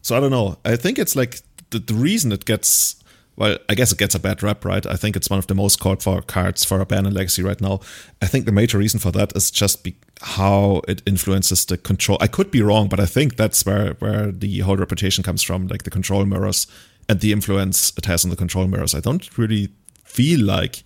So 0.02 0.14
I 0.14 0.20
don't 0.20 0.30
know. 0.30 0.58
I 0.66 0.76
think 0.76 0.98
it's 0.98 1.16
like 1.16 1.40
the, 1.70 1.78
the 1.78 1.94
reason 1.94 2.30
it 2.30 2.44
gets 2.44 3.02
well, 3.36 3.56
I 3.68 3.74
guess 3.74 3.90
it 3.90 3.98
gets 3.98 4.14
a 4.14 4.18
bad 4.18 4.42
rap, 4.42 4.64
right? 4.64 4.84
I 4.86 4.96
think 4.96 5.16
it's 5.16 5.30
one 5.30 5.38
of 5.38 5.46
the 5.46 5.54
most 5.54 5.80
called 5.80 6.02
for 6.02 6.20
cards 6.22 6.64
for 6.64 6.80
a 6.80 6.86
ban 6.86 7.06
in 7.06 7.14
Legacy 7.14 7.42
right 7.42 7.60
now. 7.60 7.80
I 8.22 8.26
think 8.26 8.44
the 8.44 8.52
major 8.52 8.78
reason 8.78 9.00
for 9.00 9.10
that 9.12 9.34
is 9.36 9.50
just 9.50 9.82
be 9.82 9.96
how 10.22 10.82
it 10.88 11.02
influences 11.06 11.64
the 11.64 11.78
control. 11.78 12.18
I 12.20 12.28
could 12.28 12.50
be 12.50 12.60
wrong, 12.60 12.88
but 12.88 13.00
I 13.00 13.06
think 13.06 13.36
that's 13.36 13.64
where 13.64 13.94
where 13.94 14.30
the 14.30 14.60
whole 14.60 14.76
reputation 14.76 15.24
comes 15.24 15.42
from, 15.42 15.68
like 15.68 15.84
the 15.84 15.90
control 15.90 16.26
mirrors 16.26 16.66
and 17.08 17.20
the 17.20 17.32
influence 17.32 17.92
it 17.96 18.04
has 18.04 18.24
on 18.24 18.30
the 18.30 18.36
control 18.36 18.66
mirrors. 18.66 18.94
I 18.94 19.00
don't 19.00 19.38
really 19.38 19.70
feel 20.04 20.44
like 20.44 20.82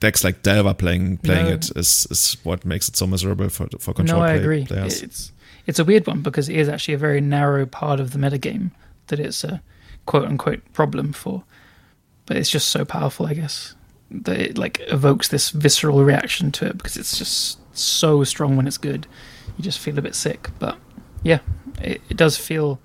decks 0.00 0.24
like 0.24 0.42
Delver 0.42 0.74
playing 0.74 1.18
playing 1.18 1.46
no. 1.46 1.52
it 1.52 1.70
is 1.76 2.06
is 2.10 2.36
what 2.44 2.64
makes 2.64 2.88
it 2.88 2.96
so 2.96 3.06
miserable 3.06 3.48
for 3.48 3.68
for 3.78 3.94
control. 3.94 4.20
No, 4.20 4.26
I 4.26 4.32
play, 4.32 4.40
agree. 4.40 4.66
Players. 4.66 5.02
It's 5.02 5.32
it's 5.66 5.78
a 5.78 5.84
weird 5.84 6.06
one 6.06 6.22
because 6.22 6.48
it 6.48 6.56
is 6.56 6.68
actually 6.68 6.94
a 6.94 6.98
very 6.98 7.20
narrow 7.20 7.66
part 7.66 8.00
of 8.00 8.12
the 8.12 8.18
metagame 8.18 8.70
that 9.08 9.20
it's 9.20 9.44
a 9.44 9.62
quote 10.06 10.24
unquote 10.24 10.60
problem 10.72 11.12
for. 11.12 11.44
But 12.26 12.36
it's 12.36 12.50
just 12.50 12.68
so 12.68 12.84
powerful, 12.84 13.26
I 13.26 13.34
guess, 13.34 13.74
that 14.10 14.38
it 14.38 14.58
like 14.58 14.80
evokes 14.88 15.28
this 15.28 15.50
visceral 15.50 16.04
reaction 16.04 16.52
to 16.52 16.66
it 16.66 16.76
because 16.76 16.96
it's 16.96 17.18
just 17.18 17.58
so 17.76 18.24
strong 18.24 18.56
when 18.56 18.66
it's 18.66 18.78
good. 18.78 19.06
You 19.56 19.64
just 19.64 19.78
feel 19.78 19.98
a 19.98 20.02
bit 20.02 20.14
sick. 20.14 20.50
But 20.58 20.76
yeah, 21.22 21.40
it, 21.80 22.00
it 22.08 22.16
does 22.16 22.36
feel 22.36 22.80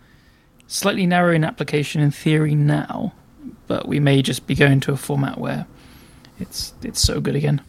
slightly 0.67 1.05
narrow 1.05 1.33
in 1.33 1.43
application 1.43 2.01
in 2.01 2.11
theory 2.11 2.55
now, 2.55 3.13
but 3.67 3.87
we 3.87 3.99
may 3.99 4.21
just 4.21 4.47
be 4.47 4.55
going 4.55 4.79
to 4.81 4.93
a 4.93 4.97
format 4.97 5.37
where 5.37 5.67
it's 6.39 6.73
it's 6.83 7.01
so 7.01 7.19
good 7.19 7.35
again. 7.35 7.61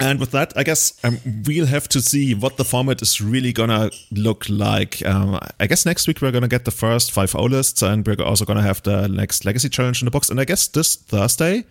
And 0.00 0.18
with 0.18 0.30
that, 0.30 0.52
I 0.56 0.62
guess 0.62 0.98
um, 1.04 1.18
we'll 1.46 1.66
have 1.66 1.86
to 1.88 2.00
see 2.00 2.34
what 2.34 2.56
the 2.56 2.64
format 2.64 3.02
is 3.02 3.20
really 3.20 3.52
gonna 3.52 3.90
look 4.10 4.48
like. 4.48 5.04
Um, 5.04 5.38
I 5.60 5.66
guess 5.66 5.84
next 5.84 6.08
week 6.08 6.22
we're 6.22 6.32
gonna 6.32 6.48
get 6.48 6.64
the 6.64 6.70
first 6.70 7.12
five 7.12 7.34
O 7.36 7.44
lists, 7.44 7.82
and 7.82 8.06
we're 8.06 8.20
also 8.24 8.44
gonna 8.44 8.62
have 8.62 8.82
the 8.82 9.06
next 9.08 9.44
Legacy 9.44 9.68
Challenge 9.68 10.00
in 10.00 10.06
the 10.06 10.10
box. 10.10 10.30
And 10.30 10.40
I 10.40 10.44
guess 10.44 10.66
this 10.66 10.96
Thursday 10.96 11.64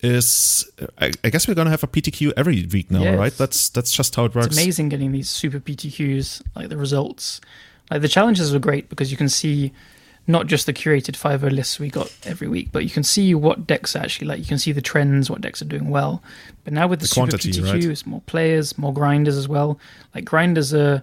is, 0.00 0.70
I, 0.98 1.10
I 1.24 1.30
guess 1.30 1.48
we're 1.48 1.54
gonna 1.54 1.70
have 1.70 1.82
a 1.82 1.88
PTQ 1.88 2.32
every 2.36 2.64
week 2.66 2.90
now, 2.90 3.02
yes. 3.02 3.18
right? 3.18 3.36
That's 3.36 3.68
that's 3.70 3.92
just 3.92 4.14
how 4.14 4.26
it 4.26 4.34
works. 4.34 4.46
It's 4.46 4.56
amazing 4.56 4.88
getting 4.88 5.10
these 5.10 5.28
super 5.28 5.58
PTQs, 5.58 6.42
like 6.54 6.68
the 6.68 6.76
results. 6.76 7.40
Like 7.90 8.02
the 8.02 8.08
challenges 8.08 8.52
were 8.52 8.60
great 8.60 8.88
because 8.88 9.10
you 9.10 9.16
can 9.16 9.28
see 9.28 9.72
not 10.28 10.46
just 10.46 10.66
the 10.66 10.74
curated 10.74 11.16
5 11.16 11.42
lists 11.44 11.80
we 11.80 11.88
got 11.88 12.14
every 12.24 12.48
week, 12.48 12.68
but 12.70 12.84
you 12.84 12.90
can 12.90 13.02
see 13.02 13.34
what 13.34 13.66
decks 13.66 13.96
are 13.96 14.00
actually 14.00 14.26
like. 14.26 14.38
You 14.38 14.44
can 14.44 14.58
see 14.58 14.72
the 14.72 14.82
trends, 14.82 15.30
what 15.30 15.40
decks 15.40 15.62
are 15.62 15.64
doing 15.64 15.88
well. 15.88 16.22
But 16.64 16.74
now 16.74 16.86
with 16.86 17.00
the, 17.00 17.04
the 17.04 17.08
Super 17.08 17.30
quantity, 17.30 17.50
PTQ, 17.50 17.72
right? 17.72 17.84
it's 17.84 18.06
more 18.06 18.20
players, 18.26 18.76
more 18.76 18.92
grinders 18.92 19.38
as 19.38 19.48
well. 19.48 19.80
Like 20.14 20.26
grinders 20.26 20.74
are 20.74 21.02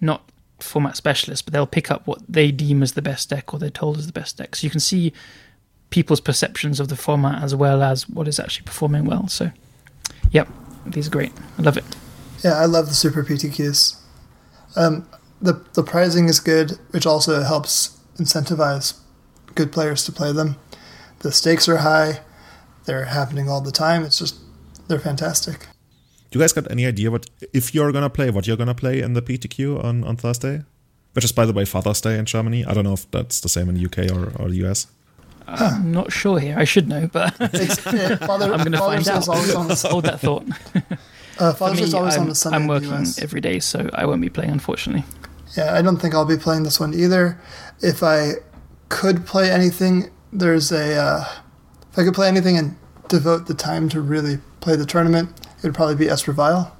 not 0.00 0.28
format 0.58 0.96
specialists, 0.96 1.40
but 1.40 1.52
they'll 1.52 1.68
pick 1.68 1.90
up 1.90 2.04
what 2.08 2.20
they 2.28 2.50
deem 2.50 2.82
as 2.82 2.92
the 2.92 3.02
best 3.02 3.30
deck 3.30 3.54
or 3.54 3.60
they're 3.60 3.70
told 3.70 3.96
is 3.96 4.06
the 4.06 4.12
best 4.12 4.38
deck. 4.38 4.56
So 4.56 4.64
you 4.66 4.70
can 4.72 4.80
see 4.80 5.12
people's 5.90 6.20
perceptions 6.20 6.80
of 6.80 6.88
the 6.88 6.96
format 6.96 7.44
as 7.44 7.54
well 7.54 7.80
as 7.80 8.08
what 8.08 8.26
is 8.26 8.40
actually 8.40 8.64
performing 8.64 9.04
well. 9.04 9.28
So, 9.28 9.52
yep, 10.32 10.48
these 10.84 11.06
are 11.06 11.10
great. 11.10 11.32
I 11.58 11.62
love 11.62 11.76
it. 11.76 11.84
Yeah, 12.42 12.54
I 12.54 12.64
love 12.64 12.88
the 12.88 12.94
Super 12.94 13.22
PTQs. 13.22 14.00
Um, 14.74 15.08
the 15.40 15.64
the 15.74 15.84
pricing 15.84 16.28
is 16.28 16.40
good, 16.40 16.72
which 16.90 17.06
also 17.06 17.42
helps 17.42 17.93
incentivize 18.16 18.98
good 19.54 19.72
players 19.72 20.04
to 20.04 20.12
play 20.12 20.32
them. 20.32 20.56
The 21.20 21.32
stakes 21.32 21.68
are 21.68 21.78
high; 21.78 22.20
they're 22.84 23.06
happening 23.06 23.48
all 23.48 23.60
the 23.60 23.72
time. 23.72 24.04
It's 24.04 24.18
just 24.18 24.36
they're 24.88 24.98
fantastic. 24.98 25.66
Do 26.30 26.38
you 26.38 26.42
guys 26.42 26.52
got 26.52 26.70
any 26.70 26.84
idea 26.86 27.10
what 27.10 27.26
if 27.52 27.74
you're 27.74 27.92
gonna 27.92 28.10
play 28.10 28.30
what 28.30 28.46
you're 28.46 28.56
gonna 28.56 28.74
play 28.74 29.00
in 29.00 29.14
the 29.14 29.22
PTQ 29.22 29.82
on 29.84 30.04
on 30.04 30.16
Thursday? 30.16 30.64
Which 31.14 31.24
is, 31.24 31.30
by 31.30 31.46
the 31.46 31.52
way, 31.52 31.64
Father's 31.64 32.00
Day 32.00 32.18
in 32.18 32.24
Germany. 32.24 32.64
I 32.64 32.74
don't 32.74 32.82
know 32.82 32.92
if 32.92 33.08
that's 33.12 33.38
the 33.38 33.48
same 33.48 33.68
in 33.68 33.76
the 33.76 33.84
UK 33.86 34.10
or, 34.10 34.32
or 34.42 34.48
the 34.50 34.66
US. 34.66 34.88
I'm 35.46 35.92
not 35.92 36.12
sure 36.12 36.40
here. 36.40 36.56
I 36.58 36.64
should 36.64 36.88
know, 36.88 37.08
but 37.12 37.36
yeah, 37.38 38.16
Father, 38.26 38.52
I'm 38.52 38.58
going 38.58 38.72
to 38.72 38.78
find 38.78 39.06
out. 39.06 39.28
always 39.28 39.54
on 39.54 39.68
the, 39.68 39.88
Hold 39.90 40.04
that 40.06 40.20
thought. 40.20 40.44
uh, 41.38 41.52
Father's 41.52 41.78
me, 41.78 41.84
is 41.84 41.94
always 41.94 42.16
on 42.16 42.22
I'm, 42.22 42.28
the 42.30 42.34
Sunday 42.34 42.56
I'm 42.56 42.62
in 42.62 42.68
the 42.68 42.72
working 42.74 43.02
US. 43.02 43.22
every 43.22 43.40
day, 43.40 43.60
so 43.60 43.88
I 43.92 44.06
won't 44.06 44.22
be 44.22 44.30
playing, 44.30 44.50
unfortunately. 44.50 45.04
Yeah, 45.56 45.74
I 45.74 45.82
don't 45.82 45.98
think 45.98 46.14
I'll 46.14 46.24
be 46.24 46.36
playing 46.36 46.64
this 46.64 46.80
one 46.80 46.94
either. 46.94 47.38
If 47.80 48.02
I 48.02 48.34
could 48.88 49.26
play 49.26 49.50
anything, 49.50 50.10
there's 50.32 50.72
a. 50.72 50.96
Uh, 50.96 51.24
if 51.92 51.98
I 51.98 52.04
could 52.04 52.14
play 52.14 52.28
anything 52.28 52.56
and 52.56 52.76
devote 53.08 53.46
the 53.46 53.54
time 53.54 53.88
to 53.90 54.00
really 54.00 54.38
play 54.60 54.76
the 54.76 54.86
tournament, 54.86 55.30
it 55.58 55.62
would 55.62 55.74
probably 55.74 55.94
be 55.94 56.08
Esper 56.08 56.32
Vial. 56.32 56.76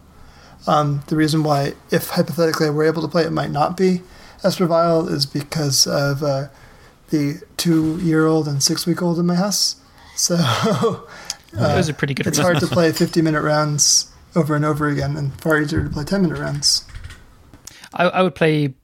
Um, 0.66 1.02
the 1.08 1.16
reason 1.16 1.42
why, 1.44 1.74
if 1.90 2.08
hypothetically 2.08 2.66
I 2.66 2.70
were 2.70 2.84
able 2.84 3.02
to 3.02 3.08
play, 3.08 3.24
it 3.24 3.32
might 3.32 3.50
not 3.50 3.76
be 3.76 4.00
Esper 4.42 4.66
Vial 4.66 5.08
is 5.08 5.26
because 5.26 5.86
of 5.86 6.22
uh, 6.22 6.48
the 7.10 7.42
two 7.56 7.98
year 7.98 8.26
old 8.26 8.48
and 8.48 8.62
six 8.62 8.86
week 8.86 9.02
old 9.02 9.18
in 9.18 9.26
my 9.26 9.34
house. 9.34 9.76
So 10.16 10.36
Those 11.54 11.88
are 11.88 11.94
pretty 11.94 12.14
good. 12.14 12.26
Uh, 12.26 12.30
it's 12.30 12.38
hard 12.38 12.60
to 12.60 12.66
play 12.66 12.92
50 12.92 13.22
minute 13.22 13.42
rounds 13.42 14.12
over 14.34 14.56
and 14.56 14.64
over 14.64 14.88
again, 14.88 15.16
and 15.16 15.38
far 15.40 15.60
easier 15.60 15.84
to 15.84 15.90
play 15.90 16.04
10 16.04 16.22
minute 16.22 16.38
rounds. 16.38 16.84
I, 17.92 18.04
I 18.04 18.22
would 18.22 18.34
play, 18.34 18.74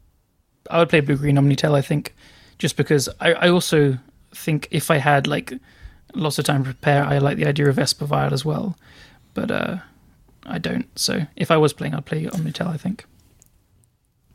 I 0.71 0.79
would 0.79 0.89
play 0.89 1.01
blue 1.01 1.17
green 1.17 1.39
Omni-Tell. 1.39 1.75
I 1.75 1.83
think, 1.83 2.15
just 2.59 2.77
because 2.77 3.09
I, 3.21 3.33
I 3.35 3.49
also 3.49 3.99
think 4.35 4.69
if 4.71 4.91
I 4.91 4.99
had 4.99 5.27
like 5.27 5.53
lots 6.15 6.39
of 6.39 6.45
time 6.45 6.65
to 6.65 6.71
prepare, 6.71 7.05
I 7.05 7.19
like 7.19 7.37
the 7.37 7.47
idea 7.47 7.69
of 7.69 7.79
Esper 7.79 8.07
Vial 8.07 8.33
as 8.33 8.45
well, 8.45 8.77
but 9.35 9.51
uh, 9.51 9.79
I 10.47 10.59
don't. 10.59 10.87
So 10.99 11.27
if 11.37 11.51
I 11.51 11.57
was 11.57 11.73
playing, 11.73 11.95
I'd 11.95 12.07
play 12.07 12.29
Omni-Tell. 12.29 12.69
I 12.69 12.77
think. 12.77 13.05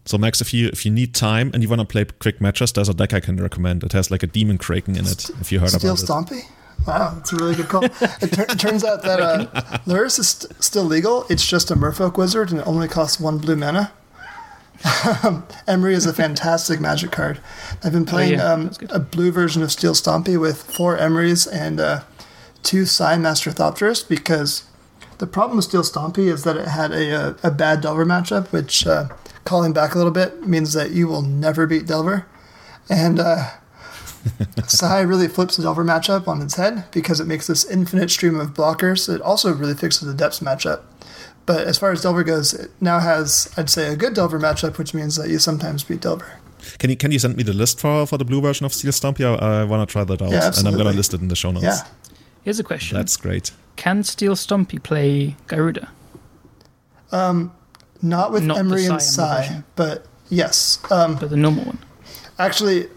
So 0.06 0.20
Max, 0.20 0.40
if 0.40 0.54
you 0.54 0.68
if 0.68 0.86
you 0.86 0.92
need 0.92 1.16
time 1.16 1.50
and 1.54 1.64
you 1.64 1.70
want 1.70 1.82
to 1.82 1.86
play 1.86 2.06
quick 2.06 2.40
matches, 2.40 2.72
there's 2.74 2.90
a 2.90 2.94
deck 2.94 3.14
I 3.14 3.20
can 3.20 3.38
recommend. 3.38 3.84
It 3.84 3.94
has 3.94 4.12
like 4.12 4.22
a 4.22 4.28
demon 4.28 4.58
kraken 4.58 4.96
in 4.96 5.06
it. 5.08 5.30
If 5.42 5.52
you 5.52 5.60
heard 5.60 5.72
Steel 5.72 5.94
about 5.94 6.04
it. 6.04 6.06
Stompy? 6.06 6.42
Wow, 6.86 7.14
that's 7.16 7.34
a 7.34 7.38
really 7.38 7.56
good 7.56 7.68
call. 7.68 7.84
it, 7.86 7.92
tur- 8.32 8.46
it 8.48 8.60
turns 8.60 8.84
out 8.84 9.02
that 9.02 9.20
uh, 9.20 9.48
Lurrus 9.88 10.20
is 10.20 10.30
st- 10.30 10.64
still 10.64 10.84
legal. 10.84 11.26
It's 11.30 11.48
just 11.48 11.72
a 11.72 11.76
Merfolk 11.76 12.18
wizard 12.18 12.52
and 12.52 12.60
it 12.60 12.68
only 12.68 12.88
costs 12.88 13.20
one 13.20 13.40
blue 13.40 13.56
mana. 13.56 13.92
Emry 15.68 15.94
is 15.94 16.06
a 16.06 16.14
fantastic 16.14 16.80
magic 16.80 17.12
card. 17.12 17.40
I've 17.84 17.94
been 17.94 18.06
playing 18.06 18.34
yeah, 18.34 18.52
um, 18.52 18.72
a 18.90 19.00
blue 19.00 19.32
version 19.32 19.64
of 19.64 19.72
Steel 19.72 19.94
Stompy 19.94 20.40
with 20.40 20.64
four 20.64 20.98
Emrys 20.98 21.48
and 21.52 21.80
uh, 21.80 22.02
two 22.64 22.86
Sai 22.86 23.18
Master 23.18 23.52
Thopterist 23.52 24.10
because 24.10 24.66
the 25.18 25.28
problem 25.28 25.58
with 25.58 25.66
Steel 25.66 25.84
Stompy 25.84 26.28
is 26.28 26.44
that 26.44 26.58
it 26.58 26.68
had 26.68 26.92
a, 26.92 27.30
a, 27.30 27.36
a 27.44 27.52
bad 27.52 27.82
Delver 27.82 28.06
matchup, 28.06 28.52
which, 28.52 28.86
uh, 28.86 29.08
calling 29.46 29.74
back 29.74 29.96
a 29.96 29.98
little 29.98 30.12
bit, 30.12 30.46
means 30.46 30.74
that 30.74 30.92
you 30.92 31.08
will 31.08 31.22
never 31.22 31.66
beat 31.66 31.86
Delver. 31.86 32.26
And 32.90 33.20
uh, 33.20 33.52
Sai 34.68 35.02
really 35.02 35.28
flips 35.28 35.56
the 35.56 35.64
Delver 35.64 35.86
matchup 35.86 36.28
on 36.28 36.42
its 36.42 36.56
head 36.56 36.86
because 36.92 37.20
it 37.20 37.28
makes 37.28 37.48
this 37.48 37.66
infinite 37.66 38.12
stream 38.12 38.40
of 38.40 38.54
blockers. 38.54 39.14
It 39.14 39.22
also 39.22 39.54
really 39.54 39.76
fixes 39.76 40.08
the 40.08 40.14
depths 40.14 40.40
matchup. 40.40 40.82
But 41.46 41.68
as 41.68 41.78
far 41.78 41.92
as 41.92 42.02
Delver 42.02 42.24
goes, 42.24 42.54
it 42.54 42.72
now 42.82 43.00
has, 43.00 43.54
I'd 43.56 43.70
say, 43.70 43.94
a 43.94 43.96
good 43.96 44.14
Delver 44.16 44.40
matchup, 44.40 44.78
which 44.78 44.94
means 44.94 45.16
that 45.18 45.30
you 45.30 45.38
sometimes 45.40 45.84
beat 45.84 46.02
Delver. 46.02 46.40
Can 46.80 46.90
you 46.90 46.98
can 46.98 47.12
you 47.12 47.20
send 47.20 47.38
me 47.38 47.44
the 47.44 47.54
list 47.54 47.80
for 47.80 48.08
for 48.08 48.18
the 48.18 48.26
blue 48.26 48.42
version 48.42 48.66
of 48.66 48.74
Steel 48.74 48.92
Stompy? 48.92 49.24
I, 49.24 49.62
I 49.62 49.64
want 49.66 49.88
to 49.88 49.92
try 49.92 50.04
that 50.04 50.22
out, 50.22 50.32
Yeah, 50.32 50.52
and 50.58 50.68
I'm 50.68 50.76
gonna 50.78 50.92
list 50.92 51.14
it 51.14 51.22
in 51.22 51.28
the 51.28 51.36
show 51.36 51.52
notes. 51.52 51.64
Yeah. 51.64 51.78
Here's 52.44 52.60
a 52.60 52.64
question: 52.64 52.98
That's 52.98 53.18
great. 53.18 53.52
Can 53.76 54.04
Steel 54.04 54.34
Stompy 54.36 54.82
play 54.82 55.36
Gyruda? 55.48 55.90
Not 58.02 58.32
with 58.32 58.44
Not 58.44 58.58
Emry 58.58 58.90
and 58.90 59.02
Sai 59.02 59.02
Emry 59.02 59.02
Sai, 59.02 59.42
version. 59.42 59.64
but 59.76 60.06
yes. 60.30 60.80
Um, 60.92 61.16
But 61.16 61.30
the 61.30 61.38
normal 61.38 61.66
one. 61.66 61.80
Actually, 62.38 62.88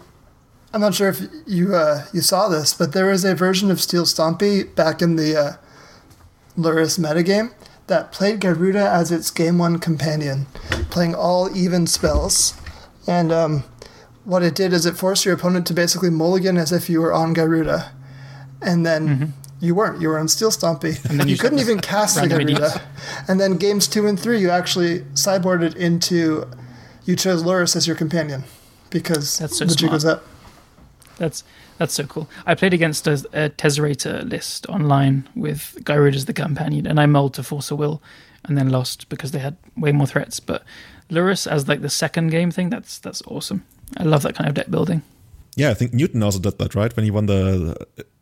I'm 0.73 0.81
not 0.81 0.93
sure 0.93 1.09
if 1.09 1.21
you 1.47 1.75
uh, 1.75 2.05
you 2.13 2.21
saw 2.21 2.47
this, 2.49 2.73
but 2.73 2.93
there 2.93 3.05
was 3.07 3.23
a 3.23 3.35
version 3.35 3.71
of 3.71 3.79
Steel 3.79 4.03
Stompy 4.05 4.73
back 4.75 5.01
in 5.01 5.15
the 5.15 5.35
uh, 5.39 5.53
Lurrus 6.57 6.99
metagame 6.99 7.51
that 7.89 8.11
played 8.11 8.39
Gyruda 8.39 8.87
as 8.87 9.11
its 9.11 9.29
game 9.29 9.57
one 9.57 9.79
companion, 9.79 10.47
playing 10.89 11.13
all 11.13 11.55
even 11.55 11.85
spells. 11.85 12.53
And 13.05 13.31
um, 13.31 13.63
what 14.23 14.41
it 14.43 14.55
did 14.55 14.73
is 14.73 14.85
it 14.85 14.95
forced 14.95 15.25
your 15.25 15.35
opponent 15.35 15.67
to 15.67 15.73
basically 15.73 16.09
mulligan 16.09 16.57
as 16.57 16.71
if 16.71 16.89
you 16.89 17.01
were 17.01 17.13
on 17.13 17.35
Gyruda. 17.35 17.91
And 18.61 18.85
then 18.85 19.33
you 19.59 19.75
weren't. 19.75 20.01
You 20.01 20.09
were 20.09 20.19
on 20.19 20.27
Steel 20.27 20.51
Stompy. 20.51 20.93
Mm-hmm. 20.93 21.17
then 21.17 21.27
you 21.27 21.33
you 21.33 21.39
couldn't 21.39 21.59
even 21.59 21.79
cast 21.81 22.15
the 22.15 22.27
Gyruda. 22.27 22.81
And 23.27 23.39
then 23.39 23.57
games 23.57 23.87
two 23.87 24.07
and 24.07 24.19
three, 24.19 24.39
you 24.39 24.49
actually 24.49 25.01
sideboarded 25.13 25.75
into. 25.75 26.47
You 27.05 27.15
chose 27.15 27.43
Lurrus 27.43 27.75
as 27.75 27.87
your 27.87 27.95
companion 27.95 28.43
because 28.91 29.39
That's 29.39 29.57
so 29.57 29.65
the 29.65 29.73
jig 29.73 29.91
was 29.91 30.05
up. 30.05 30.23
That's 31.17 31.43
that's 31.79 31.93
so 31.95 32.03
cool. 32.03 32.29
I 32.45 32.53
played 32.53 32.73
against 32.73 33.07
a, 33.07 33.13
a 33.33 33.45
uh, 33.45 33.49
Tezzerator 33.49 34.29
list 34.29 34.67
online 34.67 35.27
with 35.35 35.77
Gyruda 35.81 36.15
as 36.15 36.25
the 36.25 36.33
companion, 36.33 36.85
and 36.85 36.99
I 36.99 37.07
mulled 37.07 37.33
to 37.35 37.43
Force 37.43 37.71
a 37.71 37.75
Will, 37.75 38.01
and 38.45 38.57
then 38.57 38.69
lost 38.69 39.09
because 39.09 39.31
they 39.31 39.39
had 39.39 39.57
way 39.75 39.91
more 39.91 40.05
threats. 40.05 40.39
But 40.39 40.63
Lurrus 41.09 41.47
as 41.47 41.67
like 41.67 41.81
the 41.81 41.89
second 41.89 42.29
game 42.29 42.51
thing, 42.51 42.69
that's 42.69 42.99
that's 42.99 43.23
awesome. 43.25 43.65
I 43.97 44.03
love 44.03 44.21
that 44.21 44.35
kind 44.35 44.47
of 44.47 44.53
deck 44.53 44.69
building. 44.69 45.01
Yeah, 45.55 45.71
I 45.71 45.73
think 45.73 45.93
Newton 45.93 46.21
also 46.23 46.39
did 46.39 46.57
that, 46.59 46.75
right? 46.75 46.95
When 46.95 47.03
he 47.03 47.11
won 47.11 47.25
the, 47.25 47.75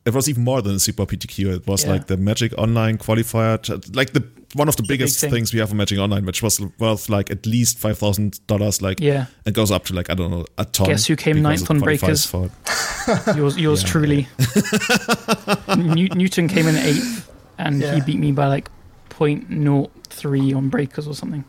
it 0.06 0.14
was 0.14 0.30
even 0.30 0.44
more 0.44 0.62
than 0.62 0.76
a 0.76 0.80
Super 0.80 1.06
PTQ. 1.06 1.56
It 1.58 1.68
was 1.68 1.84
Yeah. 1.84 1.92
like 1.92 2.08
the 2.08 2.18
Magic 2.18 2.54
Online 2.58 2.98
qualifier, 2.98 3.96
like 3.96 4.14
the 4.14 4.26
one 4.54 4.68
of 4.70 4.76
the 4.78 4.84
biggest 4.84 5.20
thing. 5.20 5.30
things 5.32 5.54
we 5.54 5.60
have 5.60 5.72
in 5.72 5.78
Magic 5.78 6.00
Online, 6.00 6.26
which 6.26 6.42
was 6.42 6.60
worth 6.80 7.10
like 7.10 7.30
at 7.32 7.46
least 7.46 7.78
five 7.78 7.98
thousand 7.98 8.40
dollars. 8.48 8.82
Like, 8.82 9.00
Yeah. 9.00 9.26
it 9.46 9.54
goes 9.54 9.72
up 9.72 9.86
to 9.86 9.94
like 9.94 10.10
I 10.10 10.14
don't 10.14 10.32
know 10.32 10.46
a 10.58 10.66
ton. 10.66 10.88
Guess 10.88 11.06
who 11.08 11.16
came 11.16 11.42
ninth 11.42 11.70
on 11.70 11.80
Breakers? 11.80 12.26
For, 12.26 12.50
Yours 13.36 13.58
yours 13.58 13.84
Yeah. 13.84 13.90
truly. 13.90 14.28
New- 15.78 16.10
Newton 16.10 16.48
came 16.48 16.68
in 16.68 16.76
eighth, 16.78 17.30
and 17.58 17.82
Yeah. 17.82 17.96
he 17.96 18.02
beat 18.02 18.20
me 18.20 18.32
by 18.32 18.48
like 18.48 18.70
0.03 19.10 20.56
on 20.56 20.70
Breakers 20.70 21.08
or 21.08 21.14
something. 21.16 21.44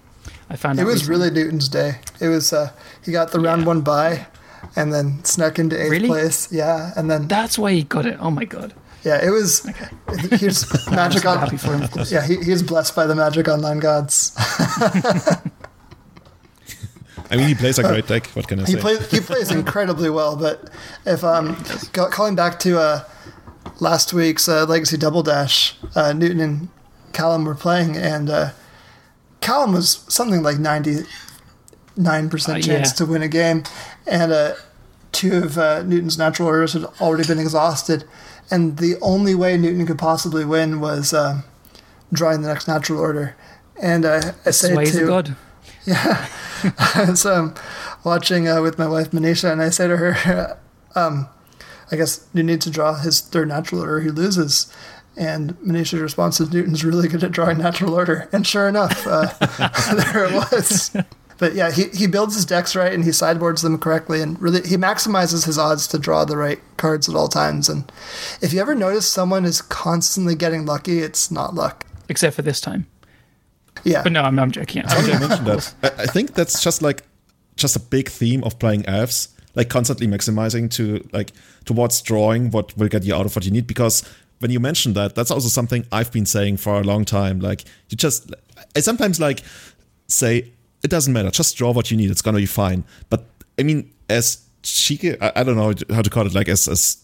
I 0.50 0.56
found 0.56 0.78
It 0.78 0.82
out 0.82 0.86
was 0.88 1.08
recently. 1.08 1.28
really 1.30 1.30
Newton's 1.44 1.68
day. 1.68 1.98
It 2.20 2.28
was 2.28 2.52
uh, 2.52 2.70
he 3.04 3.12
got 3.12 3.32
the 3.32 3.40
round 3.40 3.62
Yeah. 3.62 3.66
one 3.68 3.80
by, 3.82 4.26
and 4.76 4.92
then 4.92 5.22
snuck 5.24 5.58
into 5.58 5.80
eighth 5.80 5.90
Really? 5.90 6.08
place. 6.08 6.48
Yeah, 6.50 6.92
and 6.96 7.10
then 7.10 7.28
That's 7.28 7.58
why 7.58 7.72
he 7.72 7.82
got 7.82 8.06
it. 8.06 8.16
Oh 8.20 8.30
my 8.30 8.44
god. 8.44 8.72
Yeah, 9.04 9.24
it 9.24 9.30
was. 9.30 9.62
He 10.38 10.46
was 10.46 10.66
magic 10.90 11.24
on. 11.26 11.38
happy 11.38 11.56
for 11.56 11.74
him, 11.74 11.82
of 11.82 11.90
course. 11.90 12.10
Yeah, 12.12 12.26
he, 12.26 12.36
he 12.42 12.50
was 12.50 12.62
blessed 12.62 12.94
by 12.96 13.06
the 13.06 13.14
magic 13.14 13.48
online 13.48 13.78
gods. 13.78 14.32
I 17.30 17.36
mean, 17.36 17.46
he 17.48 17.54
plays 17.54 17.78
a 17.78 17.82
great 17.82 18.06
deck. 18.06 18.26
What 18.28 18.48
can 18.48 18.60
I 18.60 18.64
He 18.64 18.72
say? 18.72 18.80
plays 18.80 19.10
he 19.10 19.20
plays 19.20 19.50
incredibly 19.50 20.08
well. 20.08 20.34
But 20.36 20.70
if 21.04 21.22
um, 21.24 21.62
go, 21.92 22.08
calling 22.08 22.34
back 22.34 22.58
to 22.60 22.78
uh, 22.80 23.04
last 23.80 24.12
week's 24.14 24.48
uh, 24.48 24.64
Legacy 24.64 24.96
Double 24.96 25.22
Dash, 25.22 25.74
uh, 25.94 26.12
Newton 26.14 26.40
and 26.40 26.68
Callum 27.12 27.44
were 27.44 27.54
playing, 27.54 27.96
and 27.96 28.30
uh, 28.30 28.50
Callum 29.40 29.72
was 29.72 30.04
something 30.08 30.42
like 30.42 30.58
ninety 30.58 31.00
nine 31.96 32.30
percent 32.30 32.58
Uh, 32.58 32.62
chance 32.66 32.88
yeah. 32.90 32.94
to 32.94 33.06
win 33.06 33.20
a 33.22 33.28
game, 33.28 33.62
and 34.06 34.32
uh, 34.32 34.54
two 35.12 35.36
of 35.44 35.58
uh, 35.58 35.82
Newton's 35.82 36.16
natural 36.16 36.48
orders 36.48 36.72
had 36.72 36.84
already 36.98 37.26
been 37.28 37.38
exhausted, 37.38 38.04
and 38.50 38.78
the 38.78 38.96
only 39.00 39.34
way 39.34 39.56
Newton 39.56 39.86
could 39.86 39.98
possibly 39.98 40.44
win 40.44 40.80
was 40.80 41.12
um, 41.12 41.44
drawing 42.12 42.42
the 42.42 42.48
next 42.48 42.68
natural 42.68 43.00
order. 43.00 43.36
And 43.80 44.04
uh, 44.04 44.32
I 44.44 44.50
say 44.50 44.74
to 44.84 45.06
god. 45.06 45.36
so 47.14 47.34
I'm 47.34 47.54
watching 48.04 48.48
uh, 48.48 48.62
with 48.62 48.78
my 48.78 48.88
wife 48.88 49.10
Manisha, 49.10 49.52
and 49.52 49.62
I 49.62 49.70
say 49.70 49.86
to 49.86 49.96
her, 49.96 50.58
um, 50.94 51.28
"I 51.90 51.96
guess 51.96 52.26
you 52.34 52.42
need 52.42 52.60
to 52.62 52.70
draw 52.70 52.94
his 52.94 53.20
third 53.20 53.48
natural 53.48 53.82
order. 53.82 54.00
He 54.00 54.10
loses." 54.10 54.72
And 55.16 55.58
Manisha's 55.60 56.00
response 56.00 56.40
is, 56.40 56.52
"Newton's 56.52 56.84
really 56.84 57.08
good 57.08 57.24
at 57.24 57.32
drawing 57.32 57.58
natural 57.58 57.94
order." 57.94 58.28
And 58.32 58.46
sure 58.46 58.68
enough, 58.68 59.06
uh, 59.06 59.26
there 59.94 60.26
it 60.26 60.32
was. 60.34 60.96
But 61.38 61.54
yeah, 61.54 61.70
he, 61.70 61.84
he 61.90 62.06
builds 62.08 62.34
his 62.34 62.44
decks 62.44 62.74
right, 62.74 62.92
and 62.92 63.04
he 63.04 63.12
sideboards 63.12 63.62
them 63.62 63.78
correctly, 63.78 64.20
and 64.20 64.40
really 64.42 64.60
he 64.68 64.76
maximizes 64.76 65.46
his 65.46 65.56
odds 65.56 65.86
to 65.88 65.98
draw 65.98 66.24
the 66.24 66.36
right 66.36 66.60
cards 66.76 67.08
at 67.08 67.14
all 67.14 67.28
times. 67.28 67.68
And 67.68 67.90
if 68.42 68.52
you 68.52 68.60
ever 68.60 68.74
notice 68.74 69.06
someone 69.06 69.44
is 69.44 69.62
constantly 69.62 70.34
getting 70.34 70.66
lucky, 70.66 70.98
it's 70.98 71.30
not 71.30 71.54
luck. 71.54 71.84
Except 72.08 72.34
for 72.34 72.42
this 72.42 72.60
time. 72.60 72.86
Yeah, 73.84 74.02
But 74.02 74.12
no, 74.12 74.22
I'm, 74.22 74.38
I'm 74.38 74.50
joking. 74.50 74.82
I'm 74.82 74.88
Funny 74.88 75.06
you 75.06 75.12
joking. 75.12 75.28
mentioned 75.28 75.46
that. 75.46 75.74
I, 75.98 76.02
I 76.02 76.06
think 76.06 76.34
that's 76.34 76.60
just 76.62 76.82
like 76.82 77.04
just 77.56 77.76
a 77.76 77.80
big 77.80 78.08
theme 78.08 78.42
of 78.44 78.58
playing 78.58 78.84
elves. 78.86 79.28
like 79.54 79.68
constantly 79.68 80.06
maximizing 80.06 80.68
to 80.72 81.06
like 81.12 81.32
towards 81.64 82.02
drawing 82.02 82.50
what 82.50 82.76
will 82.76 82.88
get 82.88 83.04
you 83.04 83.14
out 83.14 83.26
of 83.26 83.34
what 83.36 83.44
you 83.44 83.50
need 83.50 83.66
because 83.66 84.02
when 84.40 84.50
you 84.50 84.60
mention 84.60 84.92
that 84.94 85.14
that's 85.16 85.30
also 85.32 85.48
something 85.48 85.84
i've 85.90 86.12
been 86.12 86.26
saying 86.26 86.56
for 86.56 86.78
a 86.80 86.84
long 86.84 87.04
time 87.04 87.40
like 87.40 87.64
you 87.88 87.96
just 87.96 88.32
i 88.76 88.80
sometimes 88.80 89.18
like 89.18 89.42
say 90.06 90.48
it 90.82 90.90
doesn't 90.90 91.12
matter. 91.12 91.30
Just 91.30 91.56
draw 91.56 91.72
what 91.72 91.90
you 91.90 91.96
need. 91.96 92.10
It's 92.10 92.22
gonna 92.22 92.38
be 92.38 92.46
fine. 92.46 92.84
But 93.10 93.24
i 93.58 93.62
mean 93.62 93.92
as 94.08 94.44
cheeky 94.62 95.20
i, 95.20 95.32
I 95.36 95.42
don't 95.42 95.56
know 95.56 95.74
how 95.94 96.02
to 96.02 96.10
call 96.10 96.26
it 96.26 96.34
like 96.34 96.48
as 96.48 96.68
as 96.68 97.02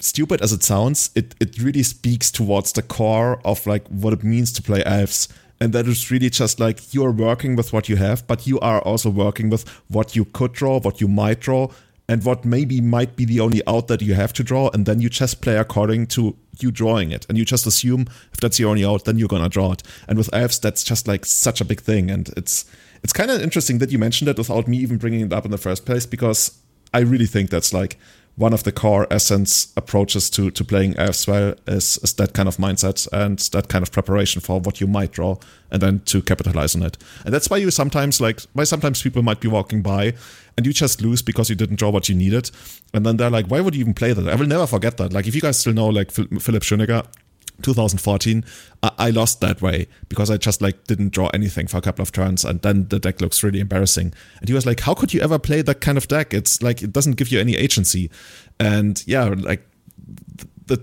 stupid 0.00 0.40
as 0.42 0.52
it 0.52 0.62
sounds 0.62 1.10
it 1.14 1.34
it 1.40 1.58
really 1.60 1.82
speaks 1.82 2.30
towards 2.30 2.72
the 2.72 2.82
core 2.82 3.40
of 3.44 3.66
like 3.66 3.86
what 3.88 4.12
it 4.12 4.22
means 4.22 4.52
to 4.52 4.62
play 4.62 4.84
elves 4.84 5.28
and 5.60 5.72
that 5.72 5.88
is 5.88 6.08
really 6.10 6.30
just 6.30 6.60
like 6.60 6.94
you're 6.94 7.10
working 7.10 7.56
with 7.56 7.72
what 7.72 7.88
you 7.88 7.96
have 7.96 8.24
but 8.28 8.46
you 8.46 8.60
are 8.60 8.80
also 8.82 9.10
working 9.10 9.50
with 9.50 9.68
what 9.88 10.14
you 10.14 10.24
could 10.24 10.52
draw 10.52 10.78
what 10.78 11.00
you 11.00 11.08
might 11.08 11.40
draw 11.40 11.68
and 12.08 12.24
what 12.24 12.44
maybe 12.44 12.80
might 12.80 13.16
be 13.16 13.24
the 13.24 13.40
only 13.40 13.62
out 13.66 13.88
that 13.88 14.00
you 14.00 14.14
have 14.14 14.32
to 14.32 14.42
draw 14.42 14.70
and 14.72 14.86
then 14.86 15.00
you 15.00 15.10
just 15.10 15.42
play 15.42 15.56
according 15.56 16.06
to 16.06 16.36
you 16.58 16.70
drawing 16.70 17.10
it. 17.10 17.26
And 17.28 17.36
you 17.36 17.44
just 17.44 17.66
assume 17.66 18.06
if 18.32 18.40
that's 18.40 18.58
your 18.58 18.70
only 18.70 18.84
out 18.84 19.04
then 19.04 19.18
you're 19.18 19.28
gonna 19.28 19.48
draw 19.48 19.72
it. 19.72 19.82
And 20.08 20.16
with 20.16 20.32
elves 20.32 20.58
that's 20.58 20.82
just 20.82 21.06
like 21.06 21.26
such 21.26 21.60
a 21.60 21.64
big 21.64 21.80
thing. 21.80 22.10
And 22.10 22.30
it's 22.36 22.64
it's 23.02 23.12
kind 23.12 23.30
of 23.30 23.42
interesting 23.42 23.78
that 23.78 23.90
you 23.90 23.98
mentioned 23.98 24.28
it 24.28 24.38
without 24.38 24.68
me 24.68 24.78
even 24.78 24.98
bringing 24.98 25.20
it 25.20 25.32
up 25.32 25.44
in 25.44 25.50
the 25.50 25.58
first 25.58 25.86
place 25.86 26.06
because 26.06 26.58
i 26.92 27.00
really 27.00 27.26
think 27.26 27.50
that's 27.50 27.72
like 27.72 27.98
one 28.38 28.54
of 28.54 28.62
the 28.62 28.70
core 28.70 29.06
essence 29.10 29.72
approaches 29.76 30.30
to 30.30 30.50
to 30.52 30.64
playing 30.64 30.96
as 30.96 31.26
well 31.26 31.54
is, 31.66 31.98
is 32.04 32.14
that 32.14 32.32
kind 32.34 32.48
of 32.48 32.56
mindset 32.56 33.08
and 33.12 33.38
that 33.52 33.68
kind 33.68 33.82
of 33.82 33.90
preparation 33.90 34.40
for 34.40 34.60
what 34.60 34.80
you 34.80 34.86
might 34.86 35.10
draw 35.10 35.36
and 35.72 35.82
then 35.82 36.00
to 36.06 36.22
capitalize 36.22 36.76
on 36.76 36.82
it. 36.84 36.96
And 37.24 37.34
that's 37.34 37.50
why 37.50 37.56
you 37.56 37.70
sometimes 37.72 38.20
like 38.20 38.40
why 38.52 38.64
sometimes 38.64 39.02
people 39.02 39.22
might 39.22 39.40
be 39.40 39.48
walking 39.48 39.82
by 39.82 40.14
and 40.56 40.64
you 40.64 40.72
just 40.72 41.02
lose 41.02 41.20
because 41.20 41.50
you 41.50 41.56
didn't 41.56 41.76
draw 41.76 41.90
what 41.90 42.08
you 42.08 42.14
needed. 42.14 42.50
And 42.94 43.04
then 43.04 43.16
they're 43.16 43.28
like 43.28 43.46
why 43.48 43.60
would 43.60 43.74
you 43.74 43.80
even 43.80 43.94
play 43.94 44.12
that? 44.12 44.28
I 44.28 44.36
will 44.36 44.46
never 44.46 44.68
forget 44.68 44.96
that. 44.98 45.12
Like 45.12 45.26
if 45.26 45.34
you 45.34 45.40
guys 45.40 45.58
still 45.58 45.74
know 45.74 45.88
like 45.88 46.12
philip 46.12 46.62
Schoeniger 46.62 47.06
2014 47.62 48.44
I, 48.82 49.10
lost 49.10 49.40
that 49.40 49.60
way 49.60 49.88
because 50.08 50.30
I 50.30 50.36
just 50.36 50.62
like 50.62 50.84
didn't 50.84 51.10
draw 51.10 51.28
anything 51.28 51.66
for 51.66 51.78
a 51.78 51.80
couple 51.80 52.02
of 52.02 52.12
turns 52.12 52.44
and 52.44 52.62
then 52.62 52.88
the 52.88 52.98
deck 52.98 53.20
looks 53.20 53.42
really 53.42 53.60
embarrassing. 53.60 54.12
And 54.40 54.48
he 54.48 54.54
was 54.54 54.66
like 54.66 54.80
how 54.80 54.94
could 54.94 55.12
you 55.12 55.20
ever 55.20 55.38
play 55.38 55.62
that 55.62 55.80
kind 55.80 55.98
of 55.98 56.06
deck? 56.08 56.32
It's 56.32 56.62
like 56.62 56.82
it 56.82 56.92
doesn't 56.92 57.16
give 57.16 57.28
you 57.28 57.40
any 57.40 57.56
agency. 57.56 58.10
And 58.60 59.02
yeah 59.06 59.24
like 59.24 59.66
the 60.66 60.80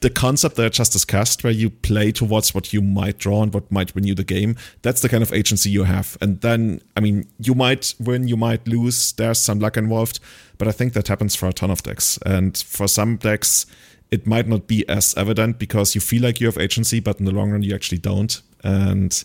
the 0.00 0.10
concept 0.10 0.56
that 0.56 0.66
I 0.66 0.68
just 0.68 0.92
discussed 0.92 1.42
where 1.42 1.52
you 1.52 1.70
play 1.70 2.12
towards 2.12 2.54
what 2.54 2.72
you 2.72 2.80
might 2.82 3.18
draw 3.18 3.42
and 3.42 3.52
what 3.52 3.72
might 3.72 3.94
win 3.94 4.04
you 4.04 4.14
the 4.14 4.24
game 4.24 4.56
that's 4.82 5.00
the 5.00 5.08
kind 5.08 5.22
of 5.22 5.32
agency 5.32 5.70
you 5.70 5.84
have. 5.84 6.16
And 6.20 6.40
then 6.40 6.80
I 6.96 7.00
mean 7.00 7.26
you 7.40 7.54
might 7.54 7.94
win 7.98 8.28
you 8.28 8.36
might 8.36 8.68
lose 8.68 9.12
there's 9.14 9.40
some 9.40 9.58
luck 9.58 9.76
involved 9.76 10.20
but 10.58 10.68
I 10.68 10.72
think 10.72 10.92
that 10.92 11.08
happens 11.08 11.34
for 11.34 11.48
a 11.48 11.52
ton 11.52 11.70
of 11.72 11.82
decks. 11.82 12.18
And 12.24 12.56
for 12.56 12.86
some 12.86 13.16
decks 13.16 13.66
it 14.14 14.28
might 14.28 14.46
not 14.46 14.68
be 14.68 14.88
as 14.88 15.12
evident 15.16 15.58
because 15.58 15.96
you 15.96 16.00
feel 16.00 16.22
like 16.22 16.40
you 16.40 16.46
have 16.46 16.56
agency, 16.56 17.00
but 17.00 17.18
in 17.18 17.24
the 17.24 17.32
long 17.32 17.50
run 17.50 17.62
you 17.62 17.74
actually 17.74 17.98
don't. 17.98 18.40
And 18.62 19.24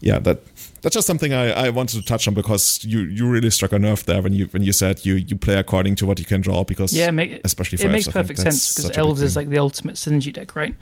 yeah, 0.00 0.18
that 0.18 0.42
that's 0.82 0.94
just 0.94 1.06
something 1.06 1.32
I, 1.32 1.66
I 1.66 1.70
wanted 1.70 1.96
to 2.00 2.04
touch 2.04 2.28
on 2.28 2.34
because 2.34 2.84
you, 2.84 3.00
you 3.00 3.28
really 3.28 3.48
struck 3.48 3.72
a 3.72 3.78
nerve 3.78 4.04
there 4.04 4.20
when 4.20 4.34
you 4.34 4.46
when 4.46 4.62
you 4.62 4.72
said 4.72 5.06
you, 5.06 5.14
you 5.14 5.36
play 5.36 5.56
according 5.56 5.96
to 5.96 6.06
what 6.06 6.18
you 6.18 6.26
can 6.26 6.42
draw 6.42 6.64
because 6.64 6.92
yeah, 6.92 7.10
make, 7.10 7.40
especially 7.44 7.78
for 7.78 7.86
it 7.86 7.92
makes 7.92 8.08
perfect 8.08 8.38
sense 8.38 8.74
because 8.74 8.96
elves 8.98 9.22
is 9.22 9.36
like 9.36 9.48
the 9.48 9.58
ultimate 9.58 9.96
synergy 9.96 10.32
deck, 10.32 10.54
right? 10.54 10.74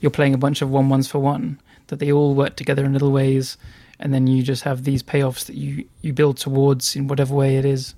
You're 0.00 0.12
playing 0.12 0.34
a 0.34 0.38
bunch 0.38 0.62
of 0.62 0.70
one 0.70 0.88
ones 0.88 1.08
for 1.08 1.18
one 1.18 1.60
that 1.88 1.98
they 1.98 2.12
all 2.12 2.34
work 2.34 2.54
together 2.54 2.84
in 2.84 2.92
little 2.92 3.10
ways, 3.10 3.56
and 3.98 4.14
then 4.14 4.28
you 4.28 4.44
just 4.44 4.62
have 4.62 4.84
these 4.84 5.02
payoffs 5.02 5.46
that 5.46 5.56
you 5.56 5.84
you 6.00 6.12
build 6.12 6.36
towards 6.36 6.94
in 6.94 7.08
whatever 7.08 7.34
way 7.34 7.56
it 7.56 7.64
is. 7.64 7.96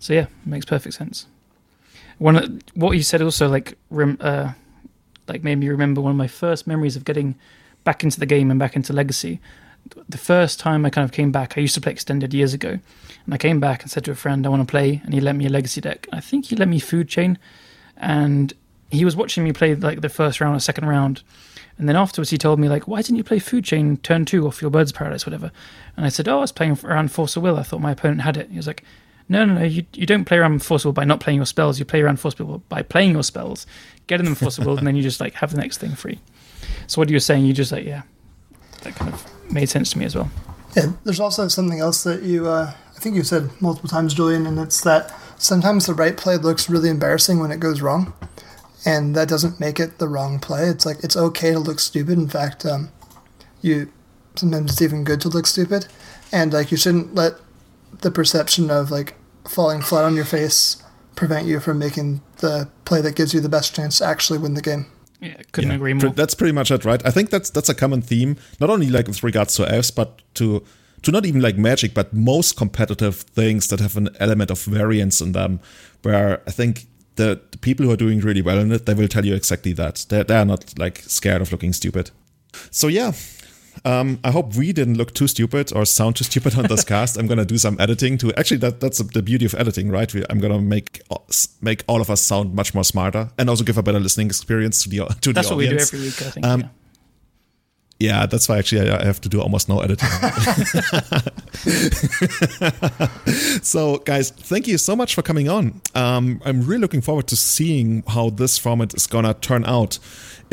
So 0.00 0.14
yeah, 0.14 0.22
it 0.22 0.46
makes 0.46 0.64
perfect 0.64 0.94
sense 0.94 1.26
one 2.22 2.62
what 2.74 2.92
you 2.92 3.02
said 3.02 3.20
also 3.20 3.48
like 3.48 3.76
rem, 3.90 4.16
uh, 4.20 4.52
like 5.28 5.42
made 5.42 5.56
me 5.56 5.68
remember 5.68 6.00
one 6.00 6.12
of 6.12 6.16
my 6.16 6.28
first 6.28 6.66
memories 6.66 6.96
of 6.96 7.04
getting 7.04 7.34
back 7.84 8.04
into 8.04 8.20
the 8.20 8.26
game 8.26 8.50
and 8.50 8.60
back 8.60 8.76
into 8.76 8.92
Legacy. 8.92 9.40
The 10.08 10.18
first 10.18 10.60
time 10.60 10.86
I 10.86 10.90
kind 10.90 11.04
of 11.04 11.10
came 11.10 11.32
back, 11.32 11.58
I 11.58 11.60
used 11.60 11.74
to 11.74 11.80
play 11.80 11.90
extended 11.90 12.32
years 12.32 12.54
ago, 12.54 12.78
and 13.24 13.34
I 13.34 13.36
came 13.36 13.58
back 13.58 13.82
and 13.82 13.90
said 13.90 14.04
to 14.04 14.12
a 14.12 14.14
friend, 14.14 14.46
"I 14.46 14.48
want 14.48 14.66
to 14.66 14.70
play," 14.70 15.02
and 15.04 15.12
he 15.12 15.20
lent 15.20 15.38
me 15.38 15.46
a 15.46 15.50
Legacy 15.50 15.80
deck. 15.80 16.06
I 16.12 16.20
think 16.20 16.46
he 16.46 16.56
lent 16.56 16.70
me 16.70 16.78
Food 16.78 17.08
Chain, 17.08 17.38
and 17.96 18.52
he 18.90 19.04
was 19.04 19.16
watching 19.16 19.42
me 19.42 19.52
play 19.52 19.74
like 19.74 20.00
the 20.00 20.08
first 20.08 20.40
round 20.40 20.56
or 20.56 20.60
second 20.60 20.86
round, 20.86 21.22
and 21.76 21.88
then 21.88 21.96
afterwards 21.96 22.30
he 22.30 22.38
told 22.38 22.60
me 22.60 22.68
like, 22.68 22.86
"Why 22.86 23.02
didn't 23.02 23.16
you 23.16 23.24
play 23.24 23.40
Food 23.40 23.64
Chain 23.64 23.96
turn 23.96 24.24
two 24.24 24.46
off 24.46 24.62
your 24.62 24.70
Birds 24.70 24.92
Paradise, 24.92 25.26
whatever?" 25.26 25.50
And 25.96 26.06
I 26.06 26.08
said, 26.08 26.28
"Oh, 26.28 26.38
I 26.38 26.42
was 26.42 26.52
playing 26.52 26.78
around 26.84 27.10
Force 27.10 27.36
of 27.36 27.42
Will. 27.42 27.58
I 27.58 27.64
thought 27.64 27.80
my 27.80 27.90
opponent 27.90 28.20
had 28.20 28.36
it." 28.36 28.48
He 28.50 28.56
was 28.56 28.68
like, 28.68 28.84
no, 29.28 29.44
no, 29.44 29.54
no. 29.54 29.64
You, 29.64 29.84
you 29.94 30.06
don't 30.06 30.24
play 30.24 30.38
around 30.38 30.62
Force 30.62 30.84
by 30.84 31.04
not 31.04 31.20
playing 31.20 31.38
your 31.38 31.46
spells. 31.46 31.78
You 31.78 31.84
play 31.84 32.00
around 32.02 32.20
Force 32.20 32.34
by 32.68 32.82
playing 32.82 33.12
your 33.12 33.22
spells, 33.22 33.66
getting 34.06 34.24
them 34.24 34.34
Force 34.34 34.58
and 34.58 34.86
then 34.86 34.96
you 34.96 35.02
just 35.02 35.20
like 35.20 35.34
have 35.34 35.52
the 35.52 35.58
next 35.58 35.78
thing 35.78 35.94
free. 35.94 36.20
So 36.86 37.00
what 37.00 37.08
you 37.08 37.18
saying, 37.20 37.46
you 37.46 37.52
just 37.52 37.72
like 37.72 37.84
yeah, 37.84 38.02
that 38.82 38.94
kind 38.94 39.12
of 39.12 39.52
made 39.52 39.68
sense 39.68 39.90
to 39.92 39.98
me 39.98 40.04
as 40.04 40.14
well. 40.14 40.30
Yeah, 40.76 40.92
there's 41.04 41.20
also 41.20 41.48
something 41.48 41.80
else 41.80 42.02
that 42.04 42.22
you 42.22 42.48
uh, 42.48 42.72
I 42.96 43.00
think 43.00 43.16
you've 43.16 43.26
said 43.26 43.50
multiple 43.60 43.88
times, 43.88 44.14
Julian, 44.14 44.46
and 44.46 44.58
it's 44.58 44.80
that 44.82 45.12
sometimes 45.36 45.86
the 45.86 45.94
right 45.94 46.16
play 46.16 46.36
looks 46.36 46.70
really 46.70 46.88
embarrassing 46.88 47.40
when 47.40 47.50
it 47.50 47.60
goes 47.60 47.80
wrong, 47.80 48.12
and 48.84 49.14
that 49.14 49.28
doesn't 49.28 49.60
make 49.60 49.80
it 49.80 49.98
the 49.98 50.08
wrong 50.08 50.38
play. 50.38 50.66
It's 50.66 50.86
like 50.86 51.02
it's 51.02 51.16
okay 51.16 51.52
to 51.52 51.58
look 51.58 51.80
stupid. 51.80 52.18
In 52.18 52.28
fact, 52.28 52.64
um, 52.64 52.90
you 53.60 53.90
sometimes 54.34 54.72
it's 54.72 54.82
even 54.82 55.04
good 55.04 55.20
to 55.22 55.28
look 55.28 55.46
stupid, 55.46 55.86
and 56.32 56.52
like 56.52 56.70
you 56.70 56.76
shouldn't 56.76 57.14
let 57.14 57.34
the 58.02 58.10
perception 58.10 58.70
of 58.70 58.90
like 58.90 59.14
falling 59.48 59.80
flat 59.80 60.04
on 60.04 60.14
your 60.14 60.24
face 60.24 60.82
prevent 61.16 61.46
you 61.46 61.60
from 61.60 61.78
making 61.78 62.22
the 62.38 62.68
play 62.84 63.00
that 63.00 63.16
gives 63.16 63.34
you 63.34 63.40
the 63.40 63.48
best 63.48 63.74
chance 63.74 63.98
to 63.98 64.04
actually 64.04 64.38
win 64.38 64.54
the 64.54 64.62
game. 64.62 64.86
Yeah, 65.20 65.36
couldn't 65.52 65.70
yeah, 65.70 65.76
agree 65.76 65.94
more. 65.94 66.10
That's 66.10 66.34
pretty 66.34 66.52
much 66.52 66.70
it, 66.70 66.84
right? 66.84 67.04
I 67.06 67.10
think 67.10 67.30
that's 67.30 67.50
that's 67.50 67.68
a 67.68 67.74
common 67.74 68.02
theme, 68.02 68.36
not 68.60 68.70
only 68.70 68.88
like 68.88 69.06
with 69.06 69.22
regards 69.22 69.54
to 69.56 69.72
elves, 69.72 69.90
but 69.90 70.20
to 70.34 70.64
to 71.02 71.10
not 71.10 71.26
even 71.26 71.40
like 71.40 71.56
magic, 71.56 71.94
but 71.94 72.12
most 72.12 72.56
competitive 72.56 73.16
things 73.16 73.68
that 73.68 73.80
have 73.80 73.96
an 73.96 74.08
element 74.18 74.50
of 74.50 74.62
variance 74.62 75.20
in 75.20 75.32
them, 75.32 75.60
where 76.02 76.42
I 76.46 76.50
think 76.50 76.86
the, 77.16 77.40
the 77.50 77.58
people 77.58 77.86
who 77.86 77.92
are 77.92 77.96
doing 77.96 78.20
really 78.20 78.42
well 78.42 78.58
in 78.58 78.72
it, 78.72 78.86
they 78.86 78.94
will 78.94 79.08
tell 79.08 79.24
you 79.24 79.34
exactly 79.34 79.72
that. 79.74 80.06
They're, 80.08 80.24
they're 80.24 80.44
not 80.44 80.78
like 80.78 80.98
scared 80.98 81.42
of 81.42 81.52
looking 81.52 81.72
stupid. 81.72 82.10
So 82.70 82.88
yeah, 82.88 83.12
um, 83.84 84.20
I 84.22 84.30
hope 84.30 84.54
we 84.54 84.72
didn't 84.72 84.96
look 84.96 85.14
too 85.14 85.26
stupid 85.26 85.72
or 85.74 85.84
sound 85.84 86.16
too 86.16 86.24
stupid 86.24 86.56
on 86.56 86.66
this 86.66 86.84
cast. 86.92 87.16
I'm 87.16 87.26
gonna 87.26 87.44
do 87.44 87.58
some 87.58 87.76
editing 87.80 88.18
to 88.18 88.32
actually 88.38 88.58
that 88.58 88.80
that's 88.80 88.98
the 88.98 89.22
beauty 89.22 89.44
of 89.44 89.54
editing, 89.54 89.90
right? 89.90 90.12
We, 90.12 90.24
I'm 90.30 90.40
gonna 90.40 90.60
make 90.60 91.02
make 91.60 91.84
all 91.88 92.00
of 92.00 92.10
us 92.10 92.20
sound 92.20 92.54
much 92.54 92.74
more 92.74 92.84
smarter 92.84 93.30
and 93.38 93.50
also 93.50 93.64
give 93.64 93.78
a 93.78 93.82
better 93.82 94.00
listening 94.00 94.28
experience 94.28 94.82
to 94.84 94.88
the 94.88 95.06
to 95.20 95.32
that's 95.32 95.48
the 95.48 95.54
audience. 95.54 95.90
That's 95.90 95.92
what 95.92 95.98
we 96.00 96.00
do 96.00 96.00
every 96.00 96.00
week, 96.00 96.22
I 96.22 96.30
think. 96.30 96.46
Um, 96.46 96.60
yeah. 96.60 96.68
Yeah, 98.02 98.26
that's 98.26 98.48
why 98.48 98.58
actually 98.58 98.90
I 98.90 99.04
have 99.04 99.20
to 99.20 99.28
do 99.28 99.40
almost 99.40 99.68
no 99.68 99.78
editing. 99.78 100.08
so, 103.62 103.98
guys, 103.98 104.30
thank 104.30 104.66
you 104.66 104.76
so 104.76 104.96
much 104.96 105.14
for 105.14 105.22
coming 105.22 105.48
on. 105.48 105.80
Um, 105.94 106.42
I'm 106.44 106.62
really 106.62 106.80
looking 106.80 107.00
forward 107.00 107.28
to 107.28 107.36
seeing 107.36 108.02
how 108.08 108.30
this 108.30 108.58
format 108.58 108.92
is 108.94 109.06
gonna 109.06 109.34
turn 109.34 109.64
out 109.66 110.00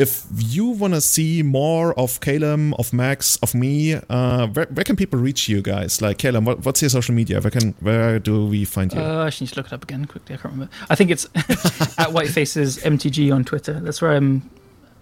if 0.00 0.24
you 0.34 0.64
want 0.64 0.94
to 0.94 1.00
see 1.02 1.42
more 1.42 1.92
of 1.98 2.20
Callum, 2.20 2.72
of 2.78 2.90
Max, 2.94 3.36
of 3.42 3.54
me, 3.54 3.94
uh, 4.08 4.46
where, 4.46 4.64
where, 4.64 4.84
can 4.84 4.96
people 4.96 5.20
reach 5.20 5.46
you 5.46 5.60
guys? 5.60 6.00
Like 6.00 6.16
Callum, 6.16 6.46
what, 6.46 6.64
what's 6.64 6.80
your 6.80 6.88
social 6.88 7.14
media? 7.14 7.38
Where 7.38 7.50
can 7.50 7.74
where 7.80 8.18
do 8.18 8.46
we 8.46 8.64
find 8.64 8.90
you? 8.94 8.98
Uh, 8.98 9.26
I 9.26 9.30
should 9.30 9.42
need 9.42 9.48
to 9.48 9.56
look 9.56 9.66
it 9.66 9.72
up 9.74 9.82
again 9.82 10.06
quickly. 10.06 10.34
I 10.34 10.38
can't 10.38 10.54
remember. 10.54 10.72
I 10.88 10.94
think 10.94 11.10
it's 11.10 11.26
at 11.36 12.08
Whitefaces 12.08 12.82
MTG 12.82 13.32
on 13.32 13.44
Twitter. 13.44 13.78
That's 13.78 14.00
where 14.00 14.12
I'm 14.12 14.48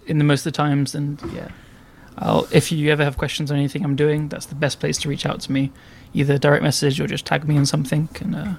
in 0.05 0.17
the 0.17 0.25
most 0.25 0.41
of 0.45 0.51
the 0.51 0.57
times. 0.57 0.93
And 0.93 1.21
yeah, 1.31 1.47
I'll 2.17 2.45
if 2.51 2.69
you 2.69 2.91
ever 2.91 3.05
have 3.05 3.17
questions 3.17 3.51
on 3.51 3.57
anything 3.57 3.85
I'm 3.85 3.95
doing, 3.95 4.27
that's 4.27 4.47
the 4.47 4.55
best 4.55 4.81
place 4.81 4.97
to 4.99 5.09
reach 5.09 5.25
out 5.25 5.39
to 5.41 5.51
me. 5.53 5.71
Either 6.13 6.37
direct 6.37 6.61
message 6.61 6.99
or 6.99 7.07
just 7.07 7.25
tag 7.25 7.47
me 7.47 7.55
in 7.55 7.65
something. 7.65 8.09
And 8.19 8.35
uh, 8.35 8.53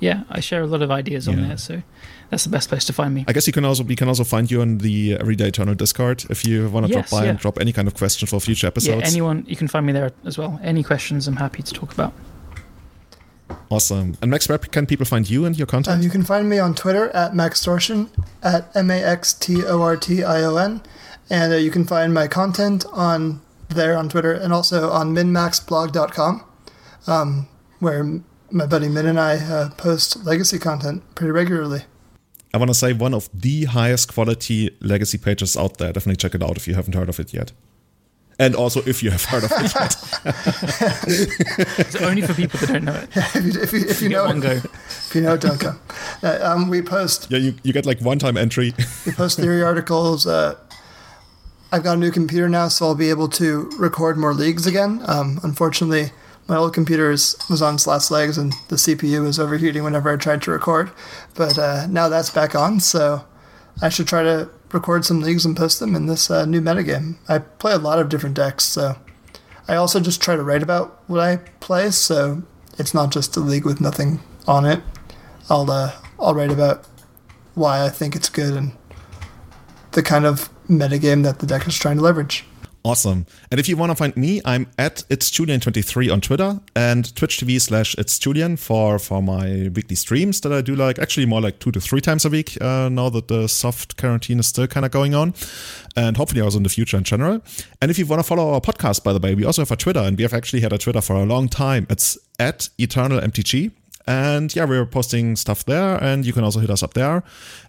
yeah, 0.00 0.24
I 0.28 0.40
share 0.40 0.60
a 0.60 0.66
lot 0.66 0.82
of 0.82 0.90
ideas 0.90 1.26
yeah. 1.26 1.32
on 1.32 1.48
there. 1.48 1.56
So 1.56 1.82
that's 2.30 2.44
the 2.44 2.50
best 2.50 2.68
place 2.68 2.84
to 2.86 2.92
find 2.92 3.14
me. 3.14 3.24
I 3.26 3.32
guess 3.32 3.46
you 3.46 3.52
can 3.52 3.64
also 3.64 3.82
we 3.82 3.96
can 3.96 4.08
also 4.08 4.24
find 4.24 4.50
you 4.50 4.60
on 4.60 4.78
the 4.78 5.14
Everyday 5.14 5.48
Eternal 5.48 5.74
Discord 5.74 6.24
if 6.28 6.44
you 6.44 6.68
want 6.68 6.86
to 6.86 6.92
yes, 6.92 7.08
drop 7.08 7.20
by 7.20 7.24
yeah. 7.24 7.30
and 7.30 7.38
drop 7.38 7.58
any 7.58 7.72
kind 7.72 7.88
of 7.88 7.94
question 7.94 8.26
for 8.26 8.40
future 8.40 8.66
episodes. 8.66 9.00
Yeah, 9.00 9.06
anyone 9.06 9.44
you 9.48 9.56
can 9.56 9.68
find 9.68 9.86
me 9.86 9.92
there 9.92 10.12
as 10.24 10.36
well. 10.36 10.60
Any 10.62 10.82
questions, 10.82 11.26
I'm 11.26 11.36
happy 11.36 11.62
to 11.62 11.72
talk 11.72 11.92
about. 11.92 12.12
Awesome. 13.70 14.16
And 14.22 14.30
Max, 14.30 14.48
where 14.48 14.58
can 14.58 14.86
people 14.86 15.06
find 15.06 15.28
you 15.28 15.44
and 15.44 15.56
your 15.56 15.66
content? 15.66 16.00
Uh, 16.00 16.02
you 16.02 16.10
can 16.10 16.22
find 16.22 16.48
me 16.48 16.58
on 16.58 16.74
Twitter 16.74 17.10
at 17.10 17.32
Maxtortion 17.32 18.10
at 18.42 18.74
M 18.76 18.90
A 18.90 19.02
X 19.02 19.32
T 19.32 19.64
O 19.64 19.80
R 19.82 19.96
T 19.96 20.22
I 20.22 20.42
O 20.42 20.56
N, 20.56 20.82
and 21.30 21.52
uh, 21.52 21.56
you 21.56 21.70
can 21.70 21.84
find 21.84 22.12
my 22.12 22.28
content 22.28 22.84
on 22.92 23.40
there 23.68 23.96
on 23.96 24.08
Twitter 24.08 24.32
and 24.32 24.52
also 24.52 24.90
on 24.90 25.14
minmaxblog.com, 25.14 26.44
um, 27.06 27.48
where 27.78 28.20
my 28.50 28.66
buddy 28.66 28.88
Min 28.88 29.06
and 29.06 29.20
I 29.20 29.36
uh, 29.36 29.70
post 29.70 30.24
legacy 30.24 30.58
content 30.58 31.02
pretty 31.14 31.30
regularly. 31.30 31.84
I 32.54 32.58
want 32.58 32.70
to 32.70 32.74
say 32.74 32.92
one 32.92 33.14
of 33.14 33.28
the 33.34 33.64
highest 33.66 34.12
quality 34.14 34.70
legacy 34.80 35.18
pages 35.18 35.56
out 35.56 35.78
there. 35.78 35.92
Definitely 35.92 36.16
check 36.16 36.34
it 36.34 36.42
out 36.42 36.56
if 36.56 36.66
you 36.66 36.74
haven't 36.74 36.94
heard 36.94 37.08
of 37.08 37.20
it 37.20 37.32
yet. 37.34 37.52
and 38.40 38.54
also 38.54 38.80
if 38.86 39.02
you 39.02 39.10
have 39.10 39.24
heard 39.24 39.44
of 39.44 39.50
it 39.52 39.74
yet. 39.74 39.96
It's 41.78 41.96
only 41.96 42.22
for 42.22 42.34
people 42.34 42.58
that 42.60 42.68
don't 42.68 42.84
know 42.84 42.94
it. 42.94 43.08
if 43.16 43.44
you, 43.44 43.60
if 43.62 43.72
you, 43.72 43.80
if 43.88 44.00
you 44.02 44.08
You 44.08 44.14
know 44.14 44.24
one 44.26 44.38
it, 44.38 44.42
go. 44.42 44.50
if 44.52 45.12
you 45.14 45.20
know 45.22 45.34
it, 45.34 45.40
don't 45.40 45.58
come. 45.60 45.78
Uh, 46.22 46.38
um, 46.42 46.68
we 46.70 46.80
post 46.82 47.26
yeah, 47.30 47.38
you, 47.38 47.54
you 47.62 47.72
get 47.72 47.84
like 47.86 48.00
one 48.00 48.18
time 48.18 48.36
entry. 48.36 48.72
we 49.06 49.12
post 49.12 49.38
theory 49.38 49.62
articles. 49.62 50.26
Uh, 50.26 50.54
I've 51.72 51.82
got 51.82 51.96
a 51.96 52.00
new 52.00 52.10
computer 52.10 52.48
now, 52.48 52.68
so 52.68 52.86
I'll 52.86 52.94
be 52.94 53.10
able 53.10 53.28
to 53.28 53.68
record 53.78 54.16
more 54.16 54.32
leagues 54.32 54.66
again. 54.66 55.02
Um, 55.06 55.38
unfortunately, 55.42 56.12
my 56.48 56.56
old 56.56 56.72
computer 56.72 57.10
is, 57.10 57.36
was 57.50 57.60
on 57.60 57.74
its 57.74 57.86
last 57.86 58.10
legs, 58.10 58.38
and 58.38 58.52
the 58.68 58.76
CPU 58.76 59.22
was 59.22 59.38
overheating 59.38 59.84
whenever 59.84 60.12
I 60.12 60.16
tried 60.16 60.42
to 60.42 60.50
record. 60.50 60.90
But 61.34 61.58
uh, 61.58 61.86
now 61.88 62.08
that's 62.08 62.30
back 62.30 62.54
on, 62.54 62.80
so 62.80 63.24
I 63.82 63.90
should 63.90 64.08
try 64.08 64.22
to 64.22 64.48
record 64.72 65.04
some 65.04 65.20
leagues 65.20 65.44
and 65.44 65.56
post 65.56 65.78
them 65.78 65.94
in 65.94 66.06
this 66.06 66.30
uh, 66.30 66.46
new 66.46 66.60
metagame. 66.60 67.16
I 67.28 67.38
play 67.38 67.72
a 67.72 67.78
lot 67.78 67.98
of 67.98 68.08
different 68.08 68.34
decks, 68.34 68.64
so 68.64 68.96
I 69.68 69.76
also 69.76 70.00
just 70.00 70.22
try 70.22 70.36
to 70.36 70.42
write 70.42 70.62
about 70.62 71.02
what 71.06 71.20
I 71.20 71.36
play, 71.60 71.90
so 71.90 72.42
it's 72.78 72.94
not 72.94 73.12
just 73.12 73.36
a 73.36 73.40
league 73.40 73.66
with 73.66 73.80
nothing 73.80 74.20
on 74.46 74.64
it. 74.64 74.80
I'll 75.50 75.70
uh, 75.70 75.92
I'll 76.18 76.34
write 76.34 76.50
about 76.50 76.86
why 77.54 77.84
I 77.84 77.88
think 77.90 78.16
it's 78.16 78.28
good 78.28 78.54
and 78.54 78.72
the 79.92 80.02
kind 80.02 80.24
of 80.24 80.48
metagame 80.68 81.24
that 81.24 81.40
the 81.40 81.46
deck 81.46 81.66
is 81.66 81.78
trying 81.78 81.96
to 81.96 82.02
leverage. 82.02 82.44
Awesome. 82.84 83.26
And 83.50 83.58
if 83.58 83.68
you 83.68 83.76
want 83.76 83.90
to 83.90 83.96
find 83.96 84.16
me, 84.16 84.40
I'm 84.44 84.68
at 84.78 85.04
it's 85.10 85.30
Julian23 85.30 86.12
on 86.12 86.20
Twitter 86.20 86.60
and 86.76 87.14
Twitch 87.16 87.38
TV 87.38 87.60
slash 87.60 87.94
it's 87.98 88.18
Julian 88.18 88.56
for, 88.56 88.98
for 88.98 89.22
my 89.22 89.70
weekly 89.74 89.96
streams 89.96 90.40
that 90.42 90.52
I 90.52 90.60
do 90.60 90.76
like 90.76 90.98
actually 90.98 91.26
more 91.26 91.40
like 91.40 91.58
two 91.58 91.72
to 91.72 91.80
three 91.80 92.00
times 92.00 92.24
a 92.24 92.30
week 92.30 92.60
uh, 92.62 92.88
now 92.88 93.08
that 93.10 93.28
the 93.28 93.48
soft 93.48 93.96
quarantine 93.96 94.38
is 94.38 94.46
still 94.46 94.66
kind 94.66 94.86
of 94.86 94.92
going 94.92 95.14
on. 95.14 95.34
And 95.96 96.16
hopefully 96.16 96.40
also 96.40 96.58
in 96.58 96.62
the 96.62 96.68
future 96.68 96.96
in 96.96 97.04
general. 97.04 97.42
And 97.82 97.90
if 97.90 97.98
you 97.98 98.06
want 98.06 98.20
to 98.20 98.24
follow 98.26 98.54
our 98.54 98.60
podcast, 98.60 99.02
by 99.02 99.12
the 99.12 99.18
way, 99.18 99.34
we 99.34 99.44
also 99.44 99.62
have 99.62 99.72
a 99.72 99.76
Twitter 99.76 100.00
and 100.00 100.16
we 100.16 100.22
have 100.22 100.32
actually 100.32 100.60
had 100.60 100.72
a 100.72 100.78
Twitter 100.78 101.00
for 101.00 101.16
a 101.16 101.24
long 101.24 101.48
time. 101.48 101.86
It's 101.90 102.16
at 102.38 102.68
Eternal 102.78 103.20
MTG. 103.20 103.72
And 104.08 104.56
yeah, 104.56 104.64
we're 104.64 104.86
posting 104.86 105.36
stuff 105.36 105.66
there, 105.66 106.02
and 106.02 106.24
you 106.24 106.32
can 106.32 106.42
also 106.42 106.60
hit 106.60 106.70
us 106.70 106.82
up 106.82 106.94
there. 106.94 107.22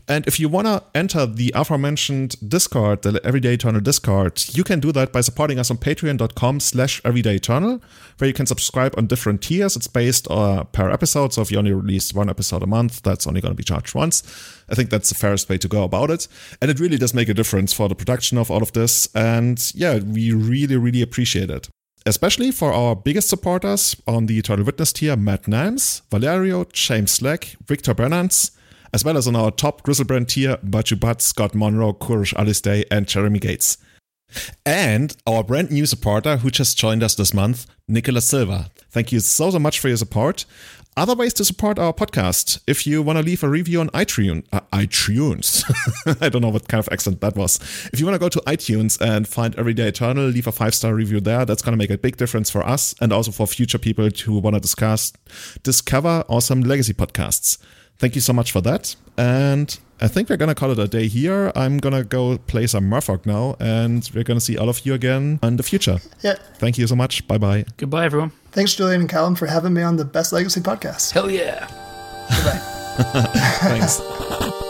And 0.08 0.26
if 0.26 0.40
you 0.40 0.48
want 0.48 0.68
to 0.68 0.82
enter 0.96 1.26
the 1.26 1.52
aforementioned 1.54 2.38
Discord, 2.48 3.02
the 3.02 3.20
Everyday 3.26 3.56
Eternal 3.56 3.82
Discord, 3.82 4.42
you 4.54 4.64
can 4.64 4.80
do 4.80 4.94
that 4.94 5.12
by 5.12 5.20
supporting 5.20 5.60
us 5.60 5.70
on 5.70 5.76
patreon.com 5.76 6.62
slash 6.62 7.02
everydayeternal, 7.02 7.82
where 8.20 8.28
you 8.30 8.34
can 8.34 8.46
subscribe 8.46 8.96
on 8.98 9.08
different 9.08 9.42
tiers. 9.42 9.76
It's 9.76 9.88
based 9.88 10.32
uh, 10.32 10.64
per 10.64 10.90
episode, 10.90 11.34
so 11.34 11.42
if 11.42 11.52
you 11.52 11.58
only 11.58 11.74
release 11.74 12.14
one 12.14 12.30
episode 12.30 12.64
a 12.64 12.68
month, 12.68 13.02
that's 13.02 13.28
only 13.28 13.42
going 13.42 13.52
to 13.52 13.58
be 13.58 13.64
charged 13.64 13.94
once. 13.94 14.24
I 14.70 14.76
think 14.76 14.92
that's 14.92 15.10
the 15.10 15.16
fairest 15.16 15.50
way 15.50 15.58
to 15.58 15.68
go 15.68 15.84
about 15.84 16.10
it. 16.10 16.30
And 16.62 16.72
it 16.72 16.80
really 16.80 16.98
does 16.98 17.14
make 17.14 17.28
a 17.28 17.34
difference 17.34 17.74
for 17.74 17.90
the 17.90 17.96
production 17.96 18.38
of 18.38 18.50
all 18.50 18.64
of 18.64 18.72
this. 18.72 19.14
And 19.14 19.60
yeah, 19.76 20.00
we 20.00 20.32
really, 20.32 20.78
really 20.78 21.02
appreciate 21.02 21.50
it 21.50 21.68
especially 22.06 22.52
for 22.52 22.74
our 22.74 22.96
biggest 22.96 23.30
supporters 23.30 23.96
on 24.08 24.26
the 24.26 24.38
Eternal 24.38 24.66
Witness 24.66 24.94
tier 24.94 25.16
Matt 25.16 25.44
Nams, 25.44 26.02
Valerio, 26.12 26.66
James 26.72 27.12
Slack, 27.12 27.56
Victor 27.66 27.94
Bernans, 27.94 28.52
as 28.94 29.06
well 29.06 29.18
as 29.18 29.28
on 29.28 29.36
our 29.36 29.52
top 29.52 29.84
Griselbrand 29.84 30.28
tier 30.28 30.58
Baju 30.58 31.00
Butt, 31.00 31.22
Scott 31.22 31.54
Monroe, 31.54 31.94
Kurish 31.94 32.34
Alistair, 32.36 32.86
and 32.90 33.08
Jeremy 33.08 33.40
Gates. 33.40 33.78
And 34.66 35.16
our 35.26 35.44
brand 35.44 35.72
new 35.72 35.86
supporter 35.86 36.38
who 36.38 36.52
just 36.52 36.78
joined 36.78 37.04
us 37.04 37.16
this 37.16 37.34
month, 37.34 37.66
Nicholas 37.88 38.28
Silva. 38.28 38.70
Thank 38.92 39.12
you 39.12 39.20
so, 39.20 39.52
so 39.52 39.60
much 39.60 39.80
for 39.80 39.88
your 39.88 39.98
support. 39.98 40.46
Other 41.00 41.16
ways 41.16 41.34
to 41.36 41.46
support 41.46 41.80
our 41.80 41.94
podcast. 41.94 42.60
If 42.68 42.86
you 42.86 43.02
want 43.02 43.18
to 43.20 43.24
leave 43.24 43.42
a 43.42 43.48
review 43.48 43.80
on 43.80 43.88
iTunes, 43.92 44.46
uh, 44.52 44.60
iTunes. 44.74 45.64
I 46.22 46.28
don't 46.28 46.42
know 46.42 46.50
what 46.50 46.68
kind 46.68 46.80
of 46.80 46.90
accent 46.92 47.22
that 47.22 47.38
was. 47.38 47.56
If 47.94 48.02
you 48.02 48.06
want 48.06 48.16
to 48.16 48.20
go 48.20 48.28
to 48.28 48.42
iTunes 48.42 49.00
and 49.00 49.26
find 49.26 49.56
Everyday 49.56 49.88
Eternal, 49.88 50.26
leave 50.26 50.46
a 50.46 50.52
five 50.52 50.76
star 50.76 50.94
review 50.94 51.22
there. 51.22 51.46
That's 51.46 51.62
going 51.62 51.72
to 51.72 51.78
make 51.78 51.90
a 51.90 51.98
big 51.98 52.18
difference 52.18 52.50
for 52.50 52.68
us 52.68 52.94
and 53.00 53.14
also 53.14 53.32
for 53.32 53.48
future 53.48 53.78
people 53.78 54.10
who 54.10 54.40
want 54.40 54.58
to 54.58 54.60
discuss, 54.60 55.14
discover 55.64 56.26
awesome 56.28 56.64
legacy 56.64 56.94
podcasts. 56.94 57.60
Thank 57.98 58.16
you 58.16 58.22
so 58.22 58.34
much 58.34 58.52
for 58.52 58.60
that. 58.60 58.98
And 59.18 59.80
I 60.02 60.10
think 60.10 60.28
we're 60.28 60.36
going 60.36 60.50
to 60.50 60.56
call 60.56 60.72
it 60.72 60.80
a 60.80 60.88
day 60.90 61.08
here. 61.08 61.54
I'm 61.56 61.78
going 61.78 61.96
to 61.96 62.04
go 62.04 62.40
play 62.40 62.68
some 62.68 62.90
Merfolk 62.90 63.26
now, 63.26 63.56
and 63.62 64.10
we're 64.14 64.26
going 64.26 64.38
to 64.40 64.46
see 64.46 64.58
all 64.58 64.68
of 64.68 64.86
you 64.86 64.94
again 64.94 65.40
in 65.44 65.56
the 65.56 65.64
future. 65.64 66.00
Yeah. 66.22 66.36
Thank 66.56 66.78
you 66.78 66.88
so 66.88 66.98
much. 66.98 67.26
Bye 67.26 67.38
bye. 67.38 67.64
Goodbye, 67.78 68.04
everyone. 68.04 68.34
Thanks, 68.52 68.74
Julian 68.76 69.02
and 69.02 69.10
Callum, 69.10 69.36
for 69.36 69.48
having 69.48 69.74
me 69.74 69.82
on 69.82 69.98
the 69.98 70.06
Best 70.06 70.34
Legacy 70.34 70.62
podcast. 70.62 71.12
Hell 71.12 71.30
yeah. 71.30 71.68
Goodbye. 72.30 72.60
Thanks. 73.62 74.02